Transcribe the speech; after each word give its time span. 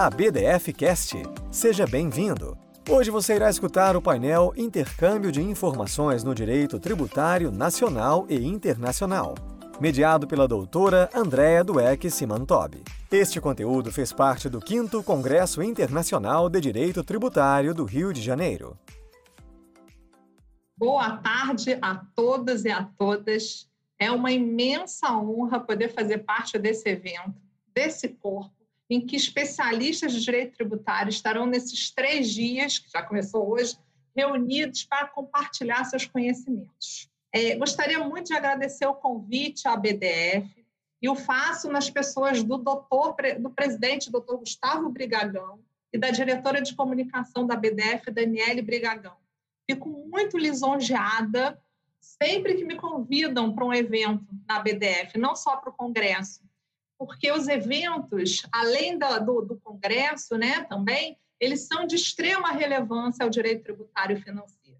a 0.00 0.08
BDF 0.08 0.72
Cast. 0.74 1.16
Seja 1.50 1.84
bem-vindo. 1.84 2.56
Hoje 2.88 3.10
você 3.10 3.34
irá 3.34 3.50
escutar 3.50 3.96
o 3.96 4.00
painel 4.00 4.52
Intercâmbio 4.56 5.32
de 5.32 5.42
Informações 5.42 6.22
no 6.22 6.36
Direito 6.36 6.78
Tributário 6.78 7.50
Nacional 7.50 8.24
e 8.28 8.36
Internacional, 8.36 9.34
mediado 9.80 10.28
pela 10.28 10.46
doutora 10.46 11.10
Andréa 11.12 11.64
Dueck 11.64 12.08
Simantobi. 12.12 12.84
Este 13.10 13.40
conteúdo 13.40 13.90
fez 13.90 14.12
parte 14.12 14.48
do 14.48 14.64
5 14.64 15.02
Congresso 15.02 15.60
Internacional 15.64 16.48
de 16.48 16.60
Direito 16.60 17.02
Tributário 17.02 17.74
do 17.74 17.84
Rio 17.84 18.12
de 18.12 18.22
Janeiro. 18.22 18.78
Boa 20.76 21.16
tarde 21.16 21.76
a 21.82 21.96
todos 22.14 22.64
e 22.64 22.70
a 22.70 22.84
todas. 22.84 23.68
É 23.98 24.12
uma 24.12 24.30
imensa 24.30 25.12
honra 25.18 25.58
poder 25.58 25.88
fazer 25.88 26.18
parte 26.18 26.56
desse 26.56 26.88
evento, 26.88 27.34
desse 27.74 28.10
corpo 28.10 28.57
em 28.90 29.04
que 29.04 29.16
especialistas 29.16 30.12
de 30.12 30.20
direito 30.20 30.56
tributário 30.56 31.10
estarão 31.10 31.46
nesses 31.46 31.90
três 31.90 32.30
dias, 32.30 32.78
que 32.78 32.90
já 32.90 33.02
começou 33.02 33.50
hoje, 33.50 33.76
reunidos 34.16 34.84
para 34.84 35.06
compartilhar 35.08 35.84
seus 35.84 36.06
conhecimentos. 36.06 37.08
É, 37.32 37.56
gostaria 37.56 37.98
muito 37.98 38.28
de 38.28 38.34
agradecer 38.34 38.86
o 38.86 38.94
convite 38.94 39.68
à 39.68 39.76
BDF 39.76 40.66
e 41.00 41.08
o 41.08 41.14
faço 41.14 41.70
nas 41.70 41.88
pessoas 41.90 42.42
do 42.42 42.56
doutor, 42.56 43.14
do 43.38 43.50
presidente, 43.50 44.10
doutor 44.10 44.38
Gustavo 44.38 44.88
Brigagão, 44.88 45.60
e 45.92 45.98
da 45.98 46.10
diretora 46.10 46.60
de 46.60 46.74
comunicação 46.74 47.46
da 47.46 47.56
BDF, 47.56 48.10
Daniele 48.10 48.62
Brigagão. 48.62 49.16
Fico 49.70 49.88
muito 49.88 50.38
lisonjeada 50.38 51.60
sempre 52.00 52.54
que 52.54 52.64
me 52.64 52.76
convidam 52.76 53.54
para 53.54 53.64
um 53.64 53.72
evento 53.72 54.26
na 54.46 54.60
BDF, 54.60 55.18
não 55.18 55.34
só 55.34 55.56
para 55.56 55.70
o 55.70 55.74
congresso, 55.74 56.42
porque 56.98 57.30
os 57.30 57.46
eventos, 57.46 58.42
além 58.52 58.98
do, 58.98 59.20
do, 59.20 59.42
do 59.42 59.60
Congresso, 59.60 60.36
né, 60.36 60.64
também, 60.64 61.16
eles 61.38 61.66
são 61.68 61.86
de 61.86 61.94
extrema 61.94 62.50
relevância 62.50 63.24
ao 63.24 63.30
direito 63.30 63.62
tributário 63.62 64.20
financeiro. 64.20 64.78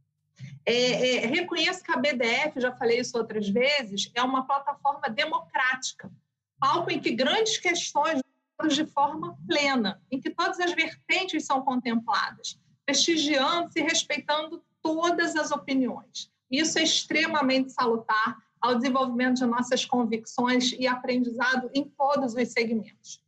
É, 0.66 1.16
é, 1.16 1.26
reconheço 1.26 1.82
que 1.82 1.92
a 1.92 1.96
BDF, 1.96 2.60
já 2.60 2.74
falei 2.76 2.98
isso 2.98 3.16
outras 3.16 3.48
vezes, 3.48 4.10
é 4.14 4.22
uma 4.22 4.46
plataforma 4.46 5.08
democrática, 5.08 6.10
palco 6.58 6.90
em 6.90 7.00
que 7.00 7.12
grandes 7.12 7.56
questões 7.56 8.20
de 8.68 8.84
forma 8.86 9.38
plena, 9.46 10.02
em 10.10 10.20
que 10.20 10.30
todas 10.30 10.58
as 10.58 10.72
vertentes 10.72 11.46
são 11.46 11.62
contempladas, 11.62 12.58
prestigiando-se 12.84 13.78
e 13.78 13.82
respeitando 13.82 14.62
todas 14.82 15.36
as 15.36 15.52
opiniões. 15.52 16.30
Isso 16.50 16.78
é 16.78 16.82
extremamente 16.82 17.70
salutar 17.72 18.36
ao 18.60 18.76
desenvolvimento 18.76 19.38
de 19.38 19.46
nossas 19.46 19.84
convicções 19.84 20.72
e 20.72 20.86
aprendizado 20.86 21.70
em 21.74 21.84
todos 21.84 22.34
os 22.34 22.48
segmentos. 22.48 23.22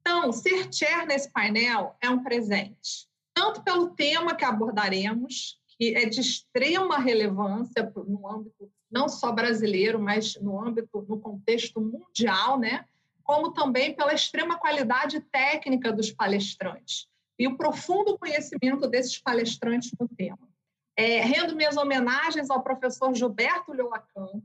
Então, 0.00 0.32
ser 0.32 0.72
chair 0.72 1.06
nesse 1.06 1.30
painel 1.30 1.96
é 2.00 2.08
um 2.08 2.22
presente, 2.22 3.08
tanto 3.34 3.62
pelo 3.62 3.90
tema 3.90 4.34
que 4.34 4.44
abordaremos, 4.44 5.60
que 5.66 5.94
é 5.94 6.06
de 6.06 6.20
extrema 6.20 6.98
relevância 6.98 7.92
no 8.06 8.28
âmbito 8.28 8.70
não 8.90 9.08
só 9.08 9.32
brasileiro, 9.32 10.00
mas 10.00 10.36
no 10.40 10.64
âmbito, 10.64 11.04
no 11.08 11.20
contexto 11.20 11.80
mundial, 11.80 12.58
né? 12.58 12.84
como 13.26 13.52
também 13.52 13.94
pela 13.94 14.14
extrema 14.14 14.56
qualidade 14.56 15.20
técnica 15.20 15.92
dos 15.92 16.12
palestrantes 16.12 17.08
e 17.38 17.48
o 17.48 17.56
profundo 17.56 18.16
conhecimento 18.16 18.86
desses 18.88 19.18
palestrantes 19.18 19.90
no 19.98 20.08
tema. 20.08 20.48
É, 20.96 21.20
rendo 21.20 21.56
minhas 21.56 21.76
homenagens 21.76 22.48
ao 22.48 22.62
professor 22.62 23.14
Gilberto 23.14 23.72
Leoacan, 23.72 24.40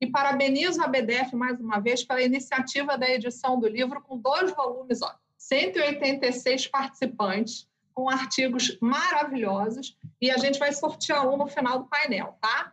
e 0.00 0.06
parabenizo 0.06 0.82
a 0.82 0.88
BDF 0.88 1.34
mais 1.34 1.60
uma 1.60 1.80
vez 1.80 2.04
pela 2.04 2.22
iniciativa 2.22 2.98
da 2.98 3.08
edição 3.08 3.58
do 3.58 3.68
livro 3.68 4.00
com 4.02 4.18
dois 4.18 4.52
volumes, 4.52 5.02
ó, 5.02 5.14
186 5.36 6.66
participantes, 6.68 7.68
com 7.92 8.10
artigos 8.10 8.76
maravilhosos, 8.80 9.96
e 10.20 10.30
a 10.30 10.36
gente 10.36 10.58
vai 10.58 10.72
sortear 10.72 11.28
um 11.28 11.36
no 11.36 11.46
final 11.46 11.78
do 11.80 11.88
painel, 11.88 12.36
tá? 12.40 12.72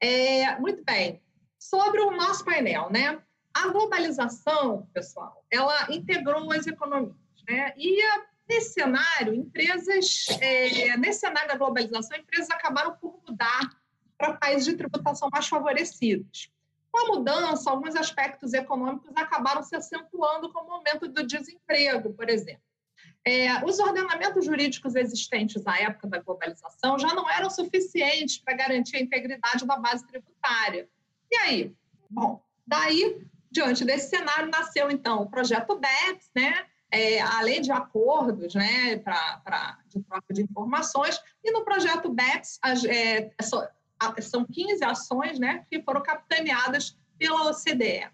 É, 0.00 0.58
muito 0.60 0.84
bem. 0.84 1.22
Sobre 1.58 2.00
o 2.02 2.10
nosso 2.10 2.44
painel, 2.44 2.90
né? 2.90 3.20
A 3.54 3.68
globalização, 3.68 4.86
pessoal, 4.92 5.44
ela 5.50 5.90
integrou 5.90 6.52
as 6.52 6.66
economias, 6.66 7.16
né? 7.48 7.72
E 7.76 8.02
nesse 8.48 8.74
cenário, 8.74 9.34
empresas, 9.34 10.26
é, 10.40 10.96
nesse 10.96 11.20
cenário 11.20 11.48
da 11.48 11.56
globalização, 11.56 12.16
empresas 12.16 12.50
acabaram 12.50 12.94
por 12.96 13.20
mudar 13.26 13.70
para 14.16 14.34
países 14.34 14.66
de 14.66 14.76
tributação 14.76 15.28
mais 15.32 15.46
favorecidos. 15.48 16.50
Com 16.90 16.98
a 16.98 17.16
mudança, 17.16 17.70
alguns 17.70 17.94
aspectos 17.94 18.54
econômicos 18.54 19.10
acabaram 19.14 19.62
se 19.62 19.76
acentuando, 19.76 20.52
como 20.52 20.70
o 20.70 20.72
aumento 20.74 21.08
do 21.08 21.26
desemprego, 21.26 22.12
por 22.14 22.28
exemplo. 22.28 22.62
É, 23.24 23.62
os 23.64 23.78
ordenamentos 23.78 24.44
jurídicos 24.44 24.94
existentes 24.94 25.66
à 25.66 25.78
época 25.78 26.08
da 26.08 26.18
globalização 26.18 26.98
já 26.98 27.08
não 27.08 27.28
eram 27.28 27.50
suficientes 27.50 28.38
para 28.38 28.54
garantir 28.54 28.96
a 28.96 29.00
integridade 29.00 29.66
da 29.66 29.76
base 29.76 30.06
tributária. 30.06 30.88
E 31.30 31.36
aí? 31.36 31.76
Bom, 32.08 32.42
daí, 32.66 33.26
diante 33.50 33.84
desse 33.84 34.08
cenário, 34.08 34.48
nasceu 34.50 34.90
então 34.90 35.22
o 35.22 35.30
projeto 35.30 35.78
BEPS, 35.78 36.30
né? 36.34 36.66
É, 36.90 37.20
a 37.20 37.42
lei 37.42 37.60
de 37.60 37.70
acordos 37.70 38.54
né, 38.54 38.96
pra, 38.96 39.42
pra, 39.44 39.78
de 39.88 40.02
troca 40.02 40.32
de 40.32 40.42
informações, 40.42 41.20
e 41.44 41.50
no 41.50 41.62
projeto 41.62 42.08
BEPS, 42.08 42.58
as, 42.62 42.82
é, 42.84 43.30
são 44.20 44.44
15 44.44 44.84
ações 44.84 45.38
né, 45.38 45.64
que 45.70 45.82
foram 45.82 46.02
capitaneadas 46.02 46.96
pela 47.18 47.50
OCDE. 47.50 48.08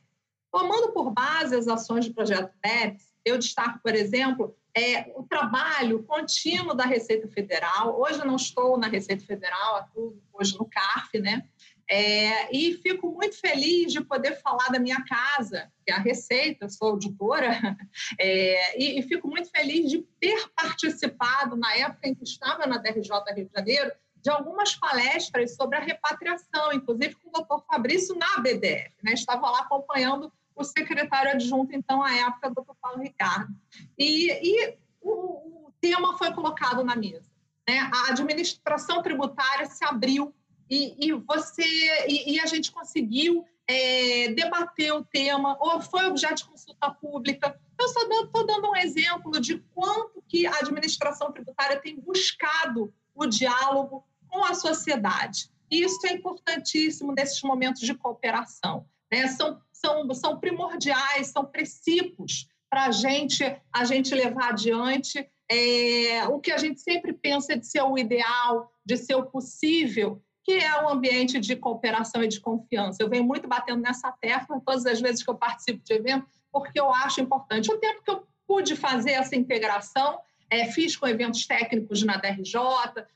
Tomando 0.50 0.92
por 0.92 1.10
base 1.10 1.54
as 1.56 1.66
ações 1.66 2.06
do 2.06 2.14
projeto 2.14 2.52
BEPS, 2.62 3.12
eu 3.24 3.38
destaco, 3.38 3.80
por 3.82 3.94
exemplo, 3.94 4.56
é, 4.76 5.12
o 5.16 5.22
trabalho 5.22 6.02
contínuo 6.02 6.74
da 6.74 6.84
Receita 6.84 7.28
Federal. 7.28 7.98
Hoje 8.00 8.20
eu 8.20 8.26
não 8.26 8.36
estou 8.36 8.76
na 8.76 8.88
Receita 8.88 9.24
Federal, 9.24 9.76
atuo 9.76 10.20
hoje 10.32 10.56
no 10.58 10.64
CARF, 10.64 11.18
né? 11.18 11.44
É, 11.88 12.54
e 12.56 12.74
fico 12.74 13.12
muito 13.12 13.38
feliz 13.38 13.92
de 13.92 14.00
poder 14.00 14.40
falar 14.40 14.68
da 14.70 14.78
minha 14.78 15.04
casa, 15.04 15.70
que 15.84 15.92
é 15.92 15.94
a 15.94 16.00
Receita, 16.00 16.68
sou 16.68 16.88
auditora, 16.88 17.50
é, 18.18 18.80
e, 18.80 18.98
e, 18.98 19.02
fico 19.02 19.28
muito 19.28 19.50
feliz 19.50 19.90
de 19.90 19.98
ter 20.18 20.48
participado, 20.56 21.56
na 21.56 21.74
época 21.76 22.08
em 22.08 22.14
que 22.14 22.24
estava 22.24 22.66
na 22.66 22.78
DRJ 22.78 23.10
Rio 23.36 23.46
de 23.46 23.52
Janeiro, 23.54 23.92
de 24.24 24.30
algumas 24.30 24.74
palestras 24.74 25.54
sobre 25.54 25.76
a 25.76 25.82
repatriação, 25.82 26.72
inclusive 26.72 27.14
com 27.16 27.28
o 27.28 27.32
doutor 27.32 27.62
Fabrício 27.70 28.16
na 28.16 28.38
BDF. 28.38 28.94
Né? 29.02 29.12
Estava 29.12 29.50
lá 29.50 29.58
acompanhando 29.60 30.32
o 30.56 30.64
secretário 30.64 31.32
adjunto, 31.32 31.76
então, 31.76 32.02
à 32.02 32.14
época, 32.14 32.48
o 32.48 32.54
doutor 32.54 32.76
Paulo 32.80 33.02
Ricardo. 33.02 33.54
E, 33.98 34.32
e 34.32 34.78
o, 35.02 35.66
o, 35.66 35.72
tema 35.78 36.16
foi 36.16 36.32
colocado 36.32 36.82
na 36.82 36.96
mesa. 36.96 37.30
Né? 37.68 37.78
A 37.92 38.12
administração 38.12 39.02
tributária 39.02 39.66
se 39.66 39.84
abriu 39.84 40.34
e, 40.70 41.06
e 41.06 41.12
você 41.12 41.62
e, 42.08 42.34
e, 42.34 42.40
a 42.40 42.46
gente 42.46 42.72
conseguiu 42.72 43.44
é, 43.68 44.28
debater 44.28 44.94
o 44.94 45.04
tema, 45.04 45.54
ou 45.60 45.82
foi 45.82 46.06
objeto 46.06 46.36
de 46.36 46.44
consulta 46.46 46.90
pública. 46.90 47.60
Eu 47.78 47.88
só 47.88 48.00
estou 48.00 48.46
dando 48.46 48.70
um 48.70 48.76
exemplo 48.76 49.38
de 49.38 49.58
quanto 49.74 50.22
que 50.26 50.46
a 50.46 50.60
administração 50.60 51.30
tributária 51.30 51.78
tem 51.78 52.00
buscado 52.00 52.90
o 53.14 53.26
diálogo 53.26 54.02
com 54.34 54.44
a 54.44 54.52
sociedade. 54.52 55.48
Isso 55.70 56.04
é 56.08 56.12
importantíssimo 56.12 57.12
nesses 57.12 57.40
momentos 57.42 57.82
de 57.82 57.94
cooperação. 57.94 58.84
Né? 59.10 59.28
São, 59.28 59.60
são, 59.72 60.12
são 60.12 60.40
primordiais, 60.40 61.28
são 61.28 61.44
princípios 61.44 62.48
para 62.68 62.90
gente, 62.90 63.44
a 63.72 63.84
gente 63.84 64.12
levar 64.12 64.50
adiante 64.50 65.24
é, 65.48 66.26
o 66.26 66.40
que 66.40 66.50
a 66.50 66.58
gente 66.58 66.80
sempre 66.80 67.12
pensa 67.12 67.56
de 67.56 67.64
ser 67.64 67.82
o 67.82 67.96
ideal, 67.96 68.72
de 68.84 68.96
ser 68.96 69.14
o 69.14 69.26
possível, 69.26 70.20
que 70.42 70.52
é 70.52 70.82
um 70.82 70.88
ambiente 70.88 71.38
de 71.38 71.54
cooperação 71.54 72.24
e 72.24 72.28
de 72.28 72.40
confiança. 72.40 73.00
Eu 73.00 73.08
venho 73.08 73.24
muito 73.24 73.46
batendo 73.46 73.80
nessa 73.80 74.10
tecla 74.10 74.60
todas 74.66 74.84
as 74.84 75.00
vezes 75.00 75.22
que 75.22 75.30
eu 75.30 75.36
participo 75.36 75.82
de 75.84 75.94
evento, 75.94 76.26
porque 76.50 76.80
eu 76.80 76.92
acho 76.92 77.20
importante. 77.20 77.72
O 77.72 77.78
tempo 77.78 78.02
que 78.02 78.10
eu 78.10 78.26
pude 78.46 78.74
fazer 78.74 79.12
essa 79.12 79.36
integração, 79.36 80.18
é, 80.54 80.70
fiz 80.70 80.96
com 80.96 81.06
eventos 81.08 81.46
técnicos 81.46 82.02
na 82.04 82.16
DRJ, 82.16 82.56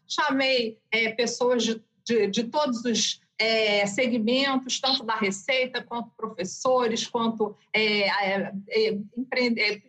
chamei 0.07 0.79
é, 0.91 1.13
pessoas 1.13 1.63
de, 1.63 1.83
de, 2.05 2.27
de, 2.27 2.45
todos 2.45 2.85
os 2.85 3.21
é, 3.39 3.87
segmentos, 3.87 4.81
tanto 4.81 5.05
da 5.05 5.15
Receita, 5.15 5.83
quanto 5.83 6.11
professores, 6.17 7.07
quanto 7.07 7.57
é, 7.73 8.09
é, 8.09 8.53
é, 8.71 9.01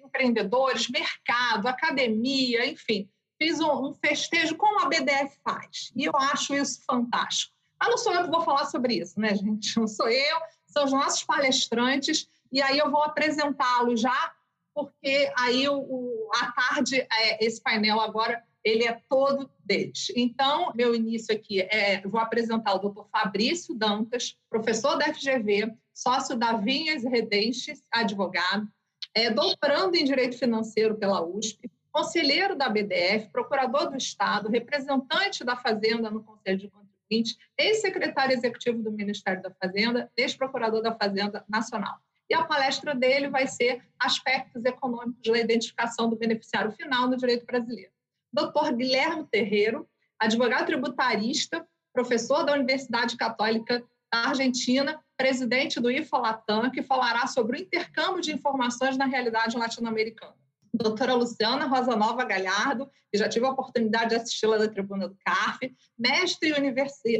empreendedores, 0.05 0.89
mercado, 0.89 1.67
academia, 1.67 2.67
enfim. 2.67 3.09
Fiz 3.41 3.59
um, 3.59 3.89
um 3.89 3.93
festejo 3.95 4.55
como 4.55 4.81
a 4.81 4.89
BDF 4.89 5.37
faz, 5.43 5.91
e 5.95 6.05
eu 6.05 6.15
acho 6.15 6.53
isso 6.53 6.83
fantástico. 6.85 7.53
Mas 7.79 7.89
não 7.89 7.97
sou 7.97 8.13
eu 8.13 8.25
que 8.25 8.29
vou 8.29 8.41
falar 8.41 8.65
sobre 8.65 8.95
isso, 8.95 9.19
né, 9.19 9.33
gente? 9.33 9.75
Não 9.77 9.87
sou 9.87 10.09
eu, 10.09 10.37
são 10.67 10.85
os 10.85 10.91
nossos 10.91 11.23
palestrantes, 11.23 12.27
e 12.51 12.61
aí 12.61 12.77
eu 12.77 12.91
vou 12.91 13.01
apresentá-los 13.01 14.01
já 14.01 14.33
porque 14.79 15.31
aí 15.37 15.67
o, 15.67 15.77
o 15.77 16.29
à 16.33 16.51
tarde, 16.51 16.95
é, 17.01 17.45
esse 17.45 17.61
painel 17.61 17.99
agora, 17.99 18.43
ele 18.63 18.85
é 18.85 19.01
todo 19.09 19.49
deles. 19.63 20.11
Então, 20.15 20.71
meu 20.75 20.93
início 20.93 21.33
aqui 21.33 21.61
é, 21.61 22.01
vou 22.01 22.19
apresentar 22.19 22.75
o 22.75 22.79
doutor 22.79 23.07
Fabrício 23.09 23.73
Dantas, 23.75 24.37
professor 24.49 24.97
da 24.97 25.13
FGV, 25.13 25.73
sócio 25.93 26.35
da 26.35 26.53
Vinhas 26.53 27.03
Redentes, 27.03 27.81
advogado, 27.91 28.67
é 29.13 29.29
doutorando 29.29 29.95
em 29.95 30.03
Direito 30.03 30.37
Financeiro 30.37 30.95
pela 30.95 31.25
USP, 31.25 31.71
conselheiro 31.91 32.55
da 32.55 32.69
BDF, 32.69 33.29
procurador 33.29 33.89
do 33.89 33.97
Estado, 33.97 34.49
representante 34.49 35.43
da 35.43 35.55
Fazenda 35.55 36.09
no 36.09 36.23
Conselho 36.23 36.57
de 36.57 36.69
Contribuintes, 36.69 37.37
ex-secretário 37.57 38.35
executivo 38.35 38.83
do 38.83 38.91
Ministério 38.91 39.41
da 39.41 39.51
Fazenda, 39.51 40.11
ex-procurador 40.15 40.81
da 40.81 40.95
Fazenda 40.95 41.43
Nacional. 41.49 41.97
E 42.29 42.33
a 42.33 42.43
palestra 42.43 42.93
dele 42.93 43.27
vai 43.27 43.47
ser 43.47 43.83
Aspectos 43.99 44.63
Econômicos 44.63 45.31
da 45.31 45.39
Identificação 45.39 46.09
do 46.09 46.15
Beneficiário 46.15 46.71
Final 46.71 47.09
no 47.09 47.17
Direito 47.17 47.45
Brasileiro. 47.45 47.91
Dr. 48.31 48.75
Guilherme 48.75 49.25
Terreiro, 49.31 49.87
advogado 50.19 50.67
tributarista, 50.67 51.67
professor 51.91 52.43
da 52.43 52.53
Universidade 52.53 53.17
Católica 53.17 53.83
da 54.11 54.29
Argentina, 54.29 54.99
presidente 55.17 55.79
do 55.79 55.89
IFA-Latam, 55.89 56.69
que 56.69 56.83
falará 56.83 57.25
sobre 57.25 57.57
o 57.57 57.61
intercâmbio 57.61 58.21
de 58.21 58.31
informações 58.31 58.95
na 58.95 59.05
realidade 59.05 59.57
latino-americana 59.57 60.35
doutora 60.73 61.13
Luciana 61.13 61.65
Rosa 61.65 61.95
Nova 61.95 62.23
Galhardo, 62.23 62.89
que 63.11 63.17
já 63.17 63.27
tive 63.27 63.45
a 63.45 63.51
oportunidade 63.51 64.09
de 64.09 64.15
assisti-la 64.15 64.57
da 64.57 64.67
tribuna 64.67 65.09
do 65.09 65.17
CARF, 65.25 65.75
mestre 65.97 66.53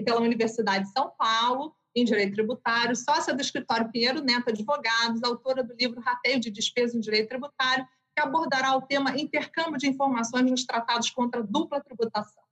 pela 0.03 0.21
Universidade 0.21 0.85
de 0.85 0.91
São 0.91 1.11
Paulo 1.17 1.75
em 2.01 2.05
Direito 2.05 2.33
Tributário, 2.33 2.95
sócia 2.95 3.33
do 3.33 3.41
escritório 3.41 3.89
Pinheiro 3.89 4.21
Neto 4.21 4.49
Advogados, 4.49 5.23
autora 5.23 5.63
do 5.63 5.73
livro 5.73 6.01
Rateio 6.01 6.39
de 6.39 6.49
Despesa 6.49 6.97
em 6.97 6.99
Direito 6.99 7.29
Tributário, 7.29 7.85
que 8.15 8.21
abordará 8.21 8.75
o 8.75 8.81
tema 8.81 9.17
intercâmbio 9.17 9.77
de 9.77 9.87
informações 9.87 10.49
nos 10.49 10.65
tratados 10.65 11.09
contra 11.09 11.43
dupla 11.43 11.81
tributação. 11.81 12.43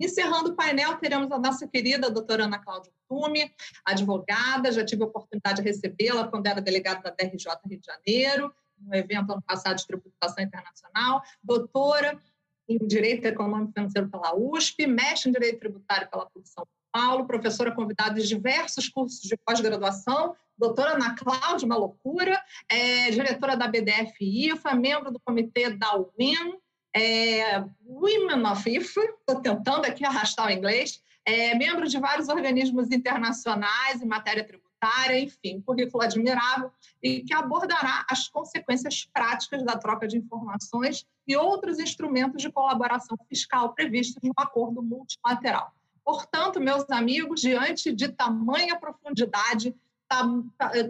Encerrando 0.00 0.50
o 0.50 0.56
painel, 0.56 0.96
teremos 0.96 1.30
a 1.30 1.38
nossa 1.38 1.66
querida 1.66 2.10
doutora 2.10 2.44
Ana 2.44 2.58
Cláudia 2.58 2.92
Tume, 3.08 3.52
advogada, 3.84 4.70
já 4.70 4.84
tive 4.84 5.02
a 5.02 5.06
oportunidade 5.06 5.62
de 5.62 5.68
recebê-la 5.68 6.28
quando 6.28 6.46
era 6.46 6.60
delegada 6.60 7.02
da 7.02 7.10
DRJ 7.10 7.52
Rio 7.64 7.80
de 7.80 7.86
Janeiro, 7.86 8.54
no 8.78 8.94
evento 8.94 9.32
ano 9.32 9.42
passado 9.42 9.76
de 9.76 9.86
tributação 9.86 10.42
internacional, 10.42 11.22
doutora 11.42 12.20
em 12.68 12.78
Direito 12.86 13.24
Econômico 13.24 13.70
e 13.70 13.74
Financeiro 13.74 14.08
pela 14.08 14.36
USP, 14.36 14.86
mestre 14.86 15.30
em 15.30 15.32
Direito 15.32 15.58
Tributário 15.58 16.08
pela 16.10 16.28
São 16.44 16.66
Paulo, 16.98 17.28
professora 17.28 17.70
convidada 17.70 18.18
em 18.18 18.24
diversos 18.24 18.88
cursos 18.88 19.20
de 19.20 19.36
pós-graduação, 19.36 20.34
doutora 20.58 20.94
Ana 20.94 21.14
Cláudia, 21.14 21.64
uma 21.64 21.76
loucura, 21.76 22.42
é, 22.68 23.08
diretora 23.12 23.56
da 23.56 23.68
BDF-IFA, 23.68 24.74
membro 24.74 25.12
do 25.12 25.20
comitê 25.20 25.70
da 25.70 25.96
UIN, 25.96 26.58
é, 26.92 27.60
Women 27.86 28.44
of 28.50 28.68
IFA, 28.68 29.00
estou 29.00 29.40
tentando 29.40 29.84
aqui 29.84 30.04
arrastar 30.04 30.48
o 30.48 30.50
inglês, 30.50 31.00
é, 31.24 31.54
membro 31.54 31.86
de 31.86 32.00
vários 32.00 32.28
organismos 32.28 32.90
internacionais 32.90 34.02
em 34.02 34.06
matéria 34.06 34.42
tributária, 34.42 35.20
enfim, 35.20 35.60
currículo 35.60 36.02
admirável, 36.02 36.72
e 37.00 37.20
que 37.20 37.32
abordará 37.32 38.04
as 38.10 38.26
consequências 38.26 39.04
práticas 39.14 39.62
da 39.62 39.78
troca 39.78 40.08
de 40.08 40.18
informações 40.18 41.06
e 41.28 41.36
outros 41.36 41.78
instrumentos 41.78 42.42
de 42.42 42.50
colaboração 42.50 43.16
fiscal 43.28 43.72
previstos 43.72 44.20
no 44.24 44.32
acordo 44.36 44.82
multilateral. 44.82 45.77
Portanto, 46.08 46.58
meus 46.58 46.88
amigos, 46.88 47.42
diante 47.42 47.92
de 47.92 48.08
tamanha 48.08 48.80
profundidade, 48.80 49.76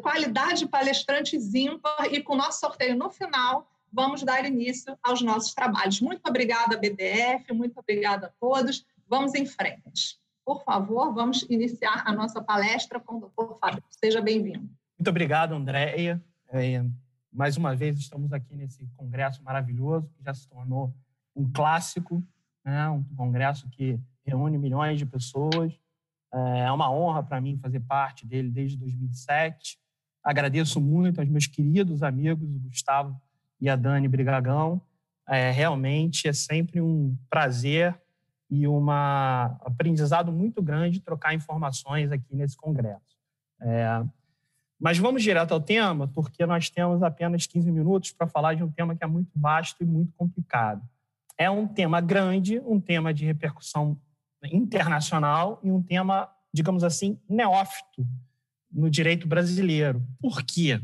qualidade 0.00 0.60
de 0.60 0.68
palestrantes 0.68 1.52
ímpar 1.56 2.06
e 2.12 2.22
com 2.22 2.34
o 2.34 2.36
nosso 2.36 2.60
sorteio 2.60 2.94
no 2.94 3.10
final, 3.10 3.68
vamos 3.92 4.22
dar 4.22 4.44
início 4.44 4.96
aos 5.02 5.20
nossos 5.20 5.52
trabalhos. 5.52 6.00
Muito 6.00 6.20
obrigada, 6.24 6.76
BDF, 6.76 7.52
muito 7.52 7.80
obrigada 7.80 8.28
a 8.28 8.30
todos. 8.38 8.86
Vamos 9.08 9.34
em 9.34 9.44
frente. 9.44 10.20
Por 10.44 10.62
favor, 10.62 11.12
vamos 11.12 11.44
iniciar 11.50 12.04
a 12.06 12.12
nossa 12.12 12.40
palestra 12.40 13.00
com 13.00 13.16
o 13.16 13.20
doutor 13.22 13.58
Fábio. 13.58 13.82
Seja 13.90 14.20
bem-vindo. 14.20 14.70
Muito 14.96 15.08
obrigado, 15.08 15.52
Andréia. 15.52 16.22
É, 16.48 16.84
mais 17.32 17.56
uma 17.56 17.74
vez 17.74 17.98
estamos 17.98 18.32
aqui 18.32 18.54
nesse 18.54 18.86
congresso 18.96 19.42
maravilhoso, 19.42 20.08
que 20.16 20.22
já 20.22 20.32
se 20.32 20.46
tornou 20.46 20.94
um 21.34 21.50
clássico, 21.50 22.22
né? 22.64 22.88
um 22.88 23.02
congresso 23.16 23.68
que 23.68 23.98
reúne 24.28 24.58
milhões 24.58 24.98
de 24.98 25.06
pessoas. 25.06 25.72
É, 26.32 26.60
é 26.60 26.72
uma 26.72 26.90
honra 26.90 27.22
para 27.22 27.40
mim 27.40 27.58
fazer 27.58 27.80
parte 27.80 28.26
dele 28.26 28.50
desde 28.50 28.76
2007. 28.76 29.78
Agradeço 30.22 30.80
muito 30.80 31.20
aos 31.20 31.28
meus 31.28 31.46
queridos 31.46 32.02
amigos, 32.02 32.48
o 32.48 32.60
Gustavo 32.60 33.20
e 33.60 33.68
a 33.68 33.76
Dani 33.76 34.08
Brigagão. 34.08 34.80
É, 35.26 35.50
realmente 35.50 36.28
é 36.28 36.32
sempre 36.32 36.80
um 36.80 37.16
prazer 37.28 37.98
e 38.50 38.66
um 38.66 38.90
aprendizado 38.90 40.32
muito 40.32 40.62
grande 40.62 41.00
trocar 41.00 41.34
informações 41.34 42.10
aqui 42.10 42.34
nesse 42.34 42.56
congresso. 42.56 43.16
É, 43.60 44.02
mas 44.80 44.96
vamos 44.96 45.22
direto 45.22 45.52
ao 45.52 45.60
tema, 45.60 46.06
porque 46.08 46.46
nós 46.46 46.70
temos 46.70 47.02
apenas 47.02 47.46
15 47.46 47.70
minutos 47.70 48.12
para 48.12 48.28
falar 48.28 48.54
de 48.54 48.62
um 48.62 48.70
tema 48.70 48.94
que 48.94 49.02
é 49.02 49.06
muito 49.06 49.30
vasto 49.34 49.82
e 49.82 49.86
muito 49.86 50.12
complicado. 50.16 50.82
É 51.36 51.50
um 51.50 51.66
tema 51.66 52.00
grande, 52.00 52.60
um 52.60 52.80
tema 52.80 53.12
de 53.12 53.24
repercussão 53.24 53.98
internacional 54.44 55.60
e 55.62 55.70
um 55.70 55.82
tema, 55.82 56.28
digamos 56.52 56.84
assim, 56.84 57.18
neófito 57.28 58.06
no 58.70 58.90
direito 58.90 59.26
brasileiro. 59.26 60.06
Por 60.20 60.42
quê? 60.42 60.80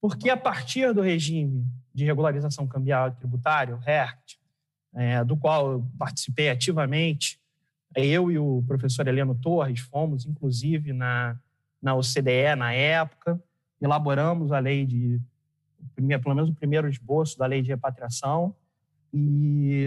Porque 0.00 0.30
a 0.30 0.36
partir 0.36 0.92
do 0.92 1.00
regime 1.00 1.66
de 1.92 2.04
regularização 2.04 2.66
cambial 2.66 3.08
e 3.08 3.12
tributário, 3.12 3.76
RERCT, 3.78 4.38
é, 4.94 5.24
do 5.24 5.36
qual 5.36 5.72
eu 5.72 5.86
participei 5.98 6.48
ativamente. 6.48 7.40
Eu 7.94 8.30
e 8.30 8.38
o 8.38 8.62
professor 8.66 9.06
Heleno 9.06 9.34
Torres 9.34 9.80
fomos, 9.80 10.26
inclusive, 10.26 10.92
na, 10.92 11.38
na 11.82 11.94
OCDE 11.94 12.54
na 12.56 12.72
época, 12.72 13.42
elaboramos 13.80 14.52
a 14.52 14.58
lei 14.58 14.84
de, 14.86 15.20
pelo 15.96 16.34
menos 16.34 16.50
o 16.50 16.54
primeiro 16.54 16.88
esboço 16.88 17.38
da 17.38 17.46
lei 17.46 17.62
de 17.62 17.68
repatriação, 17.68 18.54
e 19.12 19.86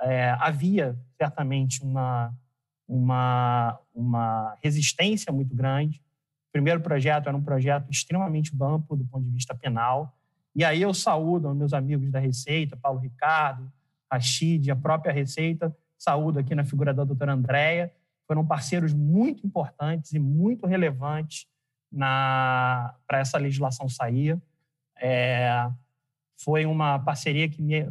é, 0.00 0.30
havia 0.38 0.98
certamente 1.16 1.82
uma, 1.82 2.34
uma, 2.88 3.78
uma 3.94 4.56
resistência 4.62 5.32
muito 5.32 5.54
grande. 5.54 5.98
O 6.48 6.52
primeiro 6.52 6.80
projeto 6.80 7.28
era 7.28 7.36
um 7.36 7.42
projeto 7.42 7.90
extremamente 7.90 8.52
amplo 8.60 8.96
do 8.96 9.04
ponto 9.04 9.24
de 9.24 9.30
vista 9.30 9.54
penal, 9.54 10.16
e 10.54 10.64
aí 10.64 10.82
eu 10.82 10.92
saúdo 10.92 11.54
meus 11.54 11.72
amigos 11.72 12.10
da 12.10 12.18
Receita, 12.18 12.76
Paulo 12.76 12.98
Ricardo, 12.98 13.70
a 14.08 14.18
CHID, 14.18 14.70
a 14.70 14.76
própria 14.76 15.12
Receita, 15.12 15.74
saúde 15.96 16.40
aqui 16.40 16.54
na 16.54 16.64
figura 16.64 16.92
da 16.92 17.04
doutora 17.04 17.32
Andréia, 17.32 17.92
foram 18.26 18.44
parceiros 18.44 18.92
muito 18.92 19.46
importantes 19.46 20.12
e 20.12 20.18
muito 20.18 20.66
relevantes 20.66 21.46
para 21.92 23.18
essa 23.18 23.38
legislação 23.38 23.88
sair. 23.88 24.40
É, 25.00 25.70
foi 26.36 26.66
uma 26.66 26.98
parceria 26.98 27.48
que, 27.48 27.62
me, 27.62 27.88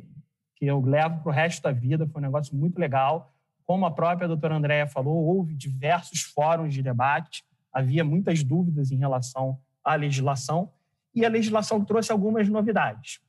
que 0.59 0.65
eu 0.65 0.81
levo 0.81 1.21
para 1.23 1.29
o 1.29 1.33
resto 1.33 1.63
da 1.63 1.71
vida, 1.71 2.06
foi 2.06 2.21
um 2.21 2.25
negócio 2.25 2.56
muito 2.56 2.78
legal. 2.78 3.33
Como 3.66 3.85
a 3.85 3.92
própria 3.92 4.28
doutora 4.28 4.56
Andréia 4.56 4.85
falou, 4.85 5.16
houve 5.25 5.56
diversos 5.56 6.21
fóruns 6.21 6.73
de 6.73 6.83
debate, 6.83 7.45
havia 7.71 8.04
muitas 8.04 8.44
dúvidas 8.44 8.92
em 8.92 8.97
relação 8.97 9.57
à 9.83 9.95
legislação, 9.95 10.69
e 11.16 11.25
a 11.25 11.30
legislação 11.30 11.83
trouxe 11.83 12.11
algumas 12.11 12.49
novidades. 12.49 13.21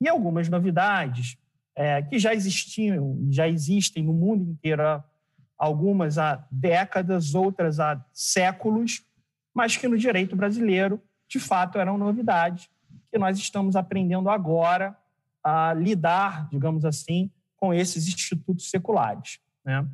E 0.00 0.08
algumas 0.08 0.48
novidades 0.48 1.38
é, 1.74 2.02
que 2.02 2.18
já 2.18 2.34
existiam, 2.34 3.26
já 3.30 3.48
existem 3.48 4.02
no 4.04 4.12
mundo 4.12 4.50
inteiro, 4.50 5.02
algumas 5.56 6.18
há 6.18 6.46
décadas, 6.50 7.34
outras 7.34 7.80
há 7.80 8.04
séculos, 8.12 9.02
mas 9.54 9.76
que 9.76 9.88
no 9.88 9.96
direito 9.96 10.36
brasileiro, 10.36 11.00
de 11.28 11.40
fato, 11.40 11.78
eram 11.78 11.96
novidades, 11.96 12.68
que 13.10 13.18
nós 13.18 13.38
estamos 13.38 13.76
aprendendo 13.76 14.28
agora 14.28 14.96
a 15.44 15.74
lidar, 15.74 16.48
digamos 16.48 16.84
assim, 16.86 17.30
com 17.56 17.72
esses 17.72 18.08
institutos 18.08 18.70
seculares. 18.70 19.38
Né? 19.64 19.86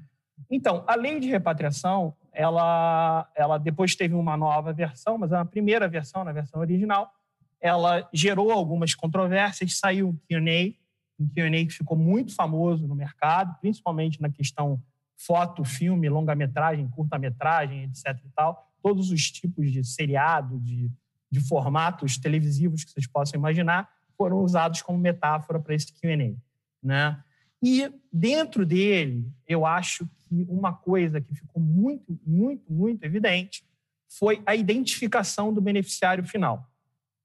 Então, 0.49 0.85
a 0.87 0.95
lei 0.95 1.19
de 1.19 1.29
repatriação, 1.29 2.15
ela, 2.33 3.29
ela 3.35 3.59
depois 3.59 3.97
teve 3.97 4.15
uma 4.15 4.37
nova 4.37 4.73
versão, 4.73 5.19
mas 5.19 5.33
a 5.33 5.45
primeira 5.45 5.89
versão, 5.89 6.25
na 6.25 6.33
versão 6.33 6.61
original, 6.61 7.13
ela 7.61 8.09
gerou 8.13 8.53
algumas 8.53 8.95
controvérsias, 8.95 9.77
saiu 9.77 10.11
o 10.11 10.21
Q&A, 10.29 10.73
um 11.21 11.29
Q&A 11.29 11.67
que 11.67 11.73
ficou 11.73 11.99
muito 11.99 12.35
famoso 12.35 12.87
no 12.87 12.95
mercado, 12.95 13.59
principalmente 13.61 14.23
na 14.23 14.31
questão 14.31 14.81
foto, 15.19 15.65
filme, 15.65 16.09
longa-metragem, 16.09 16.89
curta-metragem, 16.89 17.85
etc. 17.85 18.19
e 18.25 18.31
tal, 18.31 18.67
todos 18.83 19.11
os 19.11 19.31
tipos 19.31 19.71
de 19.71 19.85
seriado, 19.85 20.59
de, 20.61 20.91
de 21.31 21.41
formatos 21.47 22.17
televisivos 22.17 22.85
que 22.85 22.93
vocês 22.93 23.07
possam 23.07 23.39
imaginar, 23.39 23.87
foram 24.21 24.45
usados 24.45 24.83
como 24.83 24.99
metáfora 24.99 25.59
para 25.59 25.75
esse 25.75 25.95
Q&A, 25.95 26.37
né? 26.83 27.25
E 27.63 27.91
dentro 28.13 28.67
dele, 28.67 29.33
eu 29.49 29.65
acho 29.65 30.07
que 30.19 30.45
uma 30.47 30.75
coisa 30.75 31.23
que 31.23 31.35
ficou 31.35 31.63
muito, 31.63 32.21
muito, 32.27 32.71
muito 32.71 33.03
evidente 33.03 33.65
foi 34.11 34.43
a 34.45 34.55
identificação 34.55 35.55
do 35.55 35.61
beneficiário 35.63 36.23
final 36.23 36.71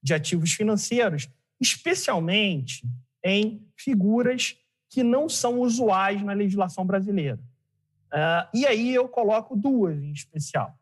de 0.02 0.14
ativos 0.14 0.54
financeiros, 0.54 1.28
especialmente 1.60 2.82
em 3.22 3.62
figuras 3.76 4.56
que 4.88 5.02
não 5.02 5.28
são 5.28 5.60
usuais 5.60 6.22
na 6.22 6.32
legislação 6.32 6.86
brasileira. 6.86 7.38
Uh, 8.06 8.48
e 8.54 8.66
aí 8.66 8.94
eu 8.94 9.06
coloco 9.06 9.54
duas 9.54 10.02
em 10.02 10.12
especial. 10.12 10.74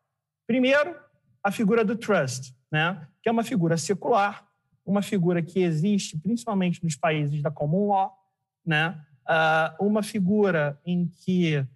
Primeiro, 0.46 0.94
a 1.42 1.50
figura 1.50 1.84
do 1.84 1.96
trust, 1.96 2.54
né? 2.70 3.04
que 3.20 3.28
é 3.28 3.32
uma 3.32 3.42
figura 3.42 3.76
secular, 3.76 4.46
uma 4.84 5.02
figura 5.02 5.42
que 5.42 5.60
existe 5.60 6.18
principalmente 6.18 6.82
nos 6.82 6.96
países 6.96 7.42
da 7.42 7.50
common 7.50 7.88
law, 7.88 8.12
né? 8.64 9.00
Uh, 9.26 9.86
uma 9.86 10.02
figura 10.02 10.78
em 10.84 11.06
que 11.06 11.56
uh, 11.58 11.66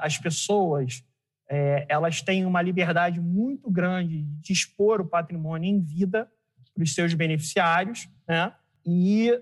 as 0.00 0.18
pessoas 0.18 1.04
é, 1.48 1.84
elas 1.88 2.22
têm 2.22 2.46
uma 2.46 2.62
liberdade 2.62 3.20
muito 3.20 3.70
grande 3.70 4.22
de 4.22 4.52
expor 4.52 5.00
o 5.00 5.06
patrimônio 5.06 5.68
em 5.68 5.80
vida 5.80 6.28
para 6.74 6.82
os 6.82 6.94
seus 6.94 7.12
beneficiários, 7.12 8.08
né? 8.26 8.54
e 8.84 9.38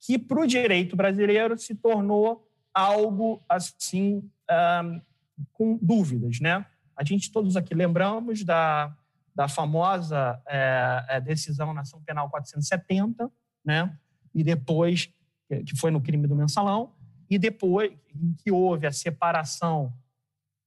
que 0.00 0.18
para 0.18 0.40
o 0.40 0.46
direito 0.46 0.96
brasileiro 0.96 1.58
se 1.58 1.74
tornou 1.74 2.48
algo 2.72 3.42
assim 3.48 4.28
um, 4.50 5.00
com 5.52 5.78
dúvidas, 5.80 6.40
né? 6.40 6.64
A 6.96 7.04
gente 7.04 7.30
todos 7.30 7.56
aqui 7.56 7.74
lembramos 7.74 8.44
da, 8.44 8.94
da 9.40 9.48
famosa 9.48 10.38
é, 10.46 11.18
decisão 11.22 11.72
na 11.72 11.80
ação 11.80 12.02
penal 12.02 12.28
470, 12.28 13.32
né? 13.64 13.98
E 14.34 14.44
depois 14.44 15.10
que 15.64 15.74
foi 15.78 15.90
no 15.90 15.98
crime 15.98 16.26
do 16.26 16.36
mensalão 16.36 16.92
e 17.30 17.38
depois 17.38 17.90
em 18.14 18.34
que 18.34 18.50
houve 18.50 18.86
a 18.86 18.92
separação 18.92 19.94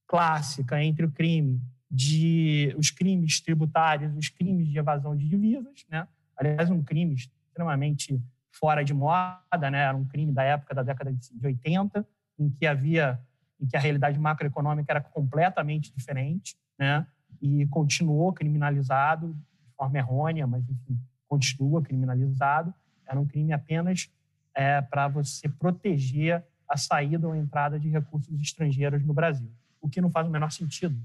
clássica 0.08 0.82
entre 0.82 1.06
o 1.06 1.12
crime 1.12 1.62
de 1.88 2.74
os 2.76 2.90
crimes 2.90 3.40
tributários, 3.40 4.12
os 4.16 4.28
crimes 4.28 4.66
de 4.66 4.76
evasão 4.76 5.16
de 5.16 5.28
divisas, 5.28 5.86
né? 5.88 6.08
Aliás, 6.36 6.68
um 6.68 6.82
crime 6.82 7.14
extremamente 7.14 8.20
fora 8.50 8.84
de 8.84 8.92
moda, 8.92 9.70
né? 9.70 9.84
Era 9.84 9.96
um 9.96 10.04
crime 10.04 10.32
da 10.32 10.42
época 10.42 10.74
da 10.74 10.82
década 10.82 11.12
de 11.12 11.46
80, 11.46 12.04
em 12.40 12.50
que 12.50 12.66
havia 12.66 13.20
em 13.60 13.66
que 13.66 13.76
a 13.76 13.80
realidade 13.80 14.18
macroeconômica 14.18 14.92
era 14.92 15.00
completamente 15.00 15.94
diferente, 15.94 16.56
né? 16.76 17.06
E 17.40 17.66
continuou 17.66 18.32
criminalizado 18.32 19.34
de 19.34 19.76
forma 19.76 19.98
errônea, 19.98 20.46
mas 20.46 20.68
enfim, 20.68 20.98
continua 21.28 21.82
criminalizado. 21.82 22.72
Era 23.06 23.20
um 23.20 23.26
crime 23.26 23.52
apenas 23.52 24.10
é, 24.54 24.80
para 24.80 25.08
você 25.08 25.48
proteger 25.48 26.44
a 26.68 26.76
saída 26.76 27.26
ou 27.26 27.34
entrada 27.34 27.78
de 27.78 27.88
recursos 27.88 28.40
estrangeiros 28.40 29.04
no 29.04 29.12
Brasil, 29.12 29.50
o 29.80 29.88
que 29.88 30.00
não 30.00 30.10
faz 30.10 30.26
o 30.26 30.30
menor 30.30 30.50
sentido. 30.50 30.96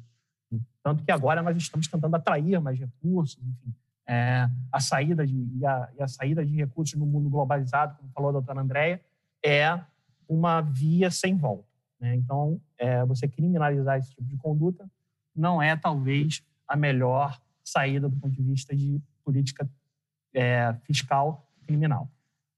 Tanto 0.82 1.04
que 1.04 1.12
agora 1.12 1.44
nós 1.44 1.56
estamos 1.58 1.88
tentando 1.88 2.16
atrair 2.16 2.60
mais 2.60 2.80
recursos, 2.80 3.40
enfim, 3.44 3.74
é, 4.08 4.50
a 4.72 4.80
saída 4.80 5.26
de, 5.26 5.36
e 5.36 5.66
a, 5.66 5.90
e, 5.96 6.02
a, 6.02 6.08
saída 6.08 6.44
de 6.44 6.56
recursos 6.56 6.98
no 6.98 7.06
mundo 7.06 7.30
globalizado, 7.30 7.96
como 7.98 8.12
falou 8.12 8.30
a 8.30 8.34
doutora 8.34 8.62
Andréia, 8.62 9.00
é 9.46 9.80
uma 10.28 10.62
via 10.62 11.12
sem 11.12 11.38
volta. 11.38 11.68
Né? 12.00 12.16
Então, 12.16 12.60
é, 12.78 13.06
você 13.06 13.28
criminalizar 13.28 14.00
esse 14.00 14.10
tipo 14.10 14.24
de 14.24 14.38
conduta 14.38 14.90
não 15.40 15.62
é, 15.62 15.76
talvez, 15.76 16.44
a 16.68 16.76
melhor 16.76 17.40
saída 17.64 18.10
do 18.10 18.16
ponto 18.16 18.34
de 18.34 18.44
vista 18.44 18.76
de 18.76 19.02
política 19.24 19.70
é, 20.34 20.76
fiscal 20.84 21.48
criminal. 21.66 22.10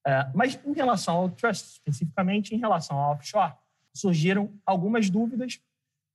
É, 0.06 0.30
mas, 0.34 0.60
em 0.66 0.74
relação 0.74 1.16
ao 1.16 1.30
trust, 1.30 1.74
especificamente 1.74 2.56
em 2.56 2.58
relação 2.58 2.98
ao 2.98 3.14
offshore, 3.14 3.54
surgiram 3.94 4.52
algumas 4.66 5.10
dúvidas 5.10 5.60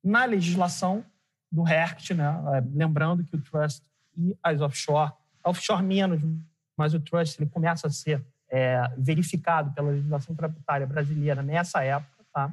na 0.02 0.24
legislação 0.24 1.04
do 1.50 1.66
HERCT, 1.66 2.14
né? 2.14 2.26
É, 2.54 2.64
lembrando 2.74 3.24
que 3.24 3.36
o 3.36 3.40
trust 3.40 3.82
e 4.16 4.36
as 4.42 4.60
offshore 4.60 5.12
offshore 5.44 5.82
menos, 5.82 6.20
mas 6.76 6.92
o 6.92 7.00
trust 7.00 7.40
ele 7.40 7.48
começa 7.48 7.86
a 7.86 7.90
ser 7.90 8.24
é, 8.50 8.80
verificado 8.98 9.72
pela 9.72 9.90
legislação 9.90 10.34
tributária 10.34 10.86
brasileira 10.86 11.42
nessa 11.42 11.84
época, 11.84 12.24
tá? 12.32 12.52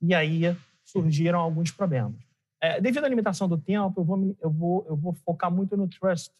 E 0.00 0.14
aí 0.14 0.56
surgiram 0.84 1.38
alguns 1.38 1.70
problemas. 1.70 2.31
É, 2.62 2.80
devido 2.80 3.04
à 3.04 3.08
limitação 3.08 3.48
do 3.48 3.58
tempo, 3.58 4.00
eu 4.00 4.04
vou, 4.04 4.36
eu 4.40 4.50
vou, 4.50 4.86
eu 4.88 4.96
vou 4.96 5.12
focar 5.12 5.50
muito 5.50 5.76
no 5.76 5.88
trust, 5.88 6.32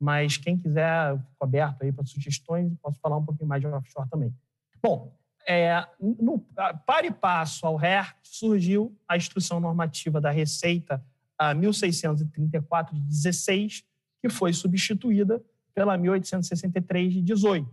mas 0.00 0.36
quem 0.36 0.58
quiser, 0.58 1.10
eu 1.10 1.18
fico 1.18 1.44
aberto 1.44 1.82
aí 1.82 1.92
para 1.92 2.04
sugestões 2.04 2.72
posso 2.82 2.98
falar 2.98 3.16
um 3.16 3.24
pouquinho 3.24 3.48
mais 3.48 3.60
de 3.60 3.68
offshore 3.68 4.08
também. 4.10 4.34
Bom, 4.82 5.16
é, 5.46 5.86
no, 6.00 6.40
para 6.84 7.06
e 7.06 7.12
passo 7.12 7.66
ao 7.66 7.76
RER, 7.76 8.16
surgiu 8.22 8.96
a 9.06 9.16
Instrução 9.16 9.60
Normativa 9.60 10.20
da 10.20 10.30
Receita 10.30 11.04
a 11.38 11.54
1634 11.54 12.94
de 12.94 13.02
16, 13.02 13.84
que 14.20 14.28
foi 14.28 14.52
substituída 14.52 15.42
pela 15.72 15.96
1863 15.96 17.12
de 17.12 17.22
18, 17.22 17.70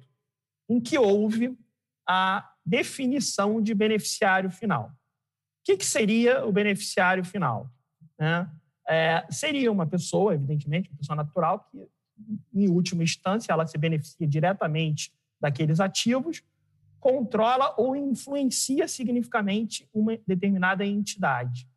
em 0.70 0.80
que 0.80 0.98
houve 1.00 1.58
a 2.08 2.54
definição 2.66 3.62
de 3.62 3.74
beneficiário 3.74 4.52
final. 4.52 4.90
O 4.90 4.92
que, 5.66 5.78
que 5.78 5.86
seria 5.86 6.46
o 6.46 6.52
beneficiário 6.52 7.26
final? 7.26 7.70
Né? 8.20 8.50
É, 8.88 9.26
seria 9.30 9.72
uma 9.72 9.86
pessoa, 9.86 10.34
evidentemente, 10.34 10.90
uma 10.90 10.98
pessoa 10.98 11.16
natural, 11.16 11.68
que, 11.72 11.88
em 12.54 12.70
última 12.70 13.04
instância, 13.04 13.52
ela 13.52 13.68
se 13.68 13.78
beneficia 13.78 14.28
diretamente 14.28 15.14
daqueles 15.40 15.80
ativos, 15.80 16.44
controla 17.00 17.76
ou 17.78 17.96
influencia 17.96 18.88
significativamente 18.88 19.88
uma 19.94 20.18
determinada 20.26 20.86
entidade. 20.86 21.68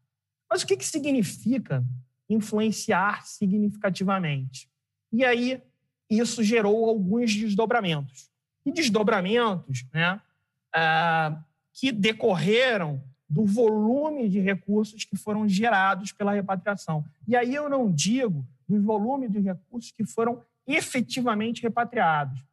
Mas 0.49 0.63
o 0.63 0.67
que, 0.67 0.77
que 0.77 0.87
significa 0.87 1.85
influenciar 2.31 3.27
significativamente. 3.27 4.69
E 5.13 5.25
aí, 5.25 5.61
isso 6.09 6.43
gerou 6.43 6.89
alguns 6.89 7.35
desdobramentos. 7.35 8.31
E 8.65 8.71
desdobramentos 8.71 9.85
né, 9.93 10.21
ah, 10.73 11.43
que 11.73 11.91
decorreram 11.91 13.03
do 13.31 13.45
volume 13.45 14.29
de 14.29 14.41
recursos 14.41 15.05
que 15.05 15.17
foram 15.17 15.49
gerados 15.49 16.11
pela 16.11 16.33
repatriação. 16.33 17.05
E 17.29 17.37
aí 17.37 17.55
eu 17.55 17.69
não 17.69 17.89
digo 17.89 18.45
do 18.69 18.83
volume 18.83 19.29
de 19.29 19.39
recursos 19.39 19.93
que 19.93 20.05
foram 20.05 20.43
efetivamente 20.67 21.63
repatriados. 21.63 22.45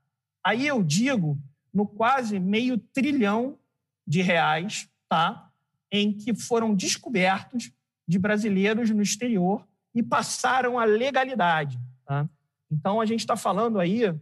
Aí 0.44 0.68
eu 0.68 0.84
digo 0.84 1.36
no 1.74 1.88
quase 1.88 2.40
meio 2.40 2.78
trilhão 2.78 3.58
de 4.06 4.22
reais, 4.22 4.88
tá? 5.10 5.52
em 5.92 6.14
que 6.14 6.34
foram 6.34 6.76
descobertos 6.76 7.72
de 8.08 8.20
brasileiros 8.20 8.90
no 8.92 9.02
exterior 9.02 9.66
e 9.96 10.04
passaram 10.04 10.78
a 10.78 10.86
legalidade. 10.86 11.80
Tá? 12.06 12.30
Então, 12.72 13.02
a 13.02 13.06
gente 13.06 13.22
está 13.22 13.36
falando 13.36 13.80
aí 13.80 14.14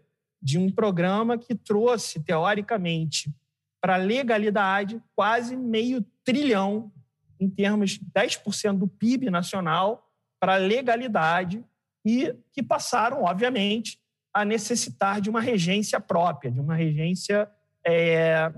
de 0.42 0.58
um 0.58 0.72
programa 0.72 1.38
que 1.38 1.56
trouxe, 1.56 2.20
teoricamente, 2.24 3.34
para 3.82 3.96
a 3.96 3.98
legalidade 3.98 5.02
quase 5.16 5.56
meio 5.56 6.06
trilhão, 6.26 6.92
em 7.40 7.50
termos 7.50 7.92
de 7.92 8.00
10% 8.06 8.78
do 8.78 8.88
PIB 8.88 9.30
nacional, 9.30 10.12
para 10.40 10.58
legalidade 10.58 11.64
e 12.04 12.36
que 12.52 12.62
passaram, 12.62 13.24
obviamente, 13.24 14.00
a 14.34 14.44
necessitar 14.44 15.22
de 15.22 15.30
uma 15.30 15.40
regência 15.40 16.00
própria, 16.00 16.52
de 16.52 16.60
uma 16.60 16.76
regência 16.76 17.50
é, 17.86 18.52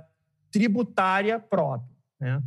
tributária 0.51 1.39
própria. 1.39 1.95
Né? 2.19 2.41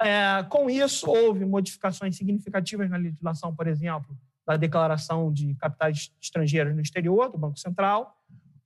É, 0.00 0.44
com 0.44 0.70
isso, 0.70 1.10
houve 1.10 1.44
modificações 1.44 2.16
significativas 2.16 2.88
na 2.88 2.96
legislação, 2.96 3.54
por 3.54 3.66
exemplo, 3.66 4.16
da 4.46 4.56
declaração 4.56 5.32
de 5.32 5.54
capitais 5.56 6.12
estrangeiros 6.20 6.74
no 6.74 6.80
exterior, 6.80 7.30
do 7.30 7.36
Banco 7.36 7.58
Central. 7.58 8.16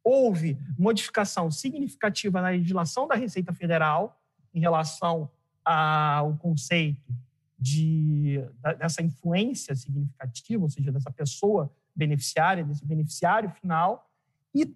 Houve 0.04 0.58
modificação 0.78 1.50
significativa 1.50 2.40
na 2.40 2.50
legislação 2.50 3.08
da 3.08 3.14
Receita 3.14 3.52
Federal 3.52 4.20
em 4.54 4.60
relação 4.60 5.30
ao 5.64 6.36
conceito 6.36 7.12
de, 7.58 8.40
dessa 8.78 9.02
influência 9.02 9.74
significativa, 9.74 10.62
ou 10.62 10.70
seja, 10.70 10.90
dessa 10.90 11.10
pessoa 11.10 11.72
beneficiária, 11.94 12.64
desse 12.64 12.84
beneficiário 12.84 13.50
final. 13.50 14.10
E 14.54 14.66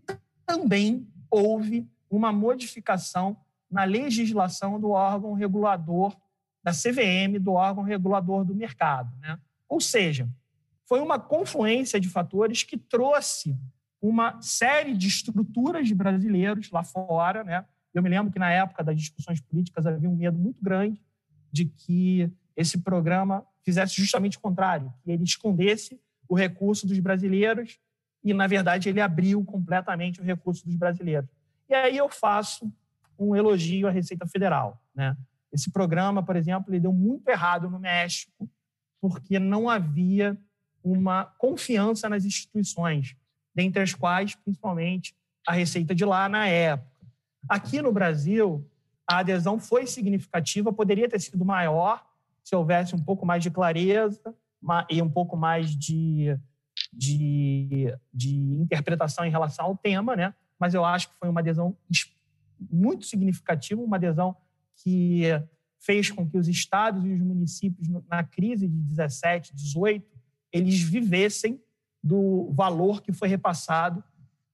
também 0.46 1.06
houve 1.30 1.88
uma 2.08 2.32
modificação 2.32 3.36
na 3.70 3.84
legislação 3.84 4.80
do 4.80 4.90
órgão 4.90 5.32
regulador 5.32 6.16
da 6.62 6.72
CVM, 6.72 7.38
do 7.40 7.52
órgão 7.52 7.82
regulador 7.82 8.44
do 8.44 8.54
mercado. 8.54 9.14
Né? 9.18 9.38
Ou 9.68 9.80
seja, 9.80 10.28
foi 10.84 11.00
uma 11.00 11.18
confluência 11.18 12.00
de 12.00 12.08
fatores 12.08 12.62
que 12.62 12.76
trouxe 12.76 13.56
uma 14.00 14.40
série 14.40 14.96
de 14.96 15.08
estruturas 15.08 15.86
de 15.88 15.94
brasileiros 15.94 16.70
lá 16.70 16.84
fora. 16.84 17.42
Né? 17.42 17.64
Eu 17.96 18.02
me 18.02 18.10
lembro 18.10 18.30
que, 18.30 18.38
na 18.38 18.50
época 18.50 18.84
das 18.84 18.94
discussões 18.94 19.40
políticas, 19.40 19.86
havia 19.86 20.10
um 20.10 20.14
medo 20.14 20.38
muito 20.38 20.62
grande 20.62 21.00
de 21.50 21.64
que 21.64 22.30
esse 22.54 22.76
programa 22.76 23.42
fizesse 23.64 23.96
justamente 23.96 24.36
o 24.36 24.40
contrário, 24.40 24.92
que 25.02 25.10
ele 25.10 25.24
escondesse 25.24 25.98
o 26.28 26.34
recurso 26.34 26.86
dos 26.86 26.98
brasileiros 26.98 27.78
e, 28.22 28.34
na 28.34 28.46
verdade, 28.46 28.90
ele 28.90 29.00
abriu 29.00 29.42
completamente 29.42 30.20
o 30.20 30.24
recurso 30.24 30.66
dos 30.66 30.76
brasileiros. 30.76 31.30
E 31.70 31.74
aí 31.74 31.96
eu 31.96 32.10
faço 32.10 32.70
um 33.18 33.34
elogio 33.34 33.88
à 33.88 33.90
Receita 33.90 34.26
Federal. 34.26 34.78
Né? 34.94 35.16
Esse 35.50 35.70
programa, 35.70 36.22
por 36.22 36.36
exemplo, 36.36 36.70
ele 36.70 36.80
deu 36.80 36.92
muito 36.92 37.26
errado 37.28 37.70
no 37.70 37.78
México, 37.78 38.46
porque 39.00 39.38
não 39.38 39.70
havia 39.70 40.36
uma 40.84 41.24
confiança 41.24 42.10
nas 42.10 42.26
instituições, 42.26 43.16
dentre 43.54 43.80
as 43.80 43.94
quais, 43.94 44.34
principalmente, 44.34 45.16
a 45.46 45.52
Receita 45.52 45.94
de 45.94 46.04
lá 46.04 46.28
na 46.28 46.46
época. 46.46 46.95
Aqui 47.48 47.80
no 47.80 47.92
Brasil, 47.92 48.68
a 49.08 49.18
adesão 49.18 49.58
foi 49.58 49.86
significativa, 49.86 50.72
poderia 50.72 51.08
ter 51.08 51.20
sido 51.20 51.44
maior 51.44 52.04
se 52.42 52.54
houvesse 52.54 52.94
um 52.94 52.98
pouco 52.98 53.26
mais 53.26 53.42
de 53.42 53.50
clareza 53.50 54.34
e 54.88 55.02
um 55.02 55.10
pouco 55.10 55.36
mais 55.36 55.70
de, 55.70 56.38
de, 56.92 57.92
de 58.12 58.36
interpretação 58.36 59.24
em 59.24 59.30
relação 59.30 59.66
ao 59.66 59.76
tema, 59.76 60.14
né? 60.14 60.34
mas 60.58 60.74
eu 60.74 60.84
acho 60.84 61.08
que 61.08 61.14
foi 61.18 61.28
uma 61.28 61.40
adesão 61.40 61.76
muito 62.70 63.04
significativa, 63.04 63.82
uma 63.82 63.96
adesão 63.96 64.36
que 64.76 65.24
fez 65.78 66.10
com 66.10 66.28
que 66.28 66.38
os 66.38 66.48
estados 66.48 67.04
e 67.04 67.12
os 67.12 67.20
municípios, 67.20 67.88
na 68.08 68.24
crise 68.24 68.66
de 68.66 68.76
17, 68.76 69.54
18, 69.54 70.04
eles 70.52 70.80
vivessem 70.80 71.60
do 72.02 72.50
valor 72.52 73.02
que 73.02 73.12
foi 73.12 73.28
repassado, 73.28 74.02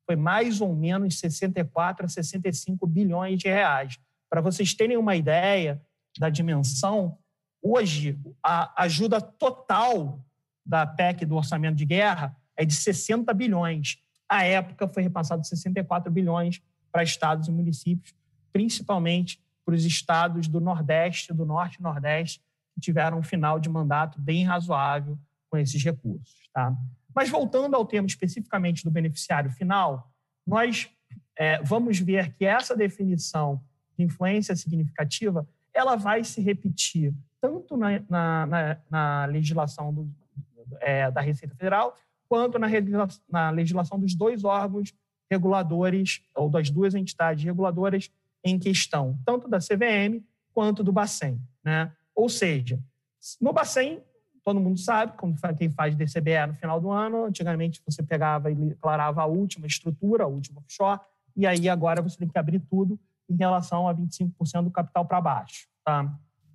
foi 0.07 0.17
mais 0.17 0.61
ou 0.61 0.75
menos 0.75 1.19
64 1.19 2.07
a 2.07 2.09
65 2.09 2.87
bilhões 2.87 3.39
de 3.39 3.49
reais. 3.49 3.99
Para 4.29 4.41
vocês 4.41 4.75
terem 4.75 4.97
uma 4.97 5.15
ideia 5.15 5.81
da 6.19 6.29
dimensão, 6.29 7.19
hoje 7.63 8.19
a 8.43 8.83
ajuda 8.83 9.21
total 9.21 10.25
da 10.65 10.87
PEC 10.87 11.25
do 11.25 11.37
orçamento 11.37 11.77
de 11.77 11.85
guerra 11.85 12.37
é 12.57 12.65
de 12.65 12.75
60 12.75 13.33
bilhões. 13.35 13.99
À 14.29 14.45
época 14.45 14.89
foi 14.89 15.03
repassado 15.03 15.47
64 15.47 16.11
bilhões 16.11 16.63
para 16.91 17.03
estados 17.03 17.49
e 17.49 17.53
municípios, 17.53 18.15
principalmente 18.53 19.41
para 19.65 19.75
os 19.75 19.85
estados 19.85 20.49
do 20.49 20.61
Nordeste, 20.61 21.33
do 21.33 21.47
Norte 21.47 21.77
e 21.77 21.83
Nordeste, 21.83 22.41
que 22.75 22.81
tiveram 22.81 23.19
um 23.19 23.23
final 23.23 23.59
de 23.59 23.69
mandato 23.69 24.21
bem 24.21 24.45
razoável 24.45 25.19
com 25.51 25.57
esses 25.57 25.83
recursos. 25.83 26.49
Tá? 26.53 26.75
Mas 27.15 27.29
voltando 27.29 27.75
ao 27.75 27.87
tema 27.87 28.07
especificamente 28.07 28.85
do 28.85 28.91
beneficiário 28.91 29.51
final, 29.51 30.11
nós 30.47 30.91
é, 31.37 31.63
vamos 31.63 31.99
ver 31.99 32.33
que 32.35 32.45
essa 32.45 32.77
definição 32.77 33.63
de 33.97 34.05
influência 34.05 34.55
significativa 34.57 35.47
ela 35.75 35.97
vai 35.97 36.25
se 36.25 36.41
repetir 36.41 37.15
tanto 37.41 37.77
na, 37.77 38.01
na, 38.09 38.47
na, 38.47 38.79
na 38.91 39.25
legislação 39.27 39.93
do, 39.93 40.09
é, 40.81 41.11
da 41.11 41.21
Receita 41.21 41.55
Federal 41.55 41.97
quanto 42.29 42.59
na, 43.29 43.51
legislação 43.51 43.99
dos 43.99 44.15
dois 44.15 44.43
órgãos 44.43 44.95
reguladores 45.31 46.23
ou 46.35 46.49
das 46.49 46.71
duas 46.71 46.95
entidades 46.95 47.45
reguladoras 47.45 48.11
em 48.43 48.59
questão, 48.59 49.19
tanto 49.25 49.49
da 49.49 49.59
CVM 49.59 50.25
quanto 50.53 50.83
do 50.83 50.93
Bacen. 50.93 51.39
Né? 51.63 51.93
Ou 52.15 52.29
seja, 52.29 52.79
no 53.41 53.53
Bacen, 53.53 54.03
todo 54.45 54.61
mundo 54.61 54.79
sabe, 54.79 55.17
como 55.17 55.37
quem 55.57 55.71
faz 55.71 55.95
DCBE 55.95 56.47
no 56.49 56.55
final 56.55 56.81
do 56.81 56.91
ano, 56.91 57.25
antigamente 57.25 57.81
você 57.87 58.03
pegava 58.03 58.51
e 58.51 58.55
declarava 58.55 59.23
a 59.23 59.27
última 59.27 59.67
estrutura, 59.67 60.25
a 60.25 60.27
última 60.27 60.61
offshore, 60.61 61.01
e 61.37 61.47
aí 61.47 61.69
agora 61.69 62.03
você 62.03 62.19
tem 62.19 62.29
que 62.29 62.39
abrir 62.39 62.61
tudo 62.61 62.99
em 63.29 63.37
relação 63.37 63.89
a 63.89 63.95
25% 63.95 64.65
do 64.65 64.71
capital 64.71 65.05
para 65.07 65.21
baixo. 65.21 65.67
Tá? 65.85 66.13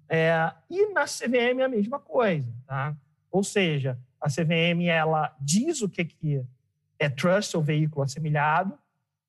É, 0.09 0.51
e 0.69 0.93
na 0.93 1.05
CVM 1.05 1.61
é 1.61 1.63
a 1.63 1.69
mesma 1.69 1.99
coisa. 1.99 2.47
Tá? 2.65 2.95
Ou 3.31 3.43
seja, 3.43 3.97
a 4.21 4.27
CVM 4.27 4.87
ela 4.87 5.35
diz 5.39 5.81
o 5.81 5.89
que, 5.89 6.05
que 6.05 6.43
é 6.99 7.09
trust, 7.09 7.55
ou 7.55 7.63
veículo 7.63 8.03
assemelhado, 8.03 8.77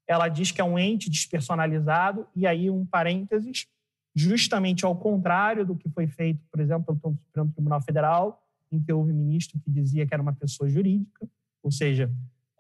ela 0.07 0.29
diz 0.29 0.51
que 0.51 0.61
é 0.61 0.65
um 0.65 0.79
ente 0.79 1.11
despersonalizado, 1.11 2.27
e 2.35 2.47
aí 2.47 2.71
um 2.71 2.85
parênteses, 2.87 3.67
justamente 4.15 4.85
ao 4.85 4.97
contrário 4.97 5.67
do 5.67 5.77
que 5.77 5.89
foi 5.91 6.07
feito, 6.07 6.41
por 6.51 6.61
exemplo, 6.61 6.97
pelo 6.97 7.15
Supremo 7.27 7.53
Tribunal 7.53 7.83
Federal, 7.83 8.43
em 8.71 8.81
que 8.81 8.93
houve 8.93 9.13
ministro 9.13 9.59
que 9.61 9.71
dizia 9.71 10.07
que 10.07 10.15
era 10.15 10.23
uma 10.23 10.35
pessoa 10.35 10.69
jurídica, 10.69 11.29
ou 11.63 11.71
seja, 11.71 12.11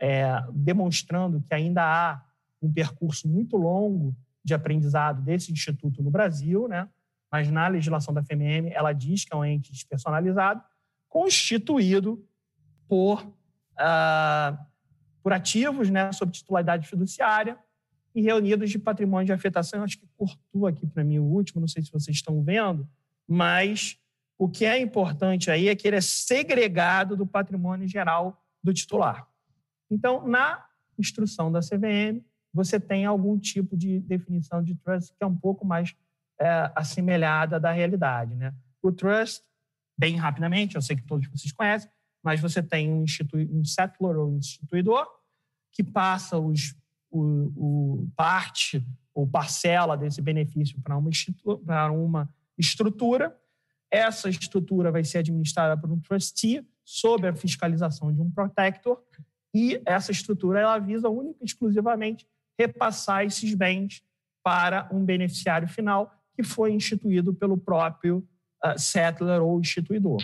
é, 0.00 0.42
demonstrando 0.52 1.42
que 1.42 1.54
ainda 1.54 1.82
há 1.82 2.24
um 2.60 2.72
percurso 2.72 3.28
muito 3.28 3.56
longo 3.56 4.16
de 4.44 4.54
aprendizado 4.54 5.22
desse 5.22 5.52
instituto 5.52 6.02
no 6.02 6.10
Brasil, 6.10 6.66
né? 6.68 6.88
mas 7.30 7.50
na 7.50 7.68
legislação 7.68 8.14
da 8.14 8.22
FMM 8.22 8.70
ela 8.72 8.92
diz 8.92 9.24
que 9.24 9.34
é 9.34 9.36
um 9.36 9.44
ente 9.44 9.70
despersonalizado, 9.70 10.62
constituído 11.08 12.24
por 12.88 13.22
uh, 13.24 14.68
por 15.22 15.32
ativos 15.32 15.90
né, 15.90 16.10
sob 16.12 16.32
titularidade 16.32 16.88
fiduciária 16.88 17.58
e 18.14 18.22
reunidos 18.22 18.70
de 18.70 18.78
patrimônio 18.78 19.26
de 19.26 19.32
afetação. 19.32 19.80
Eu 19.80 19.84
acho 19.84 19.98
que 19.98 20.08
cortou 20.16 20.66
aqui 20.66 20.86
para 20.86 21.04
mim 21.04 21.18
o 21.18 21.24
último, 21.24 21.60
não 21.60 21.68
sei 21.68 21.82
se 21.82 21.92
vocês 21.92 22.16
estão 22.16 22.42
vendo, 22.42 22.88
mas 23.26 23.98
o 24.38 24.48
que 24.48 24.64
é 24.64 24.78
importante 24.78 25.50
aí 25.50 25.68
é 25.68 25.74
que 25.74 25.86
ele 25.88 25.96
é 25.96 26.00
segregado 26.00 27.16
do 27.16 27.26
patrimônio 27.26 27.88
geral 27.88 28.40
do 28.62 28.72
titular. 28.72 29.26
Então, 29.90 30.26
na 30.26 30.64
instrução 30.96 31.50
da 31.50 31.60
CVM, 31.60 32.22
você 32.52 32.78
tem 32.78 33.04
algum 33.04 33.38
tipo 33.38 33.76
de 33.76 33.98
definição 34.00 34.62
de 34.62 34.74
trust 34.76 35.12
que 35.12 35.24
é 35.24 35.26
um 35.26 35.36
pouco 35.36 35.66
mais 35.66 35.94
é, 36.40 36.70
assemelhada 36.74 37.58
da 37.58 37.72
realidade. 37.72 38.34
Né? 38.34 38.54
O 38.82 38.92
trust, 38.92 39.42
bem 39.98 40.16
rapidamente, 40.16 40.76
eu 40.76 40.82
sei 40.82 40.96
que 40.96 41.02
todos 41.02 41.28
vocês 41.28 41.52
conhecem, 41.52 41.90
mas 42.22 42.40
você 42.40 42.62
tem 42.62 42.92
um, 42.92 43.04
um 43.50 43.64
settler 43.64 44.16
ou 44.16 44.30
um 44.32 44.38
instituidor, 44.38 45.06
que 45.72 45.82
passa 45.82 46.38
os, 46.38 46.74
o, 47.10 47.52
o 47.56 48.10
parte 48.16 48.84
ou 49.14 49.26
parcela 49.26 49.96
desse 49.96 50.22
benefício 50.22 50.80
para 50.80 50.96
uma, 50.96 51.10
para 51.64 51.92
uma 51.92 52.28
estrutura. 52.56 53.36
Essa 53.90 54.28
estrutura 54.28 54.92
vai 54.92 55.04
ser 55.04 55.18
administrada 55.18 55.80
por 55.80 55.90
um 55.90 56.00
trustee 56.00 56.66
sob 56.84 57.26
a 57.26 57.34
fiscalização 57.34 58.12
de 58.12 58.20
um 58.20 58.30
protector 58.30 59.02
e 59.54 59.80
essa 59.86 60.12
estrutura 60.12 60.60
ela 60.60 60.78
visa 60.78 61.08
única 61.08 61.38
e 61.42 61.46
exclusivamente 61.46 62.26
repassar 62.58 63.24
esses 63.24 63.54
bens 63.54 64.02
para 64.42 64.88
um 64.92 65.04
beneficiário 65.04 65.68
final 65.68 66.14
que 66.34 66.42
foi 66.42 66.72
instituído 66.72 67.34
pelo 67.34 67.56
próprio 67.56 68.26
uh, 68.64 68.78
settler 68.78 69.42
ou 69.42 69.60
instituidor. 69.60 70.22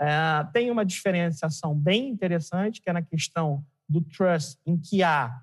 Uh, 0.00 0.52
tem 0.52 0.70
uma 0.70 0.84
diferenciação 0.84 1.74
bem 1.74 2.08
interessante, 2.08 2.80
que 2.80 2.88
é 2.88 2.92
na 2.92 3.02
questão 3.02 3.64
do 3.88 4.00
trust 4.00 4.58
em 4.66 4.76
que 4.78 5.02
há 5.02 5.42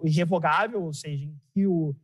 o 0.00 0.08
irrevogável, 0.08 0.84
ou 0.84 0.94
seja, 0.94 1.26
em 1.26 1.38
que 1.52 1.66
o, 1.66 1.94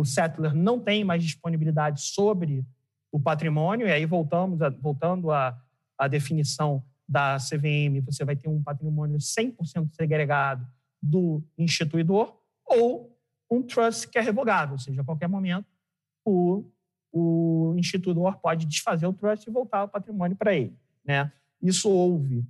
o 0.00 0.04
settler 0.04 0.54
não 0.54 0.78
tem 0.78 1.04
mais 1.04 1.22
disponibilidade 1.22 2.00
sobre 2.00 2.64
o 3.10 3.20
patrimônio, 3.20 3.86
e 3.86 3.92
aí 3.92 4.04
voltamos 4.04 4.60
a, 4.60 4.68
voltando 4.68 5.30
à, 5.30 5.56
definição 6.10 6.82
da 7.08 7.38
CVM, 7.38 8.04
você 8.04 8.24
vai 8.24 8.36
ter 8.36 8.48
um 8.48 8.62
patrimônio 8.62 9.16
100% 9.16 9.90
segregado 9.92 10.66
do 11.00 11.42
instituidor, 11.56 12.36
ou 12.66 13.16
um 13.50 13.62
trust 13.62 14.08
que 14.08 14.18
é 14.18 14.20
revogável, 14.20 14.74
ou 14.74 14.78
seja, 14.78 15.00
a 15.00 15.04
qualquer 15.04 15.28
momento 15.28 15.66
o, 16.24 16.64
o 17.12 17.74
instituidor 17.78 18.38
pode 18.38 18.66
desfazer 18.66 19.06
o 19.06 19.12
trust 19.12 19.48
e 19.48 19.52
voltar 19.52 19.84
o 19.84 19.88
patrimônio 19.88 20.36
para 20.36 20.54
ele. 20.54 20.76
Né? 21.04 21.30
Isso 21.62 21.88
houve 21.88 22.44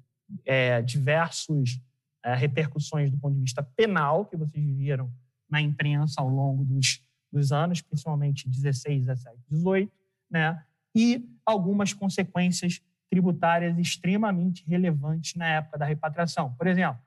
é, 0.44 0.80
diversos 0.82 1.78
é, 2.24 2.34
repercussões 2.34 3.10
do 3.10 3.18
ponto 3.18 3.34
de 3.34 3.42
vista 3.42 3.62
penal 3.62 4.24
que 4.24 4.36
vocês 4.36 4.64
viram 4.70 5.12
na 5.48 5.60
imprensa 5.60 6.20
ao 6.20 6.28
longo 6.28 6.64
dos, 6.64 7.00
dos 7.32 7.52
anos, 7.52 7.80
principalmente 7.80 8.48
16, 8.48 9.06
17, 9.06 9.36
18, 9.50 9.92
né? 10.30 10.62
e 10.94 11.28
algumas 11.44 11.92
consequências 11.92 12.80
tributárias 13.10 13.78
extremamente 13.78 14.64
relevantes 14.66 15.34
na 15.34 15.46
época 15.46 15.78
da 15.78 15.84
repatriação. 15.84 16.54
Por 16.54 16.66
exemplo, 16.66 17.00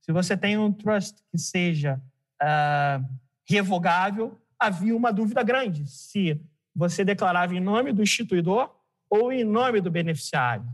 se 0.00 0.12
você 0.12 0.36
tem 0.36 0.58
um 0.58 0.72
trust 0.72 1.16
que 1.30 1.38
seja 1.38 2.00
uh, 2.42 3.04
revogável, 3.48 4.38
havia 4.58 4.96
uma 4.96 5.12
dúvida 5.12 5.42
grande 5.42 5.86
se 5.86 6.40
você 6.74 7.04
declarava 7.04 7.54
em 7.54 7.60
nome 7.60 7.92
do 7.92 8.02
instituidor 8.02 8.74
ou 9.08 9.32
em 9.32 9.44
nome 9.44 9.80
do 9.80 9.90
beneficiário. 9.90 10.66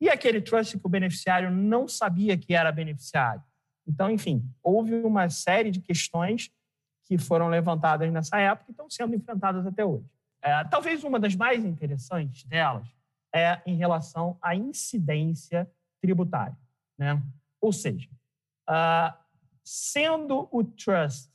E 0.00 0.08
aquele 0.08 0.40
trust 0.40 0.78
que 0.78 0.86
o 0.86 0.88
beneficiário 0.88 1.50
não 1.50 1.86
sabia 1.86 2.38
que 2.38 2.54
era 2.54 2.72
beneficiário. 2.72 3.42
Então, 3.86 4.10
enfim, 4.10 4.48
houve 4.62 4.94
uma 4.94 5.28
série 5.28 5.70
de 5.70 5.80
questões 5.80 6.50
que 7.10 7.18
foram 7.18 7.48
levantadas 7.48 8.12
nessa 8.12 8.38
época 8.38 8.66
e 8.68 8.70
estão 8.70 8.88
sendo 8.88 9.16
enfrentadas 9.16 9.66
até 9.66 9.84
hoje. 9.84 10.08
É, 10.40 10.62
talvez 10.62 11.02
uma 11.02 11.18
das 11.18 11.34
mais 11.34 11.64
interessantes 11.64 12.44
delas 12.44 12.86
é 13.34 13.60
em 13.66 13.74
relação 13.74 14.38
à 14.40 14.54
incidência 14.54 15.68
tributária. 16.00 16.56
Né? 16.96 17.20
Ou 17.60 17.72
seja, 17.72 18.08
uh, 18.68 19.12
sendo 19.64 20.48
o 20.52 20.62
trust 20.62 21.32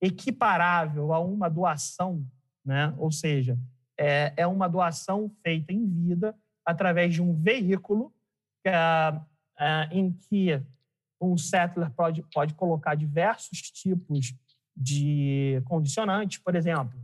equiparável 0.00 1.12
a 1.12 1.18
uma 1.18 1.50
doação, 1.50 2.24
né? 2.64 2.94
ou 2.96 3.10
seja, 3.10 3.58
é, 3.98 4.32
é 4.36 4.46
uma 4.46 4.68
doação 4.68 5.28
feita 5.42 5.72
em 5.72 5.84
vida 5.84 6.32
através 6.64 7.12
de 7.12 7.20
um 7.20 7.34
veículo 7.34 8.14
uh, 8.68 9.26
em 9.90 10.12
que 10.12 10.62
um 11.20 11.36
settler 11.36 11.90
pode, 11.90 12.22
pode 12.32 12.54
colocar 12.54 12.94
diversos 12.94 13.62
tipos 13.62 14.32
de 14.80 15.60
condicionantes. 15.66 16.38
Por 16.38 16.56
exemplo, 16.56 16.98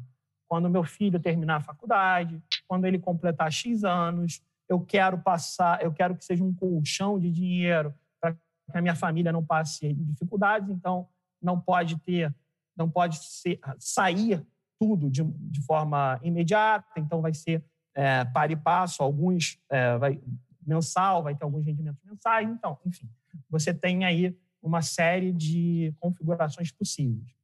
quando 0.49 0.71
meu 0.71 0.83
filho 0.83 1.21
terminar 1.21 1.57
a 1.57 1.61
faculdade, 1.61 2.43
quando 2.67 2.87
ele 2.87 2.99
completar 2.99 3.53
X 3.53 3.85
anos, 3.85 4.43
eu 4.69 4.81
quero 4.81 5.19
passar, 5.19 5.83
eu 5.83 5.93
quero 5.93 6.17
que 6.17 6.25
seja 6.25 6.43
um 6.43 6.55
colchão 6.55 7.19
de 7.21 7.31
dinheiro 7.31 7.95
para 8.21 8.33
que 8.33 8.41
a 8.73 8.81
minha 8.81 8.95
família 8.95 9.31
não 9.31 9.45
passe 9.45 9.93
dificuldades, 9.93 10.71
então 10.71 11.07
não 11.41 11.61
pode 11.61 11.99
ter, 11.99 12.35
não 12.75 12.89
pode 12.89 13.23
ser, 13.23 13.61
sair 13.79 14.45
tudo 14.81 15.11
de, 15.11 15.23
de 15.23 15.61
forma 15.63 16.19
imediata, 16.23 16.99
então 16.99 17.21
vai 17.21 17.35
ser 17.35 17.63
é, 17.95 18.25
para 18.25 18.53
e 18.53 18.57
passo, 18.57 19.03
alguns 19.03 19.59
é, 19.71 19.97
vai, 19.99 20.21
mensal, 20.67 21.23
vai 21.23 21.35
ter 21.35 21.45
alguns 21.45 21.65
rendimentos 21.65 22.03
mensais. 22.05 22.49
Então, 22.49 22.79
enfim, 22.85 23.09
você 23.49 23.73
tem 23.73 24.05
aí 24.05 24.37
uma 24.63 24.83
série 24.83 25.33
de 25.33 25.95
configurações 26.01 26.71
possíveis. 26.73 27.37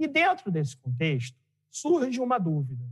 E 0.00 0.08
dentro 0.08 0.50
desse 0.50 0.74
contexto, 0.78 1.38
surge 1.70 2.18
uma 2.18 2.38
dúvida. 2.38 2.82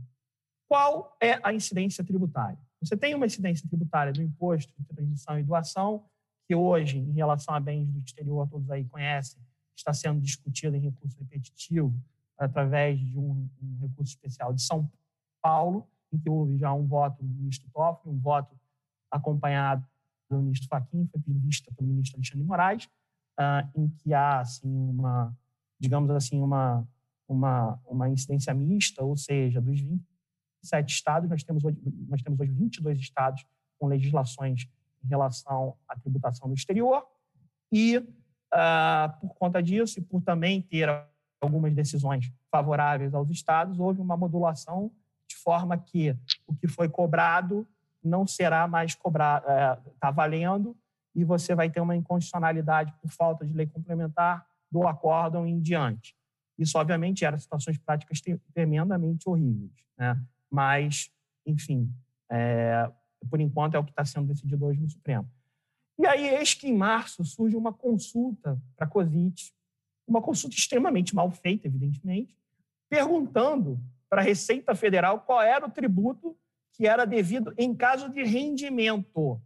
Qual 0.67 1.17
é 1.19 1.39
a 1.41 1.51
incidência 1.51 2.03
tributária? 2.03 2.59
Você 2.79 2.95
tem 2.95 3.15
uma 3.15 3.25
incidência 3.25 3.67
tributária 3.67 4.13
do 4.13 4.21
imposto 4.21 4.71
de 4.77 4.85
transmissão 4.85 5.39
e 5.39 5.43
doação, 5.43 6.05
que 6.47 6.53
hoje, 6.53 6.99
em 6.99 7.11
relação 7.13 7.55
a 7.55 7.59
bens 7.59 7.91
do 7.91 7.99
exterior, 7.99 8.47
todos 8.47 8.69
aí 8.69 8.85
conhecem, 8.85 9.41
está 9.75 9.91
sendo 9.91 10.21
discutida 10.21 10.77
em 10.77 10.81
recurso 10.81 11.17
repetitivo 11.17 11.99
através 12.37 12.99
de 12.99 13.17
um, 13.17 13.49
um, 13.59 13.79
recurso 13.81 14.11
especial 14.13 14.53
de 14.53 14.61
São 14.61 14.89
Paulo, 15.41 15.87
em 16.13 16.19
que 16.19 16.29
houve 16.29 16.59
já 16.59 16.71
um 16.71 16.85
voto 16.85 17.23
do 17.23 17.33
ministro 17.33 17.67
Toffoli, 17.71 18.15
um 18.15 18.19
voto 18.19 18.55
acompanhado 19.09 19.83
do 20.29 20.37
ministro 20.37 20.67
Fachin, 20.69 21.07
foi 21.07 21.19
pedido 21.19 21.39
vista 21.39 21.73
pelo 21.73 21.89
ministro 21.89 22.17
Alexandre 22.17 22.45
Moraes, 22.45 22.85
uh, 22.85 23.67
em 23.75 23.89
que 23.89 24.13
há 24.13 24.41
assim 24.41 24.69
uma, 24.69 25.35
digamos 25.79 26.11
assim, 26.11 26.39
uma 26.39 26.87
uma 27.33 27.79
uma 27.85 28.09
incidência 28.09 28.53
mista, 28.53 29.03
ou 29.03 29.15
seja, 29.15 29.61
dos 29.61 29.79
27 29.79 30.93
estados, 30.93 31.29
nós 31.29 31.43
temos 31.43 31.63
hoje, 31.63 31.77
nós 32.07 32.21
temos 32.21 32.39
hoje 32.39 32.51
22 32.51 32.99
estados 32.99 33.45
com 33.77 33.87
legislações 33.87 34.67
em 35.03 35.07
relação 35.07 35.75
à 35.87 35.97
tributação 35.97 36.47
no 36.47 36.53
exterior 36.53 37.05
e 37.71 37.97
uh, 37.97 39.19
por 39.21 39.33
conta 39.35 39.61
disso 39.61 39.99
e 39.99 40.01
por 40.01 40.21
também 40.21 40.61
ter 40.61 40.89
algumas 41.41 41.73
decisões 41.73 42.31
favoráveis 42.51 43.13
aos 43.13 43.29
estados, 43.29 43.79
houve 43.79 44.01
uma 44.01 44.17
modulação 44.17 44.91
de 45.27 45.35
forma 45.35 45.77
que 45.77 46.15
o 46.47 46.53
que 46.55 46.67
foi 46.67 46.89
cobrado 46.89 47.67
não 48.03 48.25
será 48.25 48.67
mais 48.67 48.95
cobrado, 48.95 49.45
está 49.93 50.07
é, 50.07 50.11
valendo, 50.11 50.75
e 51.13 51.23
você 51.23 51.53
vai 51.53 51.69
ter 51.69 51.81
uma 51.81 51.95
inconstitucionalidade 51.95 52.93
por 53.01 53.11
falta 53.11 53.45
de 53.45 53.53
lei 53.53 53.67
complementar 53.67 54.45
do 54.71 54.87
acórdão 54.87 55.45
em 55.45 55.59
diante. 55.59 56.15
Isso, 56.59 56.77
obviamente, 56.77 57.23
era 57.23 57.37
situações 57.37 57.77
práticas 57.77 58.19
tremendamente 58.53 59.29
horríveis, 59.29 59.71
né? 59.97 60.21
mas, 60.51 61.09
enfim, 61.45 61.89
é, 62.29 62.91
por 63.29 63.39
enquanto 63.39 63.75
é 63.75 63.79
o 63.79 63.83
que 63.83 63.91
está 63.91 64.03
sendo 64.03 64.27
decidido 64.27 64.65
hoje 64.65 64.81
no 64.81 64.89
Supremo. 64.89 65.29
E 65.97 66.05
aí, 66.05 66.27
eis 66.35 66.53
que 66.53 66.67
em 66.67 66.75
março 66.75 67.23
surge 67.23 67.55
uma 67.55 67.71
consulta 67.71 68.61
para 68.75 68.85
a 68.85 68.89
COSIT, 68.89 69.53
uma 70.05 70.21
consulta 70.21 70.55
extremamente 70.55 71.15
mal 71.15 71.31
feita, 71.31 71.65
evidentemente, 71.67 72.37
perguntando 72.89 73.79
para 74.09 74.21
a 74.21 74.23
Receita 74.23 74.75
Federal 74.75 75.21
qual 75.21 75.41
era 75.41 75.65
o 75.65 75.71
tributo 75.71 76.37
que 76.73 76.87
era 76.87 77.05
devido 77.05 77.53
em 77.57 77.73
caso 77.73 78.09
de 78.09 78.23
rendimento, 78.23 79.41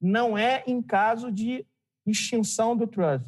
não 0.00 0.38
é 0.38 0.62
em 0.66 0.80
caso 0.80 1.32
de 1.32 1.66
extinção 2.06 2.76
do 2.76 2.86
trust. 2.86 3.26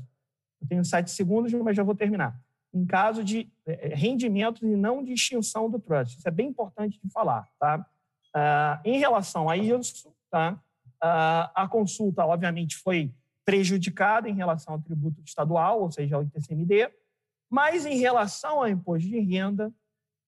Eu 0.61 0.69
tenho 0.69 0.85
sete 0.85 1.11
segundos, 1.11 1.53
mas 1.53 1.77
já 1.77 1.83
vou 1.83 1.95
terminar. 1.95 2.41
Em 2.77 2.85
caso 2.85 3.25
de 3.25 3.51
é, 3.65 3.89
é, 3.89 3.95
rendimentos 3.95 4.61
e 4.63 4.77
não 4.77 5.03
de 5.03 5.15
extinção 5.15 5.71
do 5.71 5.79
trust. 5.79 6.19
Isso 6.19 6.29
é 6.29 6.31
bem 6.31 6.49
importante 6.49 7.01
de 7.03 7.11
falar. 7.11 7.49
Tá? 7.59 7.79
Uh, 8.35 8.81
em 8.85 8.99
relação 8.99 9.49
a 9.49 9.57
isso, 9.57 10.13
tá? 10.31 10.53
Uh, 11.03 11.49
a 11.55 11.67
consulta, 11.71 12.27
obviamente, 12.27 12.77
foi 12.77 13.11
prejudicada 13.47 14.29
em 14.29 14.35
relação 14.35 14.75
ao 14.75 14.81
tributo 14.81 15.23
estadual, 15.25 15.81
ou 15.81 15.91
seja, 15.91 16.17
ao 16.17 16.23
ITCMD, 16.23 16.91
mas 17.49 17.87
em 17.87 17.97
relação 17.97 18.59
ao 18.59 18.69
imposto 18.69 19.09
de 19.09 19.21
renda, 19.21 19.73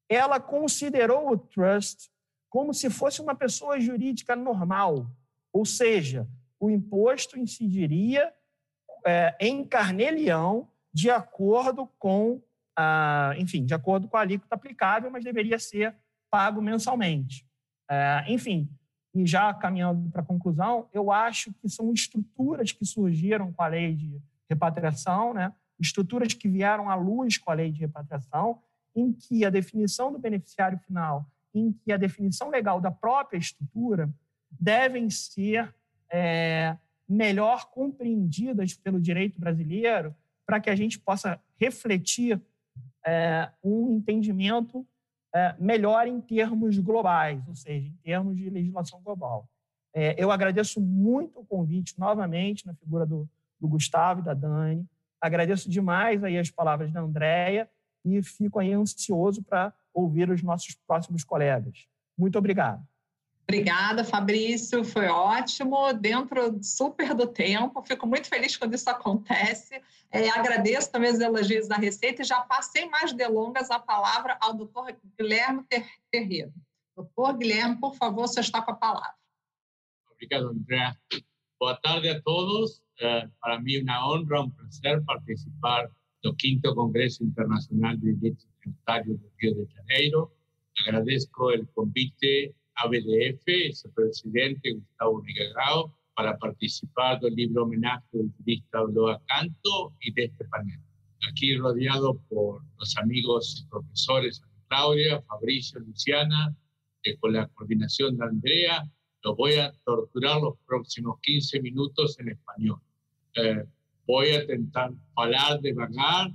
ela 0.09 0.41
considerou 0.41 1.31
o 1.31 1.37
trust 1.37 2.11
como 2.49 2.73
se 2.73 2.89
fosse 2.89 3.21
uma 3.21 3.35
pessoa 3.35 3.79
jurídica 3.79 4.35
normal, 4.35 5.07
ou 5.53 5.67
seja, 5.67 6.27
o 6.59 6.71
imposto 6.71 7.39
incidiria 7.39 8.33
é, 9.05 9.37
em 9.39 9.65
carnelião 9.65 10.67
de 10.93 11.11
acordo 11.11 11.87
com, 11.99 12.41
a, 12.77 13.35
enfim, 13.39 13.65
de 13.65 13.75
acordo 13.75 14.09
com 14.09 14.17
a 14.17 14.21
alíquota 14.21 14.55
aplicável, 14.55 15.11
mas 15.11 15.25
deveria 15.25 15.59
ser 15.59 15.95
pago 16.31 16.61
mensalmente. 16.61 17.47
É, 17.91 18.25
enfim, 18.29 18.69
e 19.15 19.27
já 19.27 19.53
caminhando 19.55 20.11
para 20.11 20.21
a 20.21 20.25
conclusão, 20.25 20.89
eu 20.93 21.11
acho 21.11 21.53
que 21.55 21.69
são 21.69 21.93
estruturas 21.93 22.73
que 22.73 22.85
surgiram 22.85 23.53
com 23.53 23.63
a 23.63 23.69
lei 23.69 23.95
de 23.95 24.21
repatriação, 24.49 25.35
né? 25.35 25.53
estruturas 25.79 26.35
que 26.35 26.49
vieram 26.49 26.91
à 26.91 26.95
luz 26.95 27.39
com 27.39 27.51
a 27.51 27.55
lei 27.55 27.71
de 27.71 27.81
repatriação, 27.81 28.61
em 28.95 29.13
que 29.13 29.45
a 29.45 29.51
definição 29.51 30.13
do 30.13 30.19
beneficiário 30.19 30.79
final, 30.79 31.27
em 31.55 31.73
que 31.73 31.93
a 31.93 31.97
definição 31.97 32.51
legal 32.51 32.81
da 32.81 32.91
própria 32.91 33.39
estrutura 33.39 34.11
devem 34.51 35.09
ser 35.09 35.73
é, 36.11 36.77
melhor 37.09 37.71
compreendidas 37.71 38.75
pelo 38.75 39.01
direito 39.01 39.41
brasileiro 39.41 40.15
para 40.49 40.61
que 40.61 40.71
a 40.71 40.75
gente 40.75 40.99
possa 40.99 41.39
refletir 41.61 42.41
é, 43.07 43.51
um 43.63 43.97
entendimento 43.97 44.87
é, 45.35 45.55
melhor 45.59 46.09
em 46.09 46.19
termos 46.23 46.79
globais, 46.79 47.47
ou 47.47 47.55
seja, 47.55 47.87
em 47.87 47.97
termos 48.03 48.35
de 48.35 48.49
legislação 48.49 48.99
global. 49.03 49.47
É, 49.93 50.15
eu 50.17 50.31
agradeço 50.31 50.81
muito 50.81 51.41
o 51.41 51.45
convite 51.45 51.99
novamente 51.99 52.67
na 52.67 52.73
figura 52.73 53.05
do, 53.05 53.29
do 53.61 53.69
Gustavo 53.69 54.21
e 54.21 54.25
da 54.25 54.33
Dani. 54.33 54.89
Agradeço 55.21 55.69
demais 55.69 56.25
aí 56.25 56.39
as 56.39 56.51
palavras 56.51 56.91
da 56.91 57.03
Andréia 57.03 57.69
e 58.03 58.23
fico 58.23 58.59
aí 58.59 58.73
ansioso 58.73 59.43
para 59.43 59.71
ouvir 59.93 60.31
os 60.31 60.43
nossos 60.43 60.75
próximos 60.87 61.25
colegas. 61.25 61.87
Muito 62.17 62.39
obrigado. 62.39 62.83
Obrigada, 63.51 64.05
Fabrício, 64.05 64.85
foi 64.85 65.07
ótimo, 65.07 65.91
dentro 65.95 66.63
super 66.63 67.15
do 67.15 67.27
tempo. 67.27 67.83
Fico 67.83 68.07
muito 68.07 68.29
feliz 68.29 68.55
quando 68.55 68.75
isso 68.75 68.91
acontece. 68.91 69.81
É, 70.11 70.29
agradeço 70.29 70.93
também 70.93 71.11
os 71.11 71.19
elogios 71.19 71.67
da 71.67 71.77
Receita 71.77 72.21
e 72.21 72.27
já 72.27 72.43
passei 72.43 72.85
mais 72.91 73.15
delongas 73.15 73.71
a 73.71 73.79
palavra 73.79 74.37
ao 74.39 74.53
doutor 74.53 74.95
Guilherme 75.19 75.65
Terreiro. 76.11 76.53
Doutor 76.95 77.39
Guilherme, 77.39 77.81
por 77.81 77.95
favor, 77.95 78.29
você 78.29 78.41
está 78.41 78.61
com 78.61 78.73
a 78.73 78.77
palavra. 78.77 79.15
Obrigado, 80.13 80.49
André. 80.49 80.95
Boa 81.59 81.75
tarde 81.77 82.11
a 82.11 82.21
todos. 82.21 82.83
Uh, 83.01 83.33
para 83.41 83.59
mim 83.63 83.77
é 83.77 83.83
uma 83.83 84.11
honra, 84.11 84.43
um 84.43 84.51
prazer 84.51 85.03
participar 85.07 85.91
do 86.23 86.37
5 86.39 86.75
Congresso 86.75 87.25
Internacional 87.25 87.97
de 87.97 88.13
Direito 88.13 88.47
Tributário 88.61 89.17
do 89.17 89.33
Rio 89.39 89.65
de 89.65 89.73
Janeiro. 89.73 90.31
Agradeço 90.87 91.29
o 91.35 91.67
convite 91.75 92.55
ABDF, 92.79 93.75
su 93.75 93.93
presidente 93.93 94.73
Gustavo 94.73 95.21
Vigagao, 95.23 95.95
para 96.15 96.37
participar 96.37 97.21
del 97.21 97.35
libro 97.35 97.65
homenaje 97.65 98.07
del 98.13 98.31
jurista 98.37 98.83
Bloa 98.83 99.23
Canto 99.27 99.95
y 100.01 100.13
de 100.13 100.25
este 100.25 100.45
panel. 100.47 100.81
Aquí 101.31 101.57
rodeado 101.57 102.21
por 102.29 102.63
los 102.79 102.97
amigos 102.97 103.63
y 103.63 103.69
profesores 103.69 104.43
Claudia, 104.69 105.23
Fabricio, 105.23 105.81
Luciana, 105.81 106.55
que 107.03 107.17
con 107.19 107.33
la 107.33 107.49
coordinación 107.49 108.17
de 108.17 108.25
Andrea, 108.25 108.83
lo 109.25 109.35
voy 109.35 109.55
a 109.55 109.73
torturar 109.85 110.41
los 110.41 110.59
próximos 110.67 111.19
15 111.23 111.61
minutos 111.61 112.19
en 112.21 112.31
español. 112.31 112.81
Eh, 113.35 113.65
voy 114.07 114.29
a 114.29 114.43
intentar 114.43 114.93
hablar 115.17 115.61
vagar 115.75 116.31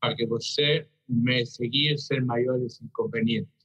para 0.00 0.14
que 0.14 0.26
usted 0.28 0.86
me 1.06 1.44
seguir 1.46 1.98
sin 1.98 2.26
mayores 2.26 2.80
inconvenientes. 2.80 3.57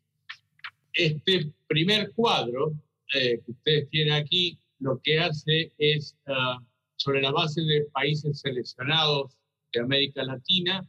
Este 0.94 1.52
primer 1.68 2.12
cuadro 2.14 2.74
eh, 3.14 3.42
que 3.46 3.52
ustedes 3.52 3.90
tienen 3.90 4.14
aquí 4.14 4.58
lo 4.80 5.00
que 5.02 5.20
hace 5.20 5.72
es, 5.78 6.16
ah, 6.28 6.60
sobre 6.96 7.22
la 7.22 7.32
base 7.32 7.62
de 7.62 7.86
países 7.94 8.40
seleccionados 8.42 9.38
de 9.72 9.82
América 9.82 10.24
Latina, 10.24 10.88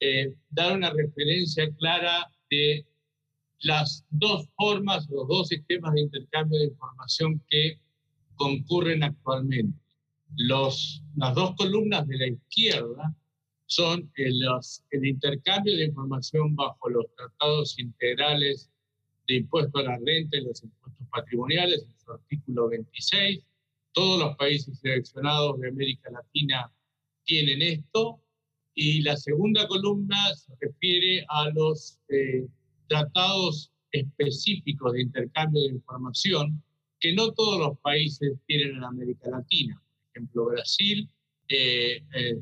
eh, 0.00 0.34
dar 0.50 0.76
una 0.76 0.90
referencia 0.90 1.70
clara 1.74 2.30
de 2.50 2.86
las 3.60 4.04
dos 4.10 4.48
formas, 4.56 5.08
los 5.08 5.26
dos 5.28 5.48
sistemas 5.48 5.94
de 5.94 6.02
intercambio 6.02 6.58
de 6.58 6.66
información 6.66 7.42
que 7.48 7.78
concurren 8.36 9.02
actualmente. 9.02 9.78
Los, 10.36 11.02
las 11.16 11.34
dos 11.34 11.54
columnas 11.56 12.06
de 12.06 12.18
la 12.18 12.26
izquierda 12.26 13.14
son 13.66 14.10
el, 14.16 14.40
el 14.90 15.06
intercambio 15.06 15.76
de 15.76 15.84
información 15.84 16.54
bajo 16.54 16.88
los 16.88 17.06
tratados 17.16 17.78
integrales 17.78 18.70
de 19.26 19.36
impuesto 19.36 19.78
a 19.78 19.82
la 19.84 19.98
renta 20.04 20.36
y 20.36 20.44
los 20.44 20.62
impuestos 20.62 21.06
patrimoniales, 21.08 21.82
en 21.82 21.98
su 21.98 22.12
artículo 22.12 22.68
26. 22.68 23.44
Todos 23.92 24.20
los 24.20 24.36
países 24.36 24.78
seleccionados 24.80 25.60
de 25.60 25.68
América 25.68 26.10
Latina 26.10 26.72
tienen 27.24 27.62
esto. 27.62 28.20
Y 28.74 29.02
la 29.02 29.16
segunda 29.16 29.68
columna 29.68 30.34
se 30.34 30.52
refiere 30.60 31.24
a 31.28 31.48
los 31.50 32.00
eh, 32.08 32.44
tratados 32.88 33.70
específicos 33.92 34.92
de 34.92 35.02
intercambio 35.02 35.62
de 35.62 35.74
información 35.74 36.60
que 36.98 37.12
no 37.12 37.32
todos 37.32 37.58
los 37.58 37.78
países 37.78 38.32
tienen 38.46 38.76
en 38.76 38.84
América 38.84 39.30
Latina. 39.30 39.80
Por 39.80 40.10
ejemplo, 40.10 40.46
Brasil, 40.46 41.08
eh, 41.48 42.02
eh, 42.16 42.40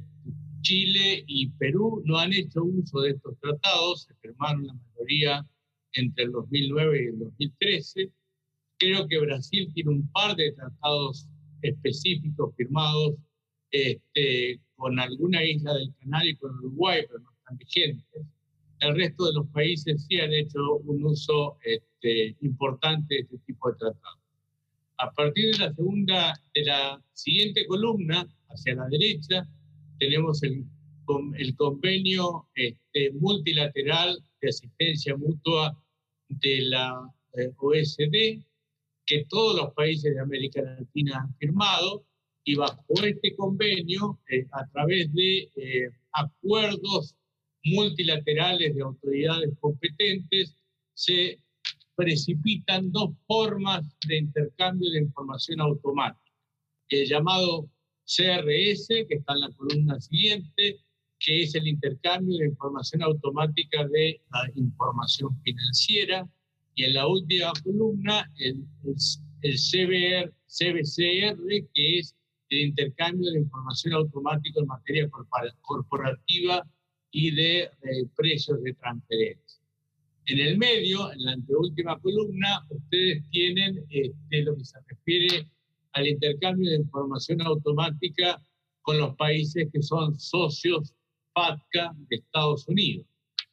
Chile 0.62 1.24
y 1.26 1.48
Perú 1.50 2.02
no 2.04 2.16
han 2.16 2.32
hecho 2.32 2.62
uso 2.62 3.00
de 3.00 3.10
estos 3.10 3.36
tratados, 3.40 4.04
se 4.04 4.14
firmaron 4.14 4.66
la 4.66 4.74
mayoría 4.74 5.46
entre 5.94 6.24
el 6.24 6.32
2009 6.32 7.04
y 7.04 7.06
el 7.08 7.18
2013. 7.18 8.10
Creo 8.78 9.06
que 9.06 9.20
Brasil 9.20 9.70
tiene 9.74 9.90
un 9.90 10.08
par 10.12 10.36
de 10.36 10.52
tratados 10.52 11.28
específicos 11.62 12.54
firmados 12.56 13.14
este, 13.70 14.60
con 14.76 14.98
alguna 14.98 15.42
isla 15.44 15.74
del 15.74 15.94
canal 16.00 16.28
y 16.28 16.36
con 16.36 16.56
Uruguay, 16.58 17.02
pero 17.06 17.20
no 17.20 17.30
están 17.38 17.56
vigentes. 17.56 18.22
el 18.80 18.96
resto 18.96 19.26
de 19.26 19.34
los 19.34 19.46
países 19.48 20.04
sí 20.06 20.18
han 20.20 20.32
hecho 20.32 20.76
un 20.84 21.04
uso 21.04 21.56
este, 21.62 22.36
importante 22.40 23.14
de 23.14 23.20
este 23.20 23.38
tipo 23.46 23.70
de 23.70 23.78
tratados. 23.78 24.18
A 24.98 25.10
partir 25.12 25.52
de 25.52 25.58
la 25.58 25.72
segunda, 25.72 26.40
de 26.54 26.64
la 26.64 27.02
siguiente 27.12 27.66
columna, 27.66 28.26
hacia 28.48 28.74
la 28.74 28.86
derecha, 28.88 29.48
tenemos 29.98 30.42
el, 30.42 30.64
el 31.38 31.56
convenio 31.56 32.48
este, 32.54 33.12
multilateral 33.12 34.18
de 34.40 34.48
asistencia 34.48 35.16
mutua 35.16 35.81
de 36.42 36.62
la 36.62 37.08
eh, 37.34 37.52
OSD, 37.56 38.42
que 39.06 39.24
todos 39.28 39.56
los 39.56 39.72
países 39.74 40.14
de 40.14 40.20
América 40.20 40.62
Latina 40.62 41.20
han 41.20 41.34
firmado, 41.36 42.04
y 42.44 42.56
bajo 42.56 42.84
este 43.04 43.34
convenio, 43.36 44.20
eh, 44.28 44.46
a 44.52 44.66
través 44.70 45.12
de 45.14 45.50
eh, 45.56 45.90
acuerdos 46.12 47.14
multilaterales 47.64 48.74
de 48.74 48.82
autoridades 48.82 49.50
competentes, 49.60 50.56
se 50.94 51.38
precipitan 51.94 52.90
dos 52.90 53.10
formas 53.26 53.84
de 54.08 54.18
intercambio 54.18 54.90
de 54.90 55.02
información 55.02 55.60
automática. 55.60 56.20
El 56.88 57.08
llamado 57.08 57.70
CRS, 58.04 58.88
que 58.88 59.14
está 59.14 59.34
en 59.34 59.40
la 59.40 59.52
columna 59.52 60.00
siguiente, 60.00 60.80
que 61.24 61.42
es 61.42 61.54
el 61.54 61.68
intercambio 61.68 62.38
de 62.38 62.46
información 62.46 63.02
automática 63.02 63.86
de 63.86 64.20
la 64.32 64.50
información 64.56 65.40
financiera, 65.42 66.28
y 66.74 66.84
en 66.84 66.94
la 66.94 67.06
última 67.06 67.52
columna 67.62 68.30
el, 68.38 68.64
el, 69.42 69.54
CBR, 69.54 70.32
CBCR, 70.46 71.68
que 71.74 71.98
es 71.98 72.16
el 72.48 72.60
intercambio 72.68 73.30
de 73.30 73.40
información 73.40 73.94
automática 73.94 74.60
en 74.60 74.66
materia 74.66 75.08
corporativa 75.60 76.66
y 77.10 77.30
de, 77.30 77.70
precios 78.16 78.62
de 78.62 78.74
transferencia. 78.74 79.62
En 80.26 80.38
el 80.38 80.56
medio, 80.56 81.12
en 81.12 81.24
la 81.24 81.32
anteúltima 81.32 81.98
columna, 82.00 82.64
ustedes 82.70 83.28
tienen 83.30 83.84
este, 83.90 84.42
lo 84.42 84.56
que 84.56 84.64
se 84.64 84.78
refiere 84.88 85.48
al 85.92 86.06
intercambio 86.06 86.70
de 86.70 86.76
información 86.76 87.42
automática 87.42 88.42
con 88.80 88.98
los 88.98 89.14
países 89.16 89.68
que 89.72 89.82
son 89.82 90.18
socios 90.18 90.94
FATCA 91.34 91.94
de 92.08 92.16
Estados 92.16 92.66
Unidos. 92.68 93.06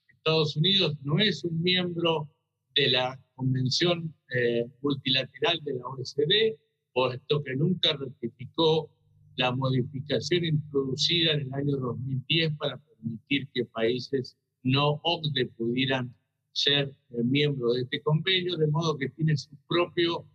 Estados 0.08 0.56
Unidos 0.58 0.98
no 1.02 1.20
es 1.20 1.44
un 1.44 1.62
miembro 1.62 2.30
de 2.76 2.90
la 2.90 3.20
Convención 3.36 4.14
eh, 4.36 4.66
Multilateral 4.82 5.60
de 5.64 5.74
la 5.76 5.88
OSD, 5.88 6.58
puesto 6.94 7.44
que 7.44 7.56
nunca 7.56 7.94
ratificó 7.94 8.92
la 9.38 9.52
modificación 9.56 10.44
introducida 10.44 11.34
en 11.34 11.42
el 11.42 11.54
año 11.54 11.78
2010 11.78 12.58
para 12.58 12.78
permitir 12.78 13.48
que 13.54 13.66
países 13.66 14.38
no 14.64 15.00
OCDE 15.04 15.46
pudieran 15.58 16.14
ser 16.52 16.94
eh, 17.12 17.24
miembros 17.24 17.76
de 17.76 17.84
este 17.84 18.02
convenio, 18.02 18.58
de 18.58 18.68
modo 18.68 18.98
que 18.98 19.10
tiene 19.10 19.38
su 19.38 19.56
propio, 19.68 20.26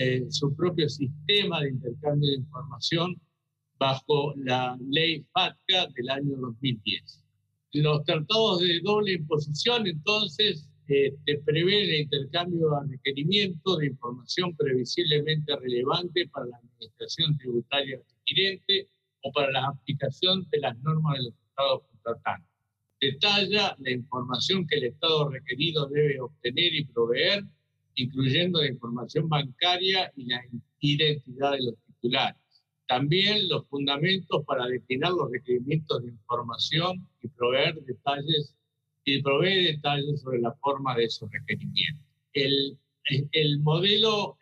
eh, 0.00 0.26
su 0.30 0.54
propio 0.54 0.88
sistema 0.88 1.60
de 1.60 1.70
intercambio 1.70 2.30
de 2.30 2.36
información 2.36 3.20
bajo 3.78 4.34
la 4.36 4.76
ley 4.90 5.24
FATCA 5.32 5.86
del 5.94 6.10
año 6.10 6.36
2010. 6.36 7.24
Los 7.74 8.04
tratados 8.04 8.60
de 8.60 8.80
doble 8.82 9.12
imposición, 9.12 9.86
entonces, 9.86 10.68
eh, 10.88 11.14
prevén 11.44 11.84
el 11.84 12.00
intercambio 12.00 12.70
de 12.70 12.92
requerimientos 12.92 13.78
de 13.78 13.86
información 13.88 14.56
previsiblemente 14.56 15.54
relevante 15.56 16.26
para 16.28 16.46
la 16.46 16.56
administración 16.56 17.36
tributaria 17.36 18.00
requirente 18.08 18.88
o 19.22 19.32
para 19.32 19.50
la 19.50 19.66
aplicación 19.66 20.48
de 20.50 20.60
las 20.60 20.78
normas 20.78 21.18
de 21.18 21.24
los 21.24 21.34
estados 21.34 21.82
contratantes. 21.90 22.48
Detalla 23.00 23.76
la 23.78 23.90
información 23.90 24.66
que 24.66 24.76
el 24.76 24.84
Estado 24.84 25.28
requerido 25.28 25.86
debe 25.88 26.20
obtener 26.20 26.74
y 26.74 26.84
proveer, 26.84 27.44
incluyendo 27.94 28.60
la 28.60 28.68
información 28.68 29.28
bancaria 29.28 30.10
y 30.16 30.24
la 30.24 30.40
identidad 30.80 31.52
de 31.52 31.62
los 31.64 31.74
titulares. 31.86 32.47
También 32.88 33.48
los 33.48 33.66
fundamentos 33.68 34.44
para 34.46 34.66
definir 34.66 35.10
los 35.10 35.30
requerimientos 35.30 36.02
de 36.02 36.10
información 36.10 37.06
y 37.22 37.28
proveer 37.28 37.74
detalles 37.82 38.56
y 39.04 39.22
provee 39.22 39.72
detalles 39.72 40.22
sobre 40.22 40.40
la 40.40 40.54
forma 40.54 40.96
de 40.96 41.04
esos 41.04 41.30
requerimientos. 41.30 42.04
El, 42.32 42.78
el 43.32 43.60
modelo, 43.60 44.38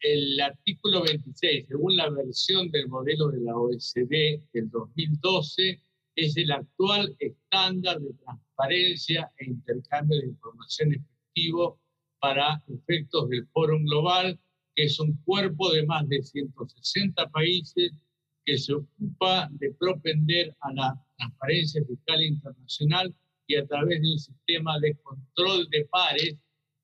el 0.00 0.40
artículo 0.40 1.02
26, 1.04 1.66
según 1.68 1.96
la 1.96 2.10
versión 2.10 2.68
del 2.72 2.88
modelo 2.88 3.28
de 3.28 3.40
la 3.40 3.56
OECD 3.56 4.42
del 4.52 4.70
2012, 4.70 5.80
es 6.16 6.36
el 6.36 6.50
actual 6.50 7.14
estándar 7.20 8.00
de 8.00 8.12
transparencia 8.14 9.30
e 9.38 9.46
intercambio 9.46 10.20
de 10.20 10.26
información 10.26 10.94
efectivo 10.94 11.80
para 12.18 12.60
efectos 12.68 13.28
del 13.28 13.46
Foro 13.48 13.78
Global 13.78 14.38
es 14.76 14.98
un 15.00 15.16
cuerpo 15.24 15.72
de 15.72 15.86
más 15.86 16.08
de 16.08 16.22
160 16.22 17.30
países 17.30 17.92
que 18.44 18.58
se 18.58 18.74
ocupa 18.74 19.48
de 19.52 19.72
propender 19.72 20.54
a 20.60 20.72
la 20.72 21.06
transparencia 21.16 21.82
fiscal 21.84 22.22
internacional 22.22 23.14
y 23.46 23.56
a 23.56 23.66
través 23.66 24.00
de 24.02 24.12
un 24.12 24.18
sistema 24.18 24.78
de 24.80 24.96
control 24.96 25.68
de 25.70 25.84
pares 25.86 26.36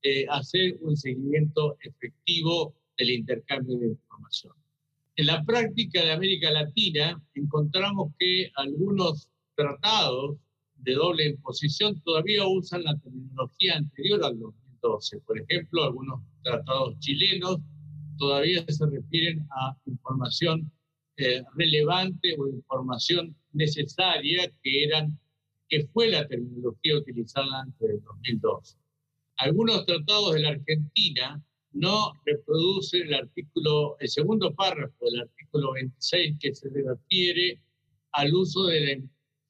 eh, 0.02 0.26
hacer 0.30 0.78
un 0.80 0.96
seguimiento 0.96 1.76
efectivo 1.82 2.74
del 2.96 3.10
intercambio 3.10 3.78
de 3.78 3.88
información. 3.88 4.54
En 5.16 5.26
la 5.26 5.44
práctica 5.44 6.02
de 6.02 6.12
América 6.12 6.50
Latina 6.50 7.22
encontramos 7.34 8.12
que 8.18 8.50
algunos 8.54 9.28
tratados 9.54 10.36
de 10.76 10.94
doble 10.94 11.28
imposición 11.28 12.00
todavía 12.02 12.46
usan 12.46 12.84
la 12.84 12.96
terminología 12.98 13.76
anterior 13.76 14.24
al 14.24 14.38
2012. 14.38 15.20
Por 15.20 15.38
ejemplo, 15.38 15.84
algunos 15.84 16.22
tratados 16.42 16.98
chilenos 17.00 17.58
todavía 18.20 18.64
se 18.68 18.86
refieren 18.86 19.46
a 19.50 19.76
información 19.86 20.70
eh, 21.16 21.42
relevante 21.56 22.36
o 22.38 22.48
información 22.48 23.34
necesaria 23.52 24.52
que, 24.62 24.84
eran, 24.84 25.18
que 25.68 25.86
fue 25.86 26.08
la 26.08 26.28
terminología 26.28 26.98
utilizada 26.98 27.62
antes 27.62 27.88
del 27.88 28.02
2012. 28.02 28.76
Algunos 29.38 29.86
tratados 29.86 30.34
de 30.34 30.40
la 30.40 30.50
Argentina 30.50 31.42
no 31.72 32.12
reproducen 32.26 33.06
el 33.08 33.14
artículo, 33.14 33.96
el 34.00 34.08
segundo 34.08 34.54
párrafo 34.54 35.04
del 35.06 35.22
artículo 35.22 35.72
26 35.72 36.36
que 36.38 36.54
se 36.54 36.68
refiere 36.68 37.62
al 38.12 38.34
uso 38.34 38.66
de 38.66 38.80
la 38.80 38.92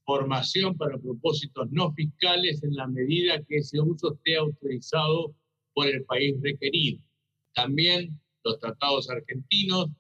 información 0.06 0.76
para 0.76 0.98
propósitos 0.98 1.70
no 1.72 1.92
fiscales 1.92 2.62
en 2.62 2.74
la 2.76 2.87
medida 2.87 3.42
que 3.48 3.56
ese 3.56 3.80
uso 3.80 4.14
esté 4.14 4.37
autorizado 4.37 5.35
por 5.74 5.88
el 5.88 6.04
país 6.04 6.37
requerido. 6.40 7.02
También 7.54 8.20
los 8.44 8.59
tratados 8.59 9.11
argentinos. 9.11 9.90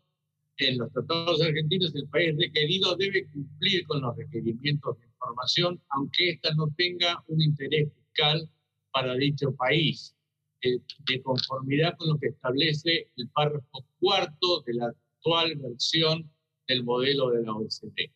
En 0.58 0.78
los 0.78 0.92
tratados 0.92 1.40
argentinos 1.40 1.94
el 1.94 2.08
país 2.08 2.36
requerido 2.36 2.94
debe 2.96 3.26
cumplir 3.30 3.86
con 3.86 4.02
los 4.02 4.16
requerimientos 4.16 4.98
de 4.98 5.06
información, 5.06 5.80
aunque 5.88 6.30
ésta 6.30 6.52
no 6.54 6.68
tenga 6.76 7.22
un 7.28 7.40
interés 7.40 7.88
fiscal 7.94 8.50
para 8.92 9.14
dicho 9.14 9.54
país, 9.54 10.14
eh, 10.62 10.78
de 11.08 11.22
conformidad 11.22 11.96
con 11.96 12.10
lo 12.10 12.18
que 12.18 12.28
establece 12.28 13.10
el 13.16 13.28
párrafo 13.30 13.86
cuarto 13.98 14.60
de 14.66 14.74
la 14.74 14.86
actual 14.88 15.56
versión 15.56 16.30
del 16.68 16.84
modelo 16.84 17.30
de 17.30 17.42
la 17.42 17.54
OECD. 17.54 18.12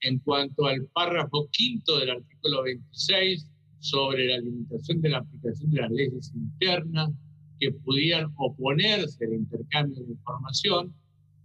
En 0.00 0.18
cuanto 0.20 0.66
al 0.66 0.86
párrafo 0.88 1.48
quinto 1.52 1.98
del 1.98 2.10
artículo 2.10 2.64
26 2.64 3.46
sobre 3.78 4.26
la 4.26 4.38
limitación 4.38 5.00
de 5.00 5.10
la 5.10 5.18
aplicación 5.18 5.70
de 5.70 5.80
las 5.80 5.90
leyes 5.92 6.32
internas, 6.34 7.10
que 7.58 7.72
pudieran 7.72 8.32
oponerse 8.36 9.24
al 9.24 9.34
intercambio 9.34 10.02
de 10.04 10.12
información. 10.12 10.94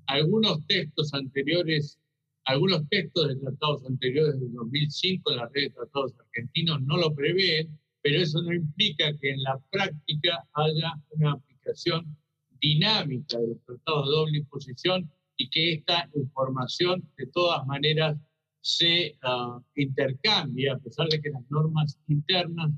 Algunos 0.08 0.66
textos 0.68 1.14
anteriores, 1.14 2.00
algunos 2.46 2.88
textos 2.90 3.28
de 3.28 3.36
tratados 3.38 3.86
anteriores 3.86 4.40
del 4.40 4.54
2005 4.54 5.32
en 5.32 5.38
la 5.38 5.50
red 5.54 5.64
de 5.64 5.70
tratados 5.72 6.14
argentinos 6.20 6.82
no 6.82 6.98
lo 6.98 7.14
prevén, 7.14 7.80
pero 8.02 8.22
eso 8.22 8.42
no 8.42 8.54
implica 8.54 9.16
que 9.18 9.32
en 9.32 9.44
la 9.44 9.60
práctica 9.72 10.48
haya 10.54 10.94
una 11.12 11.34
aplicación 11.34 12.18
dinámica 12.60 13.40
de 13.40 13.48
los 13.50 13.64
tratados 13.66 14.06
de 14.08 14.12
doble 14.12 14.38
imposición 14.40 15.12
y 15.38 15.50
que 15.50 15.74
esta 15.74 16.10
información 16.16 17.08
de 17.18 17.28
todas 17.28 17.66
maneras 17.66 18.18
se 18.62 19.18
uh, 19.24 19.60
intercambie 19.76 20.70
a 20.70 20.78
pesar 20.78 21.08
de 21.10 21.20
que 21.20 21.30
las 21.30 21.50
normas 21.50 21.98
internas 22.08 22.72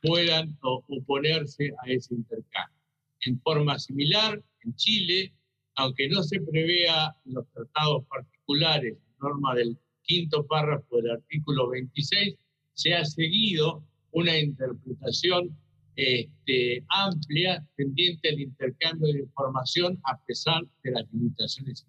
puedan 0.00 0.56
oponerse 0.62 1.72
a 1.82 1.90
ese 1.90 2.14
intercambio 2.14 2.75
en 3.22 3.40
forma 3.40 3.78
similar 3.78 4.42
en 4.64 4.74
Chile, 4.76 5.32
aunque 5.76 6.08
no 6.08 6.22
se 6.22 6.40
prevea 6.40 7.14
en 7.24 7.34
los 7.34 7.46
tratados 7.52 8.04
particulares, 8.06 8.96
norma 9.20 9.54
del 9.54 9.78
quinto 10.02 10.46
párrafo 10.46 10.96
del 10.96 11.12
artículo 11.12 11.68
26, 11.70 12.36
se 12.74 12.94
ha 12.94 13.04
seguido 13.04 13.82
una 14.12 14.38
interpretación 14.38 15.56
este, 15.96 16.84
amplia 16.88 17.66
tendiente 17.76 18.28
al 18.28 18.40
intercambio 18.40 19.12
de 19.12 19.20
información 19.20 19.98
a 20.04 20.18
pesar 20.24 20.62
de 20.82 20.90
las 20.92 21.04
limitaciones. 21.12 21.86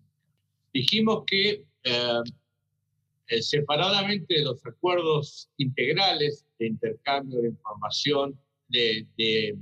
Dijimos 0.73 1.23
que 1.27 1.65
eh, 1.83 2.21
eh, 3.27 3.41
separadamente 3.41 4.35
de 4.35 4.43
los 4.43 4.65
acuerdos 4.65 5.49
integrales 5.57 6.45
de 6.59 6.67
intercambio 6.67 7.41
de 7.41 7.49
información 7.49 8.39
de, 8.69 9.05
de 9.17 9.57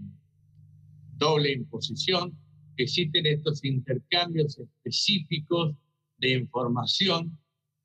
doble 1.17 1.51
imposición, 1.51 2.37
existen 2.77 3.25
estos 3.25 3.63
intercambios 3.63 4.57
específicos 4.59 5.75
de 6.17 6.31
información 6.31 7.37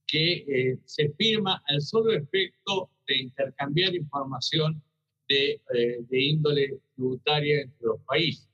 que 0.06 0.44
eh, 0.48 0.78
se 0.84 1.10
firma 1.10 1.62
al 1.68 1.80
solo 1.80 2.12
efecto 2.12 2.90
de 3.06 3.18
intercambiar 3.18 3.94
información 3.94 4.82
de, 5.28 5.60
eh, 5.74 5.98
de 6.08 6.20
índole 6.20 6.80
tributaria 6.94 7.62
entre 7.62 7.86
los 7.86 8.00
países. 8.02 8.48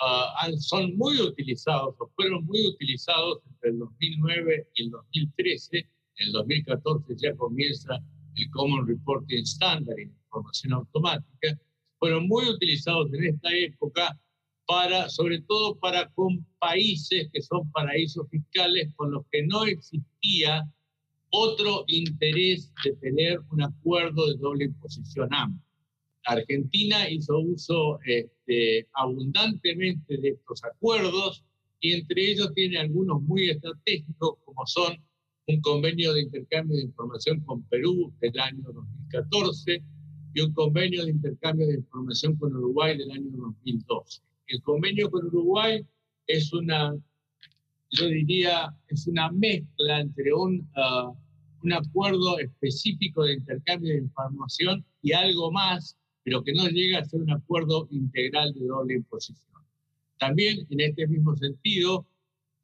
Ah, 0.00 0.48
son 0.58 0.96
muy 0.96 1.20
utilizados 1.20 1.94
o 1.98 2.10
fueron 2.16 2.44
muy 2.46 2.66
utilizados 2.66 3.38
entre 3.46 3.70
el 3.70 3.78
2009 3.78 4.68
y 4.74 4.82
el 4.82 4.90
2013. 4.90 5.78
En 5.78 6.26
el 6.26 6.32
2014 6.32 7.14
ya 7.16 7.36
comienza 7.36 8.00
el 8.34 8.50
Common 8.50 8.86
Reporting 8.86 9.42
Standard 9.42 9.98
información 10.00 10.72
automática. 10.72 11.58
Fueron 12.02 12.26
muy 12.26 12.48
utilizados 12.48 13.14
en 13.14 13.26
esta 13.26 13.48
época 13.54 14.18
para, 14.66 15.08
sobre 15.08 15.40
todo 15.42 15.78
para 15.78 16.10
con 16.14 16.44
países 16.58 17.30
que 17.32 17.40
son 17.40 17.70
paraísos 17.70 18.28
fiscales 18.28 18.92
con 18.96 19.12
los 19.12 19.24
que 19.30 19.46
no 19.46 19.64
existía 19.66 20.68
otro 21.30 21.84
interés 21.86 22.72
de 22.84 22.96
tener 22.96 23.38
un 23.52 23.62
acuerdo 23.62 24.26
de 24.26 24.36
doble 24.36 24.64
imposición 24.64 25.32
amplio. 25.32 25.64
Argentina 26.24 27.08
hizo 27.08 27.38
uso 27.38 28.00
este, 28.04 28.88
abundantemente 28.94 30.16
de 30.16 30.30
estos 30.30 30.64
acuerdos 30.64 31.44
y 31.78 31.92
entre 31.92 32.32
ellos 32.32 32.52
tiene 32.52 32.78
algunos 32.78 33.22
muy 33.22 33.48
estratégicos 33.48 34.38
como 34.44 34.66
son 34.66 35.00
un 35.46 35.60
convenio 35.60 36.14
de 36.14 36.22
intercambio 36.22 36.78
de 36.78 36.82
información 36.82 37.38
con 37.42 37.62
Perú 37.68 38.12
del 38.20 38.40
año 38.40 38.72
2014 38.72 39.84
y 40.34 40.40
un 40.40 40.52
convenio 40.52 41.04
de 41.04 41.10
intercambio 41.10 41.66
de 41.66 41.74
información 41.74 42.36
con 42.36 42.54
Uruguay 42.54 42.96
del 42.96 43.10
año 43.10 43.30
2012. 43.30 44.22
El 44.46 44.62
convenio 44.62 45.10
con 45.10 45.26
Uruguay 45.26 45.84
es 46.26 46.52
una, 46.52 46.96
yo 47.90 48.06
diría, 48.06 48.74
es 48.88 49.06
una 49.06 49.30
mezcla 49.30 50.00
entre 50.00 50.32
un, 50.32 50.68
ah, 50.76 51.12
un 51.62 51.72
acuerdo 51.72 52.38
específico 52.38 53.24
de 53.24 53.34
intercambio 53.34 53.92
de 53.92 53.98
información 53.98 54.84
y 55.02 55.12
algo 55.12 55.50
más 55.52 55.96
pero 56.24 56.42
que 56.44 56.52
no 56.52 56.68
llega 56.68 57.00
a 57.00 57.04
ser 57.04 57.20
un 57.20 57.30
acuerdo 57.30 57.88
integral 57.90 58.52
de 58.54 58.66
doble 58.66 58.94
imposición. 58.94 59.62
También, 60.18 60.66
en 60.70 60.80
este 60.80 61.06
mismo 61.06 61.36
sentido, 61.36 62.06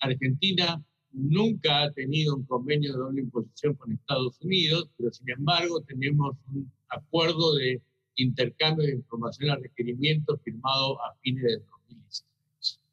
Argentina 0.00 0.82
nunca 1.10 1.82
ha 1.82 1.92
tenido 1.92 2.36
un 2.36 2.44
convenio 2.44 2.92
de 2.92 2.98
doble 2.98 3.20
imposición 3.22 3.74
con 3.74 3.92
Estados 3.92 4.40
Unidos, 4.40 4.88
pero 4.96 5.12
sin 5.12 5.30
embargo 5.30 5.80
tenemos 5.82 6.36
un 6.52 6.70
acuerdo 6.90 7.54
de 7.56 7.80
intercambio 8.16 8.86
de 8.86 8.94
información 8.94 9.50
a 9.50 9.56
requerimiento 9.56 10.38
firmado 10.38 11.00
a 11.02 11.14
fines 11.22 11.44
de 11.44 11.58
2016. 11.58 12.24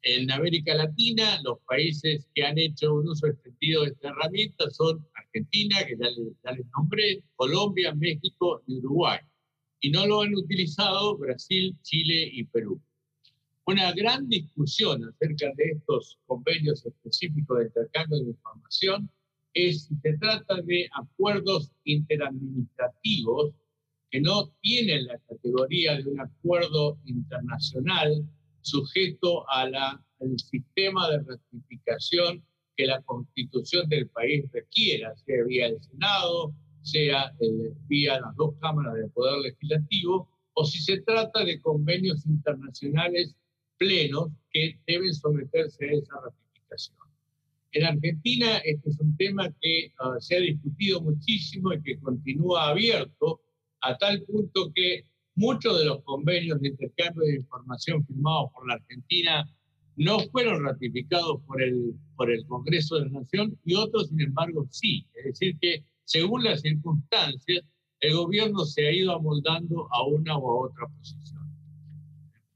En 0.02 0.30
América 0.30 0.74
Latina, 0.74 1.40
los 1.42 1.58
países 1.66 2.28
que 2.34 2.44
han 2.44 2.58
hecho 2.58 2.94
un 2.94 3.08
uso 3.08 3.26
extendido 3.26 3.82
de 3.82 3.88
esta 3.90 4.10
herramienta 4.10 4.70
son 4.70 5.04
Argentina, 5.14 5.78
que 5.84 5.96
ya 5.98 6.10
les, 6.10 6.32
ya 6.44 6.52
les 6.52 6.66
nombré, 6.76 7.22
Colombia, 7.34 7.94
México 7.94 8.62
y 8.66 8.78
Uruguay 8.78 9.18
y 9.80 9.90
no 9.90 10.06
lo 10.06 10.22
han 10.22 10.34
utilizado 10.34 11.16
Brasil, 11.16 11.76
Chile 11.82 12.28
y 12.32 12.44
Perú. 12.44 12.80
Una 13.66 13.92
gran 13.92 14.28
discusión 14.28 15.04
acerca 15.04 15.52
de 15.56 15.72
estos 15.72 16.18
convenios 16.26 16.86
específicos 16.86 17.58
de 17.58 17.64
intercambio 17.66 18.18
de 18.18 18.30
información 18.30 19.10
es 19.54 19.84
si 19.84 19.96
se 19.96 20.16
trata 20.18 20.60
de 20.62 20.88
acuerdos 20.92 21.72
interadministrativos 21.84 23.54
no 24.20 24.52
tienen 24.60 25.06
la 25.06 25.18
categoría 25.18 25.96
de 25.96 26.08
un 26.08 26.20
acuerdo 26.20 26.98
internacional 27.04 28.26
sujeto 28.60 29.48
al 29.50 29.74
sistema 30.38 31.10
de 31.10 31.22
ratificación 31.22 32.44
que 32.76 32.86
la 32.86 33.00
constitución 33.02 33.88
del 33.88 34.08
país 34.08 34.44
requiera, 34.52 35.14
sea 35.16 35.44
vía 35.44 35.66
el 35.68 35.82
Senado, 35.82 36.54
sea 36.82 37.34
eh, 37.40 37.72
vía 37.88 38.20
las 38.20 38.36
dos 38.36 38.54
cámaras 38.60 38.94
del 38.94 39.10
Poder 39.10 39.38
Legislativo, 39.40 40.28
o 40.54 40.64
si 40.64 40.78
se 40.80 41.00
trata 41.02 41.44
de 41.44 41.60
convenios 41.60 42.26
internacionales 42.26 43.34
plenos 43.78 44.28
que 44.50 44.78
deben 44.86 45.14
someterse 45.14 45.84
a 45.84 45.92
esa 45.92 46.14
ratificación. 46.20 46.96
En 47.72 47.84
Argentina 47.84 48.58
este 48.58 48.90
es 48.90 48.98
un 49.00 49.16
tema 49.16 49.52
que 49.60 49.92
ah, 49.98 50.16
se 50.18 50.36
ha 50.36 50.40
discutido 50.40 51.00
muchísimo 51.02 51.72
y 51.72 51.82
que 51.82 51.98
continúa 51.98 52.68
abierto 52.68 53.42
a 53.86 53.96
tal 53.98 54.22
punto 54.22 54.72
que 54.74 55.04
muchos 55.34 55.78
de 55.78 55.84
los 55.84 56.02
convenios 56.02 56.60
de 56.60 56.68
intercambio 56.68 57.24
de 57.24 57.36
información 57.36 58.04
firmados 58.06 58.50
por 58.52 58.66
la 58.66 58.74
Argentina 58.74 59.48
no 59.96 60.18
fueron 60.30 60.64
ratificados 60.64 61.40
por 61.46 61.62
el, 61.62 61.94
por 62.16 62.30
el 62.30 62.46
Congreso 62.46 62.96
de 62.96 63.06
la 63.06 63.20
Nación 63.20 63.58
y 63.64 63.74
otros, 63.74 64.08
sin 64.08 64.20
embargo, 64.20 64.66
sí. 64.70 65.06
Es 65.14 65.24
decir, 65.24 65.56
que 65.60 65.84
según 66.04 66.44
las 66.44 66.60
circunstancias, 66.60 67.64
el 68.00 68.14
gobierno 68.14 68.64
se 68.64 68.86
ha 68.86 68.92
ido 68.92 69.14
amoldando 69.14 69.88
a 69.92 70.06
una 70.06 70.36
o 70.36 70.50
a 70.50 70.68
otra 70.68 70.86
posición. 70.88 71.42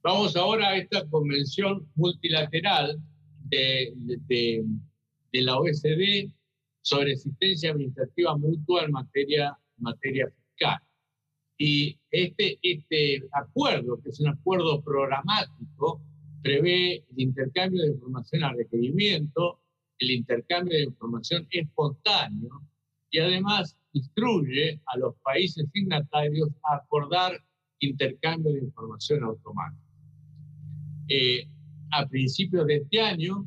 Vamos 0.03 0.37
ahora 0.37 0.69
a 0.69 0.77
esta 0.77 1.07
convención 1.09 1.87
multilateral 1.95 2.99
de, 3.45 3.93
de, 4.29 4.65
de 5.33 5.43
la 5.43 5.59
OSD 5.59 6.31
sobre 6.83 7.13
asistencia 7.13 7.71
administrativa 7.73 8.37
mutua 8.37 8.85
en 8.85 8.93
materia, 8.93 9.57
materia 9.79 10.27
fiscal. 10.29 10.79
Y 11.63 12.01
este, 12.11 12.59
este 12.63 13.23
acuerdo, 13.33 14.01
que 14.01 14.09
es 14.09 14.19
un 14.19 14.29
acuerdo 14.29 14.83
programático, 14.83 16.01
prevé 16.43 17.05
el 17.11 17.21
intercambio 17.21 17.83
de 17.83 17.89
información 17.89 18.45
a 18.45 18.55
requerimiento, 18.55 19.61
el 19.99 20.11
intercambio 20.13 20.79
de 20.79 20.85
información 20.85 21.47
espontáneo, 21.51 22.63
y 23.11 23.19
además 23.19 23.77
instruye 23.93 24.81
a 24.87 24.97
los 24.97 25.15
países 25.17 25.67
signatarios 25.71 26.49
a 26.65 26.77
acordar 26.77 27.39
intercambio 27.81 28.55
de 28.55 28.61
información 28.61 29.23
automático. 29.25 29.85
Eh, 31.09 31.47
a 31.91 32.09
principios 32.09 32.67
de 32.69 32.77
este 32.77 33.03
año, 33.03 33.47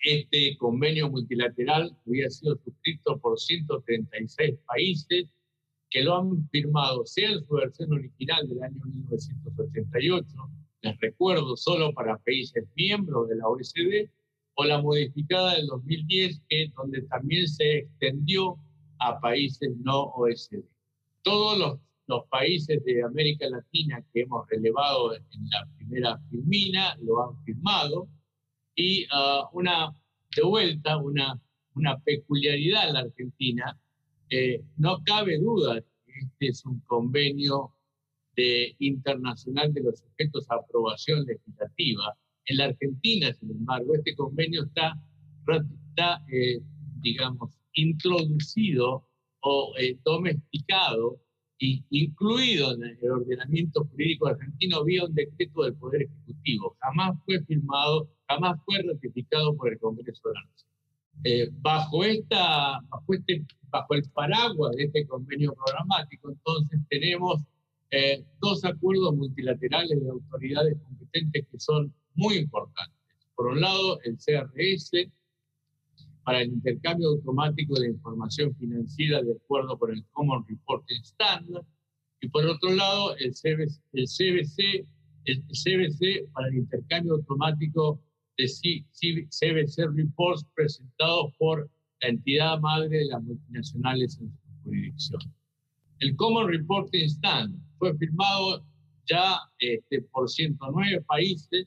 este 0.00 0.58
convenio 0.58 1.08
multilateral 1.08 1.96
había 2.06 2.28
sido 2.28 2.58
suscrito 2.58 3.18
por 3.18 3.40
136 3.40 4.58
países 4.66 5.32
que 5.90 6.02
lo 6.02 6.16
han 6.16 6.48
firmado, 6.50 7.06
sea 7.06 7.30
en 7.30 7.44
su 7.46 7.54
versión 7.54 7.92
original 7.92 8.46
del 8.48 8.62
año 8.62 8.80
1988, 8.84 10.26
les 10.82 11.00
recuerdo 11.00 11.56
solo 11.56 11.92
para 11.92 12.18
países 12.18 12.64
miembros 12.76 13.28
de 13.28 13.36
la 13.36 13.48
OECD, 13.48 14.10
o 14.54 14.64
la 14.64 14.82
modificada 14.82 15.54
del 15.54 15.66
2010, 15.66 16.42
que, 16.48 16.72
donde 16.76 17.02
también 17.02 17.46
se 17.46 17.78
extendió 17.78 18.56
a 18.98 19.20
países 19.20 19.70
no 19.78 20.04
OECD. 20.16 20.64
Todos 21.22 21.58
los, 21.58 21.78
los 22.08 22.26
países 22.26 22.84
de 22.84 23.04
América 23.04 23.48
Latina 23.48 24.04
que 24.12 24.22
hemos 24.22 24.48
relevado 24.48 25.14
en 25.14 25.22
la 25.50 25.68
primera 25.76 26.18
filmina 26.28 26.96
lo 27.02 27.22
han 27.22 27.44
firmado 27.44 28.08
y 28.74 29.04
uh, 29.06 29.46
una, 29.52 29.92
de 30.34 30.42
vuelta, 30.42 30.96
una, 30.96 31.40
una 31.74 31.98
peculiaridad 31.98 32.88
en 32.88 32.94
la 32.94 33.00
Argentina, 33.00 33.78
eh, 34.30 34.62
no 34.76 35.02
cabe 35.04 35.38
duda 35.38 35.80
que 35.80 36.12
este 36.20 36.48
es 36.48 36.64
un 36.66 36.80
convenio 36.80 37.74
internacional 38.78 39.74
de 39.74 39.82
los 39.82 39.98
sujetos 39.98 40.48
a 40.48 40.54
aprobación 40.54 41.26
legislativa, 41.26 42.16
en 42.48 42.56
la 42.56 42.64
Argentina, 42.64 43.32
sin 43.34 43.50
embargo, 43.50 43.94
este 43.94 44.14
convenio 44.16 44.64
está, 44.64 44.94
está 45.90 46.24
eh, 46.32 46.60
digamos, 47.00 47.50
introducido 47.74 49.06
o 49.40 49.74
eh, 49.78 49.98
domesticado 50.02 51.20
e 51.60 51.82
incluido 51.90 52.74
en 52.74 52.84
el 52.84 53.10
ordenamiento 53.10 53.84
jurídico 53.84 54.28
argentino 54.28 54.84
vía 54.84 55.04
un 55.04 55.14
decreto 55.14 55.64
del 55.64 55.74
Poder 55.74 56.02
Ejecutivo. 56.02 56.76
Jamás 56.80 57.18
fue 57.24 57.44
firmado, 57.44 58.10
jamás 58.28 58.58
fue 58.64 58.82
ratificado 58.82 59.56
por 59.56 59.72
el 59.72 59.78
Congreso 59.78 60.28
de 60.28 60.34
la 60.34 60.44
Nación. 60.44 60.70
Eh, 61.24 61.48
bajo, 61.60 62.04
esta, 62.04 62.80
bajo, 62.88 63.14
este, 63.14 63.44
bajo 63.70 63.94
el 63.94 64.02
paraguas 64.10 64.76
de 64.76 64.84
este 64.84 65.06
convenio 65.06 65.54
programático, 65.54 66.30
entonces 66.30 66.80
tenemos 66.88 67.40
dos 68.40 68.64
acuerdos 68.66 69.14
multilaterales 69.14 69.98
de 69.98 70.10
autoridades 70.10 70.76
competentes 70.82 71.46
que 71.50 71.58
son 71.58 71.92
muy 72.14 72.36
importantes. 72.36 72.98
Por 73.34 73.46
un 73.46 73.60
lado, 73.62 73.98
el 74.02 74.18
CRS, 74.18 75.10
para 76.22 76.42
el 76.42 76.48
intercambio 76.48 77.08
automático 77.08 77.80
de 77.80 77.88
información 77.88 78.54
financiera 78.56 79.22
de 79.22 79.32
acuerdo 79.32 79.78
con 79.78 79.92
el 79.92 80.04
Common 80.12 80.44
Reporting 80.46 81.00
Standard, 81.02 81.64
y 82.20 82.28
por 82.28 82.44
otro 82.44 82.70
lado, 82.70 83.16
el 83.16 83.32
CBC, 83.32 83.80
el 83.92 84.06
CBC, 84.06 84.86
el 85.24 85.42
CBC 85.44 86.30
para 86.32 86.48
el 86.48 86.56
intercambio 86.56 87.14
automático 87.14 88.00
de 88.38 88.46
CBC 88.46 89.90
reports 89.94 90.46
presentados 90.54 91.32
por 91.38 91.68
la 92.00 92.08
entidad 92.08 92.60
madre 92.60 92.98
de 92.98 93.04
las 93.06 93.22
multinacionales 93.22 94.18
en 94.20 94.30
su 94.30 94.62
jurisdicción. 94.62 95.20
El 95.98 96.14
Common 96.14 96.48
Reporting 96.48 97.04
Standard 97.06 97.60
fue 97.78 97.96
firmado 97.98 98.64
ya 99.06 99.38
este, 99.58 100.02
por 100.02 100.30
109 100.30 101.02
países 101.08 101.66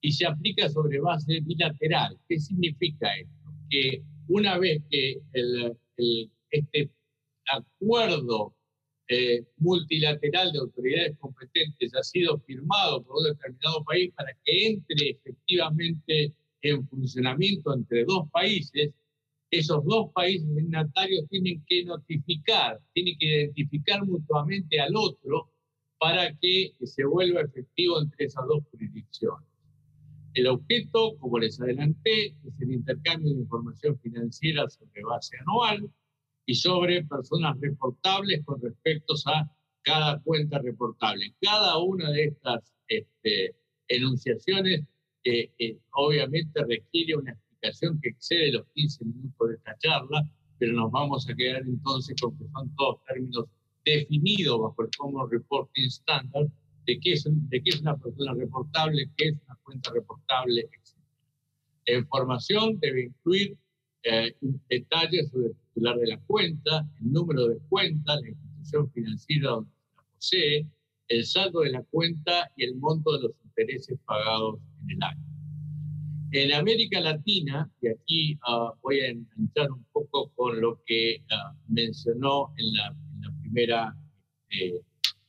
y 0.00 0.10
se 0.10 0.26
aplica 0.26 0.68
sobre 0.68 1.00
base 1.00 1.40
bilateral. 1.40 2.18
¿Qué 2.28 2.40
significa 2.40 3.08
esto? 3.16 3.52
Que 3.70 4.02
una 4.26 4.58
vez 4.58 4.82
que 4.90 5.20
este 6.50 6.90
acuerdo 7.52 8.54
eh, 9.08 9.44
multilateral 9.58 10.52
de 10.52 10.58
autoridades 10.60 11.18
competentes 11.18 11.94
ha 11.94 12.02
sido 12.02 12.38
firmado 12.40 13.02
por 13.02 13.16
un 13.18 13.24
determinado 13.24 13.82
país 13.84 14.12
para 14.14 14.32
que 14.44 14.68
entre 14.68 15.10
efectivamente 15.10 16.34
en 16.62 16.86
funcionamiento 16.88 17.74
entre 17.74 18.04
dos 18.04 18.30
países, 18.30 18.90
esos 19.50 19.84
dos 19.84 20.12
países 20.12 20.48
signatarios 20.54 21.28
tienen 21.28 21.62
que 21.66 21.84
notificar, 21.84 22.80
tienen 22.94 23.18
que 23.18 23.26
identificar 23.26 24.04
mutuamente 24.06 24.80
al 24.80 24.96
otro 24.96 25.50
para 25.98 26.34
que 26.36 26.72
se 26.84 27.04
vuelva 27.04 27.42
efectivo 27.42 28.00
entre 28.00 28.26
esas 28.26 28.46
dos 28.46 28.64
jurisdicciones. 28.70 29.48
El 30.34 30.46
objeto, 30.46 31.16
como 31.18 31.38
les 31.38 31.60
adelanté, 31.60 32.28
es 32.28 32.60
el 32.60 32.72
intercambio 32.72 33.34
de 33.34 33.40
información 33.40 33.98
financiera 33.98 34.68
sobre 34.70 35.02
base 35.02 35.36
anual 35.38 35.90
y 36.46 36.54
sobre 36.54 37.04
personas 37.04 37.58
reportables 37.60 38.44
con 38.44 38.60
respecto 38.60 39.14
a 39.26 39.50
cada 39.82 40.20
cuenta 40.20 40.58
reportable. 40.58 41.34
Cada 41.40 41.78
una 41.78 42.10
de 42.10 42.24
estas 42.24 42.72
este, 42.88 43.56
enunciaciones 43.88 44.84
eh, 45.24 45.50
eh, 45.58 45.78
obviamente 45.92 46.64
requiere 46.64 47.16
una 47.16 47.32
explicación 47.32 48.00
que 48.00 48.10
excede 48.10 48.52
los 48.52 48.66
15 48.74 49.04
minutos 49.04 49.48
de 49.48 49.54
esta 49.54 49.76
charla, 49.78 50.28
pero 50.58 50.72
nos 50.72 50.90
vamos 50.90 51.28
a 51.28 51.34
quedar 51.34 51.62
entonces 51.62 52.16
con 52.20 52.36
que 52.36 52.44
son 52.48 52.74
todos 52.76 53.04
términos 53.06 53.46
definidos 53.84 54.60
bajo 54.60 54.82
el 54.82 54.88
Common 54.96 55.30
Reporting 55.30 55.86
Standard 55.86 56.48
de 56.86 56.98
qué 57.00 57.12
es, 57.12 57.24
de 57.24 57.62
qué 57.62 57.70
es 57.70 57.80
una 57.80 57.96
persona 57.96 58.34
reportable, 58.34 59.10
qué 59.16 59.28
es 59.28 59.34
una 59.46 59.56
cuenta 59.62 59.92
reportable, 59.92 60.62
etc. 60.62 60.98
La 61.86 61.98
información 61.98 62.78
debe 62.80 63.04
incluir 63.04 63.56
eh, 64.04 64.34
detalles 64.68 65.30
sobre 65.30 65.48
el 65.48 65.56
titular 65.56 65.96
de 65.96 66.06
la 66.08 66.20
cuenta, 66.20 66.88
el 67.00 67.12
número 67.12 67.48
de 67.48 67.58
cuenta, 67.68 68.20
la 68.20 68.28
institución 68.28 68.90
financiera 68.92 69.50
donde 69.50 69.70
la 69.96 70.02
posee, 70.14 70.66
el 71.08 71.24
saldo 71.24 71.60
de 71.60 71.70
la 71.70 71.82
cuenta 71.84 72.50
y 72.56 72.64
el 72.64 72.74
monto 72.76 73.12
de 73.12 73.22
los 73.22 73.32
intereses 73.44 73.98
pagados 74.06 74.58
en 74.82 74.90
el 74.90 75.02
año. 75.02 75.32
En 76.32 76.52
América 76.54 76.98
Latina, 77.00 77.70
y 77.82 77.88
aquí 77.88 78.38
uh, 78.48 78.70
voy 78.82 79.00
a 79.00 79.08
enganchar 79.10 79.70
un 79.70 79.84
poco 79.92 80.30
con 80.34 80.60
lo 80.60 80.80
que 80.86 81.22
uh, 81.30 81.54
mencionó 81.68 82.54
en 82.56 82.72
la, 82.72 82.86
en 82.88 83.20
la 83.20 83.40
primera 83.42 83.96
eh, 84.48 84.80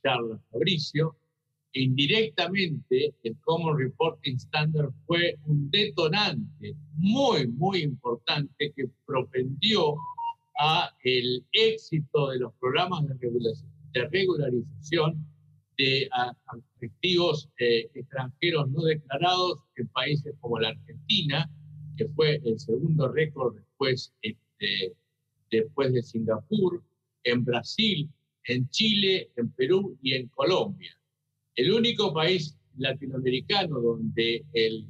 charla 0.02 0.40
Fabricio, 0.50 1.18
indirectamente 1.74 3.16
el 3.24 3.36
Common 3.42 3.78
Reporting 3.78 4.36
Standard 4.36 4.92
fue 5.06 5.38
un 5.46 5.70
detonante 5.72 6.76
muy, 6.96 7.48
muy 7.48 7.82
importante 7.82 8.72
que 8.76 8.88
propendió 9.06 9.96
a 10.60 10.92
el 11.04 11.44
éxito 11.52 12.30
de 12.30 12.40
los 12.40 12.54
programas 12.60 13.04
de, 13.08 14.10
regularización 14.12 15.26
de 15.78 16.08
activos 16.82 17.50
eh, 17.58 17.90
extranjeros 17.96 18.70
no 18.70 18.84
declarados 18.84 19.60
en 19.76 19.88
países 19.88 20.36
como 20.40 20.60
la 20.60 20.70
Argentina, 20.70 21.50
que 21.98 22.08
fue 22.10 22.40
el 22.46 22.60
segundo 22.60 23.12
récord 23.12 23.56
después, 23.56 24.14
este, 24.22 24.94
después 25.52 25.94
de 25.94 26.04
Singapur, 26.04 26.84
en 27.24 27.44
Brasil, 27.44 28.10
en 28.46 28.70
Chile, 28.70 29.32
en 29.38 29.50
Perú 29.52 29.98
y 30.02 30.14
en 30.14 30.28
Colombia. 30.28 30.96
El 31.56 31.72
único 31.72 32.14
país 32.14 32.58
latinoamericano 32.78 33.80
donde 33.80 34.44
el, 34.54 34.88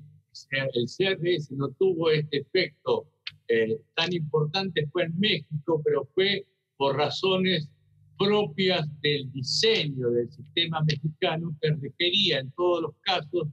el 0.51 0.85
CRS 0.85 1.51
no 1.51 1.69
tuvo 1.71 2.09
este 2.09 2.37
efecto 2.37 3.07
eh, 3.47 3.77
tan 3.95 4.13
importante 4.13 4.87
fue 4.87 5.03
en 5.03 5.19
México, 5.19 5.81
pero 5.83 6.05
fue 6.15 6.45
por 6.77 6.95
razones 6.95 7.69
propias 8.17 8.87
del 9.01 9.31
diseño 9.31 10.09
del 10.11 10.31
sistema 10.31 10.81
mexicano 10.83 11.55
que 11.61 11.71
requería 11.71 12.39
en 12.39 12.51
todos 12.51 12.83
los 12.83 12.95
casos 13.01 13.47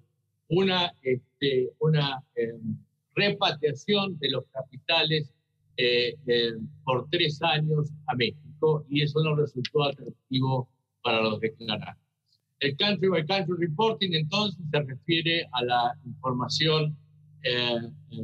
una, 0.48 0.92
este, 1.02 1.70
una 1.80 2.22
em, 2.34 2.76
repatriación 3.14 4.18
de 4.18 4.30
los 4.30 4.44
capitales 4.52 5.32
eh, 5.76 6.16
em, 6.26 6.68
por 6.84 7.08
tres 7.10 7.40
años 7.42 7.90
a 8.06 8.14
México 8.14 8.84
y 8.88 9.02
eso 9.02 9.22
no 9.22 9.34
resultó 9.36 9.84
atractivo 9.84 10.68
para 11.02 11.22
los 11.22 11.40
declarantes. 11.40 11.99
El 12.60 12.76
country 12.76 13.08
by 13.08 13.26
country 13.26 13.56
reporting 13.58 14.14
entonces 14.14 14.60
se 14.70 14.80
refiere 14.82 15.48
a 15.52 15.64
la 15.64 15.98
información 16.04 16.96
eh, 17.42 17.80
eh, 18.10 18.16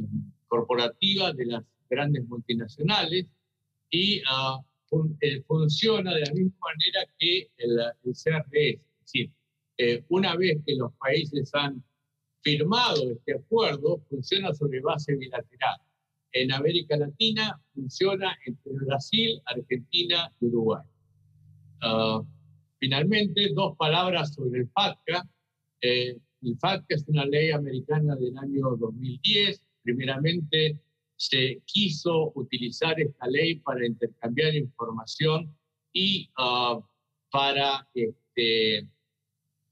corporativa 0.47 1.33
de 1.33 1.45
las 1.47 1.63
grandes 1.89 2.27
multinacionales 2.27 3.25
y 3.89 4.21
uh, 4.21 4.63
funciona 5.47 6.13
de 6.13 6.21
la 6.21 6.33
misma 6.33 6.57
manera 6.59 7.11
que 7.17 7.49
el, 7.57 7.79
el 8.03 8.13
CRS. 8.13 8.53
Es 8.53 8.79
decir, 9.01 9.31
eh, 9.77 10.03
una 10.09 10.35
vez 10.35 10.59
que 10.65 10.75
los 10.75 10.93
países 10.93 11.49
han 11.53 11.83
firmado 12.41 13.11
este 13.11 13.35
acuerdo, 13.35 14.01
funciona 14.09 14.53
sobre 14.53 14.81
base 14.81 15.15
bilateral. 15.15 15.77
En 16.31 16.51
América 16.51 16.95
Latina 16.95 17.59
funciona 17.73 18.37
entre 18.45 18.73
Brasil, 18.73 19.41
Argentina 19.45 20.31
y 20.39 20.45
Uruguay. 20.45 20.83
Uh, 21.81 22.23
Finalmente, 22.79 23.49
dos 23.53 23.75
palabras 23.77 24.33
sobre 24.33 24.61
el 24.61 24.69
FATCA. 24.69 25.27
Eh, 25.81 26.17
el 26.43 26.57
FATCA 26.59 26.95
es 26.95 27.07
una 27.07 27.25
ley 27.25 27.51
americana 27.51 28.15
del 28.15 28.37
año 28.37 28.75
2010. 28.77 29.61
Primeramente, 29.83 30.79
se 31.15 31.61
quiso 31.65 32.31
utilizar 32.35 32.99
esta 32.99 33.27
ley 33.27 33.55
para 33.55 33.85
intercambiar 33.85 34.53
información 34.55 35.55
y 35.91 36.29
ah, 36.37 36.79
para 37.31 37.87
este, 37.93 38.87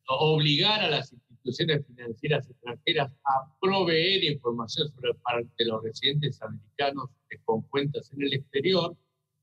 obligar 0.08 0.82
a 0.82 0.90
las 0.90 1.14
instituciones 1.14 1.86
financieras 1.86 2.50
extranjeras 2.50 3.12
a 3.26 3.56
proveer 3.62 4.24
información 4.24 4.90
sobre 4.90 5.14
parte 5.16 5.52
de 5.60 5.66
los 5.66 5.84
residentes 5.84 6.42
americanos 6.42 7.10
con 7.44 7.62
cuentas 7.64 8.12
en 8.14 8.24
el 8.24 8.34
exterior, 8.34 8.96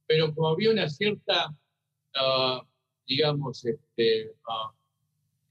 pero 0.06 0.34
como 0.34 0.48
había 0.48 0.70
una 0.70 0.88
cierta 0.88 1.50
uh, 1.50 2.64
digamos, 3.06 3.64
este, 3.64 4.32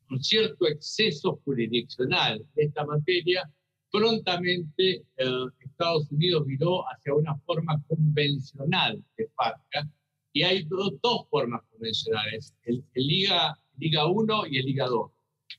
un 0.10 0.24
cierto 0.24 0.68
exceso 0.68 1.40
jurisdiccional 1.46 2.46
de 2.56 2.64
esta 2.64 2.86
materia, 2.86 3.50
prontamente 3.92 5.04
eh, 5.18 5.46
Estados 5.60 6.10
Unidos 6.12 6.46
viró 6.46 6.84
hacia 6.90 7.14
una 7.14 7.38
forma 7.40 7.82
convencional 7.88 9.04
de 9.18 9.28
FATCA 9.36 9.90
y 10.34 10.44
hay 10.44 10.64
dos 10.64 10.94
formas 11.30 11.62
convencionales, 11.72 12.56
el, 12.64 12.84
el, 12.94 13.08
Liga, 13.08 13.58
Liga 13.78 14.08
1 14.08 14.48
y 14.48 14.58
el 14.60 14.66
Liga 14.66 14.88
2. 14.88 15.12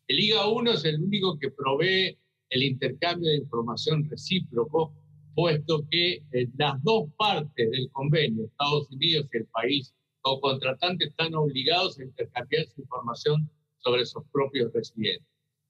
El 0.08 0.16
Liga 0.16 0.48
1 0.48 0.70
es 0.72 0.84
el 0.84 1.02
único 1.02 1.38
que 1.38 1.50
provee 1.50 2.18
el 2.48 2.62
intercambio 2.62 3.30
de 3.30 3.36
información 3.36 4.08
recíproco, 4.08 4.94
puesto 5.34 5.86
que 5.90 6.22
eh, 6.32 6.48
las 6.56 6.82
dos 6.82 7.08
partes 7.16 7.70
del 7.70 7.90
convenio, 7.90 8.46
Estados 8.46 8.90
Unidos 8.90 9.28
y 9.32 9.36
el 9.38 9.46
país 9.46 9.94
o 10.22 10.40
contratantes 10.40 11.08
están 11.08 11.34
obligados 11.34 11.98
a 11.98 12.04
intercambiar 12.04 12.66
su 12.66 12.80
información 12.80 13.50
sobre 13.78 14.06
sus 14.06 14.22
propios 14.32 14.72
residentes. 14.72 15.26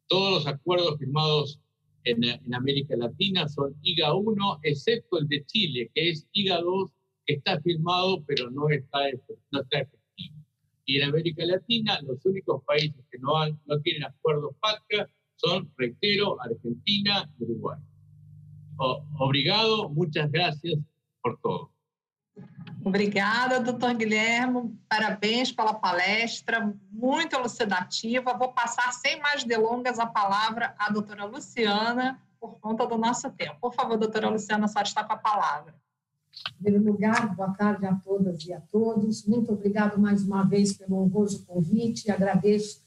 Todos 0.09 0.32
los 0.32 0.46
acuerdos 0.46 0.98
firmados 0.98 1.61
en, 2.05 2.24
en, 2.24 2.55
América 2.55 2.96
Latina 2.96 3.48
son 3.48 3.74
IGA 3.82 4.14
1, 4.14 4.61
excepto 4.62 5.18
el 5.18 5.28
de 5.28 5.44
Chile, 5.46 5.90
que 5.94 6.11
es 6.11 6.26
IGA 6.32 6.61
2, 6.61 6.90
que 7.26 7.34
está 7.34 7.61
firmado 7.61 8.22
pero 8.26 8.50
no 8.50 8.68
está, 8.68 8.98
no 9.50 9.61
está 9.61 9.78
efectivo. 9.80 10.36
Y 10.84 10.96
en 10.96 11.09
América 11.09 11.44
Latina, 11.46 12.00
los 12.03 12.24
únicos 12.26 12.62
países 12.64 13.05
que 13.11 13.18
no, 13.18 13.36
han, 13.36 13.59
no 13.66 13.80
tienen 13.80 14.05
acuerdos 14.05 14.57
FATCA 14.61 15.09
son, 15.36 15.72
reitero, 15.76 16.40
Argentina 16.42 17.32
y 17.38 17.44
Uruguay. 17.44 17.78
O, 18.78 19.05
obrigado, 19.18 19.88
muchas 19.90 20.30
gracias 20.30 20.78
por 21.22 21.40
todo. 21.40 21.72
Obrigada, 22.85 23.61
doutor 23.61 23.95
Guilherme. 23.95 24.76
Parabéns 24.89 25.53
pela 25.53 25.72
palestra, 25.72 26.74
muito 26.91 27.35
elucidativa. 27.35 28.35
Vou 28.35 28.53
passar, 28.53 28.93
sem 28.93 29.20
mais 29.20 29.45
delongas, 29.45 29.99
a 29.99 30.07
palavra 30.07 30.74
à 30.78 30.91
doutora 30.91 31.24
Luciana, 31.24 32.20
por 32.41 32.59
conta 32.59 32.85
do 32.87 32.99
nosso 32.99 33.30
tempo. 33.30 33.57
Por 33.61 33.72
favor, 33.72 33.97
doutora 33.97 34.28
Luciana, 34.28 34.66
senhora 34.66 34.89
está 34.89 35.05
com 35.05 35.12
a 35.12 35.16
palavra. 35.16 35.74
Em 36.59 36.62
primeiro 36.62 36.93
lugar, 36.93 37.35
boa 37.37 37.53
tarde 37.55 37.87
a 37.87 37.95
todas 37.95 38.45
e 38.45 38.53
a 38.53 38.61
todos. 38.61 39.26
Muito 39.26 39.53
obrigado 39.53 40.01
mais 40.01 40.24
uma 40.24 40.43
vez 40.43 40.72
pelo 40.72 41.03
honroso 41.03 41.47
convite. 41.47 42.11
Agradeço, 42.11 42.83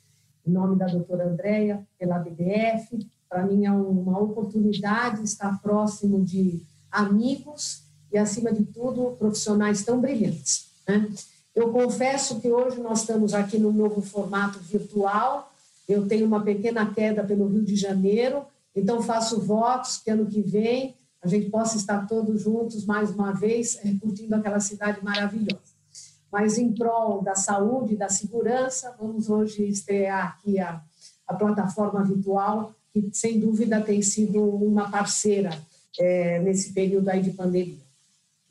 em 0.45 0.51
nome 0.51 0.75
da 0.75 0.87
doutora 0.87 1.29
Andréia, 1.29 1.87
pela 1.97 2.19
BDF. 2.19 3.07
Para 3.29 3.45
mim 3.45 3.65
é 3.65 3.71
uma 3.71 4.19
oportunidade 4.19 5.23
estar 5.23 5.61
próximo 5.61 6.23
de 6.23 6.65
amigos 6.91 7.84
e, 8.15 8.17
acima 8.17 8.51
de 8.51 8.63
tudo, 8.63 9.15
profissionais 9.19 9.83
tão 9.83 9.99
brilhantes. 9.99 10.67
Né? 10.87 11.09
Eu 11.53 11.71
confesso 11.71 12.39
que 12.39 12.49
hoje 12.49 12.79
nós 12.79 13.01
estamos 13.01 13.33
aqui 13.33 13.57
no 13.57 13.73
novo 13.73 14.01
formato 14.01 14.57
virtual, 14.59 15.53
eu 15.87 16.07
tenho 16.07 16.25
uma 16.25 16.41
pequena 16.41 16.91
queda 16.93 17.23
pelo 17.23 17.47
Rio 17.47 17.63
de 17.63 17.75
Janeiro, 17.75 18.45
então 18.75 19.01
faço 19.01 19.41
votos 19.41 19.97
que 19.97 20.09
ano 20.09 20.25
que 20.25 20.41
vem 20.41 20.95
a 21.21 21.27
gente 21.27 21.49
possa 21.49 21.75
estar 21.75 22.07
todos 22.07 22.41
juntos 22.41 22.85
mais 22.85 23.09
uma 23.09 23.31
vez, 23.31 23.79
eh, 23.83 23.95
curtindo 23.99 24.35
aquela 24.35 24.59
cidade 24.59 25.03
maravilhosa. 25.03 25.73
Mas 26.31 26.59
em 26.59 26.71
prol 26.71 27.23
da 27.23 27.33
saúde 27.33 27.95
da 27.95 28.09
segurança, 28.09 28.95
vamos 28.99 29.27
hoje 29.27 29.67
estrear 29.67 30.37
aqui 30.37 30.59
a, 30.59 30.81
a 31.27 31.33
plataforma 31.33 32.03
virtual, 32.03 32.75
que 32.93 33.09
sem 33.11 33.39
dúvida 33.39 33.81
tem 33.81 34.03
sido 34.03 34.39
uma 34.43 34.91
parceira 34.91 35.49
é, 35.99 36.39
nesse 36.41 36.73
período 36.73 37.09
aí 37.09 37.23
de 37.23 37.31
pandemia. 37.31 37.84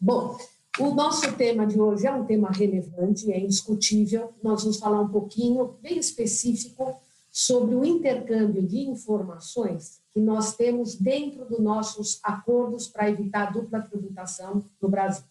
Bom, 0.07 0.37
o 0.79 0.91
nosso 0.91 1.35
tema 1.35 1.67
de 1.67 1.81
hoje 1.81 2.07
é 2.07 2.13
um 2.13 2.27
tema 2.27 2.51
relevante, 2.51 3.33
é 3.33 3.41
indiscutível. 3.41 4.35
Nós 4.43 4.61
vamos 4.63 4.79
falar 4.79 5.01
um 5.01 5.09
pouquinho, 5.09 5.79
bem 5.81 5.97
específico, 5.97 7.01
sobre 7.31 7.75
o 7.75 7.83
intercâmbio 7.83 8.63
de 8.67 8.81
informações 8.81 10.03
que 10.13 10.21
nós 10.21 10.55
temos 10.57 10.95
dentro 10.95 11.47
dos 11.47 11.59
nossos 11.59 12.21
acordos 12.23 12.87
para 12.87 13.09
evitar 13.09 13.51
dupla 13.51 13.81
tributação 13.81 14.63
no 14.79 14.91
Brasil. 14.91 15.25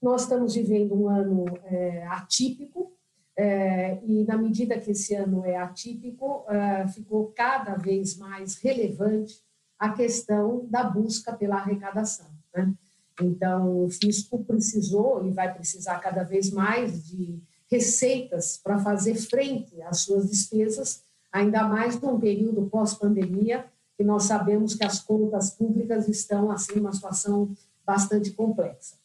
Nós 0.00 0.22
estamos 0.22 0.54
vivendo 0.54 0.94
um 0.94 1.06
ano 1.06 1.44
é, 1.64 2.06
atípico, 2.06 2.94
é, 3.36 4.00
e 4.02 4.24
na 4.24 4.38
medida 4.38 4.80
que 4.80 4.92
esse 4.92 5.14
ano 5.14 5.44
é 5.44 5.58
atípico, 5.58 6.46
é, 6.48 6.88
ficou 6.88 7.26
cada 7.36 7.74
vez 7.74 8.16
mais 8.16 8.56
relevante 8.56 9.38
a 9.78 9.92
questão 9.92 10.66
da 10.70 10.82
busca 10.82 11.30
pela 11.34 11.56
arrecadação. 11.56 12.30
Né? 12.54 12.74
Então, 13.20 13.84
o 13.84 13.90
fisco 13.90 14.42
precisou 14.44 15.26
e 15.26 15.30
vai 15.30 15.52
precisar 15.52 15.98
cada 15.98 16.22
vez 16.22 16.50
mais 16.50 17.06
de 17.06 17.40
receitas 17.70 18.56
para 18.56 18.78
fazer 18.78 19.14
frente 19.14 19.80
às 19.82 20.00
suas 20.00 20.28
despesas, 20.28 21.02
ainda 21.30 21.68
mais 21.68 22.00
num 22.00 22.18
período 22.18 22.66
pós-pandemia, 22.66 23.64
que 23.96 24.02
nós 24.02 24.24
sabemos 24.24 24.74
que 24.74 24.84
as 24.84 24.98
contas 24.98 25.50
públicas 25.50 26.08
estão 26.08 26.50
assim 26.50 26.76
numa 26.76 26.92
situação 26.92 27.54
bastante 27.84 28.30
complexa. 28.32 28.96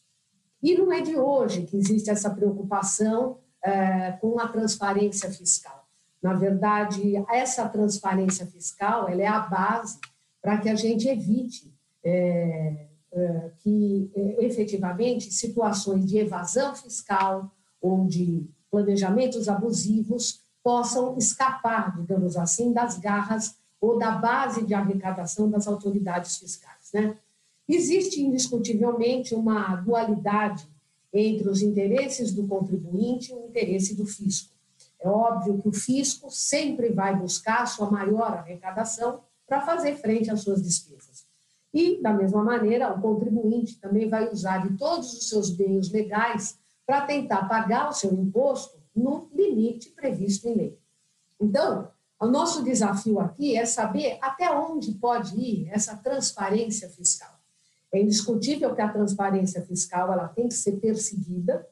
E 0.62 0.76
não 0.76 0.92
é 0.92 1.00
de 1.00 1.16
hoje 1.16 1.62
que 1.62 1.76
existe 1.76 2.10
essa 2.10 2.30
preocupação 2.30 3.38
é, 3.62 4.12
com 4.12 4.40
a 4.40 4.48
transparência 4.48 5.30
fiscal. 5.30 5.86
Na 6.22 6.32
verdade, 6.32 7.14
essa 7.30 7.68
transparência 7.68 8.46
fiscal 8.46 9.08
ela 9.08 9.22
é 9.22 9.26
a 9.26 9.40
base 9.40 9.98
para 10.40 10.58
que 10.58 10.68
a 10.68 10.74
gente 10.74 11.08
evite 11.08 11.72
é, 12.02 12.85
que 13.58 14.10
é, 14.14 14.44
efetivamente 14.44 15.32
situações 15.32 16.04
de 16.04 16.18
evasão 16.18 16.74
fiscal 16.74 17.50
ou 17.80 18.06
de 18.06 18.46
planejamentos 18.70 19.48
abusivos 19.48 20.40
possam 20.62 21.16
escapar, 21.16 21.96
digamos 21.96 22.36
assim, 22.36 22.72
das 22.72 22.98
garras 22.98 23.56
ou 23.80 23.98
da 23.98 24.10
base 24.12 24.64
de 24.64 24.74
arrecadação 24.74 25.48
das 25.48 25.66
autoridades 25.66 26.38
fiscais. 26.38 26.90
Né? 26.92 27.16
Existe 27.68 28.20
indiscutivelmente 28.20 29.34
uma 29.34 29.76
dualidade 29.76 30.68
entre 31.12 31.48
os 31.48 31.62
interesses 31.62 32.32
do 32.32 32.46
contribuinte 32.46 33.32
e 33.32 33.34
o 33.34 33.46
interesse 33.46 33.94
do 33.94 34.04
fisco. 34.04 34.54
É 35.00 35.08
óbvio 35.08 35.58
que 35.58 35.68
o 35.68 35.72
fisco 35.72 36.30
sempre 36.30 36.90
vai 36.90 37.16
buscar 37.16 37.66
sua 37.66 37.90
maior 37.90 38.32
arrecadação 38.32 39.20
para 39.46 39.60
fazer 39.60 39.96
frente 39.96 40.30
às 40.30 40.40
suas 40.40 40.62
despesas. 40.62 41.15
E, 41.76 42.00
da 42.00 42.10
mesma 42.10 42.42
maneira, 42.42 42.90
o 42.90 43.02
contribuinte 43.02 43.78
também 43.78 44.08
vai 44.08 44.30
usar 44.30 44.66
de 44.66 44.78
todos 44.78 45.12
os 45.12 45.28
seus 45.28 45.50
bens 45.50 45.92
legais 45.92 46.58
para 46.86 47.02
tentar 47.02 47.46
pagar 47.46 47.90
o 47.90 47.92
seu 47.92 48.14
imposto 48.14 48.78
no 48.94 49.28
limite 49.34 49.90
previsto 49.90 50.48
em 50.48 50.54
lei. 50.54 50.78
Então, 51.38 51.90
o 52.18 52.26
nosso 52.28 52.64
desafio 52.64 53.20
aqui 53.20 53.58
é 53.58 53.66
saber 53.66 54.16
até 54.22 54.50
onde 54.50 54.92
pode 54.92 55.38
ir 55.38 55.68
essa 55.68 55.94
transparência 55.94 56.88
fiscal. 56.88 57.38
É 57.92 58.00
indiscutível 58.00 58.74
que 58.74 58.80
a 58.80 58.90
transparência 58.90 59.60
fiscal 59.60 60.10
ela 60.10 60.28
tem 60.28 60.48
que 60.48 60.54
ser 60.54 60.80
perseguida, 60.80 61.68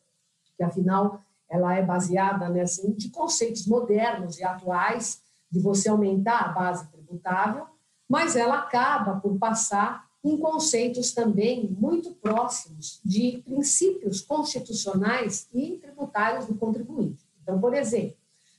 que 0.55 0.62
afinal 0.62 1.22
ela 1.48 1.74
é 1.74 1.82
baseada 1.82 2.50
nessa, 2.50 2.86
de 2.92 3.09
conceitos 3.09 3.66
modernos 3.66 4.38
e 4.38 4.44
atuais 4.44 5.22
de 5.50 5.61
você 5.61 5.88
aumentar 5.88 6.40
a 6.40 6.48
base 6.48 6.86
tributável, 6.88 7.66
mas 8.09 8.36
ela 8.36 8.59
acaba 8.59 9.20
por 9.20 9.38
passar 9.38 10.07
em 10.24 10.38
conceitos 10.38 11.12
também 11.12 11.68
muito 11.78 12.12
próximos 12.12 13.00
de 13.05 13.42
princípios 13.44 14.22
constitucionais 14.22 15.46
e 15.52 15.78
tributários 15.82 16.46
do 16.46 16.55
contribuinte. 16.55 17.22
Então, 17.42 17.61
por 17.61 17.74
exemplo, 17.74 18.16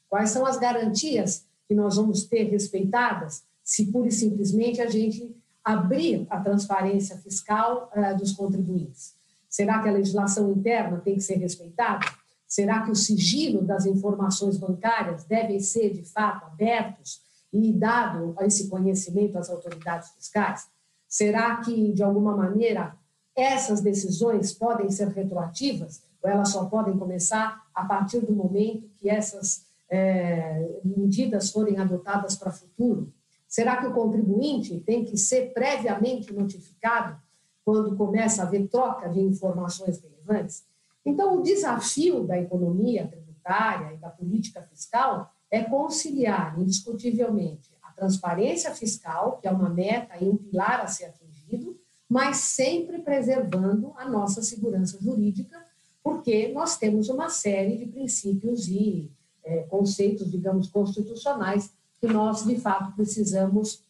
quais 0.07 0.29
são 0.29 0.45
as 0.45 0.57
garantias 0.57 1.45
que 1.67 1.73
nós 1.73 1.95
vamos 1.95 2.23
ter 2.25 2.43
respeitadas 2.43 3.43
se 3.63 3.87
pura 3.87 4.07
e 4.07 4.11
simplesmente 4.11 4.79
a 4.79 4.87
gente 4.87 5.35
abrir 5.63 6.27
a 6.29 6.39
transparência 6.39 7.17
fiscal 7.17 7.91
uh, 7.95 8.15
dos 8.15 8.31
contribuintes? 8.33 9.15
Será 9.49 9.81
que 9.81 9.89
a 9.89 9.93
legislação 9.93 10.51
interna 10.51 10.99
tem 10.99 11.15
que 11.15 11.21
ser 11.21 11.37
respeitada? 11.37 12.05
Será 12.47 12.83
que 12.83 12.91
o 12.91 12.95
sigilo 12.95 13.63
das 13.63 13.87
informações 13.87 14.57
bancárias 14.57 15.23
devem 15.23 15.59
ser, 15.59 15.93
de 15.93 16.03
fato, 16.03 16.45
abertos 16.45 17.21
e 17.51 17.71
dado 17.73 18.35
esse 18.41 18.69
conhecimento 18.69 19.37
às 19.37 19.49
autoridades 19.49 20.09
fiscais? 20.11 20.67
Será 21.07 21.57
que, 21.57 21.93
de 21.93 22.03
alguma 22.03 22.35
maneira, 22.35 22.95
essas 23.35 23.81
decisões 23.81 24.53
podem 24.53 24.89
ser 24.89 25.09
retroativas 25.09 26.03
ou 26.21 26.29
elas 26.29 26.49
só 26.49 26.65
podem 26.65 26.97
começar 26.97 27.63
a 27.73 27.85
partir 27.85 28.19
do 28.21 28.33
momento 28.33 28.89
que 28.97 29.09
essas 29.09 29.65
é, 29.89 30.79
medidas 30.83 31.51
forem 31.51 31.77
adotadas 31.77 32.35
para 32.35 32.49
o 32.49 32.53
futuro? 32.53 33.13
Será 33.47 33.77
que 33.77 33.87
o 33.87 33.93
contribuinte 33.93 34.79
tem 34.79 35.05
que 35.05 35.17
ser 35.17 35.53
previamente 35.53 36.33
notificado 36.33 37.17
quando 37.63 37.95
começa 37.95 38.41
a 38.41 38.47
haver 38.47 38.67
troca 38.67 39.07
de 39.07 39.19
informações 39.19 40.01
relevantes? 40.01 40.65
Então, 41.05 41.37
o 41.37 41.43
desafio 41.43 42.23
da 42.23 42.39
economia 42.39 43.07
tributária 43.07 43.93
e 43.93 43.97
da 43.97 44.09
política 44.09 44.61
fiscal 44.63 45.31
é 45.51 45.63
conciliar, 45.63 46.59
indiscutivelmente, 46.59 47.69
a 47.81 47.91
transparência 47.91 48.73
fiscal, 48.73 49.37
que 49.37 49.47
é 49.47 49.51
uma 49.51 49.69
meta 49.69 50.17
e 50.19 50.27
um 50.27 50.35
pilar 50.35 50.81
a 50.81 50.87
ser 50.87 51.05
atingido, 51.05 51.79
mas 52.09 52.37
sempre 52.37 53.01
preservando 53.01 53.93
a 53.97 54.07
nossa 54.07 54.41
segurança 54.41 54.97
jurídica, 55.01 55.65
porque 56.03 56.49
nós 56.53 56.77
temos 56.77 57.09
uma 57.09 57.29
série 57.29 57.77
de 57.77 57.85
princípios 57.87 58.67
e 58.67 59.11
é, 59.43 59.63
conceitos, 59.63 60.29
digamos, 60.31 60.69
constitucionais 60.69 61.71
que 61.99 62.07
nós, 62.07 62.45
de 62.45 62.57
fato, 62.57 62.95
precisamos 62.95 63.83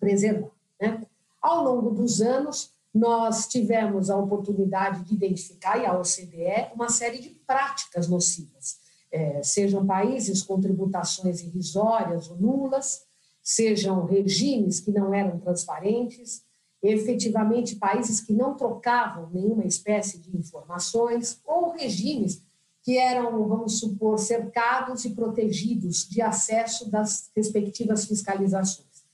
preservar. 0.00 0.50
Né? 0.80 1.06
Ao 1.40 1.62
longo 1.62 1.90
dos 1.90 2.20
anos, 2.20 2.72
nós 2.94 3.46
tivemos 3.46 4.10
a 4.10 4.16
oportunidade 4.16 5.04
de 5.04 5.14
identificar, 5.14 5.78
e 5.78 5.86
a 5.86 5.98
OCDE, 5.98 6.72
uma 6.74 6.88
série 6.88 7.18
de 7.18 7.30
práticas 7.30 8.08
nocivas, 8.08 8.81
é, 9.12 9.42
sejam 9.42 9.84
países 9.86 10.42
com 10.42 10.60
tributações 10.60 11.42
irrisórias 11.42 12.30
ou 12.30 12.36
nulas, 12.38 13.04
sejam 13.42 14.06
regimes 14.06 14.80
que 14.80 14.90
não 14.90 15.12
eram 15.12 15.38
transparentes, 15.38 16.42
efetivamente 16.82 17.76
países 17.76 18.20
que 18.20 18.32
não 18.32 18.54
trocavam 18.54 19.28
nenhuma 19.30 19.64
espécie 19.64 20.18
de 20.18 20.36
informações, 20.36 21.40
ou 21.44 21.70
regimes 21.70 22.42
que 22.82 22.98
eram, 22.98 23.46
vamos 23.46 23.78
supor, 23.78 24.18
cercados 24.18 25.04
e 25.04 25.10
protegidos 25.10 26.08
de 26.08 26.20
acesso 26.20 26.90
das 26.90 27.30
respectivas 27.36 28.06
fiscalizações. 28.06 29.04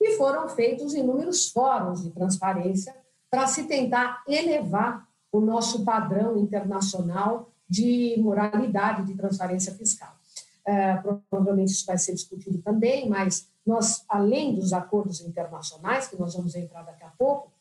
E 0.00 0.16
foram 0.16 0.48
feitos 0.48 0.94
inúmeros 0.94 1.50
fóruns 1.50 2.02
de 2.02 2.10
transparência 2.10 2.94
para 3.30 3.46
se 3.46 3.64
tentar 3.64 4.22
elevar 4.26 5.06
o 5.30 5.40
nosso 5.40 5.84
padrão 5.84 6.38
internacional 6.38 7.50
de 7.68 8.16
moralidade 8.18 9.04
de 9.04 9.14
transparência 9.14 9.74
fiscal. 9.74 10.16
É, 10.64 10.96
provavelmente 11.30 11.72
isso 11.72 11.86
vai 11.86 11.98
ser 11.98 12.12
discutido 12.12 12.58
também, 12.58 13.08
mas 13.08 13.48
nós, 13.66 14.04
além 14.08 14.54
dos 14.54 14.72
acordos 14.72 15.20
internacionais, 15.20 16.08
que 16.08 16.18
nós 16.18 16.34
vamos 16.34 16.54
entrar 16.54 16.82
daqui 16.82 17.04
a 17.04 17.10
pouco, 17.18 17.52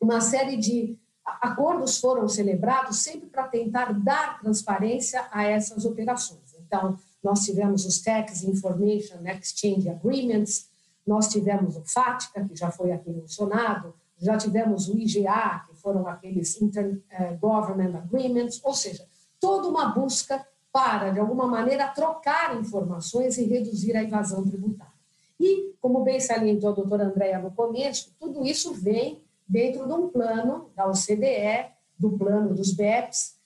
uma 0.00 0.20
série 0.20 0.56
de 0.56 0.98
acordos 1.24 1.98
foram 1.98 2.28
celebrados 2.28 2.98
sempre 2.98 3.28
para 3.28 3.48
tentar 3.48 3.92
dar 3.92 4.38
transparência 4.40 5.26
a 5.30 5.44
essas 5.44 5.84
operações. 5.84 6.54
Então, 6.58 6.98
nós 7.22 7.44
tivemos 7.44 7.84
os 7.84 8.00
Tax 8.00 8.44
Information 8.44 9.18
Exchange 9.26 9.88
Agreements, 9.88 10.68
nós 11.06 11.28
tivemos 11.28 11.76
o 11.76 11.82
FATCA, 11.84 12.44
que 12.44 12.54
já 12.54 12.70
foi 12.70 12.92
aqui 12.92 13.10
mencionado, 13.10 13.94
já 14.18 14.36
tivemos 14.36 14.88
o 14.88 14.96
IGA, 14.96 15.64
que 15.68 15.74
foram 15.76 16.06
aqueles 16.06 16.60
Intergovernment 16.60 17.94
eh, 17.94 17.98
Agreements, 17.98 18.60
ou 18.64 18.74
seja, 18.74 19.06
toda 19.40 19.68
uma 19.68 19.86
busca 19.86 20.46
para, 20.72 21.10
de 21.10 21.18
alguma 21.18 21.46
maneira, 21.46 21.88
trocar 21.88 22.58
informações 22.60 23.38
e 23.38 23.44
reduzir 23.44 23.96
a 23.96 24.02
evasão 24.02 24.44
tributária. 24.44 24.92
E, 25.38 25.74
como 25.80 26.02
bem 26.02 26.20
salientou 26.20 26.70
a 26.70 26.74
doutora 26.74 27.04
Andréa 27.04 27.38
no 27.38 27.50
começo, 27.50 28.14
tudo 28.18 28.44
isso 28.44 28.72
vem 28.74 29.22
dentro 29.48 29.86
de 29.86 29.92
um 29.92 30.08
plano 30.08 30.70
da 30.74 30.86
OCDE, 30.86 31.70
do 31.98 32.10
plano 32.18 32.54
dos 32.54 32.72
BEPS, 32.72 33.36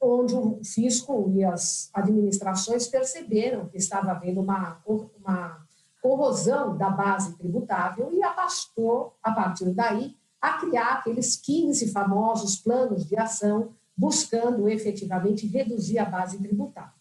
onde 0.00 0.34
o 0.34 0.60
fisco 0.64 1.30
e 1.34 1.44
as 1.44 1.90
administrações 1.92 2.86
perceberam 2.86 3.66
que 3.66 3.76
estava 3.76 4.12
havendo 4.12 4.40
uma, 4.40 4.80
uma 4.86 5.66
corrosão 6.00 6.76
da 6.76 6.88
base 6.88 7.36
tributável 7.36 8.10
e 8.12 8.22
afastou, 8.22 9.14
a 9.22 9.32
partir 9.32 9.70
daí, 9.70 10.16
a 10.40 10.54
criar 10.54 10.94
aqueles 10.94 11.36
15 11.36 11.90
famosos 11.90 12.56
planos 12.56 13.04
de 13.04 13.18
ação, 13.18 13.74
buscando 13.98 14.68
efetivamente 14.68 15.48
reduzir 15.48 15.98
a 15.98 16.04
base 16.04 16.38
tributável. 16.38 16.92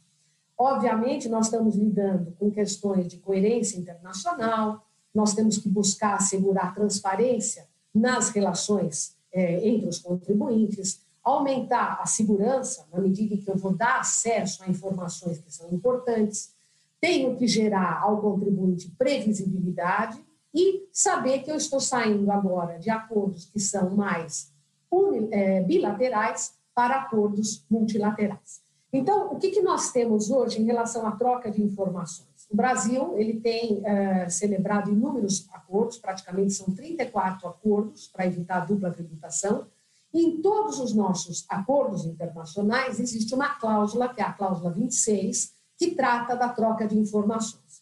Obviamente, 0.57 1.29
nós 1.29 1.45
estamos 1.45 1.75
lidando 1.75 2.31
com 2.39 2.49
questões 2.49 3.07
de 3.07 3.17
coerência 3.17 3.77
internacional, 3.77 4.83
nós 5.13 5.35
temos 5.35 5.59
que 5.59 5.69
buscar 5.69 6.15
assegurar 6.15 6.73
transparência 6.73 7.67
nas 7.93 8.29
relações 8.29 9.15
é, 9.31 9.67
entre 9.67 9.87
os 9.87 9.99
contribuintes, 9.99 10.99
aumentar 11.23 11.99
a 12.01 12.07
segurança, 12.07 12.87
na 12.91 12.99
medida 12.99 13.35
em 13.35 13.37
que 13.37 13.51
eu 13.51 13.57
vou 13.57 13.75
dar 13.75 13.99
acesso 13.99 14.63
a 14.63 14.69
informações 14.69 15.37
que 15.37 15.53
são 15.53 15.71
importantes, 15.71 16.55
tenho 16.99 17.35
que 17.35 17.47
gerar 17.47 18.01
ao 18.01 18.19
contribuinte 18.19 18.89
previsibilidade 18.97 20.19
e 20.51 20.87
saber 20.91 21.43
que 21.43 21.51
eu 21.51 21.55
estou 21.55 21.79
saindo 21.79 22.31
agora 22.31 22.79
de 22.79 22.89
acordos 22.89 23.45
que 23.45 23.59
são 23.59 23.91
mais 23.91 24.51
é, 25.31 25.61
bilaterais 25.61 26.56
para 26.77 26.97
acordos 26.97 27.65
multilaterais. 27.71 28.61
Então, 28.93 29.33
o 29.33 29.39
que, 29.39 29.49
que 29.49 29.61
nós 29.61 29.91
temos 29.91 30.29
hoje 30.29 30.61
em 30.61 30.65
relação 30.65 31.07
à 31.07 31.11
troca 31.11 31.49
de 31.49 31.59
informações? 31.59 32.47
O 32.51 32.55
Brasil 32.55 33.17
ele 33.17 33.39
tem 33.39 33.81
é, 33.83 34.29
celebrado 34.29 34.91
inúmeros 34.91 35.49
acordos, 35.51 35.97
praticamente 35.97 36.53
são 36.53 36.67
34 36.75 37.47
acordos 37.47 38.07
para 38.09 38.27
evitar 38.27 38.59
dupla 38.59 38.91
tributação, 38.91 39.65
em 40.13 40.39
todos 40.39 40.79
os 40.79 40.93
nossos 40.93 41.47
acordos 41.49 42.05
internacionais 42.05 42.99
existe 42.99 43.33
uma 43.33 43.55
cláusula, 43.55 44.13
que 44.13 44.21
é 44.21 44.23
a 44.23 44.31
cláusula 44.31 44.69
26, 44.69 45.53
que 45.79 45.95
trata 45.95 46.35
da 46.35 46.49
troca 46.49 46.87
de 46.87 46.95
informações. 46.95 47.81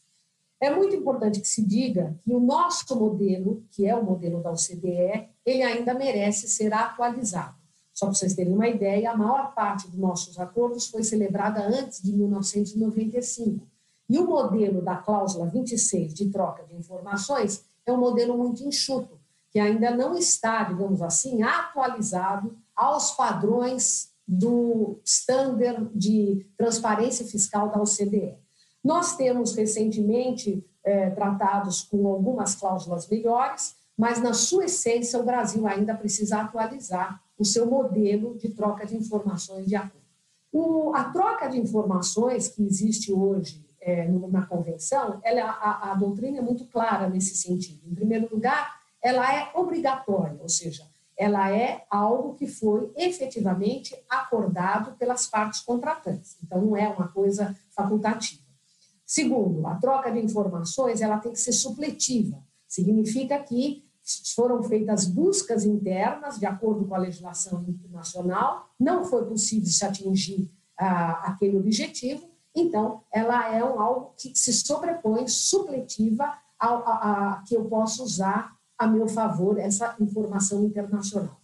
É 0.57 0.73
muito 0.73 0.95
importante 0.95 1.41
que 1.41 1.47
se 1.49 1.61
diga 1.61 2.17
que 2.23 2.33
o 2.33 2.39
nosso 2.39 2.97
modelo, 2.97 3.61
que 3.71 3.85
é 3.85 3.93
o 3.93 4.05
modelo 4.05 4.41
da 4.41 4.51
OCDE, 4.51 5.29
ele 5.45 5.63
ainda 5.63 5.93
merece 5.93 6.47
ser 6.47 6.73
atualizado. 6.73 7.54
Só 7.95 8.07
para 8.07 8.13
vocês 8.13 8.35
terem 8.35 8.53
uma 8.53 8.67
ideia, 8.67 9.09
a 9.09 9.17
maior 9.17 9.55
parte 9.55 9.87
dos 9.87 9.97
nossos 9.97 10.37
acordos 10.37 10.87
foi 10.87 11.01
celebrada 11.01 11.65
antes 11.65 12.01
de 12.01 12.11
1995. 12.11 13.65
E 14.09 14.19
o 14.19 14.27
modelo 14.27 14.81
da 14.81 14.97
cláusula 14.97 15.47
26 15.47 16.13
de 16.13 16.29
troca 16.29 16.65
de 16.65 16.75
informações 16.75 17.63
é 17.85 17.93
um 17.93 17.97
modelo 17.97 18.37
muito 18.37 18.61
enxuto, 18.63 19.17
que 19.49 19.59
ainda 19.59 19.95
não 19.95 20.13
está, 20.13 20.65
digamos 20.65 21.01
assim, 21.01 21.41
atualizado 21.41 22.57
aos 22.75 23.11
padrões 23.11 24.09
do 24.27 24.99
standard 25.05 25.89
de 25.95 26.45
transparência 26.57 27.25
fiscal 27.25 27.69
da 27.69 27.81
OCDE. 27.81 28.35
Nós 28.83 29.15
temos 29.15 29.55
recentemente 29.55 30.63
é, 30.83 31.09
tratados 31.11 31.81
com 31.81 32.05
algumas 32.07 32.55
cláusulas 32.55 33.07
melhores, 33.07 33.75
mas 33.97 34.21
na 34.21 34.33
sua 34.33 34.65
essência 34.65 35.19
o 35.19 35.23
Brasil 35.23 35.65
ainda 35.67 35.95
precisa 35.95 36.41
atualizar 36.41 37.21
o 37.37 37.45
seu 37.45 37.65
modelo 37.65 38.37
de 38.37 38.49
troca 38.49 38.85
de 38.85 38.95
informações 38.95 39.65
de 39.65 39.75
acordo. 39.75 40.05
O, 40.51 40.93
a 40.95 41.05
troca 41.05 41.47
de 41.47 41.59
informações 41.59 42.47
que 42.47 42.63
existe 42.63 43.11
hoje 43.11 43.65
é, 43.81 44.07
na 44.07 44.45
convenção, 44.45 45.19
ela, 45.23 45.43
a, 45.43 45.91
a 45.91 45.95
doutrina 45.95 46.39
é 46.39 46.41
muito 46.41 46.65
clara 46.65 47.09
nesse 47.09 47.35
sentido. 47.35 47.81
Em 47.85 47.93
primeiro 47.93 48.27
lugar, 48.33 48.79
ela 49.01 49.33
é 49.33 49.51
obrigatória, 49.53 50.37
ou 50.41 50.49
seja, 50.49 50.83
ela 51.17 51.49
é 51.51 51.85
algo 51.89 52.35
que 52.35 52.47
foi 52.47 52.91
efetivamente 52.95 53.95
acordado 54.09 54.97
pelas 54.97 55.27
partes 55.27 55.61
contratantes. 55.61 56.37
Então, 56.43 56.61
não 56.61 56.75
é 56.75 56.87
uma 56.89 57.07
coisa 57.09 57.55
facultativa. 57.69 58.41
Segundo, 59.05 59.67
a 59.67 59.75
troca 59.75 60.11
de 60.11 60.19
informações 60.19 61.01
ela 61.01 61.19
tem 61.19 61.31
que 61.31 61.39
ser 61.39 61.53
supletiva. 61.53 62.43
Significa 62.67 63.39
que 63.39 63.84
foram 64.35 64.61
feitas 64.61 65.05
buscas 65.05 65.65
internas 65.65 66.37
de 66.37 66.45
acordo 66.45 66.85
com 66.85 66.93
a 66.93 66.99
legislação 66.99 67.65
internacional, 67.67 68.69
não 68.79 69.03
foi 69.03 69.25
possível 69.25 69.67
se 69.67 69.83
atingir 69.83 70.51
ah, 70.77 71.31
aquele 71.31 71.57
objetivo, 71.57 72.29
então 72.53 73.01
ela 73.11 73.51
é 73.53 73.63
um, 73.63 73.79
algo 73.79 74.13
que 74.17 74.35
se 74.35 74.53
sobrepõe, 74.53 75.27
supletiva, 75.27 76.37
a, 76.59 76.67
a, 76.67 77.33
a, 77.33 77.43
que 77.43 77.55
eu 77.55 77.65
posso 77.65 78.03
usar 78.03 78.55
a 78.77 78.87
meu 78.87 79.07
favor 79.07 79.57
essa 79.57 79.95
informação 79.99 80.63
internacional. 80.63 81.41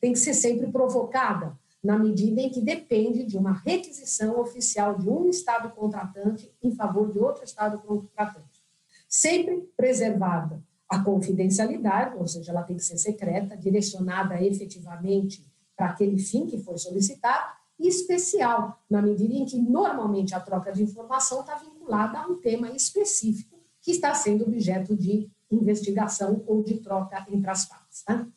Tem 0.00 0.12
que 0.12 0.18
ser 0.18 0.34
sempre 0.34 0.70
provocada, 0.70 1.58
na 1.82 1.98
medida 1.98 2.40
em 2.40 2.48
que 2.48 2.62
depende 2.62 3.24
de 3.24 3.36
uma 3.36 3.52
requisição 3.52 4.40
oficial 4.40 4.96
de 4.96 5.08
um 5.08 5.28
Estado 5.28 5.68
contratante 5.70 6.50
em 6.62 6.74
favor 6.74 7.12
de 7.12 7.18
outro 7.18 7.44
Estado 7.44 7.78
contratante. 7.78 8.64
Sempre 9.06 9.68
preservada 9.76 10.62
a 10.94 11.02
confidencialidade, 11.02 12.16
ou 12.16 12.26
seja, 12.26 12.52
ela 12.52 12.62
tem 12.62 12.76
que 12.76 12.84
ser 12.84 12.98
secreta, 12.98 13.56
direcionada 13.56 14.40
efetivamente 14.42 15.44
para 15.76 15.86
aquele 15.86 16.18
fim 16.18 16.46
que 16.46 16.58
foi 16.58 16.78
solicitado, 16.78 17.52
e 17.78 17.88
especial, 17.88 18.78
na 18.88 19.02
medida 19.02 19.34
em 19.34 19.44
que 19.44 19.58
normalmente 19.58 20.34
a 20.34 20.40
troca 20.40 20.72
de 20.72 20.82
informação 20.82 21.40
está 21.40 21.56
vinculada 21.56 22.18
a 22.18 22.26
um 22.28 22.36
tema 22.36 22.70
específico 22.70 23.58
que 23.82 23.90
está 23.90 24.14
sendo 24.14 24.44
objeto 24.44 24.96
de 24.96 25.28
investigação 25.50 26.42
ou 26.46 26.62
de 26.62 26.78
troca 26.78 27.26
entre 27.28 27.50
as 27.50 27.66
partes. 27.66 28.04
Né? 28.08 28.28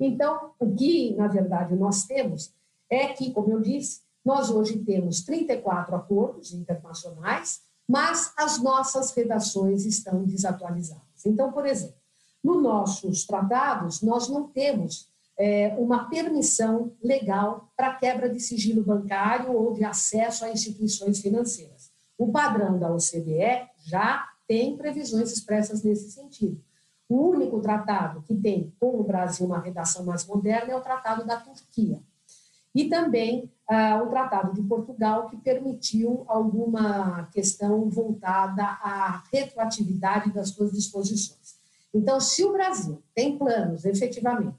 Então, 0.00 0.52
o 0.58 0.74
que, 0.74 1.14
na 1.14 1.28
verdade, 1.28 1.74
nós 1.76 2.04
temos 2.04 2.52
é 2.90 3.08
que, 3.08 3.30
como 3.30 3.52
eu 3.52 3.60
disse, 3.60 4.00
nós 4.24 4.50
hoje 4.50 4.78
temos 4.78 5.22
34 5.22 5.94
acordos 5.94 6.52
internacionais, 6.52 7.60
mas 7.88 8.32
as 8.36 8.62
nossas 8.62 9.12
redações 9.12 9.84
estão 9.84 10.24
desatualizadas. 10.24 11.11
Então, 11.28 11.52
por 11.52 11.66
exemplo, 11.66 11.96
nos 12.42 12.62
nossos 12.62 13.24
tratados, 13.24 14.02
nós 14.02 14.28
não 14.28 14.48
temos 14.48 15.08
é, 15.38 15.74
uma 15.78 16.08
permissão 16.08 16.92
legal 17.02 17.72
para 17.76 17.94
quebra 17.94 18.28
de 18.28 18.40
sigilo 18.40 18.82
bancário 18.82 19.52
ou 19.52 19.72
de 19.72 19.84
acesso 19.84 20.44
a 20.44 20.50
instituições 20.50 21.20
financeiras. 21.20 21.90
O 22.18 22.30
padrão 22.30 22.78
da 22.78 22.92
OCDE 22.92 23.68
já 23.78 24.28
tem 24.46 24.76
previsões 24.76 25.32
expressas 25.32 25.82
nesse 25.82 26.10
sentido. 26.10 26.62
O 27.08 27.28
único 27.28 27.60
tratado 27.60 28.22
que 28.22 28.34
tem 28.34 28.72
com 28.78 28.98
o 28.98 29.04
Brasil 29.04 29.46
uma 29.46 29.60
redação 29.60 30.04
mais 30.04 30.26
moderna 30.26 30.72
é 30.72 30.76
o 30.76 30.80
Tratado 30.80 31.26
da 31.26 31.36
Turquia. 31.36 32.00
E 32.74 32.88
também 32.88 33.50
ah, 33.68 34.02
o 34.02 34.08
Tratado 34.08 34.52
de 34.52 34.62
Portugal, 34.62 35.28
que 35.28 35.36
permitiu 35.36 36.24
alguma 36.28 37.28
questão 37.32 37.88
voltada 37.88 38.62
à 38.62 39.22
retroatividade 39.32 40.32
das 40.32 40.50
suas 40.50 40.72
disposições. 40.72 41.56
Então, 41.94 42.20
se 42.20 42.44
o 42.44 42.52
Brasil 42.52 43.02
tem 43.14 43.36
planos, 43.36 43.84
efetivamente, 43.84 44.56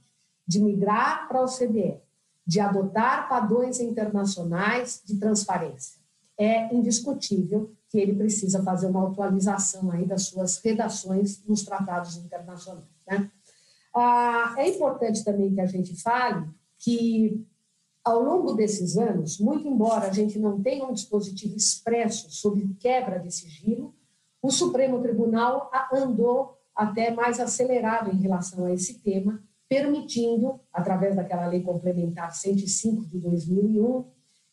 de 0.48 0.62
migrar 0.62 1.28
para 1.28 1.40
a 1.40 1.44
OCDE, 1.44 2.00
de 2.46 2.60
adotar 2.60 3.30
padrões 3.30 3.80
internacionais 3.80 5.02
de 5.06 5.16
transparência, 5.18 6.02
é 6.38 6.74
indiscutível 6.74 7.72
que 7.90 8.00
ele 8.00 8.16
precisa 8.16 8.62
fazer 8.64 8.88
uma 8.88 9.08
atualização 9.08 9.92
aí 9.92 10.06
das 10.06 10.24
suas 10.24 10.58
redações 10.58 11.44
nos 11.46 11.64
tratados 11.64 12.18
internacionais. 12.18 12.84
Né? 13.08 13.30
Ah, 13.96 14.56
é 14.58 14.68
importante 14.70 15.24
também 15.24 15.54
que 15.54 15.62
a 15.62 15.68
gente 15.68 15.96
fale 16.02 16.48
que, 16.80 17.46
ao 18.04 18.22
longo 18.22 18.54
desses 18.54 18.98
anos, 18.98 19.40
muito 19.40 19.68
embora 19.68 20.08
a 20.08 20.14
gente 20.14 20.38
não 20.38 20.62
tenha 20.62 20.86
um 20.86 20.94
dispositivo 20.94 21.56
expresso 21.56 22.30
sobre 22.32 22.68
quebra 22.80 23.20
de 23.20 23.32
sigilo, 23.32 23.96
o 24.42 24.52
Supremo 24.52 25.02
Tribunal 25.02 25.72
andou 25.92 26.58
até 26.76 27.12
mais 27.12 27.40
acelerado 27.40 28.12
em 28.12 28.20
relação 28.20 28.66
a 28.66 28.74
esse 28.74 29.00
tema, 29.00 29.42
permitindo, 29.70 30.60
através 30.72 31.16
daquela 31.16 31.48
lei 31.48 31.62
complementar 31.62 32.36
105 32.36 33.06
de 33.06 33.20
2001, 33.20 34.06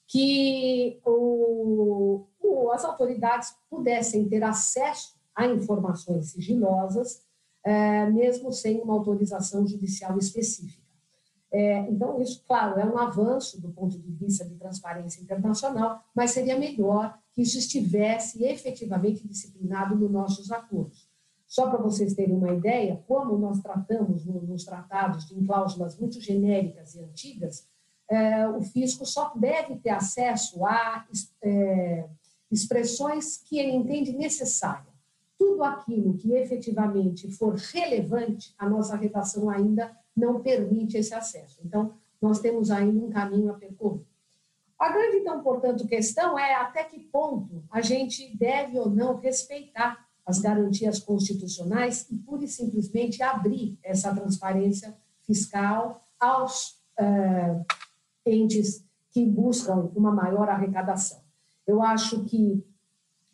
que 0.07 1.01
o, 1.05 2.25
o, 2.41 2.71
as 2.71 2.85
autoridades 2.85 3.55
pudessem 3.69 4.29
ter 4.29 4.45
acesso 4.45 5.15
a 5.35 5.47
informações 5.47 6.31
sigilosas, 6.31 7.23
é, 7.65 8.07
mesmo 8.11 8.53
sem 8.53 8.81
uma 8.81 8.95
autorização 8.95 9.67
judicial 9.67 10.17
específica. 10.19 10.90
É, 11.53 11.81
então, 11.91 12.21
isso, 12.23 12.45
claro, 12.47 12.79
é 12.79 12.85
um 12.85 12.97
avanço 12.97 13.61
do 13.61 13.71
ponto 13.71 13.99
de 13.99 14.11
vista 14.13 14.45
de 14.45 14.55
transparência 14.55 15.21
internacional, 15.21 16.01
mas 16.15 16.31
seria 16.31 16.57
melhor 16.57 17.19
que 17.33 17.43
isso 17.43 17.59
estivesse 17.59 18.45
efetivamente 18.45 19.27
disciplinado 19.27 19.97
nos 19.97 20.11
nossos 20.11 20.53
acordos. 20.53 21.09
Só 21.47 21.69
para 21.69 21.83
vocês 21.83 22.15
terem 22.15 22.37
uma 22.37 22.53
ideia, 22.53 23.03
como 23.09 23.37
nós 23.37 23.61
tratamos 23.61 24.25
nos 24.25 24.65
tratados 24.65 25.33
em 25.33 25.45
cláusulas 25.45 25.99
muito 25.99 26.21
genéricas 26.21 26.95
e 26.95 27.01
antigas, 27.01 27.67
é, 28.09 28.49
o 28.49 28.61
fisco 28.61 29.05
só 29.05 29.33
deve 29.35 29.77
ter 29.77 29.91
acesso 29.91 30.65
a 30.65 31.05
é, 31.43 32.09
expressões 32.51 33.39
que 33.39 33.59
ele 33.59 33.73
entende 33.73 34.13
necessária. 34.13 34.91
Tudo 35.37 35.65
aquilo 35.65 36.15
que 36.15 36.33
efetivamente 36.35 37.31
for 37.33 37.55
relevante, 37.55 38.55
a 38.57 38.69
nossa 38.69 38.97
redação 38.97 39.51
ainda 39.51 39.97
não 40.17 40.41
permite 40.41 40.97
esse 40.97 41.15
acesso. 41.15 41.61
Então, 41.65 41.95
nós 42.21 42.41
temos 42.41 42.71
ainda 42.71 42.99
um 42.99 43.11
caminho 43.11 43.51
a 43.51 43.55
percorrer. 43.55 44.05
A 44.79 44.91
grande, 44.91 45.19
então, 45.19 45.43
portanto, 45.43 45.87
questão 45.87 46.39
é 46.39 46.55
até 46.55 46.85
que 46.85 46.99
ponto 46.99 47.63
a 47.71 47.81
gente 47.83 48.35
deve 48.37 48.79
ou 48.79 48.89
não 48.89 49.17
respeitar 49.17 50.07
as 50.25 50.39
garantias 50.39 50.99
constitucionais 50.99 52.09
e, 52.11 52.17
pura 52.17 52.45
e 52.45 52.49
simplesmente, 52.49 53.23
abrir 53.23 53.79
essa 53.83 54.15
transparência 54.15 54.97
fiscal 55.23 56.07
aos 56.19 56.81
uh, 56.99 57.65
entes 58.25 58.85
que 59.11 59.27
buscam 59.27 59.91
uma 59.95 60.13
maior 60.13 60.49
arrecadação. 60.49 61.21
Eu 61.67 61.83
acho 61.83 62.25
que 62.25 62.65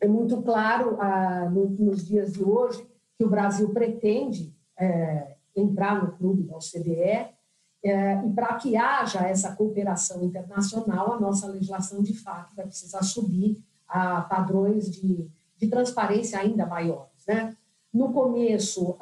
é 0.01 0.07
muito 0.07 0.41
claro 0.41 0.95
uh, 0.95 1.49
no, 1.49 1.69
nos 1.69 2.05
dias 2.05 2.33
de 2.33 2.43
hoje 2.43 2.85
que 3.17 3.23
o 3.23 3.29
Brasil 3.29 3.69
pretende 3.69 4.53
uh, 4.79 5.36
entrar 5.59 6.03
no 6.03 6.11
clube 6.13 6.43
da 6.43 6.55
OCDE 6.55 7.35
e 7.83 8.33
para 8.33 8.55
que 8.55 8.75
haja 8.75 9.19
essa 9.27 9.55
cooperação 9.55 10.23
internacional, 10.23 11.13
a 11.13 11.19
nossa 11.19 11.47
legislação 11.47 12.01
de 12.01 12.13
fato 12.13 12.55
vai 12.55 12.65
precisar 12.65 13.03
subir 13.03 13.61
a 13.87 14.21
padrões 14.21 14.91
de, 14.91 15.29
de 15.57 15.67
transparência 15.67 16.39
ainda 16.39 16.65
maiores. 16.65 17.25
Né? 17.27 17.55
No 17.93 18.11
começo, 18.11 18.97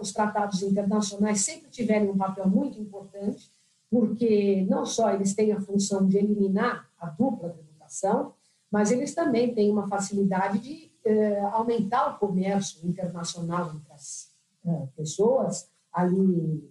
os 0.00 0.12
tratados 0.12 0.62
internacionais 0.62 1.42
sempre 1.42 1.70
tiveram 1.70 2.10
um 2.10 2.16
papel 2.16 2.48
muito 2.48 2.80
importante, 2.80 3.50
porque 3.88 4.66
não 4.68 4.84
só 4.84 5.10
eles 5.10 5.34
têm 5.34 5.52
a 5.52 5.60
função 5.60 6.06
de 6.06 6.18
eliminar 6.18 6.88
a 6.98 7.06
dupla 7.06 7.50
tributação, 7.50 8.34
mas 8.70 8.90
eles 8.90 9.14
também 9.14 9.54
têm 9.54 9.70
uma 9.70 9.86
facilidade 9.86 10.58
de 10.58 10.90
eh, 11.04 11.40
aumentar 11.52 12.08
o 12.08 12.18
comércio 12.18 12.86
internacional 12.86 13.72
entre 13.74 13.92
as 13.92 14.32
eh, 14.66 14.88
pessoas, 14.96 15.70
ali 15.96 16.62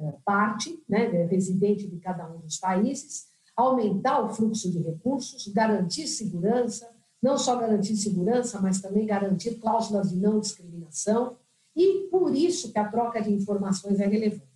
eh, 0.00 0.12
parte, 0.24 0.82
né, 0.88 1.06
residente 1.26 1.86
de 1.86 1.96
cada 2.00 2.28
um 2.28 2.40
dos 2.40 2.58
países, 2.58 3.28
aumentar 3.56 4.20
o 4.20 4.30
fluxo 4.30 4.70
de 4.70 4.80
recursos, 4.80 5.46
garantir 5.48 6.08
segurança, 6.08 6.90
não 7.22 7.38
só 7.38 7.56
garantir 7.56 7.96
segurança, 7.96 8.60
mas 8.60 8.80
também 8.80 9.06
garantir 9.06 9.60
cláusulas 9.60 10.10
de 10.10 10.16
não 10.16 10.40
discriminação, 10.40 11.36
e 11.76 12.08
por 12.10 12.34
isso 12.34 12.72
que 12.72 12.78
a 12.78 12.88
troca 12.88 13.22
de 13.22 13.32
informações 13.32 14.00
é 14.00 14.06
relevante. 14.06 14.50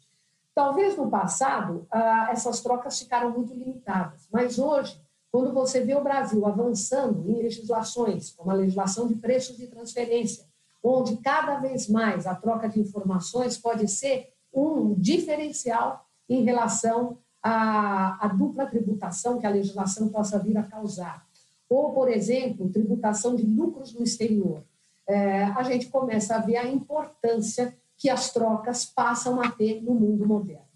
Talvez 0.53 0.97
no 0.97 1.09
passado 1.09 1.87
ah, 1.91 2.29
essas 2.33 2.61
trocas 2.61 2.99
ficaram 2.99 3.31
muito 3.31 3.55
limitadas, 3.55 4.27
mas 4.33 4.59
hoje, 4.59 5.01
quando 5.31 5.53
você 5.53 5.81
vê 5.81 5.95
o 5.95 6.03
Brasil 6.03 6.45
avançando 6.45 7.31
em 7.31 7.43
legislações, 7.43 8.31
como 8.31 8.51
a 8.51 8.55
legislação 8.55 9.07
de 9.07 9.15
preços 9.15 9.57
de 9.59 9.69
transferência, 9.69 10.46
onde 10.87 11.17
cada 11.17 11.57
vez 11.59 11.89
mais 11.89 12.27
a 12.27 12.35
troca 12.35 12.69
de 12.69 12.81
informações 12.81 13.59
pode 13.59 13.89
ser 13.89 14.33
um 14.53 14.95
diferencial 14.95 16.07
em 16.29 16.45
relação 16.45 17.19
à, 17.43 18.25
à 18.25 18.29
dupla 18.29 18.67
tributação 18.67 19.39
que 19.39 19.47
a 19.47 19.51
legislação 19.51 20.09
possa 20.09 20.39
vir 20.39 20.57
a 20.57 20.63
causar. 20.63 21.27
Ou, 21.69 21.93
por 21.93 22.09
exemplo, 22.09 22.71
tributação 22.71 23.35
de 23.35 23.45
lucros 23.45 23.93
no 23.95 24.03
exterior, 24.03 24.63
é, 25.09 25.45
a 25.45 25.63
gente 25.63 25.89
começa 25.89 26.37
a 26.37 26.41
ver 26.41 26.57
a 26.57 26.69
importância 26.69 27.77
que 27.97 28.11
as 28.11 28.33
trocas 28.33 28.85
passam 28.85 29.41
a 29.41 29.51
ter 29.51 29.83
no 29.83 29.95
mundo 29.95 30.27
moderno. 30.27 30.67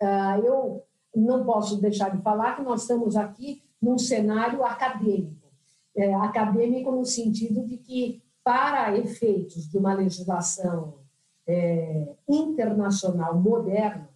É, 0.00 0.38
eu 0.38 0.82
não 1.14 1.44
posso 1.44 1.80
deixar 1.80 2.10
de 2.10 2.22
falar 2.22 2.56
que 2.56 2.62
nós 2.62 2.82
estamos 2.82 3.16
aqui 3.16 3.62
num 3.80 3.98
cenário 3.98 4.64
acadêmico, 4.64 5.48
é, 5.96 6.12
acadêmico 6.14 6.90
no 6.90 7.04
sentido 7.04 7.64
de 7.66 7.76
que, 7.76 8.22
para 8.44 8.96
efeitos 8.96 9.68
de 9.68 9.78
uma 9.78 9.94
legislação 9.94 10.98
é, 11.46 12.14
internacional 12.28 13.40
moderna, 13.40 14.08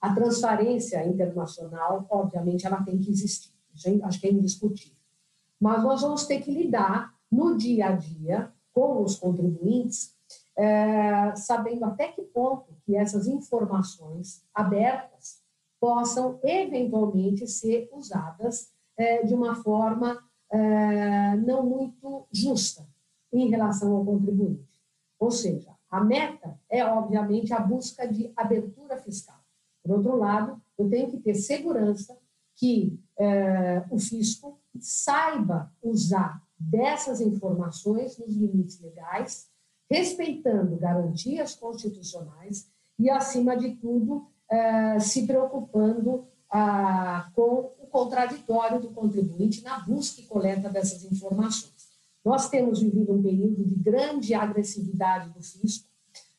a 0.00 0.14
transparência 0.14 1.04
internacional, 1.04 2.06
obviamente, 2.08 2.66
ela 2.66 2.82
tem 2.82 2.98
que 2.98 3.10
existir. 3.10 3.52
Acho 4.04 4.20
que 4.20 4.28
é 4.28 4.32
indiscutível 4.32 4.94
mas 5.64 5.82
nós 5.82 6.02
vamos 6.02 6.26
ter 6.26 6.42
que 6.42 6.50
lidar 6.50 7.14
no 7.32 7.56
dia 7.56 7.86
a 7.88 7.92
dia 7.92 8.52
com 8.70 9.02
os 9.02 9.16
contribuintes, 9.16 10.14
é, 10.56 11.34
sabendo 11.36 11.86
até 11.86 12.08
que 12.08 12.20
ponto 12.20 12.76
que 12.84 12.94
essas 12.94 13.26
informações 13.26 14.44
abertas 14.54 15.42
possam 15.80 16.38
eventualmente 16.42 17.46
ser 17.46 17.88
usadas 17.94 18.72
é, 18.96 19.22
de 19.24 19.32
uma 19.32 19.54
forma 19.54 20.22
é, 20.50 21.36
não 21.36 21.62
muito 21.64 22.26
justa 22.30 22.86
em 23.38 23.48
relação 23.48 23.94
ao 23.94 24.04
contribuinte. 24.04 24.68
Ou 25.18 25.30
seja, 25.30 25.70
a 25.90 26.02
meta 26.02 26.58
é, 26.68 26.84
obviamente, 26.84 27.52
a 27.52 27.60
busca 27.60 28.06
de 28.06 28.32
abertura 28.36 28.96
fiscal. 28.96 29.38
Por 29.82 29.96
outro 29.96 30.16
lado, 30.16 30.60
eu 30.78 30.88
tenho 30.88 31.10
que 31.10 31.18
ter 31.18 31.34
segurança 31.34 32.16
que 32.56 32.98
é, 33.18 33.84
o 33.90 33.98
fisco 33.98 34.58
saiba 34.78 35.72
usar 35.82 36.42
dessas 36.58 37.20
informações 37.20 38.16
nos 38.18 38.34
limites 38.34 38.80
legais, 38.80 39.48
respeitando 39.90 40.76
garantias 40.76 41.54
constitucionais 41.54 42.70
e, 42.98 43.10
acima 43.10 43.56
de 43.56 43.76
tudo, 43.76 44.26
é, 44.48 44.98
se 44.98 45.26
preocupando 45.26 46.26
ah, 46.50 47.28
com 47.34 47.72
o 47.80 47.86
contraditório 47.90 48.80
do 48.80 48.90
contribuinte 48.90 49.62
na 49.62 49.80
busca 49.80 50.20
e 50.20 50.24
coleta 50.24 50.68
dessas 50.68 51.04
informações. 51.04 51.73
Nós 52.24 52.48
temos 52.48 52.80
vivido 52.80 53.12
um 53.12 53.22
período 53.22 53.62
de 53.62 53.74
grande 53.74 54.34
agressividade 54.34 55.30
do 55.30 55.42
fisco. 55.42 55.86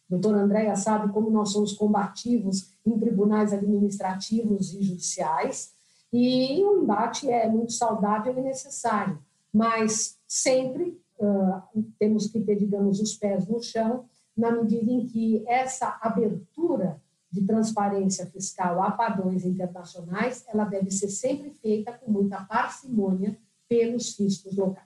Doutora 0.09 0.41
Andréia 0.41 0.75
sabe 0.75 1.11
como 1.13 1.29
nós 1.29 1.51
somos 1.51 1.73
combativos 1.73 2.73
em 2.85 2.97
tribunais 2.97 3.53
administrativos 3.53 4.73
e 4.73 4.81
judiciais, 4.81 5.73
e 6.11 6.63
o 6.63 6.81
embate 6.81 7.29
é 7.29 7.49
muito 7.49 7.73
saudável 7.73 8.37
e 8.37 8.41
necessário, 8.41 9.19
mas 9.51 10.17
sempre 10.27 11.01
uh, 11.19 11.83
temos 11.99 12.27
que 12.27 12.39
ter, 12.39 12.55
digamos, 12.55 12.99
os 12.99 13.15
pés 13.15 13.47
no 13.47 13.61
chão, 13.61 14.05
na 14.35 14.51
medida 14.51 14.91
em 14.91 15.05
que 15.05 15.43
essa 15.47 15.97
abertura 16.01 17.01
de 17.31 17.41
transparência 17.41 18.25
fiscal 18.27 18.81
a 18.81 18.91
padrões 18.91 19.45
internacionais, 19.45 20.45
ela 20.47 20.65
deve 20.65 20.89
ser 20.91 21.09
sempre 21.09 21.49
feita 21.51 21.91
com 21.91 22.11
muita 22.11 22.43
parcimônia 22.43 23.37
pelos 23.67 24.15
fiscos 24.15 24.55
locais. 24.55 24.84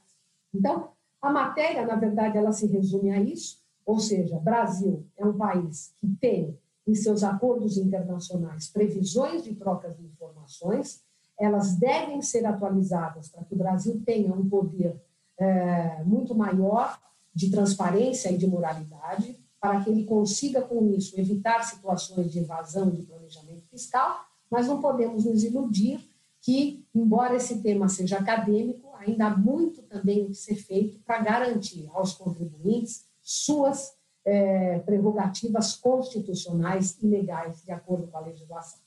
Então, 0.54 0.90
a 1.22 1.32
matéria, 1.32 1.86
na 1.86 1.96
verdade, 1.96 2.38
ela 2.38 2.52
se 2.52 2.66
resume 2.68 3.12
a 3.12 3.20
isso, 3.20 3.60
ou 3.86 4.00
seja, 4.00 4.40
Brasil 4.40 5.06
é 5.18 5.26
um 5.26 5.38
país 5.38 5.94
que 5.98 6.08
tem 6.08 6.58
em 6.88 6.96
seus 6.96 7.24
acordos 7.24 7.78
internacionais 7.78 8.68
previsões 8.70 9.44
de 9.44 9.54
trocas 9.56 9.96
de 9.98 10.06
informações, 10.06 11.02
elas 11.40 11.76
devem 11.76 12.22
ser 12.22 12.46
atualizadas 12.46 13.30
para 13.30 13.44
que 13.44 13.54
o 13.54 13.58
Brasil 13.58 14.02
tenha 14.06 14.34
um 14.34 14.48
poder 14.48 15.00
é, 15.38 16.04
muito 16.04 16.36
maior 16.36 17.00
de 17.34 17.50
transparência 17.50 18.30
e 18.32 18.38
de 18.38 18.48
moralidade, 18.48 19.40
para 19.62 19.82
que 19.84 19.90
ele 19.90 20.06
consiga, 20.06 20.62
com 20.62 20.86
isso, 20.88 21.20
evitar 21.20 21.64
situações 21.64 22.32
de 22.32 22.40
evasão 22.40 22.90
de 22.90 23.04
planejamento 23.04 23.64
fiscal, 23.70 24.26
mas 24.50 24.68
não 24.68 24.82
podemos 24.82 25.26
nos 25.26 25.44
iludir 25.44 26.09
que, 26.42 26.86
embora 26.94 27.36
esse 27.36 27.62
tema 27.62 27.90
seja 27.90 28.18
acadêmico, 28.18 28.90
ainda 28.96 29.28
há 29.28 29.38
muito 29.38 29.82
também 29.84 30.24
o 30.24 30.30
que 30.30 30.36
ser 30.36 30.56
feito 30.56 31.00
para 31.00 31.22
garantir 31.22 31.90
aos 31.94 32.14
contribuintes 32.14 33.06
suas 33.22 33.94
é, 34.26 34.80
prerrogativas 34.80 35.76
constitucionais 35.76 36.98
e 37.02 37.08
legais, 37.08 37.64
de 37.64 37.72
acordo 37.72 38.08
com 38.08 38.18
a 38.18 38.22
legislação. 38.22 38.80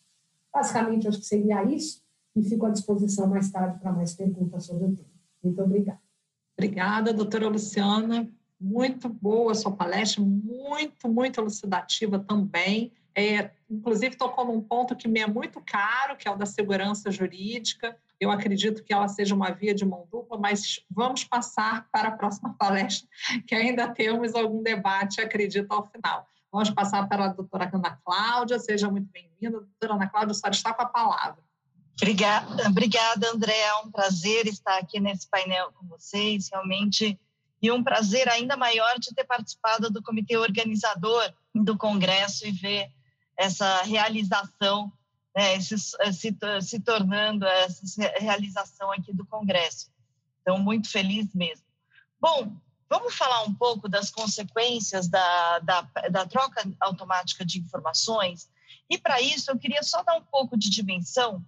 Basicamente, 0.52 1.08
acho 1.08 1.18
que 1.18 1.26
seria 1.26 1.64
isso 1.64 2.02
e 2.36 2.42
fico 2.42 2.66
à 2.66 2.70
disposição 2.70 3.26
mais 3.26 3.50
tarde 3.50 3.78
para 3.78 3.92
mais 3.92 4.14
perguntas 4.14 4.64
sobre 4.64 4.84
o 4.84 4.94
tema. 4.94 5.08
Muito 5.42 5.62
obrigada. 5.62 6.00
Obrigada, 6.56 7.12
doutora 7.12 7.48
Luciana. 7.48 8.28
Muito 8.60 9.08
boa 9.08 9.52
a 9.52 9.54
sua 9.54 9.72
palestra, 9.72 10.22
muito, 10.22 11.08
muito 11.08 11.40
elucidativa 11.40 12.18
também. 12.18 12.92
É, 13.14 13.50
inclusive, 13.70 14.16
tocou 14.16 14.44
num 14.44 14.60
ponto 14.60 14.96
que 14.96 15.08
me 15.08 15.20
é 15.20 15.26
muito 15.26 15.60
caro, 15.60 16.16
que 16.16 16.26
é 16.26 16.30
o 16.30 16.36
da 16.36 16.46
segurança 16.46 17.10
jurídica. 17.10 17.96
Eu 18.18 18.30
acredito 18.30 18.82
que 18.82 18.92
ela 18.92 19.08
seja 19.08 19.34
uma 19.34 19.50
via 19.50 19.74
de 19.74 19.84
mão 19.84 20.06
dupla, 20.10 20.38
mas 20.38 20.80
vamos 20.90 21.24
passar 21.24 21.88
para 21.90 22.08
a 22.08 22.12
próxima 22.12 22.54
palestra, 22.58 23.08
que 23.46 23.54
ainda 23.54 23.88
temos 23.88 24.34
algum 24.34 24.62
debate, 24.62 25.20
acredito, 25.20 25.70
ao 25.70 25.86
final. 25.86 26.26
Vamos 26.50 26.70
passar 26.70 27.08
para 27.08 27.24
a 27.24 27.28
doutora 27.28 27.70
Ana 27.72 27.98
Cláudia. 28.04 28.58
Seja 28.58 28.90
muito 28.90 29.10
bem-vinda. 29.10 29.58
Doutora 29.58 29.94
Ana 29.94 30.08
Cláudia, 30.08 30.34
senhora 30.34 30.54
está 30.54 30.74
com 30.74 30.82
a 30.82 30.86
palavra. 30.86 31.42
Obrigada, 32.00 32.68
obrigada, 32.68 33.30
André. 33.30 33.58
É 33.58 33.74
um 33.76 33.90
prazer 33.90 34.46
estar 34.46 34.78
aqui 34.78 35.00
nesse 35.00 35.28
painel 35.28 35.72
com 35.72 35.86
vocês, 35.86 36.48
realmente. 36.50 37.18
E 37.60 37.70
um 37.70 37.82
prazer 37.82 38.28
ainda 38.28 38.56
maior 38.56 38.98
de 38.98 39.14
ter 39.14 39.24
participado 39.24 39.90
do 39.90 40.02
comitê 40.02 40.36
organizador 40.36 41.32
do 41.54 41.76
Congresso 41.76 42.46
e 42.46 42.50
ver 42.50 42.90
essa 43.42 43.82
realização, 43.82 44.92
né, 45.34 45.60
se, 45.60 45.76
se, 45.78 46.36
se 46.60 46.80
tornando 46.80 47.44
essa 47.44 47.82
realização 48.20 48.92
aqui 48.92 49.12
do 49.12 49.26
Congresso. 49.26 49.90
Então, 50.40 50.58
muito 50.58 50.88
feliz 50.88 51.34
mesmo. 51.34 51.64
Bom, 52.20 52.56
vamos 52.88 53.14
falar 53.14 53.42
um 53.42 53.52
pouco 53.54 53.88
das 53.88 54.10
consequências 54.10 55.08
da, 55.08 55.58
da, 55.58 55.80
da 56.10 56.26
troca 56.26 56.62
automática 56.80 57.44
de 57.44 57.58
informações 57.58 58.48
E 58.88 58.98
para 58.98 59.20
isso, 59.20 59.50
eu 59.50 59.58
queria 59.58 59.82
só 59.82 60.02
dar 60.02 60.16
um 60.16 60.22
pouco 60.22 60.56
de 60.56 60.68
dimensão 60.68 61.44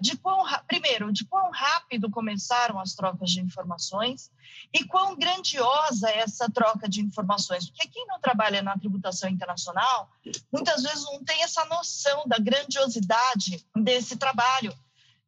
de 0.00 0.16
quão, 0.16 0.44
primeiro, 0.66 1.12
de 1.12 1.24
quão 1.24 1.50
rápido 1.50 2.10
começaram 2.10 2.80
as 2.80 2.94
trocas 2.94 3.30
de 3.30 3.40
informações 3.40 4.30
e 4.72 4.84
quão 4.84 5.16
grandiosa 5.16 6.10
é 6.10 6.18
essa 6.18 6.50
troca 6.50 6.88
de 6.88 7.00
informações. 7.00 7.68
Porque 7.68 7.88
quem 7.88 8.06
não 8.06 8.20
trabalha 8.20 8.62
na 8.62 8.76
tributação 8.78 9.28
internacional, 9.28 10.10
muitas 10.52 10.82
vezes 10.82 11.04
não 11.04 11.22
tem 11.22 11.42
essa 11.42 11.64
noção 11.66 12.24
da 12.26 12.38
grandiosidade 12.38 13.64
desse 13.76 14.16
trabalho 14.16 14.74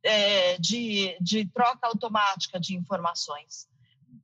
é, 0.03 0.59
de, 0.59 1.17
de 1.21 1.47
troca 1.47 1.87
automática 1.87 2.59
de 2.59 2.77
informações. 2.77 3.69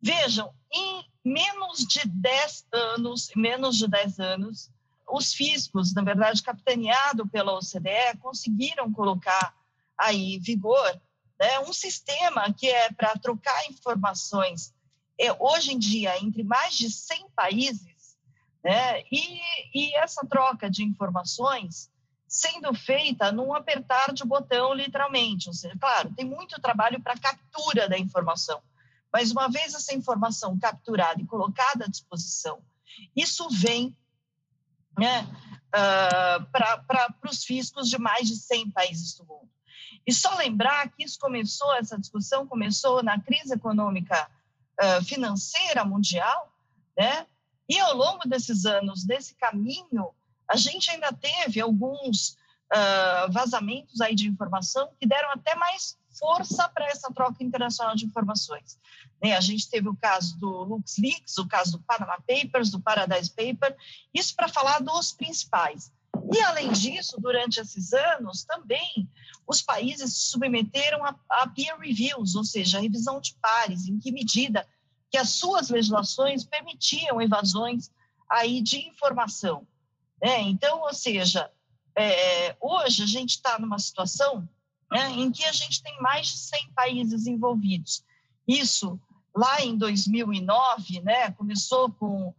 Vejam, 0.03 0.53
em 0.73 1.05
menos 1.25 1.87
de 1.87 2.01
10 2.07 2.67
anos, 2.73 3.31
menos 3.37 3.77
de 3.77 3.87
10 3.87 4.19
anos, 4.19 4.71
os 5.09 5.33
fiscos, 5.35 5.93
na 5.93 6.03
verdade, 6.03 6.43
capitaneado 6.43 7.27
pela 7.29 7.55
OCDE, 7.55 8.17
conseguiram 8.21 8.93
colocar 8.93 9.55
aí 10.01 10.39
vigor 10.39 11.01
né, 11.41 11.59
um 11.61 11.73
sistema 11.73 12.53
que 12.53 12.69
é 12.69 12.93
para 12.93 13.15
trocar 13.15 13.67
informações 13.71 14.75
é, 15.19 15.33
hoje 15.39 15.73
em 15.73 15.79
dia 15.79 16.19
entre 16.23 16.45
mais 16.45 16.77
de 16.77 16.91
100 16.91 17.31
países, 17.31 18.19
né, 18.63 19.03
e, 19.11 19.41
e 19.75 19.97
essa 19.97 20.27
troca 20.27 20.71
de 20.71 20.85
informações 20.85 21.91
sendo 22.29 22.73
feita 22.75 23.33
num 23.33 23.55
apertar 23.55 24.13
de 24.13 24.25
botão, 24.25 24.73
literalmente. 24.73 25.49
Ou 25.49 25.55
seja, 25.55 25.77
claro, 25.81 26.15
tem 26.15 26.25
muito 26.25 26.61
trabalho 26.61 27.03
para 27.03 27.19
captura 27.19 27.89
da 27.89 27.99
informação, 27.99 28.63
mas 29.13 29.33
uma 29.33 29.49
vez 29.49 29.75
essa 29.75 29.95
informação 29.95 30.59
capturada 30.59 31.21
e 31.21 31.27
colocada 31.27 31.87
à 31.87 31.89
disposição, 31.89 32.63
isso 33.17 33.49
vem 33.49 33.97
né, 34.97 35.23
uh, 35.23 36.45
para 36.53 37.17
os 37.29 37.43
fiscos 37.43 37.89
de 37.89 37.99
mais 37.99 38.29
de 38.29 38.37
100 38.37 38.71
países 38.71 39.15
do 39.17 39.25
mundo. 39.25 39.49
E 40.07 40.13
só 40.13 40.35
lembrar 40.37 40.89
que 40.91 41.05
isso 41.05 41.19
começou, 41.19 41.73
essa 41.75 41.99
discussão 41.99 42.47
começou 42.47 43.03
na 43.03 43.21
crise 43.21 43.55
econômica 43.55 44.29
uh, 44.81 45.05
financeira 45.05 45.85
mundial, 45.85 46.53
né? 46.97 47.27
E 47.69 47.79
ao 47.79 47.95
longo 47.95 48.29
desses 48.29 48.65
anos, 48.65 49.05
desse 49.05 49.35
caminho, 49.37 50.11
a 50.49 50.57
gente 50.57 50.91
ainda 50.91 51.13
teve 51.13 51.61
alguns 51.61 52.37
uh, 52.73 53.31
vazamentos 53.31 54.01
aí 54.01 54.15
de 54.15 54.29
informação 54.29 54.91
que 54.99 55.07
deram 55.07 55.31
até 55.31 55.55
mais 55.55 55.97
força 56.19 56.69
para 56.69 56.87
essa 56.87 57.13
troca 57.13 57.43
internacional 57.45 57.95
de 57.95 58.05
informações. 58.05 58.79
Né? 59.23 59.37
A 59.37 59.41
gente 59.41 59.71
teve 59.71 59.89
o 59.89 59.97
caso 59.97 60.39
do 60.39 60.65
LuxLeaks, 60.65 61.39
o 61.39 61.47
caso 61.47 61.73
do 61.73 61.83
Panama 61.85 62.19
Papers, 62.27 62.71
do 62.71 62.81
Paradise 62.81 63.31
Paper, 63.31 63.77
isso 64.13 64.35
para 64.35 64.49
falar 64.49 64.81
dos 64.81 65.13
principais. 65.13 65.93
E, 66.33 66.41
além 66.43 66.71
disso, 66.73 67.21
durante 67.21 67.61
esses 67.61 67.93
anos, 67.93 68.45
também 68.45 69.09
os 69.47 69.61
países 69.61 70.15
se 70.15 70.31
submeteram 70.31 71.05
a, 71.05 71.15
a 71.29 71.49
peer 71.49 71.77
reviews, 71.79 72.35
ou 72.37 72.45
seja, 72.45 72.79
a 72.79 72.81
revisão 72.81 73.21
de 73.21 73.35
pares, 73.41 73.89
em 73.89 73.99
que 73.99 74.13
medida 74.13 74.67
que 75.11 75.19
as 75.19 75.31
suas 75.31 75.71
legislações 75.71 76.45
permitiam 76.45 77.21
evasões 77.21 77.91
aí 78.31 78.63
de 78.63 78.79
informação. 78.87 79.67
Né? 80.23 80.43
Então, 80.43 80.83
ou 80.83 80.95
seja, 80.95 81.51
é, 81.97 82.57
hoje 82.61 83.03
a 83.03 83.07
gente 83.07 83.31
está 83.31 83.59
numa 83.59 83.79
situação 83.79 84.49
né, 84.91 85.11
em 85.11 85.33
que 85.33 85.45
a 85.45 85.53
gente 85.53 85.83
tem 85.83 86.01
mais 86.01 86.29
de 86.29 86.39
100 86.39 86.73
países 86.73 87.27
envolvidos. 87.27 88.05
Isso, 88.47 89.01
lá 89.35 89.61
em 89.63 89.77
2009, 89.77 91.01
né, 91.01 91.33
começou 91.33 91.91
com 91.93 92.33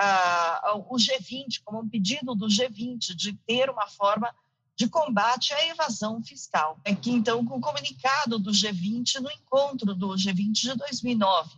ah, 0.00 0.74
o 0.88 0.96
G20, 0.96 1.60
como 1.64 1.80
um 1.80 1.88
pedido 1.88 2.34
do 2.34 2.46
G20 2.46 3.14
de 3.16 3.32
ter 3.46 3.68
uma 3.68 3.86
forma 3.88 4.32
de 4.76 4.88
combate 4.88 5.52
à 5.52 5.66
evasão 5.66 6.22
fiscal. 6.22 6.78
É 6.84 6.94
que, 6.94 7.10
então, 7.10 7.44
com 7.44 7.56
o 7.56 7.60
comunicado 7.60 8.38
do 8.38 8.52
G20 8.52 9.18
no 9.20 9.30
encontro 9.30 9.92
do 9.94 10.10
G20 10.10 10.52
de 10.52 10.74
2009, 10.76 11.50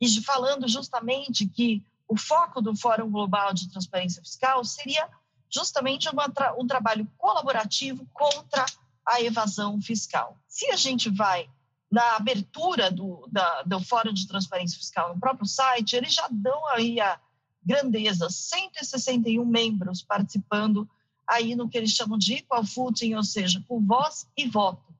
e 0.00 0.22
falando 0.22 0.68
justamente 0.68 1.46
que 1.46 1.84
o 2.06 2.16
foco 2.16 2.62
do 2.62 2.76
Fórum 2.76 3.10
Global 3.10 3.52
de 3.52 3.68
Transparência 3.68 4.22
Fiscal 4.22 4.64
seria 4.64 5.08
justamente 5.50 6.08
uma, 6.08 6.32
um 6.58 6.66
trabalho 6.66 7.06
colaborativo 7.18 8.06
contra 8.12 8.64
a 9.04 9.20
evasão 9.20 9.80
fiscal. 9.80 10.38
Se 10.46 10.70
a 10.70 10.76
gente 10.76 11.10
vai 11.10 11.50
na 11.90 12.16
abertura 12.16 12.90
do, 12.90 13.28
da, 13.30 13.62
do 13.62 13.80
Fórum 13.80 14.12
de 14.12 14.28
Transparência 14.28 14.78
Fiscal 14.78 15.12
no 15.12 15.20
próprio 15.20 15.46
site, 15.46 15.96
eles 15.96 16.14
já 16.14 16.28
dão 16.30 16.66
aí 16.68 17.00
a 17.00 17.18
grandeza, 17.64 18.28
161 18.28 19.44
membros 19.44 20.02
participando 20.02 20.88
aí 21.26 21.54
no 21.54 21.68
que 21.68 21.78
eles 21.78 21.92
chamam 21.92 22.18
de 22.18 22.34
equal 22.34 22.64
footing, 22.64 23.14
ou 23.14 23.22
seja, 23.22 23.62
com 23.68 23.84
voz 23.84 24.26
e 24.36 24.48
voto, 24.48 24.92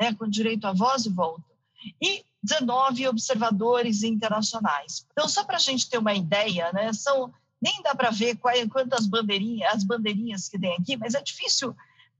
né, 0.00 0.12
com 0.14 0.28
direito 0.28 0.66
a 0.66 0.72
voz 0.72 1.06
e 1.06 1.10
voto. 1.10 1.44
E 2.02 2.24
19 2.42 3.06
observadores 3.08 4.02
internacionais. 4.02 5.06
Então, 5.12 5.28
só 5.28 5.44
para 5.44 5.56
a 5.56 5.60
gente 5.60 5.88
ter 5.88 5.98
uma 5.98 6.14
ideia, 6.14 6.72
né, 6.72 6.92
são 6.92 7.32
nem 7.60 7.82
dá 7.82 7.94
para 7.94 8.10
ver 8.10 8.36
quais, 8.36 8.68
quantas 8.68 9.06
bandeirinhas, 9.06 9.74
as 9.74 9.84
bandeirinhas 9.84 10.48
que 10.48 10.58
tem 10.58 10.74
aqui, 10.74 10.96
mas 10.96 11.14
é 11.14 11.22
difícil 11.22 11.74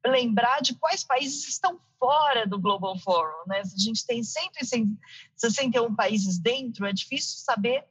lembrar 0.05 0.61
de 0.61 0.75
quais 0.75 1.05
países 1.05 1.47
estão 1.49 1.79
fora 1.99 2.47
do 2.47 2.59
Global 2.59 2.99
Forum. 2.99 3.47
Né? 3.47 3.61
A 3.61 3.79
gente 3.79 4.07
tem 4.07 4.23
161 4.23 5.95
países 5.95 6.39
dentro, 6.39 6.87
é 6.87 6.93
difícil 6.93 7.39
saber, 7.39 7.85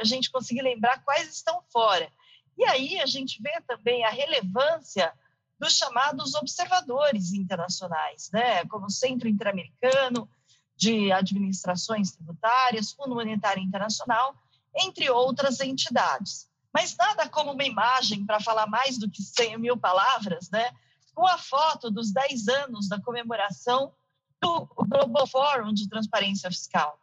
a 0.00 0.04
gente 0.04 0.30
conseguir 0.30 0.62
lembrar 0.62 1.02
quais 1.04 1.28
estão 1.28 1.62
fora. 1.72 2.10
E 2.56 2.64
aí 2.64 3.00
a 3.00 3.06
gente 3.06 3.42
vê 3.42 3.60
também 3.66 4.04
a 4.04 4.10
relevância 4.10 5.12
dos 5.58 5.76
chamados 5.76 6.34
observadores 6.34 7.32
internacionais, 7.32 8.30
né? 8.32 8.64
como 8.66 8.86
o 8.86 8.90
Centro 8.90 9.28
Interamericano 9.28 10.28
de 10.76 11.12
Administrações 11.12 12.12
Tributárias, 12.12 12.92
Fundo 12.92 13.14
Monetário 13.14 13.62
Internacional, 13.62 14.34
entre 14.76 15.10
outras 15.10 15.60
entidades. 15.60 16.48
Mas 16.72 16.96
nada 16.96 17.28
como 17.28 17.52
uma 17.52 17.64
imagem 17.64 18.24
para 18.24 18.40
falar 18.40 18.66
mais 18.66 18.98
do 18.98 19.10
que 19.10 19.22
100 19.22 19.58
mil 19.58 19.76
palavras, 19.76 20.50
né? 20.50 20.70
com 21.14 21.26
a 21.26 21.38
foto 21.38 21.90
dos 21.90 22.12
10 22.12 22.48
anos 22.48 22.88
da 22.88 23.00
comemoração 23.00 23.92
do 24.40 24.66
Global 24.66 25.26
Forum 25.26 25.72
de 25.72 25.88
Transparência 25.88 26.50
Fiscal. 26.50 26.99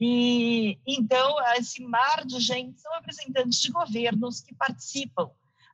E 0.00 0.78
então 0.86 1.36
esse 1.56 1.82
mar 1.82 2.24
de 2.24 2.38
gente 2.38 2.80
são 2.80 2.92
representantes 2.94 3.60
de 3.60 3.72
governos 3.72 4.40
que 4.40 4.54
participam 4.54 5.30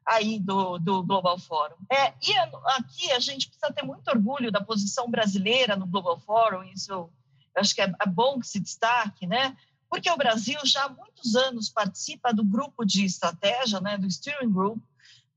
aí 0.07 0.39
do, 0.39 0.79
do 0.79 1.03
Global 1.03 1.39
Forum. 1.39 1.77
É, 1.91 2.15
e 2.23 2.35
aqui 2.77 3.11
a 3.13 3.19
gente 3.19 3.49
precisa 3.49 3.73
ter 3.73 3.83
muito 3.83 4.09
orgulho 4.09 4.51
da 4.51 4.63
posição 4.63 5.11
brasileira 5.11 5.77
no 5.77 5.87
Global 5.87 6.19
Forum, 6.21 6.63
isso 6.65 7.11
acho 7.57 7.75
que 7.75 7.81
é, 7.81 7.93
é 8.01 8.07
bom 8.07 8.41
que 8.41 8.49
se 8.49 8.61
destaque, 8.61 9.27
né? 9.27 9.57
Porque 9.89 10.11
o 10.11 10.17
Brasil 10.17 10.59
já 10.65 10.85
há 10.85 10.89
muitos 10.89 11.37
anos 11.37 11.69
participa 11.69 12.33
do 12.35 12.45
grupo 12.45 12.85
de 12.85 13.05
estratégia, 13.05 13.81
né, 13.81 13.97
do 13.97 14.11
Steering 14.11 14.51
Group, 14.51 14.83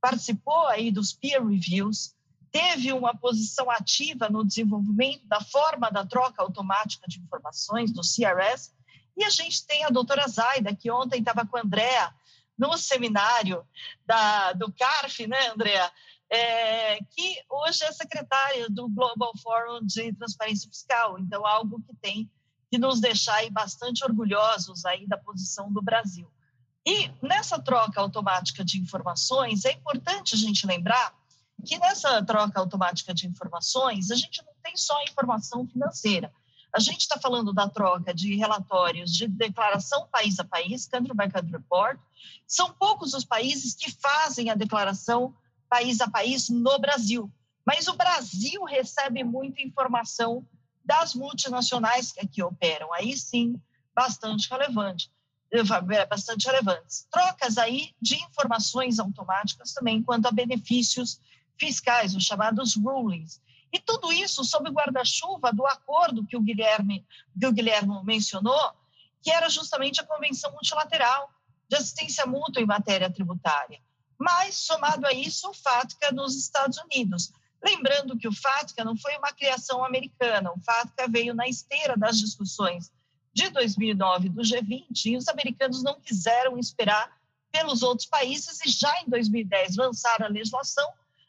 participou 0.02 0.66
aí 0.68 0.92
dos 0.92 1.14
peer 1.14 1.46
reviews, 1.46 2.16
teve 2.52 2.92
uma 2.92 3.16
posição 3.16 3.70
ativa 3.70 4.30
no 4.30 4.44
desenvolvimento 4.44 5.28
da 5.28 5.40
forma 5.42 5.92
da 5.92 6.06
troca 6.06 6.42
automática 6.42 7.06
de 7.08 7.20
informações, 7.20 7.92
do 7.92 8.02
CRS, 8.02 8.74
e 9.18 9.24
a 9.24 9.30
gente 9.30 9.66
tem 9.66 9.84
a 9.84 9.90
doutora 9.90 10.28
Zaida, 10.28 10.76
que 10.76 10.92
ontem 10.92 11.20
estava 11.20 11.46
com 11.46 11.58
a 11.58 11.62
Andrea 11.62 12.14
no 12.58 12.78
seminário 12.78 13.66
da, 14.06 14.54
do 14.54 14.72
CARF, 14.72 15.26
né, 15.28 15.50
Andrea? 15.50 15.92
É, 16.30 17.00
que 17.06 17.42
hoje 17.50 17.84
é 17.84 17.92
secretária 17.92 18.70
do 18.70 18.90
Global 18.90 19.32
Forum 19.42 19.80
de 19.82 20.14
Transparência 20.14 20.70
Fiscal, 20.70 21.18
então 21.18 21.46
algo 21.46 21.82
que 21.82 21.96
tem 21.96 22.30
que 22.70 22.78
nos 22.78 23.00
deixar 23.00 23.50
bastante 23.50 24.04
orgulhosos 24.04 24.86
aí 24.86 25.08
da 25.08 25.18
posição 25.18 25.72
do 25.72 25.82
Brasil. 25.82 26.30
E 26.86 27.10
nessa 27.22 27.60
troca 27.60 28.00
automática 28.00 28.64
de 28.64 28.78
informações, 28.78 29.66
é 29.66 29.72
importante 29.72 30.36
a 30.36 30.38
gente 30.38 30.68
lembrar 30.68 31.14
que 31.66 31.78
nessa 31.80 32.24
troca 32.24 32.60
automática 32.60 33.14
de 33.14 33.28
informações, 33.28 34.12
a 34.12 34.16
gente 34.16 34.44
não 34.46 34.54
tem 34.62 34.76
só 34.78 35.02
informação 35.04 35.66
financeira, 35.68 36.32
a 36.78 36.80
gente 36.80 37.02
está 37.02 37.20
falando 37.20 37.52
da 37.52 37.68
troca 37.68 38.14
de 38.14 38.36
relatórios 38.36 39.12
de 39.12 39.28
declaração 39.28 40.08
país 40.12 40.40
a 40.40 40.44
país, 40.44 40.86
country 40.86 41.12
by 41.12 41.28
country 41.28 41.52
report. 41.52 42.00
São 42.46 42.72
poucos 42.72 43.16
os 43.16 43.26
países 43.26 43.74
que 43.74 43.90
fazem 43.90 44.52
a 44.52 44.56
declaração 44.56 45.34
país 45.68 46.00
a 46.02 46.08
país 46.08 46.50
no 46.50 46.78
Brasil. 46.78 47.32
Mas 47.66 47.88
o 47.88 47.98
Brasil 47.98 48.64
recebe 48.64 49.24
muita 49.24 49.60
informação 49.60 50.46
das 50.86 51.16
multinacionais 51.16 52.12
que 52.12 52.20
aqui 52.20 52.44
operam. 52.44 52.94
Aí 52.94 53.18
sim, 53.18 53.60
bastante 53.96 54.48
relevante, 54.48 55.12
é, 55.52 56.06
bastante 56.06 56.46
relevantes. 56.46 57.08
Trocas 57.12 57.58
aí 57.58 57.90
de 58.00 58.18
informações 58.24 59.00
automáticas 59.00 59.74
também 59.74 60.04
quanto 60.04 60.28
a 60.28 60.32
benefícios 60.32 61.20
fiscais, 61.60 62.16
os 62.16 62.24
chamados 62.24 62.76
rulings. 62.76 63.42
E 63.72 63.80
tudo 63.80 64.12
isso 64.12 64.44
sob 64.44 64.70
o 64.70 64.74
guarda-chuva 64.74 65.52
do 65.52 65.66
acordo 65.66 66.26
que 66.26 66.38
o 66.38 66.42
Guilherme, 66.42 67.06
que 67.40 67.48
o 67.48 67.52
Guilherme 67.52 68.02
mencionou, 68.04 68.72
que 69.22 69.32
era 69.32 69.50
justamente 69.50 70.00
a 70.00 70.06
Convenção 70.06 70.52
Multilateral 70.52 71.30
de 71.70 71.76
Assistência 71.76 72.26
Mútua 72.26 72.62
em 72.62 72.66
Matéria 72.66 73.10
Tributária. 73.10 73.82
mas 74.20 74.56
somado 74.56 75.06
a 75.06 75.14
isso 75.14 75.50
o 75.50 75.54
FATCA 75.54 76.12
nos 76.12 76.36
Estados 76.36 76.80
Unidos. 76.80 77.32
Lembrando 77.64 78.18
que 78.18 78.28
o 78.28 78.34
FATCA 78.34 78.84
não 78.84 78.98
foi 78.98 79.16
uma 79.16 79.32
criação 79.32 79.86
americana, 79.86 80.52
o 80.52 80.60
FATCA 80.60 81.08
veio 81.08 81.36
na 81.36 81.48
esteira 81.48 81.96
das 81.96 82.18
discussões 82.18 82.92
de 83.32 83.50
2009 83.50 84.30
do 84.30 84.42
G20 84.42 85.06
e 85.06 85.18
os 85.18 85.28
americanos 85.28 85.84
não 85.84 86.00
quiseram 86.02 86.58
esperar 86.58 87.16
pelos 87.52 87.84
outros 87.84 88.08
países 88.08 88.60
e 88.66 88.70
já 88.70 88.92
em 89.02 89.10
2010 89.10 89.76
lançaram 89.76 90.26
a 90.26 90.30
legislação 90.30 90.88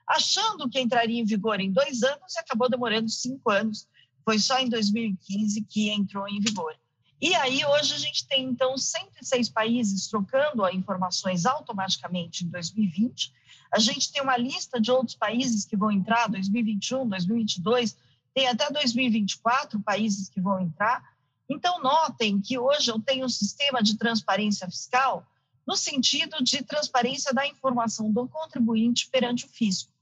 achando 0.08 0.68
que 0.68 0.80
entraria 0.80 1.20
em 1.20 1.24
vigor 1.24 1.60
em 1.60 1.70
dois 1.70 2.02
anos 2.02 2.34
e 2.34 2.40
acabou 2.40 2.70
demorando 2.70 3.10
cinco 3.10 3.50
anos. 3.50 3.86
Foi 4.24 4.38
só 4.38 4.58
em 4.58 4.68
2015 4.68 5.62
que 5.62 5.90
entrou 5.90 6.26
em 6.28 6.40
vigor. 6.40 6.74
E 7.20 7.34
aí, 7.34 7.64
hoje, 7.64 7.94
a 7.94 7.98
gente 7.98 8.26
tem, 8.28 8.44
então, 8.44 8.78
106 8.78 9.48
países 9.48 10.06
trocando 10.06 10.68
informações 10.70 11.46
automaticamente 11.46 12.44
em 12.44 12.48
2020. 12.48 13.32
A 13.72 13.78
gente 13.80 14.12
tem 14.12 14.22
uma 14.22 14.36
lista 14.36 14.80
de 14.80 14.90
outros 14.90 15.16
países 15.16 15.64
que 15.64 15.76
vão 15.76 15.90
entrar 15.90 16.28
2021, 16.28 17.08
2022, 17.08 17.96
tem 18.32 18.46
até 18.46 18.70
2024 18.70 19.80
países 19.80 20.28
que 20.28 20.40
vão 20.40 20.60
entrar. 20.60 21.02
Então, 21.50 21.82
notem 21.82 22.40
que 22.40 22.56
hoje 22.56 22.90
eu 22.90 23.00
tenho 23.00 23.26
um 23.26 23.28
sistema 23.28 23.82
de 23.82 23.98
transparência 23.98 24.68
fiscal 24.68 25.26
no 25.66 25.76
sentido 25.76 26.42
de 26.42 26.62
transparência 26.62 27.34
da 27.34 27.46
informação 27.46 28.10
do 28.12 28.28
contribuinte 28.28 29.10
perante 29.10 29.44
o 29.44 29.48
fisco. 29.48 29.92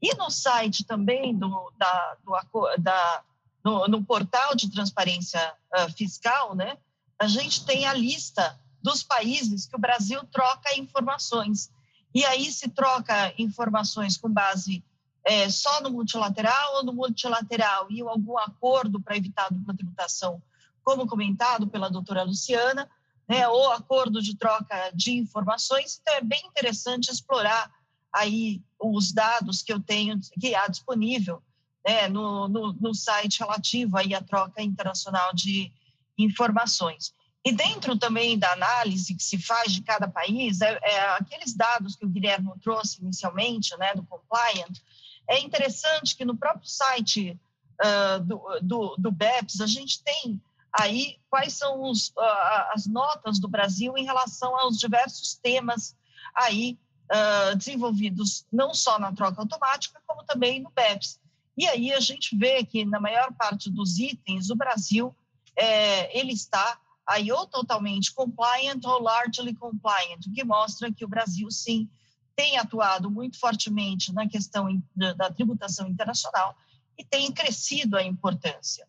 E 0.00 0.14
no 0.14 0.30
site 0.30 0.84
também 0.84 1.36
do, 1.36 1.72
da, 1.76 2.16
do, 2.24 2.76
da, 2.78 3.22
no, 3.64 3.88
no, 3.88 4.04
portal 4.04 4.54
de 4.54 4.70
transparência 4.70 5.54
uh, 5.76 5.92
fiscal, 5.92 6.54
né, 6.54 6.76
a 7.18 7.26
gente 7.26 7.64
tem 7.64 7.86
a 7.86 7.92
lista 7.92 8.58
dos 8.82 9.02
países 9.02 9.66
que 9.66 9.76
o 9.76 9.80
Brasil 9.80 10.22
troca 10.32 10.76
informações. 10.76 11.70
E 12.14 12.24
aí 12.24 12.50
se 12.50 12.68
troca 12.68 13.32
informações 13.38 14.16
com 14.16 14.28
base 14.28 14.82
é, 15.24 15.48
só 15.50 15.80
no 15.82 15.90
multilateral 15.90 16.76
ou 16.76 16.84
no 16.84 16.92
multilateral 16.92 17.86
e 17.90 18.00
algum 18.00 18.38
acordo 18.38 19.00
para 19.00 19.16
evitar 19.16 19.52
dupla 19.52 19.76
tributação, 19.76 20.42
como 20.82 21.06
comentado 21.06 21.66
pela 21.68 21.90
doutora 21.90 22.22
Luciana, 22.22 22.88
né, 23.28 23.46
ou 23.46 23.70
acordo 23.70 24.20
de 24.20 24.36
troca 24.36 24.90
de 24.94 25.12
informações. 25.12 26.00
Então, 26.00 26.14
é 26.14 26.20
bem 26.20 26.42
interessante 26.46 27.10
explorar 27.10 27.70
aí 28.12 28.62
os 28.78 29.12
dados 29.12 29.62
que 29.62 29.72
eu 29.72 29.80
tenho, 29.80 30.18
que 30.40 30.54
há 30.54 30.66
disponível 30.66 31.42
né, 31.86 32.08
no, 32.08 32.48
no, 32.48 32.72
no, 32.72 32.94
site 32.94 33.40
relativo 33.40 33.96
aí 33.96 34.14
à 34.14 34.22
troca 34.22 34.62
internacional 34.62 35.32
de 35.34 35.72
informações. 36.18 37.14
E 37.44 37.52
dentro 37.52 37.98
também 37.98 38.38
da 38.38 38.52
análise 38.52 39.14
que 39.14 39.22
se 39.22 39.38
faz 39.38 39.72
de 39.72 39.82
cada 39.82 40.06
país, 40.06 40.60
é, 40.60 40.78
é 40.82 41.00
aqueles 41.10 41.54
dados 41.54 41.96
que 41.96 42.04
o 42.04 42.08
Guilherme 42.08 42.50
trouxe 42.62 43.00
inicialmente, 43.00 43.74
né, 43.78 43.94
do 43.94 44.04
compliant, 44.04 44.78
é 45.26 45.40
interessante 45.40 46.16
que 46.16 46.24
no 46.24 46.36
próprio 46.36 46.68
site 46.68 47.38
uh, 47.80 48.20
do, 48.24 48.42
do, 48.62 48.96
do, 48.96 49.10
BEPS 49.12 49.60
a 49.60 49.66
gente 49.66 50.02
tem 50.02 50.40
aí 50.72 51.18
quais 51.30 51.54
são 51.54 51.82
os, 51.82 52.08
uh, 52.08 52.72
as 52.74 52.86
notas 52.86 53.38
do 53.38 53.48
Brasil 53.48 53.96
em 53.96 54.04
relação 54.04 54.56
aos 54.58 54.76
diversos 54.76 55.34
temas 55.34 55.96
aí 56.34 56.78
uh, 57.10 57.56
desenvolvidos 57.56 58.46
não 58.52 58.72
só 58.72 58.98
na 58.98 59.12
troca 59.12 59.40
automática, 59.40 60.00
como 60.06 60.22
também 60.24 60.60
no 60.60 60.70
BEPS. 60.70 61.20
E 61.56 61.66
aí 61.66 61.92
a 61.92 62.00
gente 62.00 62.36
vê 62.36 62.64
que 62.64 62.84
na 62.84 63.00
maior 63.00 63.32
parte 63.34 63.70
dos 63.70 63.98
itens, 63.98 64.50
o 64.50 64.56
Brasil 64.56 65.14
é, 65.56 66.18
ele 66.18 66.32
está 66.32 66.78
aí 67.06 67.30
ou 67.32 67.46
totalmente 67.46 68.12
compliant 68.14 68.84
ou 68.84 69.02
largely 69.02 69.54
compliant, 69.54 70.24
o 70.26 70.32
que 70.32 70.44
mostra 70.44 70.92
que 70.92 71.04
o 71.04 71.08
Brasil, 71.08 71.50
sim, 71.50 71.88
tem 72.36 72.56
atuado 72.56 73.10
muito 73.10 73.38
fortemente 73.38 74.12
na 74.12 74.26
questão 74.26 74.66
da 74.94 75.30
tributação 75.30 75.88
internacional 75.88 76.56
e 76.96 77.04
tem 77.04 77.30
crescido 77.32 77.96
a 77.96 78.02
importância. 78.02 78.86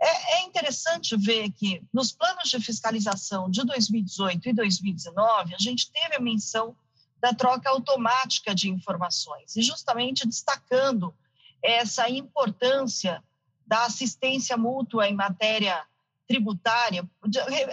É, 0.00 0.38
é, 0.38 0.42
interessante 0.42 1.16
ver 1.16 1.50
que 1.50 1.80
nos 1.92 2.10
planos 2.10 2.48
de 2.48 2.58
fiscalização 2.58 3.48
de 3.48 3.64
2018 3.64 4.48
e 4.48 4.52
2019, 4.52 5.54
a 5.54 5.58
gente 5.58 5.90
teve 5.92 6.16
a 6.16 6.20
menção 6.20 6.74
da 7.20 7.32
troca 7.34 7.68
automática 7.70 8.54
de 8.54 8.70
informações, 8.70 9.56
e 9.56 9.62
justamente 9.62 10.26
destacando 10.26 11.14
essa 11.62 12.08
importância 12.08 13.22
da 13.66 13.84
assistência 13.84 14.56
mútua 14.56 15.08
em 15.08 15.14
matéria 15.14 15.84
tributária, 16.26 17.08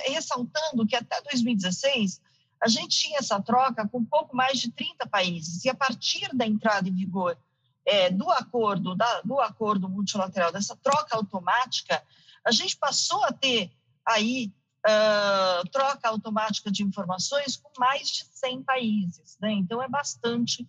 ressaltando 0.05 0.87
que 0.87 0.95
até 0.95 1.21
2016 1.21 2.21
a 2.61 2.67
gente 2.67 2.97
tinha 2.97 3.19
essa 3.19 3.39
troca 3.41 3.87
com 3.87 4.03
pouco 4.03 4.35
mais 4.35 4.59
de 4.59 4.71
30 4.71 5.05
países, 5.07 5.63
e 5.65 5.69
a 5.69 5.75
partir 5.75 6.33
da 6.33 6.47
entrada 6.47 6.89
em 6.89 6.95
vigor 6.95 7.37
é, 7.85 8.09
do 8.09 8.31
acordo, 8.31 8.95
da, 8.95 9.21
do 9.21 9.39
acordo 9.39 9.87
multilateral, 9.87 10.51
dessa 10.51 10.75
troca 10.77 11.15
automática, 11.15 12.01
a 12.43 12.51
gente 12.51 12.75
passou 12.77 13.23
a 13.23 13.31
ter 13.31 13.71
aí 14.05 14.51
uh, 14.85 15.69
troca 15.69 16.07
automática 16.07 16.71
de 16.71 16.83
informações 16.83 17.57
com 17.57 17.69
mais 17.79 18.09
de 18.09 18.25
100 18.31 18.63
países. 18.63 19.37
Né? 19.41 19.51
Então, 19.53 19.81
é 19.81 19.87
bastante, 19.87 20.67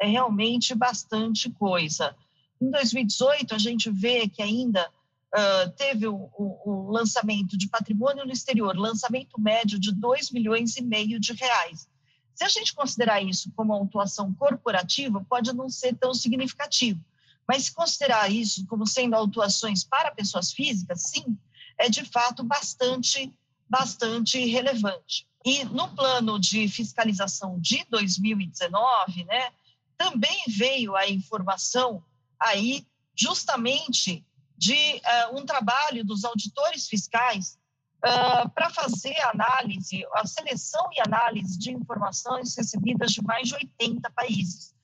é 0.00 0.06
realmente 0.06 0.74
bastante 0.74 1.50
coisa. 1.50 2.16
Em 2.60 2.70
2018, 2.70 3.54
a 3.54 3.58
gente 3.58 3.90
vê 3.90 4.28
que 4.28 4.40
ainda 4.40 4.88
uh, 4.88 5.70
teve 5.76 6.06
o, 6.06 6.30
o, 6.36 6.70
o, 6.70 6.90
lançamento 6.90 7.56
de 7.56 7.68
patrimônio 7.68 8.24
no 8.24 8.32
exterior, 8.32 8.76
lançamento 8.76 9.40
médio 9.40 9.78
de 9.78 9.92
2 9.92 10.30
milhões 10.30 10.76
e 10.76 10.82
meio 10.82 11.20
de 11.20 11.32
reais. 11.32 11.88
Se 12.34 12.44
a 12.44 12.48
gente 12.48 12.74
considerar 12.74 13.22
isso 13.22 13.50
como 13.56 13.74
uma 13.74 13.84
atuação 13.84 14.32
corporativa, 14.34 15.24
pode 15.28 15.52
não 15.54 15.68
ser 15.68 15.94
tão 15.96 16.12
significativo. 16.14 17.00
Mas 17.48 17.64
se 17.64 17.74
considerar 17.74 18.30
isso 18.30 18.66
como 18.66 18.86
sendo 18.86 19.14
autuações 19.14 19.84
para 19.84 20.10
pessoas 20.10 20.52
físicas, 20.52 21.02
sim, 21.02 21.38
é 21.78 21.88
de 21.88 22.04
fato 22.04 22.42
bastante 22.42 23.32
bastante 23.68 24.44
relevante. 24.46 25.26
E 25.44 25.64
no 25.64 25.88
plano 25.94 26.38
de 26.38 26.68
fiscalização 26.68 27.58
de 27.60 27.84
2019, 27.88 29.24
né, 29.24 29.50
também 29.96 30.42
veio 30.48 30.96
a 30.96 31.08
informação 31.08 32.02
aí 32.38 32.86
justamente 33.14 34.24
de 34.58 34.74
uh, 34.74 35.38
um 35.38 35.44
trabalho 35.44 36.04
dos 36.04 36.24
auditores 36.24 36.88
fiscais 36.88 37.58
uh, 37.98 38.48
para 38.50 38.70
fazer 38.70 39.16
a 39.20 39.30
análise, 39.30 40.04
a 40.14 40.26
seleção 40.26 40.88
e 40.92 41.00
análise 41.00 41.58
de 41.58 41.72
informações 41.72 42.56
recebidas 42.56 43.12
de 43.12 43.22
mais 43.22 43.48
de 43.48 43.54
80 43.54 44.10
países, 44.10 44.74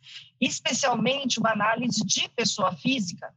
especialmente 0.41 1.39
uma 1.39 1.53
análise 1.53 2.05
de 2.05 2.29
pessoa 2.31 2.75
física, 2.77 3.35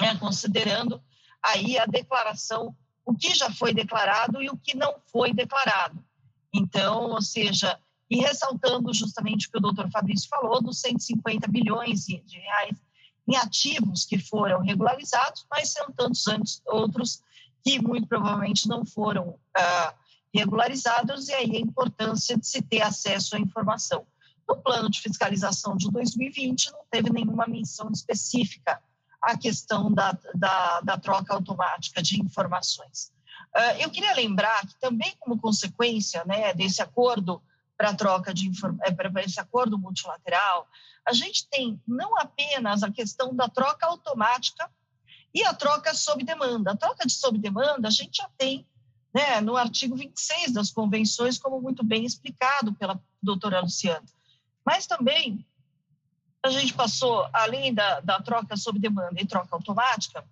né, 0.00 0.16
considerando 0.16 1.02
aí 1.42 1.78
a 1.78 1.86
declaração 1.86 2.74
o 3.04 3.14
que 3.14 3.34
já 3.34 3.50
foi 3.50 3.72
declarado 3.74 4.42
e 4.42 4.48
o 4.48 4.56
que 4.56 4.76
não 4.76 4.94
foi 5.10 5.32
declarado. 5.32 6.02
Então, 6.52 7.10
ou 7.10 7.22
seja, 7.22 7.78
e 8.10 8.16
ressaltando 8.16 8.92
justamente 8.92 9.46
o 9.46 9.50
que 9.52 9.58
o 9.58 9.62
doutor 9.62 9.90
Fabrício 9.90 10.28
falou, 10.28 10.60
dos 10.60 10.80
150 10.80 11.46
bilhões 11.48 12.06
de 12.06 12.38
reais 12.38 12.76
em 13.28 13.36
ativos 13.36 14.04
que 14.04 14.18
foram 14.18 14.60
regularizados, 14.60 15.46
mas 15.50 15.72
são 15.72 15.92
tantos 15.92 16.60
outros 16.66 17.22
que 17.62 17.80
muito 17.80 18.08
provavelmente 18.08 18.66
não 18.66 18.84
foram 18.84 19.38
ah, 19.56 19.94
regularizados, 20.34 21.28
e 21.28 21.34
aí 21.34 21.56
a 21.56 21.60
importância 21.60 22.36
de 22.36 22.46
se 22.46 22.62
ter 22.62 22.82
acesso 22.82 23.36
à 23.36 23.38
informação. 23.38 24.04
No 24.48 24.56
plano 24.56 24.90
de 24.90 25.00
fiscalização 25.00 25.76
de 25.76 25.88
2020, 25.90 26.72
não 26.72 26.80
teve 26.90 27.10
nenhuma 27.10 27.46
menção 27.46 27.88
específica 27.92 28.82
a 29.22 29.36
questão 29.36 29.92
da, 29.92 30.16
da, 30.34 30.80
da 30.80 30.98
troca 30.98 31.34
automática 31.34 32.02
de 32.02 32.20
informações. 32.20 33.12
Uh, 33.54 33.80
eu 33.80 33.90
queria 33.90 34.14
lembrar 34.14 34.60
que 34.66 34.78
também 34.80 35.14
como 35.18 35.38
consequência 35.38 36.24
né, 36.24 36.54
desse 36.54 36.80
acordo 36.80 37.42
para 37.76 37.94
troca 37.94 38.32
de 38.32 38.50
eh, 38.82 38.92
para 38.92 39.22
esse 39.22 39.40
acordo 39.40 39.78
multilateral, 39.78 40.68
a 41.06 41.12
gente 41.12 41.48
tem 41.48 41.80
não 41.88 42.16
apenas 42.18 42.82
a 42.82 42.90
questão 42.90 43.34
da 43.34 43.48
troca 43.48 43.86
automática 43.86 44.70
e 45.34 45.42
a 45.44 45.54
troca 45.54 45.94
sob 45.94 46.22
demanda. 46.22 46.72
A 46.72 46.76
troca 46.76 47.06
de 47.06 47.12
sob 47.12 47.38
demanda 47.38 47.88
a 47.88 47.90
gente 47.90 48.18
já 48.18 48.28
tem 48.36 48.66
né, 49.14 49.40
no 49.40 49.56
artigo 49.56 49.96
26 49.96 50.52
das 50.52 50.70
convenções, 50.70 51.38
como 51.38 51.60
muito 51.60 51.84
bem 51.84 52.04
explicado 52.04 52.74
pela 52.74 53.00
doutora 53.22 53.60
Luciana. 53.60 54.04
Mas 54.64 54.86
também 54.86 55.44
a 56.42 56.50
gente 56.50 56.72
passou, 56.72 57.28
além 57.32 57.74
da, 57.74 58.00
da 58.00 58.20
troca 58.20 58.56
sob 58.56 58.78
demanda 58.78 59.20
e 59.20 59.26
troca 59.26 59.54
automática, 59.54 60.24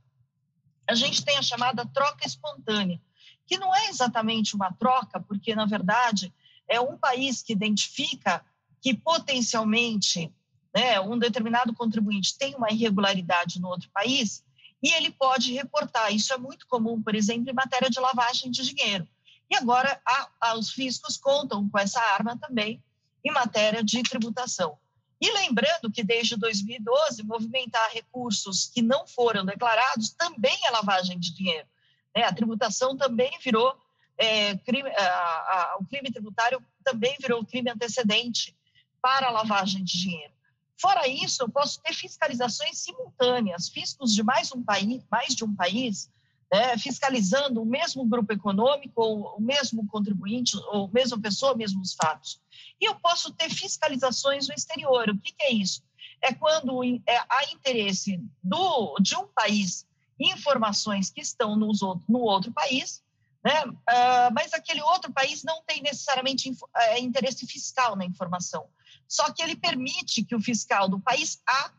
a 0.89 0.95
gente 0.95 1.23
tem 1.25 1.37
a 1.37 1.43
chamada 1.43 1.85
troca 1.87 2.27
espontânea, 2.27 3.01
que 3.47 3.59
não 3.59 3.75
é 3.75 3.89
exatamente 3.89 4.55
uma 4.55 4.73
troca, 4.73 5.21
porque, 5.21 5.55
na 5.55 5.67
verdade, 5.67 6.33
é 6.67 6.81
um 6.81 6.97
país 6.97 7.43
que 7.43 7.53
identifica 7.53 8.45
que 8.81 8.95
potencialmente 8.95 10.33
né, 10.75 11.01
um 11.01 11.19
determinado 11.19 11.75
contribuinte 11.75 12.39
tem 12.39 12.55
uma 12.55 12.71
irregularidade 12.71 13.61
no 13.61 13.69
outro 13.69 13.91
país 13.91 14.45
e 14.83 14.93
ele 14.93 15.11
pode 15.11 15.53
reportar. 15.53 16.15
Isso 16.15 16.33
é 16.33 16.39
muito 16.39 16.67
comum, 16.67 17.03
por 17.03 17.15
exemplo, 17.15 17.51
em 17.51 17.55
matéria 17.55 17.91
de 17.91 18.01
lavagem 18.01 18.51
de 18.51 18.63
dinheiro. 18.63 19.07
E 19.51 19.57
agora 19.57 20.01
a, 20.07 20.29
a, 20.41 20.55
os 20.57 20.71
fiscos 20.71 21.17
contam 21.17 21.69
com 21.69 21.79
essa 21.79 22.01
arma 22.01 22.39
também 22.39 22.83
em 23.25 23.33
matéria 23.33 23.83
de 23.83 24.03
tributação. 24.03 24.79
E 25.21 25.33
lembrando 25.33 25.91
que 25.93 26.05
desde 26.05 26.37
2012, 26.37 27.25
movimentar 27.25 27.91
recursos 27.93 28.67
que 28.67 28.81
não 28.81 29.07
foram 29.07 29.45
declarados 29.45 30.11
também 30.11 30.57
é 30.65 30.71
lavagem 30.71 31.19
de 31.19 31.35
dinheiro. 31.35 31.67
Né? 32.15 32.23
A 32.23 32.33
tributação 32.33 32.97
também 32.97 33.31
virou 33.43 33.77
é, 34.17 34.57
crime, 34.59 34.91
a, 34.91 35.05
a, 35.05 35.77
o 35.81 35.87
crime 35.87 36.11
tributário 36.11 36.63
também 36.85 37.17
virou 37.21 37.45
crime 37.45 37.71
antecedente 37.71 38.57
para 39.01 39.29
a 39.29 39.31
lavagem 39.31 39.83
de 39.85 39.99
dinheiro. 39.99 40.33
Fora 40.81 41.09
isso, 41.09 41.43
eu 41.43 41.49
posso 41.49 41.81
ter 41.83 41.93
fiscalizações 41.93 42.79
simultâneas, 42.79 43.69
fiscos 43.69 44.15
de 44.15 44.23
mais 44.23 44.53
um 44.53 44.63
país, 44.63 45.05
mais 45.11 45.35
de 45.35 45.45
um 45.45 45.55
país, 45.55 46.09
né, 46.53 46.79
fiscalizando 46.79 47.61
o 47.61 47.67
mesmo 47.67 48.05
grupo 48.07 48.33
econômico, 48.33 49.03
ou 49.03 49.37
o 49.37 49.41
mesmo 49.41 49.87
contribuinte, 49.89 50.57
ou 50.69 50.89
mesma 50.93 51.21
pessoa, 51.21 51.57
mesmos 51.57 51.95
fatos. 51.95 52.41
E 52.81 52.89
eu 52.89 52.95
posso 52.97 53.33
ter 53.33 53.51
fiscalizações 53.51 54.49
no 54.49 54.55
exterior. 54.55 55.09
O 55.11 55.19
que, 55.19 55.33
que 55.33 55.45
é 55.45 55.53
isso? 55.53 55.83
É 56.23 56.33
quando 56.35 56.83
é, 56.85 57.17
há 57.29 57.45
interesse 57.53 58.21
do, 58.43 58.97
de 59.01 59.17
um 59.17 59.27
país 59.29 59.87
informações 60.21 61.11
que 61.11 61.21
estão 61.21 61.57
nos, 61.57 61.81
no 62.09 62.21
outro 62.21 62.53
país, 62.53 63.03
né? 63.45 63.65
Uh, 63.65 64.35
mas 64.35 64.53
aquele 64.53 64.83
outro 64.83 65.13
país 65.13 65.45
não 65.45 65.63
tem 65.63 65.81
necessariamente 65.81 66.51
uh, 66.51 66.99
interesse 66.99 67.47
fiscal 67.47 67.95
na 67.95 68.05
informação. 68.05 68.69
Só 69.07 69.33
que 69.33 69.43
ele 69.43 69.57
permite 69.57 70.25
que 70.25 70.35
o 70.35 70.41
fiscal 70.41 70.89
do 70.89 71.01
país 71.01 71.41
A 71.49 71.73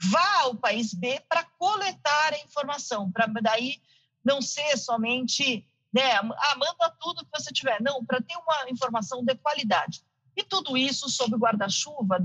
vá 0.00 0.40
ao 0.42 0.54
país 0.54 0.94
B 0.94 1.20
para 1.28 1.44
coletar 1.58 2.34
a 2.34 2.38
informação, 2.44 3.10
para 3.10 3.26
daí 3.42 3.80
não 4.24 4.40
ser 4.40 4.76
somente, 4.76 5.66
né, 5.92 6.12
ah, 6.14 6.56
manda 6.56 6.94
tudo 7.00 7.24
que 7.24 7.40
você 7.40 7.52
tiver. 7.52 7.80
Não, 7.82 8.04
para 8.04 8.20
ter 8.20 8.36
uma 8.36 8.70
informação 8.70 9.24
de 9.24 9.34
qualidade. 9.36 10.02
E 10.38 10.44
tudo 10.44 10.76
isso 10.76 11.10
sob 11.10 11.34
o 11.34 11.38
guarda-chuva 11.38 12.16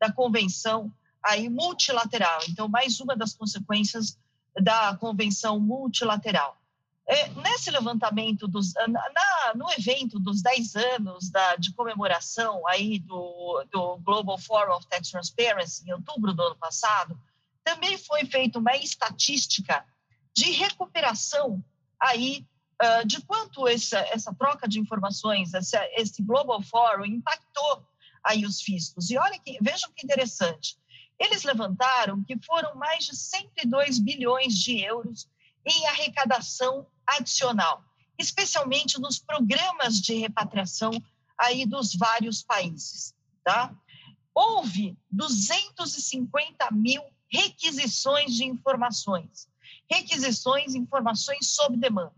da 0.00 0.12
convenção 0.12 0.92
aí 1.22 1.48
multilateral. 1.48 2.40
Então, 2.48 2.68
mais 2.68 2.98
uma 2.98 3.14
das 3.14 3.32
consequências 3.32 4.18
da 4.60 4.96
convenção 4.96 5.60
multilateral. 5.60 6.60
É, 7.06 7.28
nesse 7.28 7.70
levantamento, 7.70 8.48
dos, 8.48 8.72
na, 8.74 9.52
no 9.54 9.70
evento 9.70 10.18
dos 10.18 10.42
10 10.42 10.74
anos 10.74 11.30
da, 11.30 11.54
de 11.54 11.72
comemoração 11.74 12.66
aí 12.66 12.98
do, 12.98 13.64
do 13.70 13.98
Global 13.98 14.36
Forum 14.36 14.74
of 14.74 14.88
Tax 14.88 15.10
Transparency, 15.10 15.88
em 15.88 15.92
outubro 15.92 16.34
do 16.34 16.42
ano 16.42 16.56
passado, 16.56 17.16
também 17.62 17.96
foi 17.98 18.24
feita 18.24 18.58
uma 18.58 18.76
estatística 18.76 19.84
de 20.34 20.50
recuperação 20.50 21.64
aí 22.00 22.44
uh, 22.84 23.06
de 23.06 23.20
quanto 23.22 23.66
essa, 23.66 23.98
essa 24.10 24.34
troca 24.34 24.68
de 24.68 24.78
informações, 24.78 25.54
essa, 25.54 25.80
esse 25.92 26.22
Global 26.22 26.62
Forum 26.62 27.06
impactou 27.06 27.86
aí 28.22 28.44
os 28.44 28.60
fiscos. 28.60 29.10
E 29.10 29.18
olha 29.18 29.38
que, 29.38 29.58
vejam 29.60 29.90
que 29.94 30.04
interessante, 30.04 30.76
eles 31.18 31.44
levantaram 31.44 32.22
que 32.24 32.36
foram 32.44 32.74
mais 32.74 33.04
de 33.04 33.16
102 33.16 33.98
bilhões 33.98 34.54
de 34.54 34.80
euros 34.80 35.28
em 35.64 35.86
arrecadação 35.86 36.86
adicional, 37.06 37.82
especialmente 38.18 39.00
nos 39.00 39.18
programas 39.18 40.00
de 40.00 40.14
repatriação 40.14 40.90
aí 41.38 41.66
dos 41.66 41.94
vários 41.94 42.42
países, 42.42 43.14
tá? 43.42 43.74
Houve 44.34 44.96
250 45.10 46.68
mil 46.72 47.02
requisições 47.30 48.34
de 48.34 48.44
informações, 48.44 49.48
requisições, 49.90 50.74
informações 50.74 51.50
sob 51.50 51.76
demanda, 51.76 52.14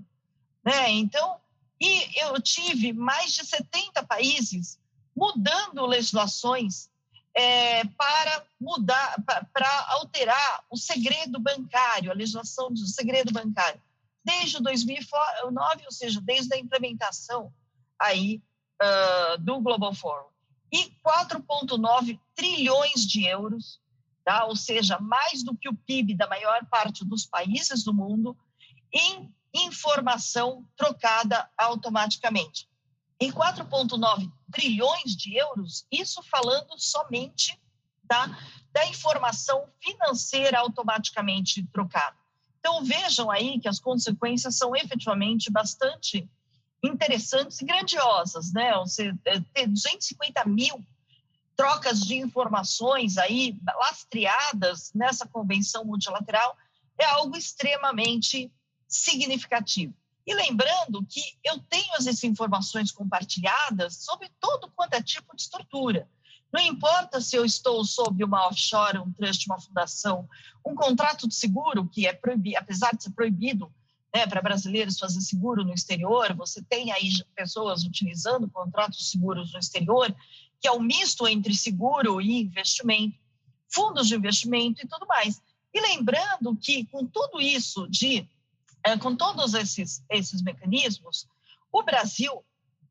né? 0.66 0.90
Então, 0.90 1.38
e 1.80 2.20
eu 2.22 2.40
tive 2.42 2.92
mais 2.92 3.32
de 3.32 3.46
70 3.46 4.02
países 4.04 4.80
mudando 5.16 5.86
legislações 5.86 6.90
é, 7.34 7.84
para 7.84 8.44
mudar, 8.60 9.16
para 9.52 9.86
alterar 9.90 10.64
o 10.68 10.76
segredo 10.76 11.38
bancário, 11.38 12.10
a 12.10 12.14
legislação 12.14 12.72
do 12.72 12.86
segredo 12.86 13.32
bancário 13.32 13.80
desde 14.26 14.60
2009, 14.60 15.84
ou 15.84 15.92
seja, 15.92 16.20
desde 16.20 16.52
a 16.52 16.58
implementação 16.58 17.54
aí 17.96 18.42
uh, 18.82 19.38
do 19.38 19.60
Global 19.60 19.94
Forum. 19.94 20.26
E 20.72 20.90
4,9 21.06 22.18
trilhões 22.34 23.06
de 23.06 23.24
euros, 23.24 23.80
tá? 24.24 24.44
ou 24.46 24.56
seja, 24.56 24.98
mais 24.98 25.44
do 25.44 25.56
que 25.56 25.68
o 25.68 25.76
PIB 25.76 26.16
da 26.16 26.26
maior 26.26 26.66
parte 26.66 27.04
dos 27.04 27.24
países 27.24 27.84
do 27.84 27.94
mundo, 27.94 28.36
em 28.92 29.32
informação 29.64 30.66
trocada 30.76 31.48
automaticamente. 31.56 32.68
Em 33.18 33.32
4,9 33.32 34.30
trilhões 34.52 35.16
de 35.16 35.36
euros, 35.36 35.86
isso 35.90 36.22
falando 36.22 36.78
somente 36.78 37.58
da, 38.04 38.26
da 38.72 38.86
informação 38.86 39.68
financeira 39.80 40.58
automaticamente 40.58 41.66
trocada. 41.72 42.16
Então, 42.58 42.84
vejam 42.84 43.30
aí 43.30 43.58
que 43.60 43.68
as 43.68 43.78
consequências 43.78 44.56
são 44.56 44.74
efetivamente 44.74 45.50
bastante 45.50 46.28
interessantes 46.82 47.60
e 47.60 47.64
grandiosas, 47.64 48.52
né? 48.52 48.74
Você 48.78 49.14
é, 49.24 49.40
ter 49.54 49.66
250 49.66 50.44
mil 50.44 50.84
trocas 51.56 52.00
de 52.00 52.16
informações 52.16 53.16
aí 53.16 53.58
lastreadas 53.78 54.92
nessa 54.94 55.26
convenção 55.26 55.84
multilateral 55.84 56.56
é 56.98 57.04
algo 57.04 57.36
extremamente 57.36 58.52
significativo. 58.88 59.94
E 60.26 60.34
lembrando 60.34 61.06
que 61.06 61.22
eu 61.44 61.58
tenho 61.60 61.94
essas 61.94 62.22
informações 62.24 62.90
compartilhadas 62.90 63.96
sobre 64.04 64.28
todo 64.40 64.70
quanto 64.74 64.94
é 64.94 65.02
tipo 65.02 65.34
de 65.36 65.42
estrutura. 65.42 66.08
Não 66.52 66.60
importa 66.60 67.20
se 67.20 67.36
eu 67.36 67.44
estou 67.44 67.84
sob 67.84 68.24
uma 68.24 68.46
offshore, 68.46 68.98
um 68.98 69.12
trust, 69.12 69.46
uma 69.46 69.60
fundação, 69.60 70.28
um 70.64 70.74
contrato 70.74 71.28
de 71.28 71.34
seguro, 71.34 71.88
que 71.88 72.06
é 72.06 72.12
proibido, 72.12 72.58
apesar 72.58 72.94
de 72.94 73.04
ser 73.04 73.10
proibido 73.10 73.72
né, 74.14 74.26
para 74.26 74.40
brasileiros 74.40 74.98
fazer 74.98 75.20
seguro 75.20 75.64
no 75.64 75.74
exterior, 75.74 76.34
você 76.34 76.62
tem 76.62 76.90
aí 76.92 77.10
pessoas 77.34 77.84
utilizando 77.84 78.48
contratos 78.50 79.10
seguros 79.10 79.52
no 79.52 79.58
exterior, 79.58 80.14
que 80.60 80.66
é 80.66 80.72
um 80.72 80.80
misto 80.80 81.28
entre 81.28 81.54
seguro 81.54 82.20
e 82.20 82.40
investimento, 82.40 83.18
fundos 83.68 84.08
de 84.08 84.14
investimento 84.14 84.80
e 84.82 84.88
tudo 84.88 85.06
mais. 85.06 85.42
E 85.74 85.80
lembrando 85.80 86.56
que 86.56 86.86
com 86.86 87.06
tudo 87.06 87.40
isso 87.40 87.86
de, 87.88 88.26
com 88.98 89.16
todos 89.16 89.54
esses, 89.54 90.04
esses 90.10 90.42
mecanismos, 90.42 91.26
o 91.72 91.82
Brasil 91.82 92.44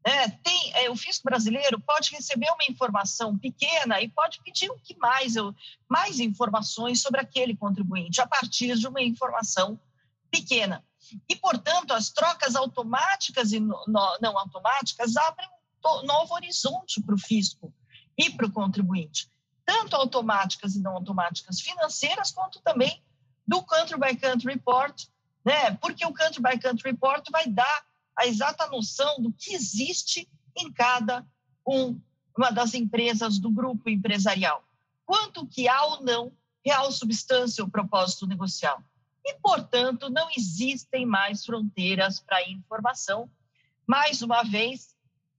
é, 0.04 0.30
tem, 0.30 0.72
é, 0.76 0.90
o 0.90 0.96
fisco 0.96 1.24
brasileiro 1.24 1.80
pode 1.80 2.12
receber 2.12 2.48
uma 2.52 2.66
informação 2.70 3.38
pequena 3.38 4.00
e 4.02 4.10
pode 4.10 4.40
pedir 4.44 4.70
o 4.70 4.78
que 4.78 4.96
mais, 4.98 5.36
eu, 5.36 5.54
mais 5.90 6.20
informações 6.20 7.02
sobre 7.02 7.20
aquele 7.20 7.58
contribuinte 7.58 8.22
a 8.22 8.28
partir 8.28 8.78
de 8.78 8.88
uma 8.88 9.02
informação 9.02 9.80
pequena. 10.30 10.84
E, 11.28 11.36
portanto, 11.36 11.92
as 11.92 12.12
trocas 12.12 12.56
automáticas 12.56 13.52
e 13.52 13.60
no, 13.60 13.84
não 14.22 14.38
automáticas 14.38 15.18
abrem 15.18 15.50
um 15.84 16.06
novo 16.06 16.34
horizonte 16.36 17.02
para 17.02 17.16
o 17.16 17.20
fisco 17.20 17.74
e 18.18 18.30
para 18.30 18.46
o 18.46 18.52
contribuinte, 18.52 19.30
tanto 19.66 19.96
automáticas 19.96 20.76
e 20.76 20.82
não 20.82 20.94
automáticas 20.94 21.62
financeiras, 21.62 22.32
quanto 22.32 22.62
também 22.62 23.04
do 23.48 23.62
Country 23.64 24.00
by 24.00 24.16
Country 24.16 24.54
Report, 24.54 25.08
né? 25.46 25.76
porque 25.76 26.06
o 26.06 26.14
Country 26.14 26.42
by 26.42 26.60
Country 26.60 26.92
Report 26.92 27.24
vai 27.32 27.48
dar 27.48 27.86
a 28.18 28.26
exata 28.26 28.68
noção 28.68 29.22
do 29.22 29.32
que 29.32 29.54
existe 29.54 30.28
em 30.58 30.72
cada 30.72 31.26
um, 31.68 32.00
uma 32.36 32.52
das 32.52 32.74
empresas 32.74 33.38
do 33.38 33.52
grupo 33.52 33.90
empresarial. 33.90 34.64
Quanto 35.06 35.46
que 35.46 35.68
há 35.68 35.86
ou 35.86 36.04
não 36.04 36.32
real 36.66 36.92
substância 36.92 37.64
ou 37.64 37.70
propósito 37.70 38.26
negocial. 38.26 38.82
E, 39.24 39.36
portanto, 39.36 40.10
não 40.10 40.28
existem 40.36 41.06
mais 41.06 41.46
fronteiras 41.46 42.20
para 42.20 42.48
informação. 42.50 43.30
Mais 43.86 44.24
uma 44.24 44.44
vez, 44.44 44.96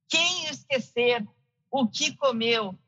quem 0.09 0.47
esquecer 0.47 1.27
o 1.71 1.87
que 1.87 2.17
comeu 2.17 2.79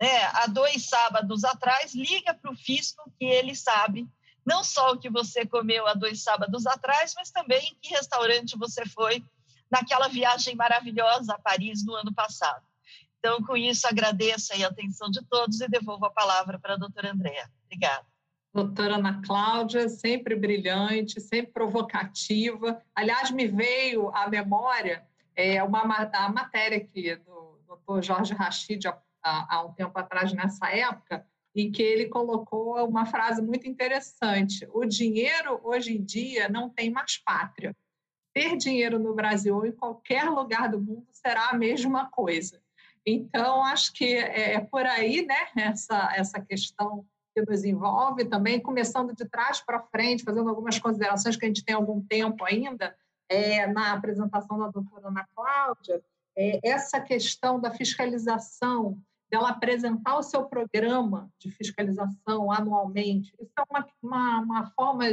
né, 0.00 0.24
há 0.32 0.46
dois 0.48 0.86
sábados 0.86 1.44
atrás, 1.44 1.94
liga 1.94 2.34
para 2.34 2.50
o 2.50 2.56
fisco 2.56 3.10
que 3.16 3.24
ele 3.24 3.54
sabe 3.54 4.08
não 4.46 4.62
só 4.62 4.92
o 4.92 4.98
que 4.98 5.08
você 5.10 5.46
comeu 5.46 5.86
há 5.86 5.94
dois 5.94 6.22
sábados 6.22 6.66
atrás, 6.66 7.12
mas 7.16 7.30
também 7.30 7.66
em 7.66 7.78
que 7.80 7.94
restaurante 7.94 8.58
você 8.58 8.86
foi 8.86 9.24
naquela 9.70 10.08
viagem 10.08 10.54
maravilhosa 10.54 11.34
a 11.34 11.38
Paris 11.38 11.84
no 11.84 11.94
ano 11.94 12.12
passado. 12.14 12.62
Então, 13.18 13.42
com 13.42 13.56
isso, 13.56 13.86
agradeço 13.86 14.52
a 14.52 14.66
atenção 14.66 15.10
de 15.10 15.24
todos 15.26 15.60
e 15.60 15.68
devolvo 15.68 16.04
a 16.04 16.10
palavra 16.10 16.58
para 16.58 16.74
a 16.74 16.76
doutora 16.76 17.12
Andréa. 17.12 17.50
Obrigada. 17.64 18.06
Doutora 18.52 18.96
Ana 18.96 19.22
Cláudia, 19.24 19.88
sempre 19.88 20.36
brilhante, 20.36 21.20
sempre 21.20 21.52
provocativa. 21.52 22.80
Aliás, 22.94 23.30
me 23.30 23.48
veio 23.48 24.14
à 24.14 24.28
memória 24.28 25.04
é, 25.34 25.62
uma, 25.62 25.80
a 25.80 26.28
matéria 26.28 26.78
aqui 26.78 27.16
do 27.16 27.58
doutor 27.66 28.02
Jorge 28.02 28.34
Rachid, 28.34 28.86
há, 28.86 29.02
há 29.22 29.64
um 29.64 29.72
tempo 29.72 29.98
atrás, 29.98 30.32
nessa 30.32 30.70
época, 30.70 31.26
em 31.54 31.70
que 31.70 31.82
ele 31.82 32.06
colocou 32.06 32.76
uma 32.86 33.06
frase 33.06 33.40
muito 33.40 33.68
interessante: 33.68 34.68
o 34.72 34.84
dinheiro 34.84 35.60
hoje 35.62 35.96
em 35.96 36.02
dia 36.02 36.48
não 36.48 36.68
tem 36.68 36.90
mais 36.90 37.16
pátria 37.18 37.74
ter 38.34 38.56
dinheiro 38.56 38.98
no 38.98 39.14
Brasil 39.14 39.56
ou 39.56 39.64
em 39.64 39.72
qualquer 39.72 40.28
lugar 40.28 40.68
do 40.68 40.80
mundo 40.80 41.06
será 41.12 41.50
a 41.50 41.56
mesma 41.56 42.10
coisa. 42.10 42.60
Então, 43.06 43.62
acho 43.62 43.92
que 43.92 44.16
é, 44.16 44.54
é 44.54 44.60
por 44.60 44.84
aí, 44.84 45.24
né, 45.24 45.46
essa, 45.56 46.12
essa 46.16 46.40
questão 46.40 47.06
que 47.34 47.42
nos 47.42 47.64
envolve 47.64 48.24
também, 48.24 48.60
começando 48.60 49.14
de 49.14 49.24
trás 49.24 49.60
para 49.60 49.82
frente, 49.82 50.24
fazendo 50.24 50.48
algumas 50.48 50.78
considerações 50.78 51.36
que 51.36 51.44
a 51.44 51.48
gente 51.48 51.64
tem 51.64 51.74
algum 51.74 52.00
tempo 52.00 52.44
ainda, 52.44 52.96
é, 53.28 53.66
na 53.66 53.92
apresentação 53.92 54.58
da 54.58 54.68
doutora 54.68 55.08
Ana 55.08 55.26
Cláudia, 55.34 56.02
é, 56.36 56.60
essa 56.62 57.00
questão 57.00 57.60
da 57.60 57.70
fiscalização, 57.70 58.98
dela 59.34 59.50
apresentar 59.50 60.16
o 60.16 60.22
seu 60.22 60.44
programa 60.44 61.28
de 61.40 61.50
fiscalização 61.50 62.52
anualmente, 62.52 63.34
isso 63.40 63.52
é 63.58 63.62
uma, 63.68 63.86
uma, 64.00 64.40
uma 64.40 64.66
forma 64.76 65.04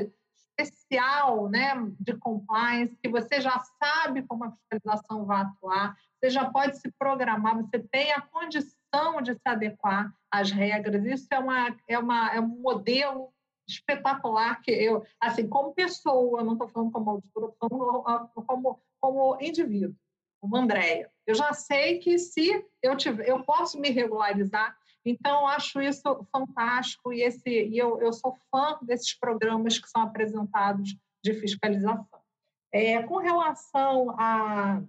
especial 0.59 1.49
né, 1.49 1.73
de 1.99 2.13
compliance, 2.13 2.95
que 3.01 3.09
você 3.09 3.41
já 3.41 3.59
sabe 3.81 4.21
como 4.21 4.43
a 4.43 4.51
fiscalização 4.51 5.25
vai 5.25 5.41
atuar, 5.41 5.97
você 6.19 6.29
já 6.29 6.47
pode 6.47 6.77
se 6.77 6.91
programar, 6.99 7.57
você 7.57 7.79
tem 7.79 8.11
a 8.11 8.21
condição 8.21 9.23
de 9.23 9.33
se 9.33 9.41
adequar 9.43 10.13
às 10.29 10.51
regras. 10.51 11.03
Isso 11.03 11.27
é, 11.31 11.39
uma, 11.39 11.75
é, 11.87 11.97
uma, 11.97 12.31
é 12.31 12.39
um 12.39 12.61
modelo 12.61 13.33
espetacular 13.67 14.61
que 14.61 14.69
eu, 14.69 15.03
assim, 15.19 15.47
como 15.47 15.73
pessoa, 15.73 16.43
não 16.43 16.53
estou 16.53 16.67
falando 16.67 16.91
como 16.91 17.09
auditora, 17.09 17.47
estou 17.47 17.69
falando 17.69 18.29
como, 18.45 18.79
como 18.99 19.37
indivíduo, 19.41 19.95
como 20.41 20.57
Andréia. 20.57 21.09
Eu 21.25 21.35
já 21.35 21.53
sei 21.53 21.99
que 21.99 22.17
se 22.17 22.65
eu 22.81 22.97
tiver, 22.97 23.29
eu 23.29 23.43
posso 23.43 23.79
me 23.79 23.89
regularizar, 23.91 24.75
então 25.05 25.47
acho 25.47 25.81
isso 25.81 26.27
fantástico 26.31 27.13
e 27.13 27.21
esse 27.21 27.49
e 27.49 27.77
eu, 27.77 28.01
eu 28.01 28.11
sou 28.11 28.35
fã 28.49 28.77
desses 28.81 29.13
programas 29.13 29.77
que 29.77 29.87
são 29.87 30.01
apresentados 30.01 30.97
de 31.23 31.33
fiscalização. 31.35 32.07
É, 32.73 33.03
com 33.03 33.17
relação 33.17 34.15
a 34.17 34.81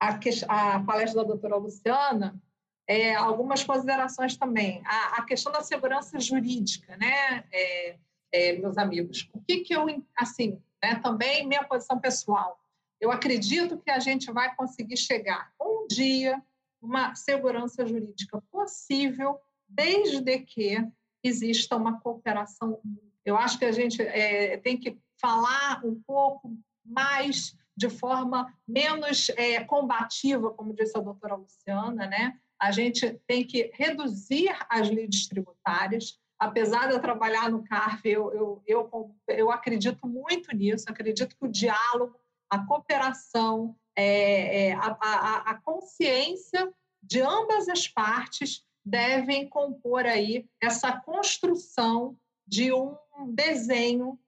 a, 0.00 0.18
a 0.48 0.80
palestra 0.80 1.20
da 1.20 1.28
doutora 1.28 1.56
Luciana, 1.56 2.40
é, 2.88 3.14
algumas 3.14 3.62
considerações 3.62 4.36
também. 4.36 4.82
A, 4.84 5.18
a, 5.18 5.24
questão 5.24 5.52
da 5.52 5.60
segurança 5.60 6.18
jurídica, 6.18 6.96
né, 6.96 7.44
é, 7.52 7.96
é, 8.32 8.52
meus 8.58 8.78
amigos? 8.78 9.28
O 9.32 9.40
que, 9.40 9.58
que 9.60 9.74
eu, 9.74 9.86
assim, 10.16 10.60
né, 10.82 10.96
também 10.96 11.46
minha 11.46 11.62
posição 11.64 12.00
pessoal, 12.00 12.59
eu 13.00 13.10
acredito 13.10 13.78
que 13.78 13.90
a 13.90 13.98
gente 13.98 14.30
vai 14.30 14.54
conseguir 14.54 14.96
chegar 14.96 15.50
um 15.60 15.86
dia 15.88 16.40
uma 16.80 17.14
segurança 17.14 17.86
jurídica 17.86 18.42
possível, 18.50 19.38
desde 19.68 20.38
que 20.40 20.76
exista 21.22 21.76
uma 21.76 22.00
cooperação. 22.00 22.80
Eu 23.24 23.36
acho 23.36 23.58
que 23.58 23.64
a 23.64 23.72
gente 23.72 24.00
é, 24.00 24.56
tem 24.56 24.78
que 24.78 24.98
falar 25.20 25.84
um 25.84 26.00
pouco 26.06 26.56
mais 26.84 27.54
de 27.76 27.88
forma 27.88 28.52
menos 28.66 29.28
é, 29.30 29.62
combativa, 29.64 30.50
como 30.50 30.74
disse 30.74 30.96
a 30.96 31.00
doutora 31.00 31.34
Luciana, 31.34 32.06
né? 32.06 32.38
A 32.58 32.70
gente 32.72 33.18
tem 33.26 33.46
que 33.46 33.70
reduzir 33.74 34.54
as 34.68 34.88
lides 34.88 35.26
tributárias. 35.28 36.18
Apesar 36.38 36.88
de 36.88 36.94
eu 36.94 37.00
trabalhar 37.00 37.50
no 37.50 37.62
CARF, 37.62 38.06
eu, 38.06 38.32
eu, 38.34 38.62
eu, 38.66 39.14
eu 39.28 39.50
acredito 39.50 40.06
muito 40.06 40.54
nisso, 40.54 40.86
acredito 40.88 41.36
que 41.36 41.44
o 41.44 41.50
diálogo, 41.50 42.19
a 42.50 42.58
cooperação, 42.66 43.76
é, 43.96 44.68
é, 44.68 44.72
a, 44.74 44.98
a, 45.00 45.36
a 45.52 45.54
consciência 45.62 46.72
de 47.02 47.20
ambas 47.20 47.68
as 47.68 47.86
partes 47.86 48.64
devem 48.84 49.48
compor 49.48 50.04
aí 50.04 50.48
essa 50.60 50.92
construção 50.92 52.16
de 52.46 52.72
um 52.72 52.96
desenho 53.28 54.18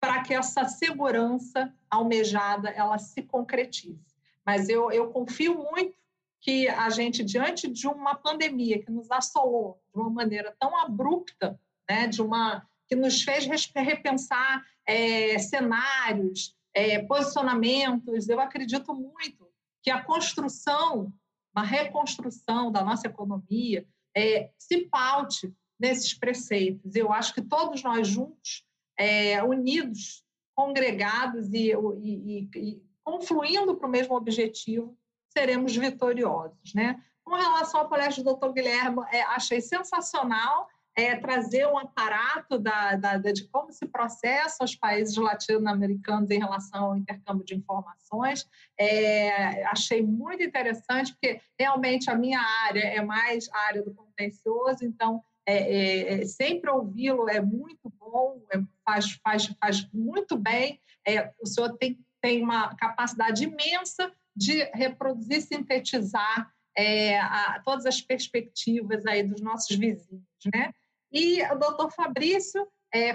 para 0.00 0.22
que 0.22 0.34
essa 0.34 0.68
segurança 0.68 1.72
almejada 1.90 2.68
ela 2.68 2.98
se 2.98 3.22
concretize. 3.22 4.04
Mas 4.44 4.68
eu, 4.68 4.92
eu 4.92 5.10
confio 5.10 5.54
muito 5.54 5.96
que 6.42 6.68
a 6.68 6.90
gente, 6.90 7.24
diante 7.24 7.66
de 7.66 7.88
uma 7.88 8.14
pandemia 8.14 8.82
que 8.82 8.90
nos 8.90 9.10
assolou 9.10 9.80
de 9.94 9.98
uma 9.98 10.10
maneira 10.10 10.54
tão 10.60 10.76
abrupta, 10.76 11.58
né, 11.88 12.06
de 12.06 12.20
uma 12.20 12.68
que 12.86 12.94
nos 12.94 13.22
fez 13.22 13.46
repensar 13.74 14.62
é, 14.86 15.38
cenários, 15.38 16.54
é, 16.74 17.02
posicionamentos, 17.04 18.28
eu 18.28 18.40
acredito 18.40 18.92
muito 18.92 19.48
que 19.82 19.90
a 19.90 20.02
construção, 20.02 21.12
a 21.54 21.62
reconstrução 21.62 22.72
da 22.72 22.82
nossa 22.82 23.06
economia 23.06 23.86
é, 24.16 24.50
se 24.58 24.86
paute 24.86 25.54
nesses 25.78 26.14
preceitos. 26.14 26.96
Eu 26.96 27.12
acho 27.12 27.32
que 27.32 27.42
todos 27.42 27.82
nós 27.82 28.08
juntos 28.08 28.64
é, 28.98 29.42
unidos, 29.42 30.24
congregados 30.54 31.52
e, 31.52 31.72
e, 32.02 32.48
e 32.54 32.82
confluindo 33.02 33.76
para 33.76 33.86
o 33.86 33.90
mesmo 33.90 34.16
objetivo, 34.16 34.96
seremos 35.28 35.76
vitoriosos. 35.76 36.74
Né? 36.74 37.02
Com 37.24 37.34
relação 37.34 37.80
ao 37.80 37.88
palestra 37.88 38.22
do 38.22 38.34
Dr. 38.34 38.52
Guilherme, 38.52 39.02
é, 39.12 39.22
achei 39.22 39.60
sensacional 39.60 40.68
é, 40.96 41.16
trazer 41.16 41.66
um 41.66 41.76
aparato 41.76 42.58
da, 42.58 42.94
da, 42.94 43.16
de 43.16 43.44
como 43.48 43.72
se 43.72 43.86
processa 43.86 44.62
os 44.62 44.76
países 44.76 45.16
latino-americanos 45.16 46.30
em 46.30 46.38
relação 46.38 46.86
ao 46.86 46.96
intercâmbio 46.96 47.44
de 47.44 47.54
informações. 47.54 48.48
É, 48.78 49.64
achei 49.66 50.02
muito 50.02 50.42
interessante, 50.42 51.12
porque 51.12 51.40
realmente 51.58 52.08
a 52.08 52.14
minha 52.14 52.40
área 52.66 52.84
é 52.84 53.02
mais 53.02 53.48
a 53.50 53.58
área 53.66 53.82
do 53.82 53.92
contencioso, 53.92 54.84
então 54.84 55.22
é, 55.46 55.56
é, 55.56 56.22
é, 56.22 56.26
sempre 56.26 56.70
ouvi-lo 56.70 57.28
é 57.28 57.40
muito 57.40 57.92
bom, 57.98 58.40
é, 58.52 58.58
faz, 58.84 59.12
faz, 59.22 59.46
faz 59.60 59.88
muito 59.92 60.36
bem. 60.36 60.80
É, 61.06 61.32
o 61.40 61.46
senhor 61.46 61.76
tem, 61.76 61.98
tem 62.20 62.42
uma 62.42 62.74
capacidade 62.76 63.44
imensa 63.44 64.10
de 64.34 64.64
reproduzir, 64.72 65.42
sintetizar 65.42 66.50
é, 66.76 67.18
a, 67.18 67.60
todas 67.64 67.84
as 67.84 68.00
perspectivas 68.00 69.04
aí 69.06 69.22
dos 69.22 69.40
nossos 69.40 69.76
vizinhos, 69.76 70.24
né? 70.52 70.72
E 71.14 71.40
o 71.44 71.54
doutor 71.54 71.92
Fabrício, 71.92 72.66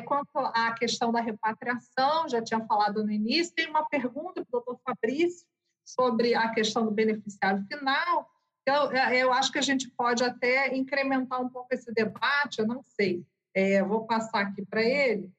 quanto 0.08 0.38
à 0.38 0.74
questão 0.74 1.12
da 1.12 1.20
repatriação, 1.20 2.28
já 2.30 2.42
tinha 2.42 2.66
falado 2.66 3.04
no 3.04 3.12
início, 3.12 3.54
tem 3.54 3.70
uma 3.70 3.86
pergunta 3.88 4.46
para 4.46 4.58
o 4.58 4.64
doutor 4.64 4.80
Fabrício 4.86 5.46
sobre 5.86 6.34
a 6.34 6.50
questão 6.50 6.86
do 6.86 6.92
beneficiário 6.92 7.66
final, 7.66 8.30
eu, 8.66 8.92
é, 8.92 9.18
eu 9.18 9.34
acho 9.34 9.52
que 9.52 9.58
a 9.58 9.64
gente 9.64 9.90
pode 9.92 10.24
até 10.24 10.76
incrementar 10.76 11.42
um 11.42 11.50
pouco 11.50 11.74
esse 11.74 11.92
debate, 11.92 12.60
eu 12.60 12.68
não 12.68 12.84
sei. 12.84 13.26
É, 13.54 13.84
vou 13.84 14.06
passar 14.06 14.42
aqui 14.42 14.64
para 14.64 14.84
ele, 14.84 15.32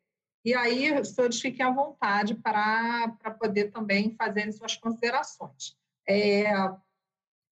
e 0.45 0.53
aí 0.53 0.99
os 0.99 1.11
senhores 1.11 1.41
fiquem 1.41 1.65
à 1.65 1.71
vontade 1.71 2.35
para 2.35 3.15
poder 3.39 3.71
também 3.71 4.15
fazer 4.17 4.51
suas 4.53 4.77
considerações. 4.77 5.77
É, 6.09 6.45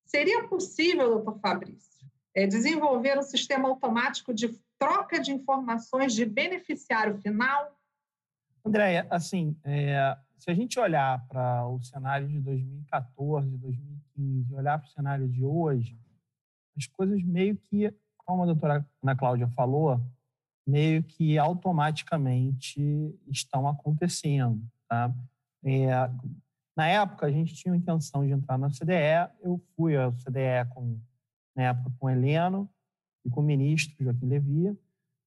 seria 0.04 0.48
possível, 0.48 1.10
doutor 1.10 1.38
Fabrício, 1.38 2.06
é, 2.34 2.46
desenvolver 2.46 3.16
um 3.16 3.22
sistema 3.22 3.68
automático 3.68 4.34
de 4.34 4.48
troca 4.78 5.20
de 5.20 5.32
informações 5.32 6.14
de 6.14 6.24
beneficiário 6.24 7.18
final? 7.18 7.76
Andréia, 8.64 9.06
assim, 9.10 9.56
é, 9.64 10.16
se 10.38 10.50
a 10.50 10.54
gente 10.54 10.78
olhar 10.78 11.26
para 11.26 11.66
o 11.66 11.82
cenário 11.82 12.28
de 12.28 12.40
2014, 12.40 13.56
2015, 13.56 14.54
olhar 14.54 14.78
para 14.78 14.86
o 14.86 14.90
cenário 14.90 15.28
de 15.28 15.44
hoje, 15.44 15.98
as 16.76 16.86
coisas 16.86 17.22
meio 17.22 17.56
que, 17.56 17.92
como 18.18 18.42
a 18.42 18.46
doutora 18.46 18.86
Ana 19.02 19.16
Cláudia 19.16 19.48
falou, 19.48 20.00
meio 20.66 21.02
que 21.02 21.38
automaticamente 21.38 22.80
estão 23.26 23.66
acontecendo. 23.66 24.62
Tá? 24.86 25.12
É, 25.64 25.88
na 26.76 26.86
época, 26.86 27.26
a 27.26 27.32
gente 27.32 27.54
tinha 27.54 27.74
a 27.74 27.76
intenção 27.76 28.24
de 28.24 28.32
entrar 28.32 28.58
na 28.58 28.68
CDE, 28.68 29.32
eu 29.42 29.60
fui 29.74 29.96
à 29.96 30.12
CDE 30.12 30.68
com, 30.70 31.00
na 31.56 31.64
época 31.64 31.90
com 31.98 32.06
o 32.06 32.10
Heleno 32.10 32.70
e 33.28 33.30
com 33.30 33.40
o 33.40 33.44
ministro 33.44 33.94
Joaquim 34.02 34.26
Levia, 34.26 34.76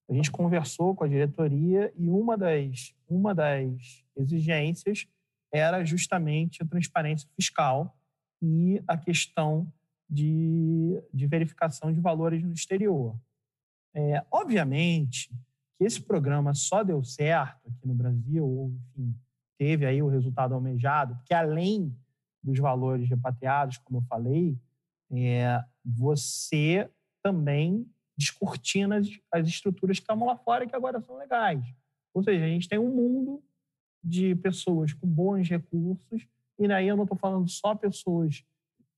a 0.09 0.13
gente 0.13 0.31
conversou 0.31 0.95
com 0.95 1.03
a 1.03 1.07
diretoria 1.07 1.93
e 1.95 2.09
uma 2.09 2.35
das, 2.35 2.93
uma 3.07 3.33
das 3.33 4.03
exigências 4.17 5.07
era 5.53 5.85
justamente 5.85 6.61
a 6.61 6.65
transparência 6.65 7.29
fiscal 7.35 7.95
e 8.41 8.81
a 8.87 8.97
questão 8.97 9.71
de, 10.09 11.01
de 11.13 11.27
verificação 11.27 11.93
de 11.93 11.99
valores 12.01 12.43
no 12.43 12.53
exterior. 12.53 13.15
É, 13.93 14.25
obviamente 14.31 15.29
que 15.77 15.85
esse 15.85 16.01
programa 16.01 16.53
só 16.53 16.83
deu 16.83 17.03
certo 17.03 17.69
aqui 17.69 17.87
no 17.87 17.93
Brasil, 17.93 18.45
ou 18.45 18.73
enfim, 18.97 19.15
teve 19.57 19.85
aí 19.85 20.01
o 20.01 20.09
resultado 20.09 20.55
almejado, 20.55 21.15
porque 21.15 21.33
além 21.33 21.95
dos 22.43 22.57
valores 22.57 23.07
repatriados, 23.07 23.77
como 23.77 23.99
eu 23.99 24.03
falei, 24.03 24.57
é, 25.11 25.63
você 25.85 26.89
também 27.23 27.87
descortina 28.17 28.97
as, 28.97 29.07
as 29.31 29.47
estruturas 29.47 29.97
que 29.97 30.03
estavam 30.03 30.27
lá 30.27 30.37
fora 30.37 30.63
e 30.63 30.67
que 30.67 30.75
agora 30.75 31.01
são 31.01 31.17
legais. 31.17 31.63
Ou 32.13 32.23
seja, 32.23 32.45
a 32.45 32.47
gente 32.47 32.67
tem 32.67 32.79
um 32.79 32.93
mundo 32.93 33.43
de 34.03 34.35
pessoas 34.35 34.93
com 34.93 35.07
bons 35.07 35.47
recursos, 35.49 36.27
e 36.59 36.67
daí 36.67 36.87
eu 36.87 36.95
não 36.95 37.03
estou 37.03 37.17
falando 37.17 37.47
só 37.49 37.75
pessoas 37.75 38.43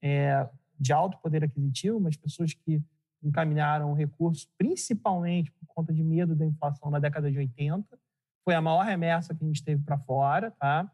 é, 0.02 0.48
de 0.80 0.92
alto 0.92 1.18
poder 1.20 1.44
aquisitivo, 1.44 2.00
mas 2.00 2.18
pessoas 2.18 2.54
que 2.54 2.82
encaminharam 3.24 3.94
recursos 3.94 4.50
principalmente 4.58 5.52
por 5.52 5.66
conta 5.68 5.94
de 5.94 6.04
medo 6.04 6.36
da 6.36 6.46
inflação 6.46 6.92
na 6.92 7.00
década 7.00 7.32
de 7.32 7.38
80. 7.38 7.98
Foi 8.44 8.54
a 8.54 8.62
maior 8.62 8.84
remessa 8.84 9.34
que 9.34 9.44
a 9.44 9.48
gente 9.48 9.64
teve 9.64 9.82
para 9.84 9.98
fora. 9.98 10.52
Tá? 10.52 10.92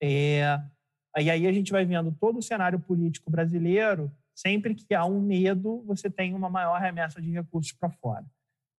É, 0.00 0.60
e 1.18 1.28
aí 1.28 1.46
a 1.46 1.52
gente 1.52 1.72
vai 1.72 1.84
vendo 1.84 2.12
todo 2.12 2.38
o 2.38 2.42
cenário 2.42 2.78
político 2.78 3.30
brasileiro 3.30 4.12
sempre 4.34 4.74
que 4.74 4.94
há 4.94 5.04
um 5.04 5.20
medo, 5.20 5.82
você 5.86 6.10
tem 6.10 6.34
uma 6.34 6.48
maior 6.48 6.80
remessa 6.80 7.20
de 7.20 7.30
recursos 7.30 7.72
para 7.72 7.90
fora. 7.90 8.24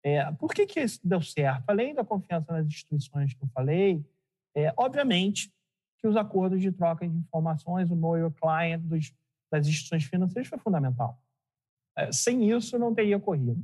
É, 0.04 0.30
por 0.32 0.52
que, 0.52 0.66
que 0.66 0.80
isso 0.80 1.00
deu 1.04 1.20
certo? 1.20 1.64
Além 1.68 1.94
da 1.94 2.04
confiança 2.04 2.52
nas 2.52 2.66
instituições 2.66 3.34
que 3.34 3.42
eu 3.42 3.48
falei, 3.48 4.04
é, 4.54 4.72
obviamente 4.76 5.52
que 5.98 6.08
os 6.08 6.16
acordos 6.16 6.60
de 6.60 6.72
troca 6.72 7.08
de 7.08 7.16
informações, 7.16 7.90
o 7.90 7.94
know 7.94 8.18
your 8.18 8.32
client 8.32 8.82
dos, 8.82 9.14
das 9.50 9.66
instituições 9.66 10.04
financeiras 10.04 10.48
foi 10.48 10.58
fundamental. 10.58 11.20
É, 11.96 12.10
sem 12.10 12.50
isso, 12.50 12.78
não 12.78 12.94
teria 12.94 13.16
ocorrido. 13.16 13.62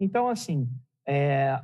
Então, 0.00 0.28
assim, 0.28 0.68
é, 1.06 1.62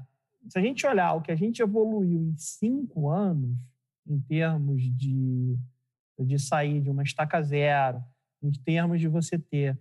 se 0.49 0.59
a 0.59 0.62
gente 0.62 0.86
olhar 0.86 1.15
o 1.15 1.23
que 1.23 1.32
a 1.32 1.36
gente 1.36 1.61
evoluiu 1.61 2.20
em 2.20 2.36
cinco 2.36 3.09
anos, 3.09 3.59
em 4.07 4.20
termos 4.20 4.82
de, 4.97 5.57
de 6.20 6.39
sair 6.39 6.81
de 6.81 6.90
uma 6.90 7.03
estaca 7.03 7.43
zero, 7.43 8.03
em 8.43 8.51
termos 8.51 9.01
de 9.01 9.09
você 9.09 9.39
ter, 9.39 9.78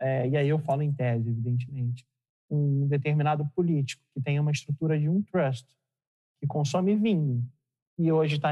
é, 0.00 0.28
e 0.28 0.36
aí 0.36 0.48
eu 0.48 0.58
falo 0.58 0.82
em 0.82 0.92
tese, 0.92 1.28
evidentemente, 1.28 2.06
um 2.50 2.86
determinado 2.86 3.46
político 3.54 4.02
que 4.14 4.20
tem 4.20 4.38
uma 4.38 4.50
estrutura 4.50 4.98
de 4.98 5.08
um 5.08 5.22
trust, 5.22 5.66
que 6.40 6.46
consome 6.46 6.94
vinho, 6.94 7.44
e 7.98 8.10
hoje 8.12 8.36
está 8.36 8.50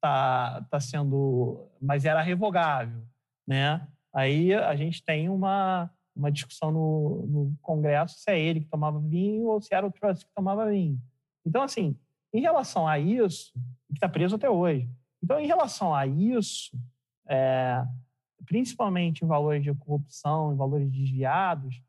tá, 0.00 0.66
tá 0.70 0.80
sendo, 0.80 1.68
mas 1.80 2.04
era 2.04 2.22
revogável, 2.22 3.02
né? 3.46 3.86
Aí 4.12 4.52
a 4.54 4.74
gente 4.74 5.04
tem 5.04 5.28
uma, 5.28 5.90
uma 6.16 6.32
discussão 6.32 6.72
no, 6.72 7.26
no 7.26 7.56
Congresso 7.62 8.18
se 8.18 8.30
é 8.30 8.40
ele 8.40 8.60
que 8.60 8.68
tomava 8.68 8.98
vinho 8.98 9.46
ou 9.46 9.60
se 9.60 9.72
era 9.74 9.86
o 9.86 9.92
trust 9.92 10.24
que 10.24 10.34
tomava 10.34 10.68
vinho. 10.68 11.00
Então, 11.46 11.62
assim, 11.62 11.96
em 12.32 12.40
relação 12.40 12.86
a 12.86 12.98
isso, 12.98 13.52
que 13.88 13.94
está 13.94 14.08
preso 14.08 14.36
até 14.36 14.48
hoje. 14.48 14.88
Então, 15.22 15.38
em 15.38 15.46
relação 15.46 15.94
a 15.94 16.06
isso, 16.06 16.76
é, 17.28 17.84
principalmente 18.46 19.24
em 19.24 19.28
valores 19.28 19.62
de 19.62 19.74
corrupção, 19.74 20.52
em 20.52 20.56
valores 20.56 20.90
desviados, 20.90 21.80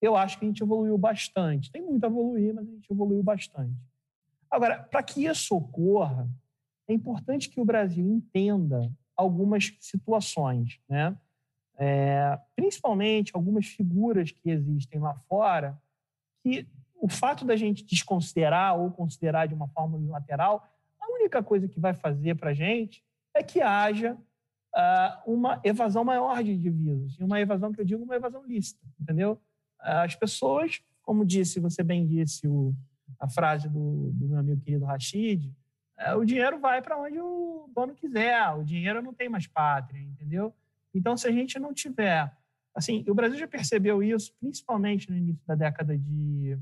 eu 0.00 0.16
acho 0.16 0.38
que 0.38 0.44
a 0.44 0.48
gente 0.48 0.62
evoluiu 0.62 0.98
bastante. 0.98 1.70
Tem 1.70 1.82
muito 1.82 2.04
a 2.04 2.08
evoluir, 2.08 2.54
mas 2.54 2.68
a 2.68 2.70
gente 2.70 2.90
evoluiu 2.90 3.22
bastante. 3.22 3.74
Agora, 4.50 4.82
para 4.82 5.02
que 5.02 5.24
isso 5.24 5.56
ocorra, 5.56 6.28
é 6.86 6.92
importante 6.92 7.48
que 7.48 7.60
o 7.60 7.64
Brasil 7.64 8.06
entenda 8.06 8.92
algumas 9.16 9.74
situações, 9.80 10.78
né? 10.88 11.16
É, 11.76 12.38
principalmente 12.54 13.32
algumas 13.34 13.66
figuras 13.66 14.30
que 14.30 14.50
existem 14.50 15.00
lá 15.00 15.14
fora, 15.28 15.76
que 16.42 16.68
o 16.94 17.08
fato 17.08 17.44
da 17.44 17.56
gente 17.56 17.84
desconsiderar 17.84 18.78
ou 18.78 18.90
considerar 18.92 19.46
de 19.46 19.54
uma 19.54 19.68
forma 19.68 19.96
unilateral, 19.96 20.68
a 21.00 21.12
única 21.12 21.42
coisa 21.42 21.66
que 21.66 21.80
vai 21.80 21.94
fazer 21.94 22.36
para 22.36 22.50
a 22.50 22.54
gente 22.54 23.02
é 23.34 23.42
que 23.42 23.60
haja 23.60 24.16
uma 25.26 25.60
evasão 25.62 26.04
maior 26.04 26.42
de 26.42 26.56
divisas. 26.56 27.16
E 27.18 27.24
uma 27.24 27.40
evasão 27.40 27.72
que 27.72 27.80
eu 27.80 27.84
digo, 27.84 28.02
uma 28.02 28.16
evasão 28.16 28.44
lícita, 28.44 28.84
entendeu? 29.00 29.40
As 29.78 30.14
pessoas, 30.14 30.82
como 31.02 31.24
disse, 31.24 31.60
você 31.60 31.82
bem 31.82 32.06
disse 32.06 32.48
o, 32.48 32.74
a 33.18 33.28
frase 33.28 33.68
do, 33.68 34.10
do 34.12 34.28
meu 34.28 34.38
amigo 34.38 34.60
querido 34.60 34.84
Rashid, 34.84 35.52
uh, 35.98 36.18
o 36.18 36.24
dinheiro 36.24 36.58
vai 36.58 36.80
para 36.82 36.98
onde 36.98 37.18
o 37.18 37.70
dono 37.74 37.94
quiser, 37.94 38.50
o 38.50 38.64
dinheiro 38.64 39.02
não 39.02 39.12
tem 39.12 39.28
mais 39.28 39.46
pátria, 39.46 40.00
entendeu? 40.00 40.54
Então, 40.94 41.16
se 41.16 41.28
a 41.28 41.32
gente 41.32 41.58
não 41.58 41.72
tiver... 41.72 42.32
Assim, 42.74 43.04
o 43.08 43.14
Brasil 43.14 43.38
já 43.38 43.46
percebeu 43.46 44.02
isso, 44.02 44.34
principalmente 44.40 45.08
no 45.08 45.16
início 45.16 45.42
da 45.46 45.54
década 45.54 45.96
de... 45.96 46.58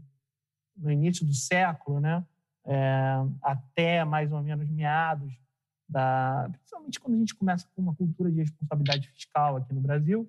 no 0.77 0.91
início 0.91 1.25
do 1.25 1.33
século, 1.33 2.01
né? 2.01 2.25
É, 2.65 3.15
até 3.43 4.05
mais 4.05 4.31
ou 4.31 4.41
menos 4.43 4.69
meados 4.69 5.33
da, 5.93 6.48
principalmente 6.51 6.98
quando 6.98 7.14
a 7.14 7.19
gente 7.19 7.35
começa 7.35 7.69
com 7.74 7.82
uma 7.82 7.94
cultura 7.94 8.31
de 8.31 8.39
responsabilidade 8.39 9.09
fiscal 9.10 9.56
aqui 9.56 9.74
no 9.74 9.81
Brasil, 9.81 10.28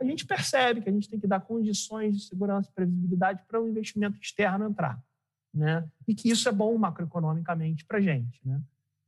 a 0.00 0.04
gente 0.04 0.26
percebe 0.26 0.80
que 0.82 0.88
a 0.88 0.92
gente 0.92 1.08
tem 1.08 1.20
que 1.20 1.26
dar 1.26 1.40
condições 1.40 2.16
de 2.16 2.24
segurança 2.24 2.68
e 2.68 2.72
previsibilidade 2.72 3.42
para 3.46 3.62
o 3.62 3.68
investimento 3.68 4.18
externo 4.20 4.66
entrar, 4.66 5.00
né? 5.54 5.88
E 6.06 6.14
que 6.14 6.28
isso 6.28 6.48
é 6.48 6.52
bom 6.52 6.76
macroeconomicamente 6.76 7.84
para 7.84 7.98
a 7.98 8.00
gente, 8.00 8.40
né? 8.44 8.60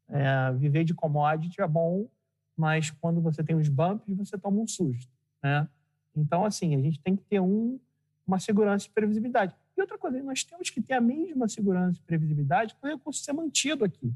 É, 0.08 0.52
viver 0.52 0.84
de 0.84 0.94
commodity 0.94 1.60
é 1.60 1.66
bom, 1.66 2.08
mas 2.56 2.90
quando 2.90 3.20
você 3.20 3.42
tem 3.42 3.56
os 3.56 3.68
bumps, 3.68 4.16
você 4.16 4.38
toma 4.38 4.60
um 4.60 4.66
susto, 4.66 5.10
né? 5.42 5.68
Então, 6.14 6.44
assim, 6.44 6.76
a 6.76 6.80
gente 6.80 7.00
tem 7.00 7.16
que 7.16 7.24
ter 7.24 7.40
um, 7.40 7.80
uma 8.24 8.38
segurança 8.38 8.86
e 8.86 8.90
previsibilidade. 8.90 9.52
E 9.76 9.80
outra 9.80 9.98
coisa, 9.98 10.22
nós 10.22 10.44
temos 10.44 10.70
que 10.70 10.80
ter 10.80 10.94
a 10.94 11.00
mesma 11.00 11.48
segurança 11.48 11.98
e 11.98 12.02
previsibilidade 12.02 12.76
para 12.76 12.88
o 12.88 12.92
recurso 12.92 13.24
ser 13.24 13.32
mantido 13.32 13.84
aqui 13.84 14.14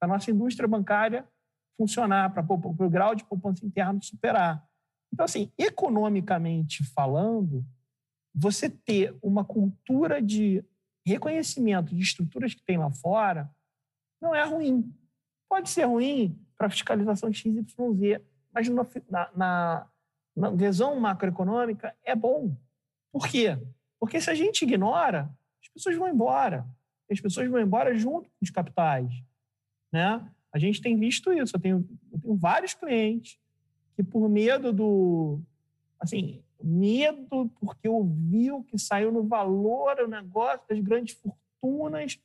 a 0.00 0.06
nossa 0.06 0.30
indústria 0.30 0.68
bancária 0.68 1.26
funcionar, 1.76 2.32
para 2.32 2.44
o 2.48 2.90
grau 2.90 3.14
de 3.14 3.24
poupança 3.24 3.66
interna 3.66 4.00
superar. 4.00 4.64
Então, 5.12 5.24
assim, 5.24 5.50
economicamente 5.58 6.84
falando, 6.92 7.64
você 8.34 8.68
ter 8.68 9.16
uma 9.22 9.44
cultura 9.44 10.20
de 10.20 10.64
reconhecimento 11.06 11.94
de 11.94 12.02
estruturas 12.02 12.54
que 12.54 12.64
tem 12.64 12.78
lá 12.78 12.90
fora 12.90 13.50
não 14.20 14.34
é 14.34 14.44
ruim. 14.44 14.92
Pode 15.48 15.68
ser 15.68 15.84
ruim 15.84 16.38
para 16.56 16.70
fiscalização 16.70 17.32
XYZ, 17.32 18.20
mas 18.52 18.68
na, 18.68 19.30
na, 19.36 19.86
na 20.36 20.50
visão 20.50 20.98
macroeconômica 20.98 21.94
é 22.02 22.14
bom. 22.14 22.56
Por 23.12 23.28
quê? 23.28 23.58
Porque 24.00 24.20
se 24.20 24.30
a 24.30 24.34
gente 24.34 24.62
ignora, 24.62 25.30
as 25.62 25.68
pessoas 25.68 25.96
vão 25.96 26.08
embora. 26.08 26.66
As 27.10 27.20
pessoas 27.20 27.48
vão 27.48 27.60
embora 27.60 27.94
junto 27.96 28.28
com 28.28 28.36
os 28.42 28.50
capitais. 28.50 29.12
Né? 29.94 30.20
A 30.52 30.58
gente 30.58 30.82
tem 30.82 30.98
visto 30.98 31.32
isso. 31.32 31.54
Eu 31.54 31.60
tenho, 31.60 31.88
eu 32.12 32.20
tenho 32.20 32.34
vários 32.34 32.74
clientes 32.74 33.38
que, 33.94 34.02
por 34.02 34.28
medo 34.28 34.72
do. 34.72 35.40
Assim, 36.00 36.42
medo 36.60 37.48
porque 37.60 37.88
ouviu 37.88 38.64
que 38.64 38.76
saiu 38.76 39.12
no 39.12 39.22
valor 39.22 40.00
o 40.00 40.08
negócio 40.08 40.66
das 40.68 40.80
grandes 40.80 41.14
fortunas, 41.14 42.18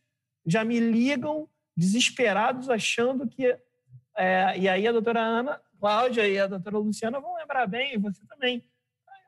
já 0.44 0.66
me 0.66 0.80
ligam 0.80 1.48
desesperados, 1.78 2.72
achando 2.72 3.28
que. 3.28 3.56
É, 4.18 4.58
e 4.58 4.68
aí 4.68 4.88
a 4.88 4.92
doutora 4.92 5.22
Ana 5.22 5.62
Cláudia 5.80 6.28
e 6.28 6.40
a 6.40 6.48
doutora 6.48 6.80
Luciana 6.80 7.20
vão 7.20 7.36
lembrar 7.36 7.68
bem, 7.68 7.94
e 7.94 7.98
você 8.00 8.26
também. 8.26 8.66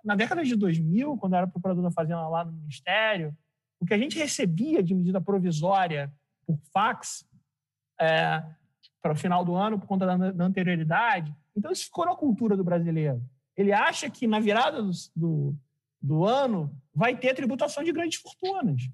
Na 0.03 0.15
década 0.15 0.43
de 0.43 0.55
2000, 0.55 1.15
quando 1.18 1.34
eu 1.34 1.38
era 1.38 1.47
procurador 1.47 1.84
da 1.84 1.91
Fazenda 1.91 2.27
lá 2.27 2.43
no 2.43 2.53
Ministério, 2.53 3.38
o 3.80 3.85
que 3.85 3.93
a 3.93 3.97
gente 3.99 4.18
recebia 4.18 4.81
de 4.81 4.95
medida 4.95 5.22
provisória 5.22 6.11
por 6.43 6.57
fax 6.73 7.23
é, 8.01 8.43
para 9.01 9.13
o 9.13 9.15
final 9.15 9.45
do 9.45 9.55
ano 9.55 9.79
por 9.79 9.87
conta 9.87 10.05
da, 10.05 10.31
da, 10.31 10.43
anterioridade. 10.43 11.33
Então, 11.55 11.71
isso 11.71 11.85
ficou 11.85 12.05
na 12.05 12.15
cultura 12.15 12.57
do 12.57 12.63
brasileiro. 12.63 13.21
Ele 13.55 13.71
acha 13.71 14.09
que 14.09 14.25
na 14.25 14.39
virada 14.39 14.81
do, 14.81 14.91
do, 15.15 15.55
do 16.01 16.25
ano 16.25 16.75
vai 16.93 17.15
ter 17.15 17.35
tributação 17.35 17.83
de 17.83 17.91
grandes 17.91 18.19
fortunas. 18.19 18.89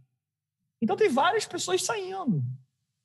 Então, 0.82 0.98
tem 0.98 1.10
várias 1.10 1.46
pessoas 1.46 1.84
saindo. 1.84 2.44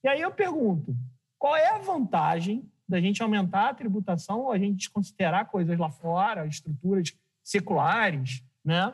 E 0.02 0.08
aí 0.08 0.20
eu 0.20 0.32
pergunto: 0.32 0.96
qual 1.38 1.56
é 1.56 1.68
a 1.68 1.78
vantagem 1.78 2.68
da 2.88 3.00
gente 3.00 3.22
aumentar 3.22 3.70
a 3.70 3.74
tributação 3.74 4.40
ou 4.40 4.52
a 4.52 4.58
gente 4.58 4.78
desconsiderar 4.78 5.46
coisas 5.46 5.78
lá 5.78 5.90
fora, 5.90 6.46
estruturas 6.46 7.16
seculares, 7.42 8.44
né? 8.64 8.92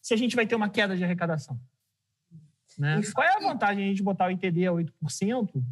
se 0.00 0.14
a 0.14 0.16
gente 0.16 0.36
vai 0.36 0.46
ter 0.46 0.54
uma 0.54 0.68
queda 0.68 0.96
de 0.96 1.04
arrecadação? 1.04 1.58
Né? 2.78 3.00
Qual 3.12 3.26
é 3.26 3.36
a 3.36 3.40
vantagem 3.40 3.78
de 3.78 3.82
a 3.84 3.88
gente 3.88 4.02
botar 4.02 4.28
o 4.28 4.30
ITD 4.30 4.66
a 4.66 4.72
8% 4.72 5.62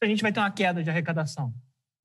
a 0.00 0.06
gente 0.06 0.22
vai 0.22 0.32
ter 0.32 0.40
uma 0.40 0.50
queda 0.50 0.82
de 0.82 0.90
arrecadação. 0.90 1.52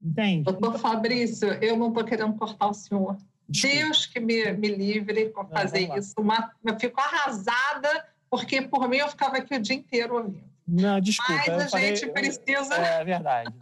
Entende? 0.02 0.44
Doutor 0.44 0.78
Fabrício, 0.80 1.48
eu 1.64 1.78
não 1.78 1.90
estou 1.90 2.04
querendo 2.04 2.34
cortar 2.34 2.68
o 2.68 2.74
senhor. 2.74 3.18
Desculpa. 3.48 3.76
Deus 3.76 4.06
que 4.06 4.20
me, 4.20 4.52
me 4.54 4.68
livre 4.70 5.30
com 5.30 5.46
fazer 5.48 5.96
isso. 5.98 6.14
Uma, 6.18 6.52
eu 6.64 6.78
fico 6.80 7.00
arrasada, 7.00 8.06
porque 8.30 8.62
por 8.62 8.88
mim 8.90 8.98
eu 8.98 9.08
ficava 9.10 9.38
aqui 9.38 9.56
o 9.56 9.62
dia 9.62 9.76
inteiro 9.76 10.16
ouvindo. 10.16 10.54
Não, 10.68 11.00
desculpa. 11.00 11.44
Mas 11.48 11.64
a 11.66 11.70
falei, 11.70 11.96
gente 11.96 12.12
precisa 12.12 12.76
é 12.76 13.04
verdade. 13.04 13.54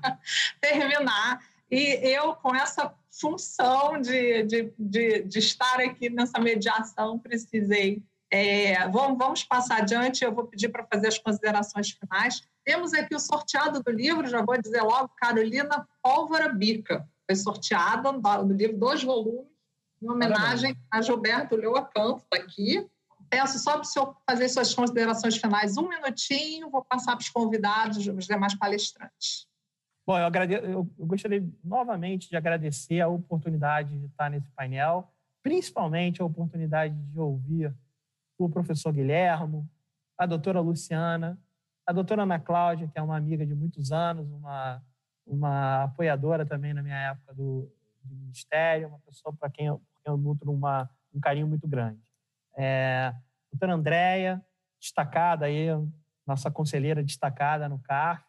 terminar. 0.60 1.40
E 1.70 1.98
eu, 2.02 2.34
com 2.34 2.54
essa 2.54 2.94
função 3.10 4.00
de, 4.00 4.44
de, 4.44 4.72
de, 4.78 5.22
de 5.22 5.38
estar 5.38 5.80
aqui 5.80 6.08
nessa 6.08 6.38
mediação, 6.38 7.18
precisei. 7.18 8.02
É, 8.30 8.88
vamos, 8.88 9.18
vamos 9.18 9.44
passar 9.44 9.82
adiante. 9.82 10.24
Eu 10.24 10.34
vou 10.34 10.46
pedir 10.46 10.68
para 10.68 10.86
fazer 10.86 11.08
as 11.08 11.18
considerações 11.18 11.90
finais. 11.90 12.42
Temos 12.64 12.92
aqui 12.92 13.14
o 13.14 13.20
sorteado 13.20 13.82
do 13.82 13.90
livro, 13.90 14.26
já 14.26 14.42
vou 14.42 14.60
dizer 14.60 14.82
logo, 14.82 15.10
Carolina 15.16 15.86
Pólvora 16.02 16.48
Bica. 16.48 17.08
Foi 17.24 17.36
sorteada 17.36 18.12
no 18.12 18.52
livro, 18.52 18.76
dois 18.76 19.02
volumes, 19.02 19.46
em 20.02 20.10
homenagem 20.10 20.76
a 20.90 21.00
Gilberto 21.00 21.56
Leoa 21.56 21.82
Campos, 21.82 22.24
aqui. 22.32 22.86
Peço 23.28 23.58
só 23.58 23.72
para 23.72 23.80
o 23.80 23.84
senhor 23.84 24.16
fazer 24.28 24.48
suas 24.48 24.72
considerações 24.72 25.36
finais. 25.36 25.76
Um 25.76 25.88
minutinho, 25.88 26.70
vou 26.70 26.84
passar 26.84 27.16
para 27.16 27.22
os 27.22 27.28
convidados, 27.28 28.06
os 28.06 28.26
demais 28.26 28.54
palestrantes. 28.54 29.48
Bom, 30.06 30.16
eu, 30.18 30.30
eu 30.68 30.88
gostaria 30.98 31.44
novamente 31.64 32.28
de 32.28 32.36
agradecer 32.36 33.00
a 33.00 33.08
oportunidade 33.08 33.98
de 33.98 34.06
estar 34.06 34.30
nesse 34.30 34.48
painel, 34.50 35.12
principalmente 35.42 36.22
a 36.22 36.24
oportunidade 36.24 36.94
de 36.94 37.18
ouvir 37.18 37.74
o 38.38 38.48
professor 38.48 38.92
Guilhermo, 38.92 39.68
a 40.18 40.26
doutora 40.26 40.60
Luciana, 40.60 41.38
a 41.86 41.92
doutora 41.92 42.22
Ana 42.22 42.38
Cláudia, 42.38 42.88
que 42.88 42.98
é 42.98 43.02
uma 43.02 43.16
amiga 43.16 43.46
de 43.46 43.54
muitos 43.54 43.92
anos, 43.92 44.28
uma, 44.30 44.82
uma 45.26 45.84
apoiadora 45.84 46.44
também 46.44 46.74
na 46.74 46.82
minha 46.82 46.96
época 46.96 47.34
do, 47.34 47.70
do 48.02 48.14
ministério, 48.14 48.88
uma 48.88 48.98
pessoa 49.00 49.34
para 49.34 49.50
quem, 49.50 49.66
eu, 49.66 49.80
eu 50.04 50.16
nutro 50.16 50.50
uma, 50.52 50.90
um 51.14 51.20
carinho 51.20 51.46
muito 51.46 51.66
grande. 51.68 52.02
É, 52.56 53.14
doutora 53.52 53.74
Andréia, 53.74 54.44
destacada 54.80 55.46
aí, 55.46 55.68
nossa 56.26 56.50
conselheira 56.50 57.02
destacada 57.02 57.68
no 57.68 57.78
CARF, 57.78 58.24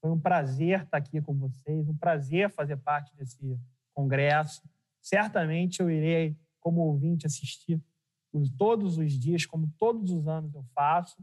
foi 0.00 0.10
um 0.10 0.18
prazer 0.18 0.82
estar 0.82 0.96
aqui 0.96 1.20
com 1.20 1.34
vocês, 1.34 1.88
um 1.88 1.96
prazer 1.96 2.48
fazer 2.50 2.76
parte 2.76 3.14
desse 3.16 3.58
congresso. 3.92 4.62
Certamente 5.02 5.80
eu 5.80 5.90
irei, 5.90 6.36
como 6.58 6.80
ouvinte, 6.80 7.26
assistir 7.26 7.82
todos 8.56 8.98
os 8.98 9.12
dias, 9.12 9.44
como 9.44 9.72
todos 9.78 10.10
os 10.10 10.28
anos 10.28 10.54
eu 10.54 10.64
faço. 10.74 11.16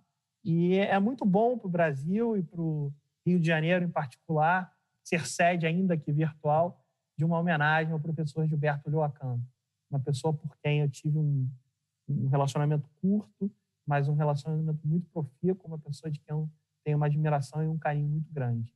E 0.43 0.75
é 0.75 0.99
muito 0.99 1.25
bom 1.25 1.57
para 1.57 1.67
o 1.67 1.71
Brasil 1.71 2.37
e 2.37 2.43
para 2.43 2.61
o 2.61 2.93
Rio 3.25 3.39
de 3.39 3.47
Janeiro, 3.47 3.85
em 3.85 3.89
particular, 3.89 4.73
ser 5.03 5.25
sede, 5.25 5.65
ainda 5.65 5.97
que 5.97 6.11
virtual, 6.11 6.81
de 7.17 7.25
uma 7.25 7.39
homenagem 7.39 7.91
ao 7.93 7.99
professor 7.99 8.45
Gilberto 8.45 8.89
Lioacano, 8.89 9.43
uma 9.89 9.99
pessoa 9.99 10.33
por 10.33 10.55
quem 10.57 10.81
eu 10.81 10.89
tive 10.89 11.17
um, 11.17 11.49
um 12.07 12.27
relacionamento 12.27 12.87
curto, 13.01 13.51
mas 13.85 14.07
um 14.07 14.13
relacionamento 14.13 14.85
muito 14.85 15.07
profícuo, 15.09 15.67
uma 15.67 15.79
pessoa 15.79 16.11
de 16.11 16.19
quem 16.19 16.35
eu 16.35 16.49
tenho 16.83 16.97
uma 16.97 17.05
admiração 17.07 17.63
e 17.63 17.67
um 17.67 17.77
carinho 17.77 18.07
muito 18.07 18.31
grande. 18.31 18.73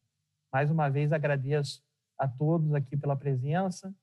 Mais 0.51 0.71
uma 0.71 0.89
vez 0.89 1.13
agradeço 1.13 1.83
a 2.17 2.27
todos 2.27 2.73
aqui 2.73 2.97
pela 2.97 3.15
presença 3.15 3.93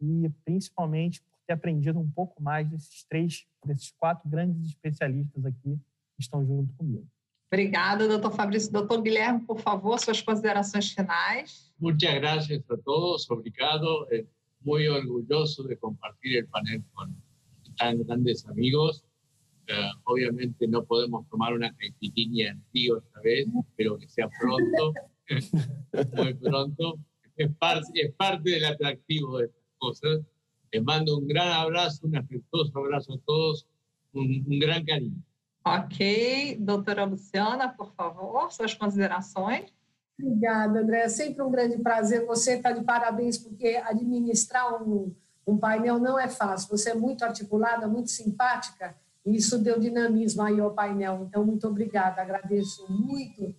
e 0.00 0.28
principalmente 0.44 1.22
ter 1.46 1.54
aprendido 1.54 1.98
um 1.98 2.10
pouco 2.10 2.42
mais 2.42 2.68
desses 2.68 3.04
três, 3.04 3.46
desses 3.64 3.90
quatro 3.92 4.28
grandes 4.28 4.68
especialistas 4.68 5.44
aqui 5.44 5.78
que 6.16 6.22
estão 6.22 6.44
junto 6.46 6.72
comigo. 6.74 7.06
Obrigada, 7.52 8.08
doutor 8.08 8.32
Fabrício. 8.32 8.72
Doutor 8.72 9.00
Guilherme, 9.02 9.40
por 9.46 9.60
favor, 9.60 9.98
suas 10.00 10.20
considerações 10.20 10.90
finais. 10.90 11.72
Muchas 11.78 12.14
gracias 12.14 12.68
a 12.68 12.76
todos. 12.78 13.30
Obrigado. 13.30 14.08
Eh, 14.10 14.26
muy 14.64 14.88
orgulloso 14.88 15.62
de 15.64 15.78
compartir 15.78 16.38
el 16.38 16.48
panel 16.48 16.82
con 16.94 17.14
tan 17.76 18.02
grandes 18.04 18.46
amigos. 18.46 19.04
Uh, 19.68 19.96
obviamente 20.04 20.66
no 20.68 20.84
podemos 20.84 21.26
tomar 21.30 21.54
una 21.54 21.74
caipirinha 21.76 22.50
en 22.50 22.62
tío 22.72 22.98
esta 22.98 23.20
vez, 23.20 23.46
pero 23.76 23.96
que 23.98 24.06
sea 24.08 24.28
pronto, 24.40 24.92
muy 26.16 26.34
pronto. 26.34 26.98
Es 27.36 27.50
parte, 27.56 27.88
es 27.94 28.12
parte 28.14 28.50
del 28.50 28.64
atractivo 28.64 29.38
de 29.38 29.46
estas 29.46 29.64
cosas. 29.78 30.20
Les 30.74 30.82
mando 30.82 31.16
un 31.16 31.24
gran 31.24 31.52
abrazo, 31.52 32.04
un 32.04 32.16
afectuoso 32.16 32.76
abrazo 32.76 33.12
a 33.14 33.18
todos, 33.24 33.64
un, 34.12 34.44
un 34.44 34.58
gran 34.58 34.84
cariño. 34.84 35.22
Ok. 35.64 36.58
Doutora 36.58 37.06
Luciana, 37.06 37.76
por 37.76 37.94
favor, 37.94 38.50
suas 38.50 38.74
considerações. 38.74 39.72
Obrigada, 40.18 40.80
André. 40.80 41.02
É 41.02 41.08
sempre 41.08 41.44
um 41.44 41.50
grande 41.50 41.78
prazer. 41.78 42.26
Você 42.26 42.54
está 42.54 42.72
de 42.72 42.82
parabéns, 42.82 43.38
porque 43.38 43.76
administrar 43.84 44.82
um, 44.82 45.14
um 45.46 45.56
painel 45.56 46.00
não 46.00 46.18
é 46.18 46.28
fácil. 46.28 46.76
Você 46.76 46.90
é 46.90 46.94
muito 46.94 47.24
articulada, 47.24 47.86
muito 47.86 48.10
simpática, 48.10 48.96
e 49.24 49.36
isso 49.36 49.56
deu 49.58 49.78
dinamismo 49.78 50.42
aí 50.42 50.58
ao 50.58 50.72
painel. 50.72 51.24
Então, 51.28 51.44
muito 51.44 51.68
obrigada. 51.68 52.20
Agradeço 52.20 52.84
muito 52.90 53.54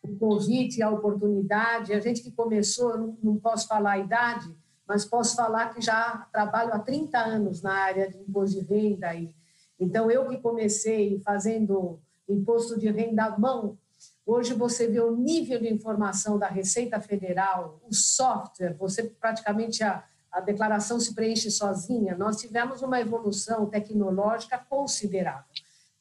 o 0.00 0.16
convite 0.16 0.78
e 0.78 0.82
a 0.82 0.90
oportunidade. 0.90 1.92
A 1.92 1.98
gente 1.98 2.22
que 2.22 2.30
começou, 2.30 2.96
não, 2.96 3.18
não 3.20 3.36
posso 3.36 3.66
falar 3.66 3.94
a 3.94 3.98
idade, 3.98 4.61
mas 4.86 5.04
posso 5.04 5.36
falar 5.36 5.74
que 5.74 5.80
já 5.80 6.26
trabalho 6.32 6.72
há 6.74 6.78
30 6.78 7.18
anos 7.18 7.62
na 7.62 7.72
área 7.72 8.10
de 8.10 8.18
imposto 8.18 8.60
de 8.60 8.66
renda 8.66 9.14
e 9.14 9.34
então, 9.82 10.08
eu 10.08 10.28
que 10.28 10.36
comecei 10.36 11.20
fazendo 11.24 11.98
imposto 12.28 12.78
de 12.78 12.88
renda 12.88 13.24
à 13.24 13.36
mão, 13.36 13.76
hoje 14.24 14.54
você 14.54 14.86
vê 14.86 15.00
o 15.00 15.16
nível 15.16 15.58
de 15.58 15.68
informação 15.68 16.38
da 16.38 16.46
Receita 16.46 17.00
Federal, 17.00 17.80
o 17.82 17.92
software, 17.92 18.76
você 18.78 19.02
praticamente 19.02 19.82
a, 19.82 20.04
a 20.30 20.40
declaração 20.40 21.00
se 21.00 21.12
preenche 21.12 21.50
sozinha. 21.50 22.16
Nós 22.16 22.36
tivemos 22.36 22.80
uma 22.80 23.00
evolução 23.00 23.66
tecnológica 23.66 24.56
considerável. 24.56 25.50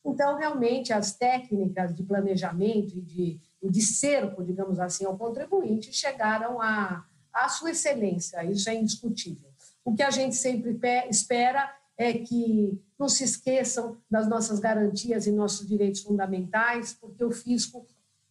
Então, 0.06 0.38
realmente, 0.38 0.94
as 0.94 1.16
técnicas 1.16 1.96
de 1.96 2.04
planejamento 2.04 2.96
e 2.96 3.02
de, 3.02 3.40
e 3.64 3.68
de 3.68 3.82
cerco, 3.82 4.44
digamos 4.44 4.80
assim, 4.80 5.06
ao 5.06 5.18
contribuinte 5.18 5.92
chegaram 5.92 6.62
à, 6.62 7.04
à 7.34 7.50
sua 7.50 7.72
excelência, 7.72 8.44
isso 8.46 8.70
é 8.70 8.76
indiscutível. 8.76 9.50
O 9.84 9.96
que 9.96 10.04
a 10.04 10.12
gente 10.12 10.36
sempre 10.36 10.78
espera 11.10 11.74
é 11.98 12.14
que 12.14 12.80
não 12.98 13.10
se 13.10 13.24
esqueçam 13.24 13.98
das 14.10 14.28
nossas 14.28 14.60
garantias 14.60 15.28
e 15.28 15.32
nossos 15.32 15.68
direitos 15.68 16.02
fundamentais, 16.02 16.94
porque 16.94 17.24
o 17.24 17.32
fisco 17.32 17.86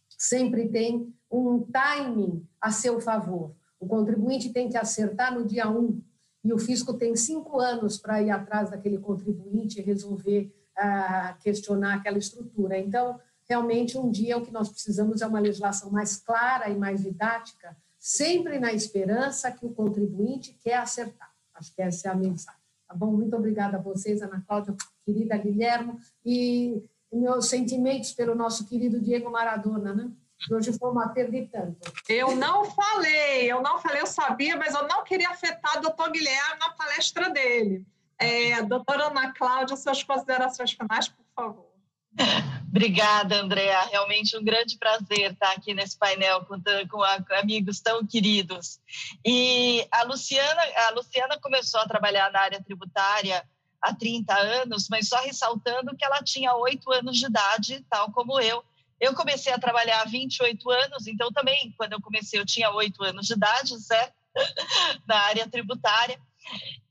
sempre 0.09 0.69
tem 0.69 1.13
um 1.31 1.61
timing 1.61 2.45
a 2.59 2.71
seu 2.71 2.99
favor. 2.99 3.53
O 3.79 3.87
contribuinte 3.87 4.51
tem 4.51 4.69
que 4.69 4.77
acertar 4.77 5.33
no 5.33 5.45
dia 5.45 5.69
1 5.69 6.01
e 6.43 6.53
o 6.53 6.57
fisco 6.57 6.93
tem 6.93 7.15
cinco 7.15 7.59
anos 7.59 7.97
para 7.97 8.21
ir 8.21 8.29
atrás 8.29 8.69
daquele 8.69 8.97
contribuinte 8.97 9.79
e 9.79 9.83
resolver 9.83 10.53
uh, 10.77 11.41
questionar 11.41 11.95
aquela 11.95 12.17
estrutura. 12.17 12.77
Então, 12.77 13.19
realmente, 13.47 13.97
um 13.97 14.09
dia 14.09 14.37
o 14.37 14.45
que 14.45 14.51
nós 14.51 14.69
precisamos 14.69 15.21
é 15.21 15.27
uma 15.27 15.39
legislação 15.39 15.91
mais 15.91 16.17
clara 16.17 16.69
e 16.69 16.77
mais 16.77 17.01
didática, 17.03 17.75
sempre 18.01 18.57
na 18.57 18.73
esperança 18.73 19.51
que 19.51 19.63
o 19.63 19.69
contribuinte 19.69 20.57
quer 20.63 20.77
acertar. 20.77 21.31
Acho 21.53 21.71
que 21.75 21.83
essa 21.83 22.07
é 22.07 22.11
a 22.11 22.15
mensagem. 22.15 22.59
Tá 22.87 22.95
bom? 22.95 23.11
Muito 23.11 23.35
obrigada 23.35 23.77
a 23.77 23.81
vocês, 23.81 24.23
Ana 24.23 24.43
Cláudia, 24.45 24.75
querida 25.05 25.37
Guilherme, 25.37 25.99
e 26.25 26.83
meus 27.13 27.47
sentimentos 27.47 28.11
pelo 28.13 28.33
nosso 28.33 28.67
querido 28.67 28.99
Diego 28.99 29.29
Maradona, 29.29 29.93
né? 29.93 30.09
Hoje 30.49 30.73
foi 30.73 30.89
uma 30.89 31.09
perda 31.09 31.31
de 31.39 31.45
tanto. 31.45 31.77
Eu 32.09 32.35
não 32.35 32.65
falei, 32.65 33.51
eu 33.51 33.61
não 33.61 33.77
falei, 33.77 34.01
eu 34.01 34.07
sabia, 34.07 34.57
mas 34.57 34.73
eu 34.73 34.87
não 34.87 35.03
queria 35.03 35.29
afetar 35.29 35.77
o 35.77 35.81
doutor 35.81 36.09
Guilherme 36.09 36.59
na 36.59 36.71
palestra 36.71 37.29
dele. 37.29 37.85
É, 38.17 38.63
doutora 38.63 39.09
Ana 39.09 39.31
Cláudia, 39.33 39.77
suas 39.77 40.01
considerações 40.01 40.71
finais, 40.71 41.07
por 41.07 41.25
favor. 41.35 41.70
Obrigada, 42.69 43.41
Andréa. 43.41 43.81
Realmente 43.85 44.37
um 44.37 44.43
grande 44.43 44.77
prazer 44.77 45.31
estar 45.31 45.51
aqui 45.51 45.73
nesse 45.73 45.97
painel 45.97 46.45
com, 46.45 46.61
com, 46.89 47.03
amigos 47.35 47.79
tão 47.79 48.05
queridos. 48.05 48.79
E 49.25 49.85
a 49.91 50.03
Luciana, 50.03 50.61
a 50.87 50.89
Luciana 50.91 51.39
começou 51.39 51.81
a 51.81 51.87
trabalhar 51.87 52.31
na 52.31 52.39
área 52.39 52.63
tributária 52.63 53.45
há 53.81 53.93
30 53.93 54.33
anos, 54.33 54.87
mas 54.89 55.09
só 55.09 55.19
ressaltando 55.21 55.95
que 55.97 56.05
ela 56.05 56.21
tinha 56.23 56.53
oito 56.55 56.91
anos 56.91 57.17
de 57.17 57.25
idade, 57.25 57.85
tal 57.89 58.11
como 58.11 58.39
eu. 58.39 58.63
Eu 58.99 59.15
comecei 59.15 59.51
a 59.51 59.59
trabalhar 59.59 60.01
há 60.01 60.05
28 60.05 60.69
anos, 60.69 61.07
então 61.07 61.31
também, 61.31 61.73
quando 61.75 61.93
eu 61.93 62.01
comecei, 62.01 62.39
eu 62.39 62.45
tinha 62.45 62.69
oito 62.71 63.03
anos 63.03 63.25
de 63.25 63.33
idade, 63.33 63.79
certo? 63.81 64.13
na 65.07 65.17
área 65.17 65.49
tributária. 65.49 66.19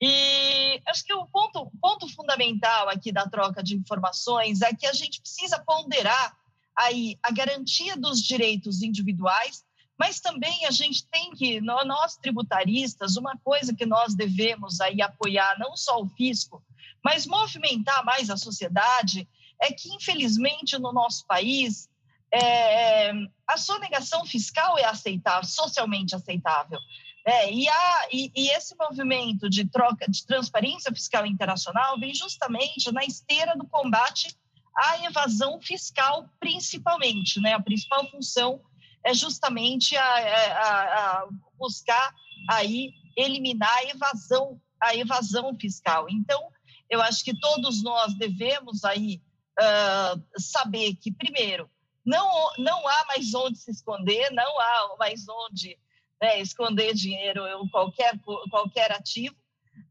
E 0.01 0.81
acho 0.87 1.05
que 1.05 1.13
o 1.13 1.27
ponto, 1.27 1.71
ponto 1.81 2.09
fundamental 2.15 2.89
aqui 2.89 3.13
da 3.13 3.29
troca 3.29 3.63
de 3.63 3.77
informações 3.77 4.63
é 4.63 4.75
que 4.75 4.87
a 4.87 4.93
gente 4.93 5.21
precisa 5.21 5.63
ponderar 5.65 6.37
aí 6.77 7.19
a 7.23 7.31
garantia 7.31 7.97
dos 7.97 8.23
direitos 8.23 8.83
individuais, 8.83 9.65
mas 9.99 10.19
também 10.19 10.65
a 10.65 10.71
gente 10.71 11.07
tem 11.09 11.33
que, 11.33 11.61
nós 11.61 12.17
tributaristas, 12.17 13.17
uma 13.17 13.37
coisa 13.45 13.75
que 13.75 13.85
nós 13.85 14.15
devemos 14.15 14.81
aí 14.81 15.03
apoiar 15.03 15.59
não 15.59 15.77
só 15.77 16.01
o 16.01 16.09
fisco, 16.09 16.63
mas 17.05 17.27
movimentar 17.27 18.03
mais 18.05 18.31
a 18.31 18.37
sociedade, 18.37 19.29
é 19.61 19.71
que, 19.73 19.91
infelizmente, 19.95 20.79
no 20.79 20.91
nosso 20.93 21.27
país, 21.27 21.89
é, 22.33 23.11
a 23.47 23.59
sonegação 23.59 24.25
fiscal 24.25 24.79
é 24.79 24.85
aceitável, 24.85 25.47
socialmente 25.47 26.15
aceitável. 26.15 26.79
É, 27.27 27.53
e, 27.53 27.69
a, 27.69 28.09
e, 28.11 28.33
e, 28.35 28.49
esse 28.51 28.75
movimento 28.77 29.49
de 29.51 29.69
troca 29.69 30.11
de 30.11 30.25
transparência 30.25 30.91
fiscal 30.93 31.27
internacional 31.27 31.99
vem 31.99 32.15
justamente 32.15 32.91
na 32.93 33.05
esteira 33.05 33.55
do 33.57 33.67
combate 33.67 34.35
à 34.75 35.05
evasão 35.05 35.61
fiscal, 35.61 36.29
principalmente. 36.39 37.39
Né? 37.41 37.53
A 37.53 37.61
principal 37.63 38.09
função 38.11 38.61
é 39.05 39.13
justamente 39.13 39.97
a, 39.97 40.03
a, 40.03 40.83
a 41.23 41.29
buscar 41.59 42.15
aí 42.49 42.93
eliminar 43.17 43.77
a 43.77 43.85
evasão, 43.85 44.61
a 44.81 44.97
evasão 44.97 45.55
fiscal. 45.59 46.09
Então, 46.09 46.51
eu 46.89 47.03
acho 47.03 47.23
que 47.23 47.39
todos 47.39 47.83
nós 47.83 48.15
devemos 48.15 48.85
aí 48.85 49.21
uh, 49.59 50.41
saber 50.41 50.95
que, 50.97 51.13
primeiro, 51.13 51.71
não, 52.05 52.51
não 52.59 52.89
há 52.89 53.05
mais 53.07 53.35
onde 53.35 53.59
se 53.59 53.71
esconder, 53.71 54.31
não 54.33 54.61
há 54.61 54.97
mais 54.99 55.27
onde 55.29 55.79
né, 56.21 56.41
esconder 56.41 56.95
dinheiro 56.95 57.43
ou 57.59 57.69
qualquer, 57.71 58.19
qualquer 58.51 58.93
ativo, 58.93 59.37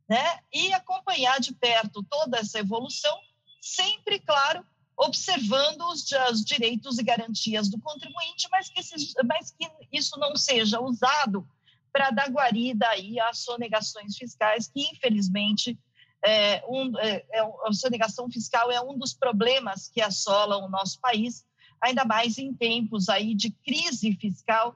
né, 0.07 0.39
e 0.53 0.73
acompanhar 0.73 1.39
de 1.39 1.53
perto 1.53 2.03
toda 2.03 2.37
essa 2.39 2.59
evolução, 2.59 3.17
sempre, 3.61 4.19
claro, 4.19 4.65
observando 4.97 5.81
os, 5.87 6.05
os 6.31 6.43
direitos 6.43 6.99
e 6.99 7.03
garantias 7.03 7.69
do 7.69 7.79
contribuinte, 7.79 8.47
mas 8.51 8.69
que, 8.69 8.81
mas 9.23 9.51
que 9.51 9.69
isso 9.91 10.19
não 10.19 10.35
seja 10.35 10.79
usado 10.79 11.47
para 11.91 12.11
dar 12.11 12.29
guarida 12.29 12.87
aí 12.89 13.19
às 13.19 13.39
sonegações 13.39 14.17
fiscais, 14.17 14.67
que 14.67 14.81
infelizmente 14.91 15.77
é 16.23 16.63
um, 16.67 16.97
é, 16.99 17.25
é, 17.31 17.39
a 17.65 17.73
sonegação 17.73 18.29
fiscal 18.29 18.69
é 18.69 18.81
um 18.81 18.97
dos 18.97 19.13
problemas 19.13 19.87
que 19.87 20.01
assolam 20.01 20.65
o 20.65 20.69
nosso 20.69 20.99
país, 20.99 21.45
ainda 21.81 22.03
mais 22.03 22.37
em 22.37 22.53
tempos 22.53 23.07
aí 23.07 23.33
de 23.33 23.51
crise 23.51 24.13
fiscal 24.15 24.75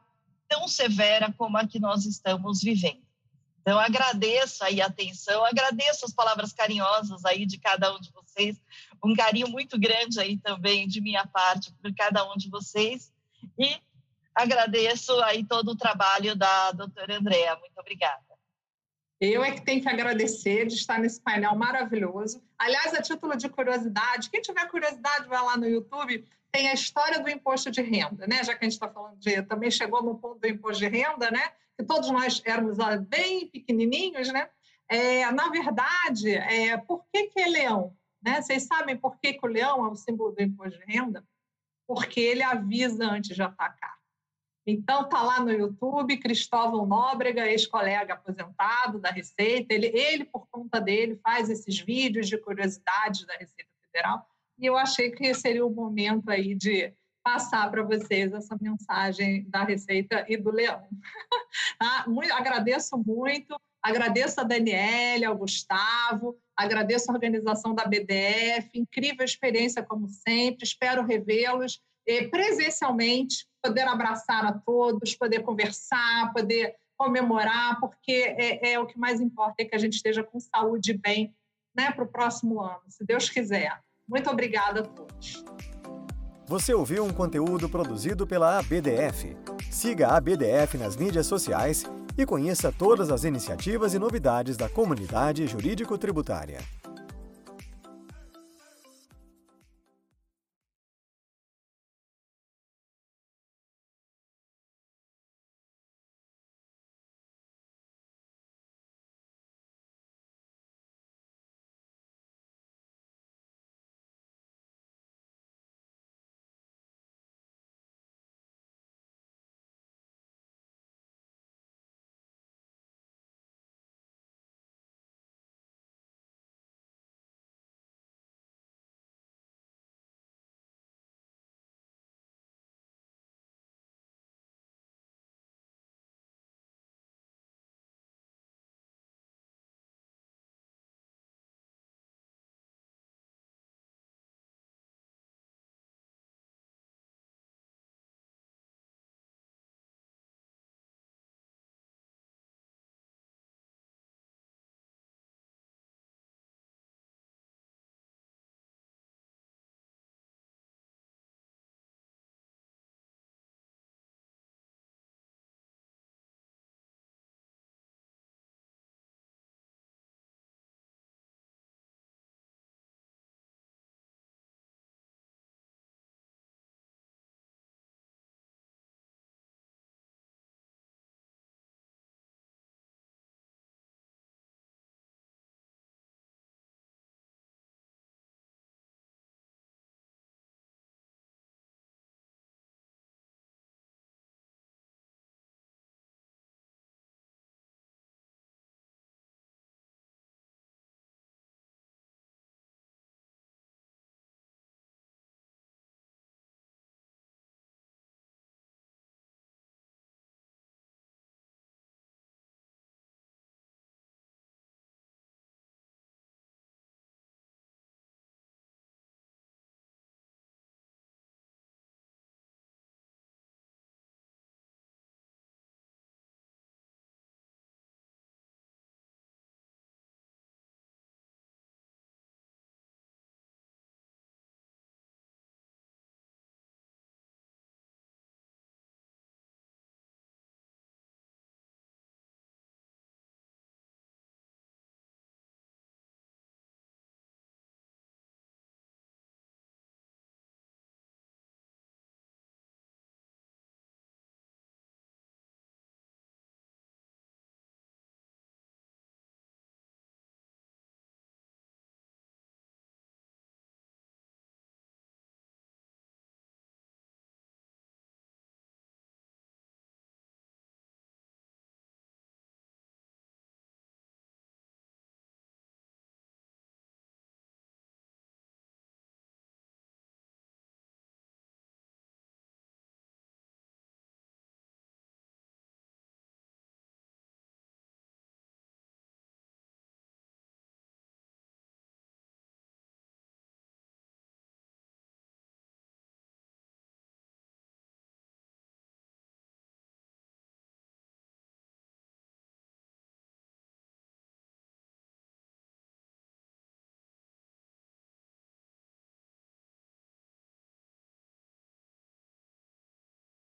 tão 0.53 0.67
severa 0.67 1.34
como 1.35 1.57
a 1.57 1.67
que 1.67 1.80
nós 1.80 2.05
estamos 2.05 2.61
vivendo. 2.61 3.01
Então, 3.61 3.80
agradeço 3.80 4.63
aí 4.63 4.81
a 4.81 4.85
atenção, 4.85 5.43
agradeço 5.43 6.05
as 6.05 6.13
palavras 6.13 6.53
carinhosas 6.53 7.25
aí 7.25 7.45
de 7.45 7.57
cada 7.57 7.95
um 7.95 7.99
de 7.99 8.11
vocês, 8.11 8.61
um 9.03 9.15
carinho 9.15 9.47
muito 9.47 9.80
grande 9.80 10.19
aí 10.19 10.38
também 10.38 10.88
de 10.88 11.01
minha 11.01 11.25
parte 11.25 11.73
por 11.81 11.93
cada 11.95 12.30
um 12.31 12.35
de 12.35 12.49
vocês, 12.49 13.11
e 13.57 13.77
agradeço 14.35 15.13
aí 15.23 15.43
todo 15.43 15.71
o 15.71 15.77
trabalho 15.77 16.35
da 16.35 16.71
doutora 16.71 17.17
Andréa. 17.17 17.55
Muito 17.55 17.80
obrigada. 17.80 18.21
Eu 19.19 19.43
é 19.43 19.51
que 19.51 19.61
tenho 19.61 19.81
que 19.81 19.89
agradecer 19.89 20.67
de 20.67 20.75
estar 20.75 20.99
nesse 20.99 21.21
painel 21.21 21.55
maravilhoso. 21.55 22.43
Aliás, 22.59 22.93
a 22.93 23.01
título 23.01 23.38
de 23.38 23.47
curiosidade, 23.47 24.30
quem 24.30 24.41
tiver 24.41 24.69
curiosidade, 24.69 25.27
vai 25.27 25.41
lá 25.41 25.55
no 25.55 25.65
YouTube, 25.65 26.25
tem 26.53 26.69
a 26.69 26.73
história 26.73 27.19
do 27.19 27.30
imposto 27.30 27.71
de 27.71 27.81
renda, 27.81 28.27
né? 28.27 28.43
Já 28.43 28.53
que 28.55 28.63
a 28.63 28.69
gente 28.69 28.73
está 28.73 28.88
falando 28.88 29.17
de. 29.17 29.41
Também 29.41 29.71
chegou 29.71 30.03
no 30.03 30.19
ponto 30.19 30.39
do 30.39 30.47
imposto 30.47 30.77
de 30.77 30.88
renda, 30.88 31.31
né? 31.31 31.51
Que 31.75 31.84
todos 31.84 32.11
nós 32.11 32.41
éramos 32.45 32.80
ah, 32.80 32.95
bem 32.95 33.47
pequenininhos, 33.47 34.31
né? 34.31 34.47
É, 34.88 35.31
na 35.31 35.49
verdade, 35.49 36.30
é, 36.35 36.77
por 36.77 37.03
que, 37.11 37.30
que 37.30 37.39
é 37.39 37.47
leão? 37.47 37.97
Né? 38.21 38.39
Vocês 38.39 38.63
sabem 38.63 38.95
por 38.95 39.17
que, 39.17 39.34
que 39.34 39.45
o 39.45 39.49
leão 39.49 39.84
é 39.84 39.89
o 39.89 39.95
símbolo 39.95 40.31
do 40.31 40.43
imposto 40.43 40.80
de 40.80 40.85
renda? 40.85 41.25
Porque 41.88 42.19
ele 42.19 42.43
avisa 42.43 43.05
antes 43.05 43.35
de 43.35 43.41
atacar. 43.41 43.97
Então, 44.65 45.09
tá 45.09 45.21
lá 45.23 45.39
no 45.39 45.51
YouTube, 45.51 46.19
Cristóvão 46.19 46.85
Nóbrega, 46.85 47.49
ex-colega 47.49 48.13
aposentado 48.13 48.99
da 48.99 49.09
Receita, 49.09 49.73
ele, 49.73 49.88
ele, 49.88 50.23
por 50.23 50.47
conta 50.49 50.80
dele, 50.80 51.19
faz 51.21 51.49
esses 51.49 51.80
vídeos 51.80 52.30
de 52.30 52.38
curiosidades 52.38 53.25
da 53.25 53.34
Receita 53.34 53.69
Federal, 53.81 54.25
e 54.59 54.65
eu 54.65 54.77
achei 54.77 55.11
que 55.11 55.34
seria 55.34 55.65
o 55.65 55.69
momento 55.69 56.30
aí 56.30 56.55
de 56.55 56.93
passar 57.23 57.71
para 57.71 57.84
vocês 57.84 58.34
essa 58.34 58.57
mensagem 58.59 59.49
da 59.49 59.63
Receita 59.63 60.25
e 60.27 60.35
do 60.35 60.51
Leão. 60.51 60.81
tá? 61.80 62.05
muito, 62.07 62.34
agradeço 62.34 62.97
muito, 62.97 63.55
agradeço 63.81 64.41
a 64.41 64.43
Daniela, 64.43 65.27
ao 65.27 65.38
Gustavo, 65.38 66.38
agradeço 66.55 67.09
a 67.09 67.13
organização 67.13 67.73
da 67.73 67.85
BDF, 67.85 68.69
incrível 68.75 69.23
experiência 69.23 69.81
como 69.81 70.07
sempre, 70.09 70.63
espero 70.63 71.05
revê-los 71.05 71.81
presencialmente, 72.30 73.47
poder 73.63 73.88
abraçar 73.88 74.45
a 74.45 74.51
todos, 74.51 75.15
poder 75.15 75.41
conversar, 75.41 76.34
poder 76.34 76.75
comemorar, 76.97 77.80
porque 77.80 78.35
é, 78.38 78.73
é 78.73 78.80
o 78.80 78.85
que 78.85 78.99
mais 78.99 79.21
importa, 79.21 79.55
é 79.59 79.65
que 79.65 79.75
a 79.75 79.80
gente 79.80 79.93
esteja 79.93 80.23
com 80.23 80.39
saúde 80.39 80.91
e 80.91 80.97
bem 80.97 81.34
né, 81.75 81.91
para 81.91 82.03
o 82.03 82.07
próximo 82.07 82.61
ano, 82.61 82.84
se 82.89 83.05
Deus 83.05 83.30
quiser. 83.30 83.80
Muito 84.14 84.30
obrigada 84.30 84.81
a 84.81 84.84
todos. 84.84 85.44
Você 86.45 86.72
ouviu 86.72 87.03
um 87.03 87.11
conteúdo 87.11 87.68
produzido 87.68 88.27
pela 88.27 88.60
ABDF. 88.60 89.35
Siga 89.72 90.10
a 90.10 90.18
ABDF 90.18 90.77
nas 90.77 90.95
mídias 90.95 91.26
sociais 91.26 91.84
e 92.15 92.23
conheça 92.23 92.72
todas 92.72 93.10
as 93.10 93.23
iniciativas 93.23 93.95
e 93.95 93.98
novidades 93.98 94.56
da 94.56 94.69
comunidade 94.69 95.48
jurídico-tributária. 95.48 96.60